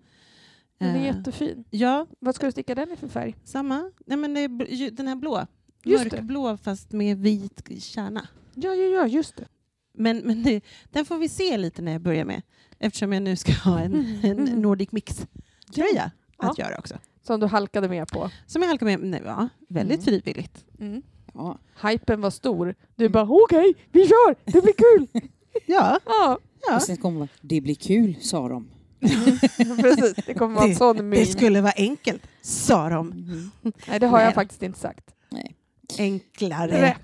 Den 0.77 0.89
är 0.95 0.99
Eh, 0.99 1.05
jättefin. 1.05 1.63
Ja, 1.69 2.07
Vad 2.19 2.35
ska 2.35 2.45
du 2.45 2.51
sticka 2.51 2.75
den 2.75 2.91
i 2.91 2.95
för 2.95 3.07
färg? 3.07 3.35
samma. 3.43 3.91
Nej, 4.05 4.17
men 4.17 4.37
är 4.37 4.91
den 4.91 5.07
här 5.07 5.15
blå. 5.15 5.45
Just 5.83 6.03
det. 6.09 6.15
Mörkblå 6.17 6.57
fast 6.57 6.91
med 6.91 7.17
vit 7.17 7.69
kärna. 7.83 8.27
Ja, 8.55 8.73
ja, 8.75 8.85
ja, 8.99 9.07
just 9.07 9.35
det. 9.35 9.45
Men, 9.93 10.17
men 10.17 10.43
det, 10.43 10.61
den 10.91 11.05
får 11.05 11.17
vi 11.17 11.29
se 11.29 11.57
lite 11.57 11.81
när 11.81 11.91
jag 11.91 12.01
börjar 12.01 12.25
med. 12.25 12.41
Eftersom 12.79 13.13
jag 13.13 13.23
nu 13.23 13.35
ska 13.35 13.51
ha 13.51 13.79
en, 13.79 14.19
en 14.23 14.43
Nordic 14.61 14.91
Mix-tröja 14.91 16.11
att 16.37 16.57
göra 16.57 16.77
också. 16.77 16.95
Som 17.21 17.39
du 17.39 17.45
halkade 17.47 17.89
med 17.89 18.07
på. 18.07 18.29
Som 18.47 18.61
jag 18.61 18.69
halkar 18.69 18.85
med, 18.85 18.99
nej, 18.99 19.21
ja, 19.25 19.49
väldigt 19.69 20.07
Mm. 20.07 20.21
frivilligt. 20.21 20.65
Mm. 20.79 21.01
Ja. 21.33 21.57
Hypen 21.89 22.21
var 22.21 22.29
stor. 22.29 22.75
Du 22.95 23.09
bara 23.09 23.27
okej, 23.29 23.73
vi 23.91 24.07
kör, 24.07 24.35
det 24.45 24.61
blir 24.61 24.73
kul. 24.73 25.07
Ja, 25.65 25.99
ja, 26.05 26.37
ja. 26.67 26.75
Och 26.75 26.81
sen 26.81 26.97
kommer 26.97 27.19
man, 27.19 27.27
det 27.41 27.61
blir 27.61 27.75
kul, 27.75 28.15
sa 28.21 28.49
de. 28.49 28.67
precis. 29.81 30.13
Det 30.25 30.33
kommer 30.33 30.55
vara 30.55 30.63
en 30.65 30.69
Det- 30.69 30.75
sån 30.75 30.97
meme. 30.97 31.15
det 31.15 31.25
skulle 31.25 31.61
vara 31.61 31.73
enkelt, 31.75 32.21
sa 32.41 32.89
de. 32.89 33.07
Mhm. 33.07 33.51
Nej, 33.87 33.99
det 33.99 34.07
har 34.07 34.17
Nej. 34.17 34.25
jag 34.25 34.33
faktiskt 34.33 34.63
inte 34.63 34.79
sagt. 34.79 35.05
Nej. 35.29 35.55
Enklare. 35.97 36.97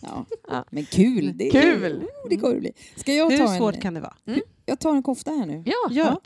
Ja. 0.00 0.24
Ja. 0.48 0.64
Men 0.70 0.84
kul! 0.84 1.32
Det 1.36 1.46
är 1.48 1.50
Kul. 1.62 2.02
Oh, 2.02 2.28
det 2.30 2.36
kommer 2.36 2.54
det 2.54 2.60
bli. 2.60 2.72
Ska 2.96 3.12
jag 3.14 3.30
Hur 3.30 3.38
ta 3.38 3.52
en, 3.52 3.58
svårt 3.58 3.80
kan 3.80 3.94
det 3.94 4.00
vara? 4.00 4.14
Jag 4.66 4.78
tar 4.80 4.90
en 4.94 5.02
kofta 5.02 5.30
här 5.30 5.46
nu. 5.46 5.62
Ja, 5.66 5.90
Gör 5.94 6.16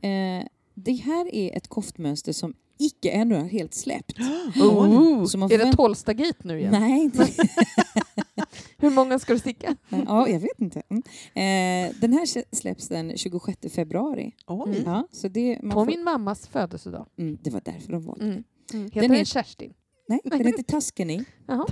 det. 0.00 0.08
Eh, 0.08 0.44
det 0.74 0.92
här 0.92 1.34
är 1.34 1.56
ett 1.56 1.68
koftmönster 1.68 2.32
som 2.32 2.54
icke 2.78 3.10
ännu 3.10 3.34
har 3.34 3.44
helt 3.44 3.74
släppt. 3.74 4.12
Oh. 4.60 5.24
Så 5.24 5.38
man 5.38 5.52
Är 5.52 5.58
det 5.58 5.72
Tolstagate 5.72 6.38
nu 6.42 6.58
igen? 6.60 6.72
Nej, 6.80 7.00
inte. 7.02 7.26
Hur 8.78 8.90
många 8.90 9.18
ska 9.18 9.32
du 9.32 9.38
sticka? 9.38 9.76
ja, 9.88 10.28
jag 10.28 10.40
vet 10.40 10.60
inte. 10.60 10.82
Mm. 10.88 11.02
Eh, 11.90 11.96
den 12.00 12.12
här 12.12 12.54
släpps 12.56 12.88
den 12.88 13.16
26 13.16 13.58
februari. 13.74 14.34
Oj. 14.46 14.70
Mm. 14.70 14.82
Ja, 14.86 15.08
så 15.12 15.28
det, 15.28 15.58
man 15.62 15.70
På 15.70 15.80
får, 15.80 15.86
min 15.86 16.04
mammas 16.04 16.46
födelsedag. 16.48 17.06
mm, 17.18 17.38
det 17.42 17.50
var 17.50 17.60
därför 17.64 17.92
de 17.92 18.02
valde. 18.02 18.24
Mm. 18.24 18.44
Mm. 18.72 18.84
Heter 18.84 19.00
Den 19.00 19.10
den, 19.10 19.20
är- 19.20 19.24
Kerstin? 19.24 19.74
Nej, 20.08 20.20
den 20.24 20.46
heter 20.46 20.62
Tuscany. 20.62 21.24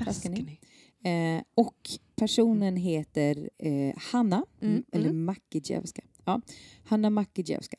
Taskig. 0.04 0.60
Eh, 1.04 1.42
och 1.54 1.76
personen 2.16 2.76
heter 2.76 3.50
eh, 3.58 3.94
Hanna, 3.96 4.44
Mm, 4.60 4.72
mm, 4.72 4.84
eller 4.92 5.10
mm. 5.10 5.24
Makijevska. 5.24 6.02
Ja, 6.24 6.40
Hanna 6.84 7.10
Makijevska. 7.10 7.76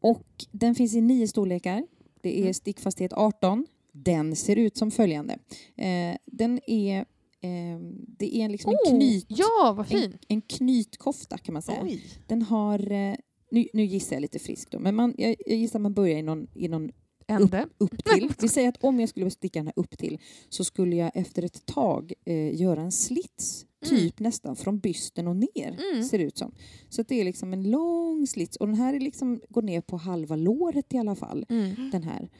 Och 0.00 0.26
den 0.52 0.74
finns 0.74 0.94
i 0.94 1.00
nio 1.00 1.28
storlekar. 1.28 1.86
Det 2.22 2.48
är 2.48 2.52
stickfasthet 2.52 3.12
18. 3.12 3.66
Den 3.92 4.36
ser 4.36 4.56
ut 4.56 4.76
som 4.76 4.90
följande. 4.90 5.38
Eh, 5.76 6.16
den 6.26 6.60
är, 6.70 7.04
eh, 7.46 7.78
det 8.18 8.36
är 8.36 8.48
liksom 8.48 8.70
en, 8.70 8.92
Oh, 8.92 8.96
knyt, 8.98 9.24
ja, 9.28 9.84
en, 9.90 10.18
en 10.28 10.40
knytkofta 10.40 11.38
kan 11.38 11.52
man 11.52 11.62
säga. 11.62 11.80
Oj. 11.82 12.02
Den 12.26 12.42
har, 12.42 12.92
eh, 12.92 13.14
nu, 13.50 13.66
nu 13.72 13.84
gissar 13.84 14.16
jag 14.16 14.20
lite 14.20 14.38
friskt 14.38 14.70
då, 14.72 14.78
men 14.78 14.94
man, 14.94 15.14
jag, 15.18 15.36
jag 15.46 15.56
gissar 15.58 15.78
att 15.78 15.82
man 15.82 15.94
börjar 15.94 16.18
i 16.18 16.22
någon, 16.22 16.46
i 16.54 16.68
någon 16.68 16.90
Ände. 17.28 17.66
upp 17.78 18.04
till. 18.14 18.32
Vi 18.40 18.48
säger 18.48 18.68
att 18.68 18.84
om 18.84 19.00
jag 19.00 19.08
skulle 19.08 19.30
sticka 19.30 19.58
den 19.58 19.66
här 19.66 19.72
upp 19.76 19.98
till 19.98 20.18
så 20.48 20.64
skulle 20.64 20.96
jag 20.96 21.10
efter 21.14 21.42
ett 21.42 21.66
tag 21.66 22.12
eh, 22.24 22.60
göra 22.60 22.80
en 22.82 22.92
slits, 22.92 23.66
Mm. 23.86 23.98
typ 23.98 24.20
nästan 24.20 24.56
från 24.56 24.78
bysten 24.78 25.28
och 25.28 25.36
ner, 25.36 25.78
Mm. 25.92 26.04
ser 26.04 26.18
det 26.18 26.24
ut 26.24 26.38
som. 26.38 26.54
Så 26.88 27.02
det 27.02 27.20
är 27.20 27.24
liksom 27.24 27.52
en 27.52 27.70
lång 27.70 28.26
slits 28.26 28.56
och 28.56 28.66
den 28.66 28.76
här 28.76 28.94
är 28.94 29.00
liksom, 29.00 29.40
går 29.48 29.62
ner 29.62 29.80
på 29.80 29.96
halva 29.96 30.36
låret 30.36 30.94
i 30.94 30.98
alla 30.98 31.14
fall. 31.14 31.46
Mm. 31.48 31.90
Den 31.90 32.02
här. 32.02 32.30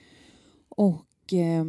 Och 0.69 1.33
eh, 1.33 1.65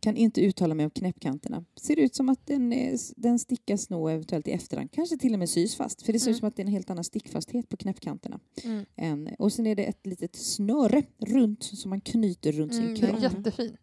kan 0.00 0.16
inte 0.16 0.40
uttala 0.40 0.74
mig 0.74 0.84
om 0.84 0.90
knäppkanterna. 0.90 1.64
Ser 1.80 1.98
ut 1.98 2.14
som 2.14 2.28
att 2.28 2.46
den, 2.46 2.72
är, 2.72 2.96
den 3.16 3.38
stickas 3.38 3.90
nog 3.90 4.10
eventuellt 4.10 4.48
i 4.48 4.50
efterhand. 4.52 4.92
Kanske 4.92 5.16
till 5.18 5.32
och 5.32 5.38
med 5.38 5.48
sys 5.50 5.76
fast. 5.76 6.02
För 6.02 6.12
det 6.12 6.18
ser 6.20 6.30
ut 6.30 6.34
Mm. 6.34 6.38
som 6.38 6.48
att 6.48 6.56
det 6.56 6.62
är 6.62 6.66
en 6.66 6.72
helt 6.72 6.90
annan 6.90 7.04
stickfasthet 7.04 7.68
på 7.68 7.76
knäppkanterna. 7.76 8.40
Mm. 8.64 8.84
Än, 8.96 9.28
och 9.38 9.52
sen 9.52 9.66
är 9.66 9.74
det 9.76 9.84
ett 9.84 10.06
litet 10.06 10.36
snöre 10.36 11.02
runt 11.18 11.62
som 11.64 11.90
man 11.90 12.00
knyter 12.00 12.52
runt 12.52 12.72
Mm, 12.72 12.96
sin 12.96 13.06
den 13.06 13.20
kropp. 13.20 13.22
är 13.32 13.36
jättefin. 13.38 13.76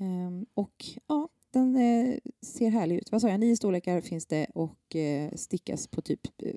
Ehm, 0.00 0.46
och 0.54 0.84
ja, 1.08 1.28
den 1.50 1.76
eh, 1.76 2.14
ser 2.42 2.70
härlig 2.70 2.96
ut. 2.96 3.12
Vad 3.12 3.20
sa 3.20 3.28
jag? 3.28 3.40
Nio 3.40 3.56
storlekar 3.56 4.00
finns 4.00 4.26
det 4.26 4.46
och 4.54 4.96
eh, 4.96 5.32
stickas 5.34 5.86
på 5.88 6.02
typ 6.02 6.20
eh, 6.42 6.52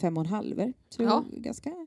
fem 0.00 0.16
och 0.16 0.24
en 0.24 0.30
halver. 0.30 0.72
Så 0.88 1.02
Ja. 1.02 1.24
ganska 1.32 1.86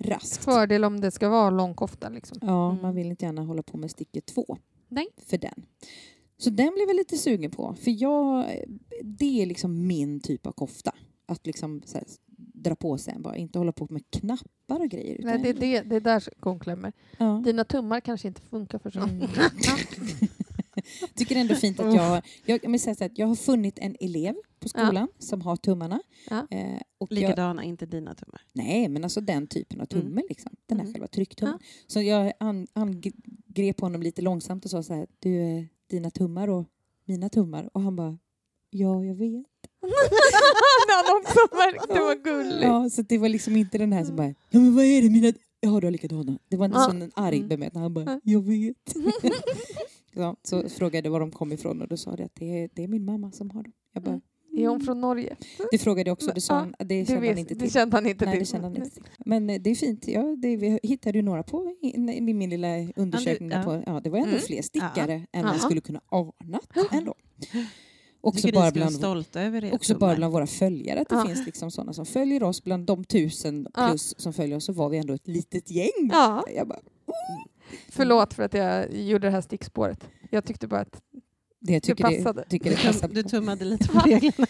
raskt. 0.00 0.44
Fördel 0.44 0.84
om 0.84 1.00
det 1.00 1.10
ska 1.10 1.28
vara 1.28 1.50
lång 1.50 1.74
kofta. 1.74 2.08
Liksom. 2.08 2.38
Ja, 2.40 2.70
Mm. 2.70 2.82
man 2.82 2.94
vill 2.94 3.06
inte 3.06 3.24
gärna 3.24 3.42
hålla 3.42 3.62
på 3.62 3.76
med 3.78 3.90
sticket 3.90 4.26
två. 4.26 4.56
Nej. 4.94 5.06
För 5.16 5.38
den. 5.38 5.66
Så 6.38 6.50
den 6.50 6.72
blev 6.74 6.88
jag 6.88 6.96
lite 6.96 7.16
sugen 7.16 7.50
på. 7.50 7.74
För 7.74 8.02
jag, 8.02 8.46
det 9.02 9.42
är 9.42 9.46
liksom 9.46 9.86
min 9.86 10.20
typ 10.20 10.46
av 10.46 10.52
kofta. 10.52 10.94
Att 11.26 11.46
liksom 11.46 11.82
här, 11.94 12.04
dra 12.36 12.74
på 12.76 12.98
sig 12.98 13.14
en 13.14 13.22
bara. 13.22 13.36
Inte 13.36 13.58
hålla 13.58 13.72
på 13.72 13.86
med 13.90 14.02
knappar 14.10 14.80
och 14.80 14.88
grejer. 14.88 15.20
Nej, 15.22 15.38
det, 15.38 15.48
är 15.48 15.54
det, 15.54 15.80
det 15.80 15.96
är 15.96 16.00
där 16.00 16.20
skon 16.20 16.60
klämmer. 16.60 16.92
ja. 17.18 17.42
Dina 17.44 17.64
tummar 17.64 18.00
kanske 18.00 18.28
inte 18.28 18.40
funkar 18.40 18.78
för 18.78 18.90
sånt. 18.90 19.12
Mm. 19.12 19.28
tycker 21.14 21.36
ändå 21.36 21.54
fint 21.54 21.80
att 21.80 21.94
jag, 21.94 22.02
har- 22.02 22.22
jag, 22.46 22.60
jag, 22.64 22.80
säga 22.80 22.94
så 22.94 23.04
här, 23.04 23.10
att 23.10 23.18
jag 23.18 23.26
har 23.26 23.34
funnit 23.34 23.78
en 23.78 23.96
elev 24.00 24.34
på 24.60 24.68
skolan 24.68 25.08
som 25.18 25.40
har 25.40 25.56
tummarna. 25.56 26.00
Ja. 26.30 26.46
Eh, 26.50 26.80
och 26.98 27.12
jag, 27.12 27.18
Likadana, 27.18 27.64
inte 27.64 27.86
dina 27.86 28.14
tummar. 28.14 28.40
nej, 28.52 28.88
men 28.88 29.04
alltså 29.04 29.20
den 29.20 29.46
typen 29.46 29.80
av 29.80 29.86
tumme. 29.86 30.10
Mm. 30.10 30.24
Liksom. 30.28 30.52
Den 30.66 30.78
här 30.78 30.84
Mm. 30.84 30.94
själva 30.94 31.06
trycktummen. 31.08 31.58
Så 31.86 32.00
jag 32.02 32.32
an, 32.40 32.66
angrep 32.72 33.80
honom 33.80 34.02
lite 34.02 34.22
långsamt 34.22 34.64
och 34.64 34.70
sa 34.70 34.82
så 34.82 34.94
här, 34.94 35.06
du, 35.18 35.40
eh, 35.40 35.64
dina 35.90 36.10
tummar 36.10 36.48
och 36.48 36.64
mina 37.04 37.28
tummar. 37.28 37.70
Och 37.72 37.80
han 37.80 37.96
bara, 37.96 38.18
ja, 38.70 39.04
jag 39.04 39.14
vet. 39.14 39.46
Han 41.06 41.16
också 41.20 41.38
märkte 41.56 42.00
vad 42.00 42.24
gulligt. 42.24 42.62
Ja, 42.62 42.90
så 42.90 43.02
det 43.02 43.18
var 43.18 43.28
liksom 43.28 43.56
inte 43.56 43.78
den 43.78 43.92
här 43.92 44.04
som 44.04 44.16
bara, 44.16 44.26
ja 44.28 44.60
men 44.60 44.74
vad 44.76 44.84
är 44.84 45.02
det 45.02 45.10
mina... 45.10 45.32
Ja, 45.60 45.80
du 45.80 45.86
har 45.86 45.90
likadana. 45.90 46.38
Det 46.48 46.56
var 46.56 46.66
inte 46.66 46.78
Ja. 46.78 46.84
sån 46.84 47.02
en 47.02 47.12
arg 47.14 47.36
Mm. 47.36 47.48
bemötande. 47.48 47.80
Han 47.80 47.94
bara, 47.94 48.04
Ja. 48.04 48.20
jag 48.24 48.40
vet. 48.42 48.94
ja, 50.14 50.36
så 50.42 50.68
frågade 50.68 51.06
jag 51.08 51.12
var 51.12 51.20
de 51.20 51.30
kom 51.30 51.52
ifrån 51.52 51.82
och 51.82 51.88
då 51.88 51.96
sa 51.96 52.16
det 52.16 52.24
att 52.24 52.34
det 52.34 52.62
är, 52.62 52.68
det 52.74 52.84
är 52.84 52.88
min 52.88 53.04
mamma 53.04 53.32
som 53.32 53.50
har 53.50 53.62
dem. 53.62 53.72
Jag 53.92 54.02
bara, 54.02 54.20
Är 54.56 54.68
hon 54.68 54.80
från 54.80 55.00
Norge? 55.00 55.36
Det 55.70 55.78
frågade 55.78 56.10
jag 56.10 56.12
också, 56.12 56.30
det, 56.34 56.40
sa 56.40 56.54
Ja, 56.54 56.58
han, 56.60 56.74
det 56.78 56.84
Det, 56.84 57.06
kände 57.06 57.28
han 57.28 57.38
inte 57.38 57.54
det 57.54 57.60
till. 57.60 57.72
kände 57.72 57.96
han 57.96 58.06
inte 58.06 58.24
Nej, 58.24 58.34
det 58.34 58.38
till. 58.40 58.46
kände 58.52 58.66
han 58.66 58.76
inte 58.76 58.90
till. 58.90 59.02
Men 59.26 59.50
eh, 59.50 59.60
det 59.60 59.70
är 59.70 59.74
fint. 59.74 60.08
Ja, 60.08 60.36
det, 60.38 60.56
vi 60.56 60.80
hittade 60.82 61.18
ju 61.18 61.22
några 61.22 61.42
på 61.42 61.74
i, 61.82 61.96
i 61.96 62.20
min, 62.20 62.50
lilla 62.50 62.68
undersökning. 62.96 63.50
Ja, 63.50 63.62
på, 63.62 63.82
ja, 63.86 64.00
det 64.00 64.10
var 64.10 64.18
ändå 64.18 64.28
Mm. 64.30 64.40
fler 64.40 64.62
stickare 64.62 65.12
än 65.14 65.26
Ja. 65.32 65.42
man 65.42 65.58
skulle 65.58 65.80
kunna 65.80 66.00
ana 66.08 66.60
ändå. 66.92 67.14
Också 68.20 68.48
bara, 68.52 68.70
bland, 68.70 68.92
stolta 68.92 69.42
över 69.42 69.60
det. 69.60 69.72
också 69.72 69.98
bara 69.98 70.16
bland 70.16 70.32
våra 70.32 70.46
följare, 70.46 71.00
att 71.00 71.08
det 71.08 71.14
Ja. 71.14 71.26
finns 71.26 71.46
liksom 71.46 71.70
sådana 71.70 71.92
som 71.92 72.06
följer 72.06 72.42
oss. 72.42 72.64
Bland 72.64 72.86
de 72.86 73.04
tusen 73.04 73.66
Ja. 73.74 73.88
plus 73.88 74.14
som 74.20 74.32
följer 74.32 74.56
oss 74.56 74.64
så 74.64 74.72
var 74.72 74.88
vi 74.88 74.98
ändå 74.98 75.14
ett 75.14 75.28
litet 75.28 75.70
gäng. 75.70 76.08
Ja, 76.12 76.44
Jag 76.56 76.68
bara, 76.68 76.80
förlåt 77.88 78.34
för 78.34 78.42
att 78.42 78.54
jag 78.54 78.94
gjorde 78.94 79.26
det 79.26 79.30
här 79.30 79.40
stickspåret. 79.40 80.08
Jag 80.30 80.44
tyckte 80.44 80.66
bara 80.68 80.80
att 80.80 81.00
det 81.60 81.72
jag 81.72 81.82
tycker 81.82 82.08
det, 82.10 82.16
passade. 82.16 82.44
tycker 82.48 82.70
det 82.70 82.76
Du, 82.76 82.82
passade. 82.86 83.14
du 83.14 83.22
tummade 83.22 83.64
lite 83.64 83.88
på 83.88 83.98
reglerna. 84.04 84.46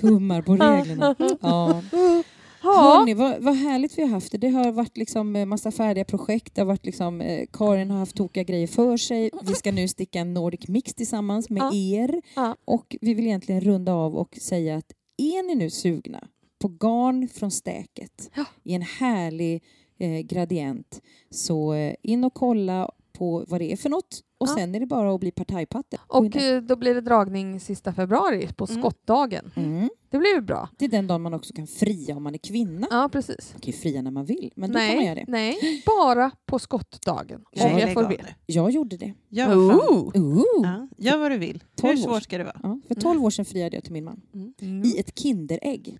Tummar 0.00 0.42
på 0.42 0.52
reglerna. 0.56 1.14
Ja. 1.40 1.82
Ja, 2.64 2.96
Hörni, 2.98 3.14
vad, 3.14 3.42
vad 3.42 3.56
härligt 3.56 3.98
vi 3.98 4.02
har 4.02 4.08
haft 4.08 4.32
det. 4.32 4.38
Det 4.38 4.48
har 4.48 4.72
varit 4.72 4.96
liksom 4.96 5.36
eh, 5.36 5.46
massa 5.46 5.70
färdiga 5.70 6.04
projekt. 6.04 6.54
Det 6.54 6.60
har 6.60 6.66
varit 6.66 6.86
liksom, 6.86 7.20
eh, 7.20 7.46
Karin 7.52 7.90
har 7.90 7.98
haft 7.98 8.16
tokiga 8.16 8.44
grejer 8.44 8.66
för 8.66 8.96
sig. 8.96 9.30
Vi 9.42 9.54
ska 9.54 9.72
nu 9.72 9.88
sticka 9.88 10.18
en 10.20 10.34
Nordic 10.34 10.68
Mix 10.68 10.94
tillsammans 10.94 11.50
med 11.50 11.62
Ja. 11.62 11.74
er. 11.74 12.22
Ja. 12.36 12.56
Och 12.64 12.96
vi 13.00 13.14
vill 13.14 13.26
egentligen 13.26 13.60
runda 13.60 13.92
av 13.94 14.14
och 14.16 14.38
säga 14.42 14.76
att 14.76 14.92
är 15.18 15.42
ni 15.48 15.54
nu 15.54 15.70
sugna 15.70 16.28
på 16.60 16.68
garn 16.68 17.28
från 17.28 17.50
stäket 17.50 18.30
i 18.64 18.74
en 18.74 18.82
härlig 18.82 19.62
eh, 20.02 20.20
gradient 20.20 21.00
så 21.30 21.74
eh, 21.74 21.94
in 22.02 22.24
och 22.24 22.34
kolla 22.34 22.90
på 23.12 23.44
vad 23.48 23.60
det 23.60 23.72
är 23.72 23.76
för 23.76 23.90
något 23.90 24.20
och 24.38 24.48
Ja. 24.48 24.54
sen 24.56 24.74
är 24.74 24.80
det 24.80 24.86
bara 24.86 25.14
att 25.14 25.20
bli 25.20 25.30
partajpatte. 25.30 25.98
Och 26.06 26.36
eh, 26.36 26.62
då 26.62 26.76
blir 26.76 26.94
det 26.94 27.00
dragning 27.00 27.60
sista 27.60 27.92
februari 27.92 28.48
på 28.56 28.66
Mm. 28.70 28.82
skottdagen. 28.82 29.50
Mm. 29.56 29.88
Det 30.10 30.18
blir 30.18 30.34
ju 30.34 30.40
bra. 30.40 30.68
Det 30.78 30.84
är 30.84 30.88
den 30.88 31.06
dagen 31.06 31.22
man 31.22 31.34
också 31.34 31.52
kan 31.54 31.66
fria 31.66 32.16
om 32.16 32.22
man 32.22 32.34
är 32.34 32.38
kvinna. 32.38 32.86
Ja, 32.90 33.08
precis. 33.12 33.50
Man 33.54 33.60
kan 33.60 33.72
ju 33.72 33.78
fria 33.78 34.02
när 34.02 34.10
man 34.10 34.24
vill, 34.24 34.52
men 34.56 34.72
då 34.72 34.78
kan 34.78 34.96
man 34.96 35.04
göra 35.04 35.14
Nej, 35.14 35.24
det. 35.26 35.32
nej, 35.32 35.82
bara 35.86 36.30
på 36.46 36.58
skottdagen. 36.58 37.44
Nej, 37.56 37.72
Om 37.72 37.78
jag 37.78 37.92
får 37.92 38.04
be. 38.08 38.16
Jag 38.46 38.70
gjorde 38.70 38.96
det. 38.96 39.14
Gör 39.28 39.46
vad. 39.54 39.56
Ooh. 39.76 40.16
Ooh. 40.16 40.44
Ja, 40.62 40.88
gör 40.98 41.18
vad 41.18 41.30
du 41.30 41.38
vill. 41.38 41.62
Tolv 41.76 41.96
Hur 41.98 42.06
år. 42.08 42.12
svårt 42.12 42.22
ska 42.22 42.38
det 42.38 42.44
vara? 42.44 42.60
Ja, 42.62 42.80
för 42.88 42.94
12 42.94 43.24
år 43.24 43.30
sedan 43.30 43.44
friade 43.44 43.76
jag 43.76 43.84
till 43.84 43.92
min 43.92 44.04
man. 44.04 44.20
Mm. 44.62 44.82
I 44.84 44.98
ett 45.00 45.18
Kinderägg 45.18 45.98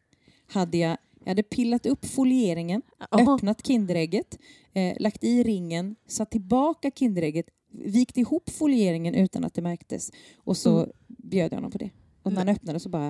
hade 0.52 0.78
jag, 0.78 0.96
jag 1.24 1.30
hade 1.30 1.42
pillat 1.42 1.86
upp 1.86 2.06
folieringen, 2.06 2.82
Jaha. 3.10 3.34
öppnat 3.34 3.66
Kinderägget, 3.66 4.38
eh, 4.72 4.96
lagt 5.00 5.24
i 5.24 5.42
ringen, 5.42 5.96
satt 6.08 6.30
tillbaka 6.30 6.90
Kinderägget, 6.90 7.46
vikt 7.72 8.16
ihop 8.18 8.50
folieringen 8.50 9.14
utan 9.14 9.44
att 9.44 9.54
det 9.54 9.62
märktes 9.62 10.10
och 10.36 10.56
så 10.56 10.76
Mm. 10.78 10.90
bjöd 11.06 11.52
jag 11.52 11.56
honom 11.56 11.70
på 11.70 11.78
det. 11.78 11.90
Och 12.22 12.32
när 12.32 12.38
han 12.38 12.48
öppnade 12.48 12.80
så 12.80 12.88
bara... 12.88 13.08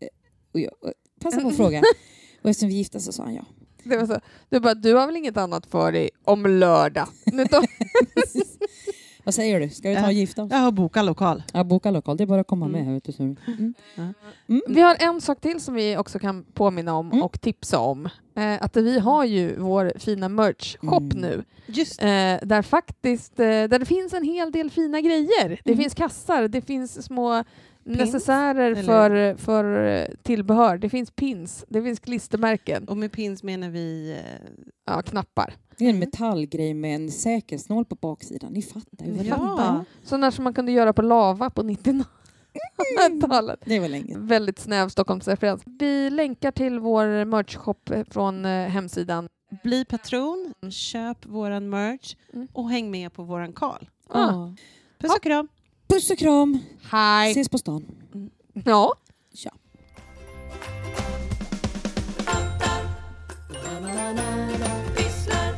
Eh, 0.00 0.08
och 0.52 0.60
jag, 0.60 0.72
och, 0.80 0.92
passa 1.20 1.40
på 1.40 1.48
att 1.48 1.56
fråga. 1.56 1.82
Och 2.42 2.50
eftersom 2.50 2.68
vi 2.68 2.74
är 2.74 2.78
gifta 2.78 3.00
så 3.00 3.12
sa 3.12 3.22
han 3.22 3.34
ja. 3.34 3.44
Det 3.84 3.96
var 3.96 4.06
så. 4.06 4.20
Du 4.48 4.60
bara, 4.60 4.74
du 4.74 4.94
har 4.94 5.06
väl 5.06 5.16
inget 5.16 5.36
annat 5.36 5.66
för 5.66 5.92
dig 5.92 6.10
om 6.24 6.46
lördag? 6.46 7.08
Vad 9.28 9.34
säger 9.34 9.60
du? 9.60 9.68
Ska 9.68 9.88
vi 9.90 9.96
ta 9.96 10.06
och 10.06 10.12
gifta 10.12 10.42
oss? 10.42 10.50
Jag 10.50 10.58
har 10.58 10.72
bokat 10.72 11.04
lokal. 11.04 11.42
Ja, 11.52 11.64
boka 11.64 11.90
lokal. 11.90 12.16
Det 12.16 12.24
är 12.24 12.26
bara 12.26 12.40
att 12.40 12.46
komma 12.46 12.66
Mm. 12.66 12.78
med. 12.78 12.86
här, 12.86 12.94
Vet 12.94 13.04
du, 13.04 13.12
så. 13.12 13.22
Mm. 13.22 14.62
Vi 14.68 14.80
har 14.80 14.96
en 15.00 15.20
sak 15.20 15.40
till 15.40 15.60
som 15.60 15.74
vi 15.74 15.96
också 15.96 16.18
kan 16.18 16.44
påminna 16.44 16.94
om 16.94 17.06
Mm. 17.12 17.22
och 17.22 17.40
tipsa 17.40 17.78
om. 17.78 18.08
Eh, 18.36 18.62
att 18.62 18.76
vi 18.76 18.98
har 18.98 19.24
ju 19.24 19.56
vår 19.58 19.92
fina 19.98 20.28
merch-shop 20.28 20.96
Mm. 21.12 21.18
nu. 21.20 21.44
Just 21.66 22.02
Eh, 22.02 22.06
där 22.42 22.62
faktiskt 22.62 23.40
eh, 23.40 23.44
där 23.46 23.78
det 23.78 23.84
finns 23.86 24.12
en 24.12 24.24
hel 24.24 24.52
del 24.52 24.70
fina 24.70 25.00
grejer. 25.00 25.48
Det 25.64 25.70
Mm. 25.70 25.78
finns 25.82 25.94
kassar, 25.94 26.48
det 26.48 26.60
finns 26.60 27.04
små 27.04 27.44
necessärer 27.84 28.70
eller- 28.72 28.82
för, 28.82 29.34
för 29.36 29.84
eh, 29.86 30.06
tillbehör. 30.22 30.78
Det 30.78 30.88
finns 30.88 31.10
pins, 31.10 31.64
det 31.68 31.82
finns 31.82 31.98
klistermärken. 32.00 32.88
Och 32.88 32.96
med 32.96 33.12
pins 33.12 33.42
menar 33.42 33.68
vi... 33.70 34.10
eh, 34.24 34.40
Ja, 34.86 35.02
knappar. 35.02 35.54
Det 35.76 35.84
är 35.84 35.88
en 35.88 35.96
Mm. 35.96 36.00
metallgrej 36.08 36.74
med 36.74 36.94
en 36.94 37.10
säkerhetsnål 37.10 37.84
på 37.84 37.94
baksidan. 37.94 38.52
Ni 38.52 38.62
fattar 38.62 39.06
ju 39.06 39.12
vad 39.12 39.24
det 39.24 39.28
Ja. 39.28 39.84
Sådana 40.04 40.30
som 40.30 40.44
man 40.44 40.54
kunde 40.54 40.72
göra 40.72 40.92
på 40.92 41.02
lava 41.02 41.50
på 41.50 41.62
90-talet. 41.62 43.60
Det 43.64 43.80
var 43.80 43.88
länge. 43.88 44.14
Väldigt 44.18 44.58
snäv 44.58 44.88
Stockholmsreferens. 44.88 45.62
Vi 45.66 46.10
länkar 46.10 46.50
till 46.50 46.78
vår 46.80 47.24
merch-shop 47.24 48.04
från 48.10 48.44
eh, 48.44 48.68
hemsidan. 48.68 49.28
Bli 49.62 49.84
patron, 49.84 50.52
köp 50.70 51.26
våran 51.26 51.68
merch 51.70 52.16
Mm. 52.34 52.48
och 52.52 52.70
häng 52.70 52.90
med 52.90 53.12
på 53.12 53.22
våran 53.22 53.52
call. 53.52 53.88
Ah. 54.08 54.20
Ja. 54.20 54.54
Puss 54.98 55.16
och 55.16 55.22
kram! 55.22 55.48
Puss 55.88 56.10
och 56.10 56.18
kram. 56.18 56.58
Hej. 56.90 57.30
Ses 57.30 57.48
på 57.48 57.58
stan. 57.58 57.84
Ja. 58.64 58.94
ja. 59.32 59.52
Pysslar. 64.96 65.54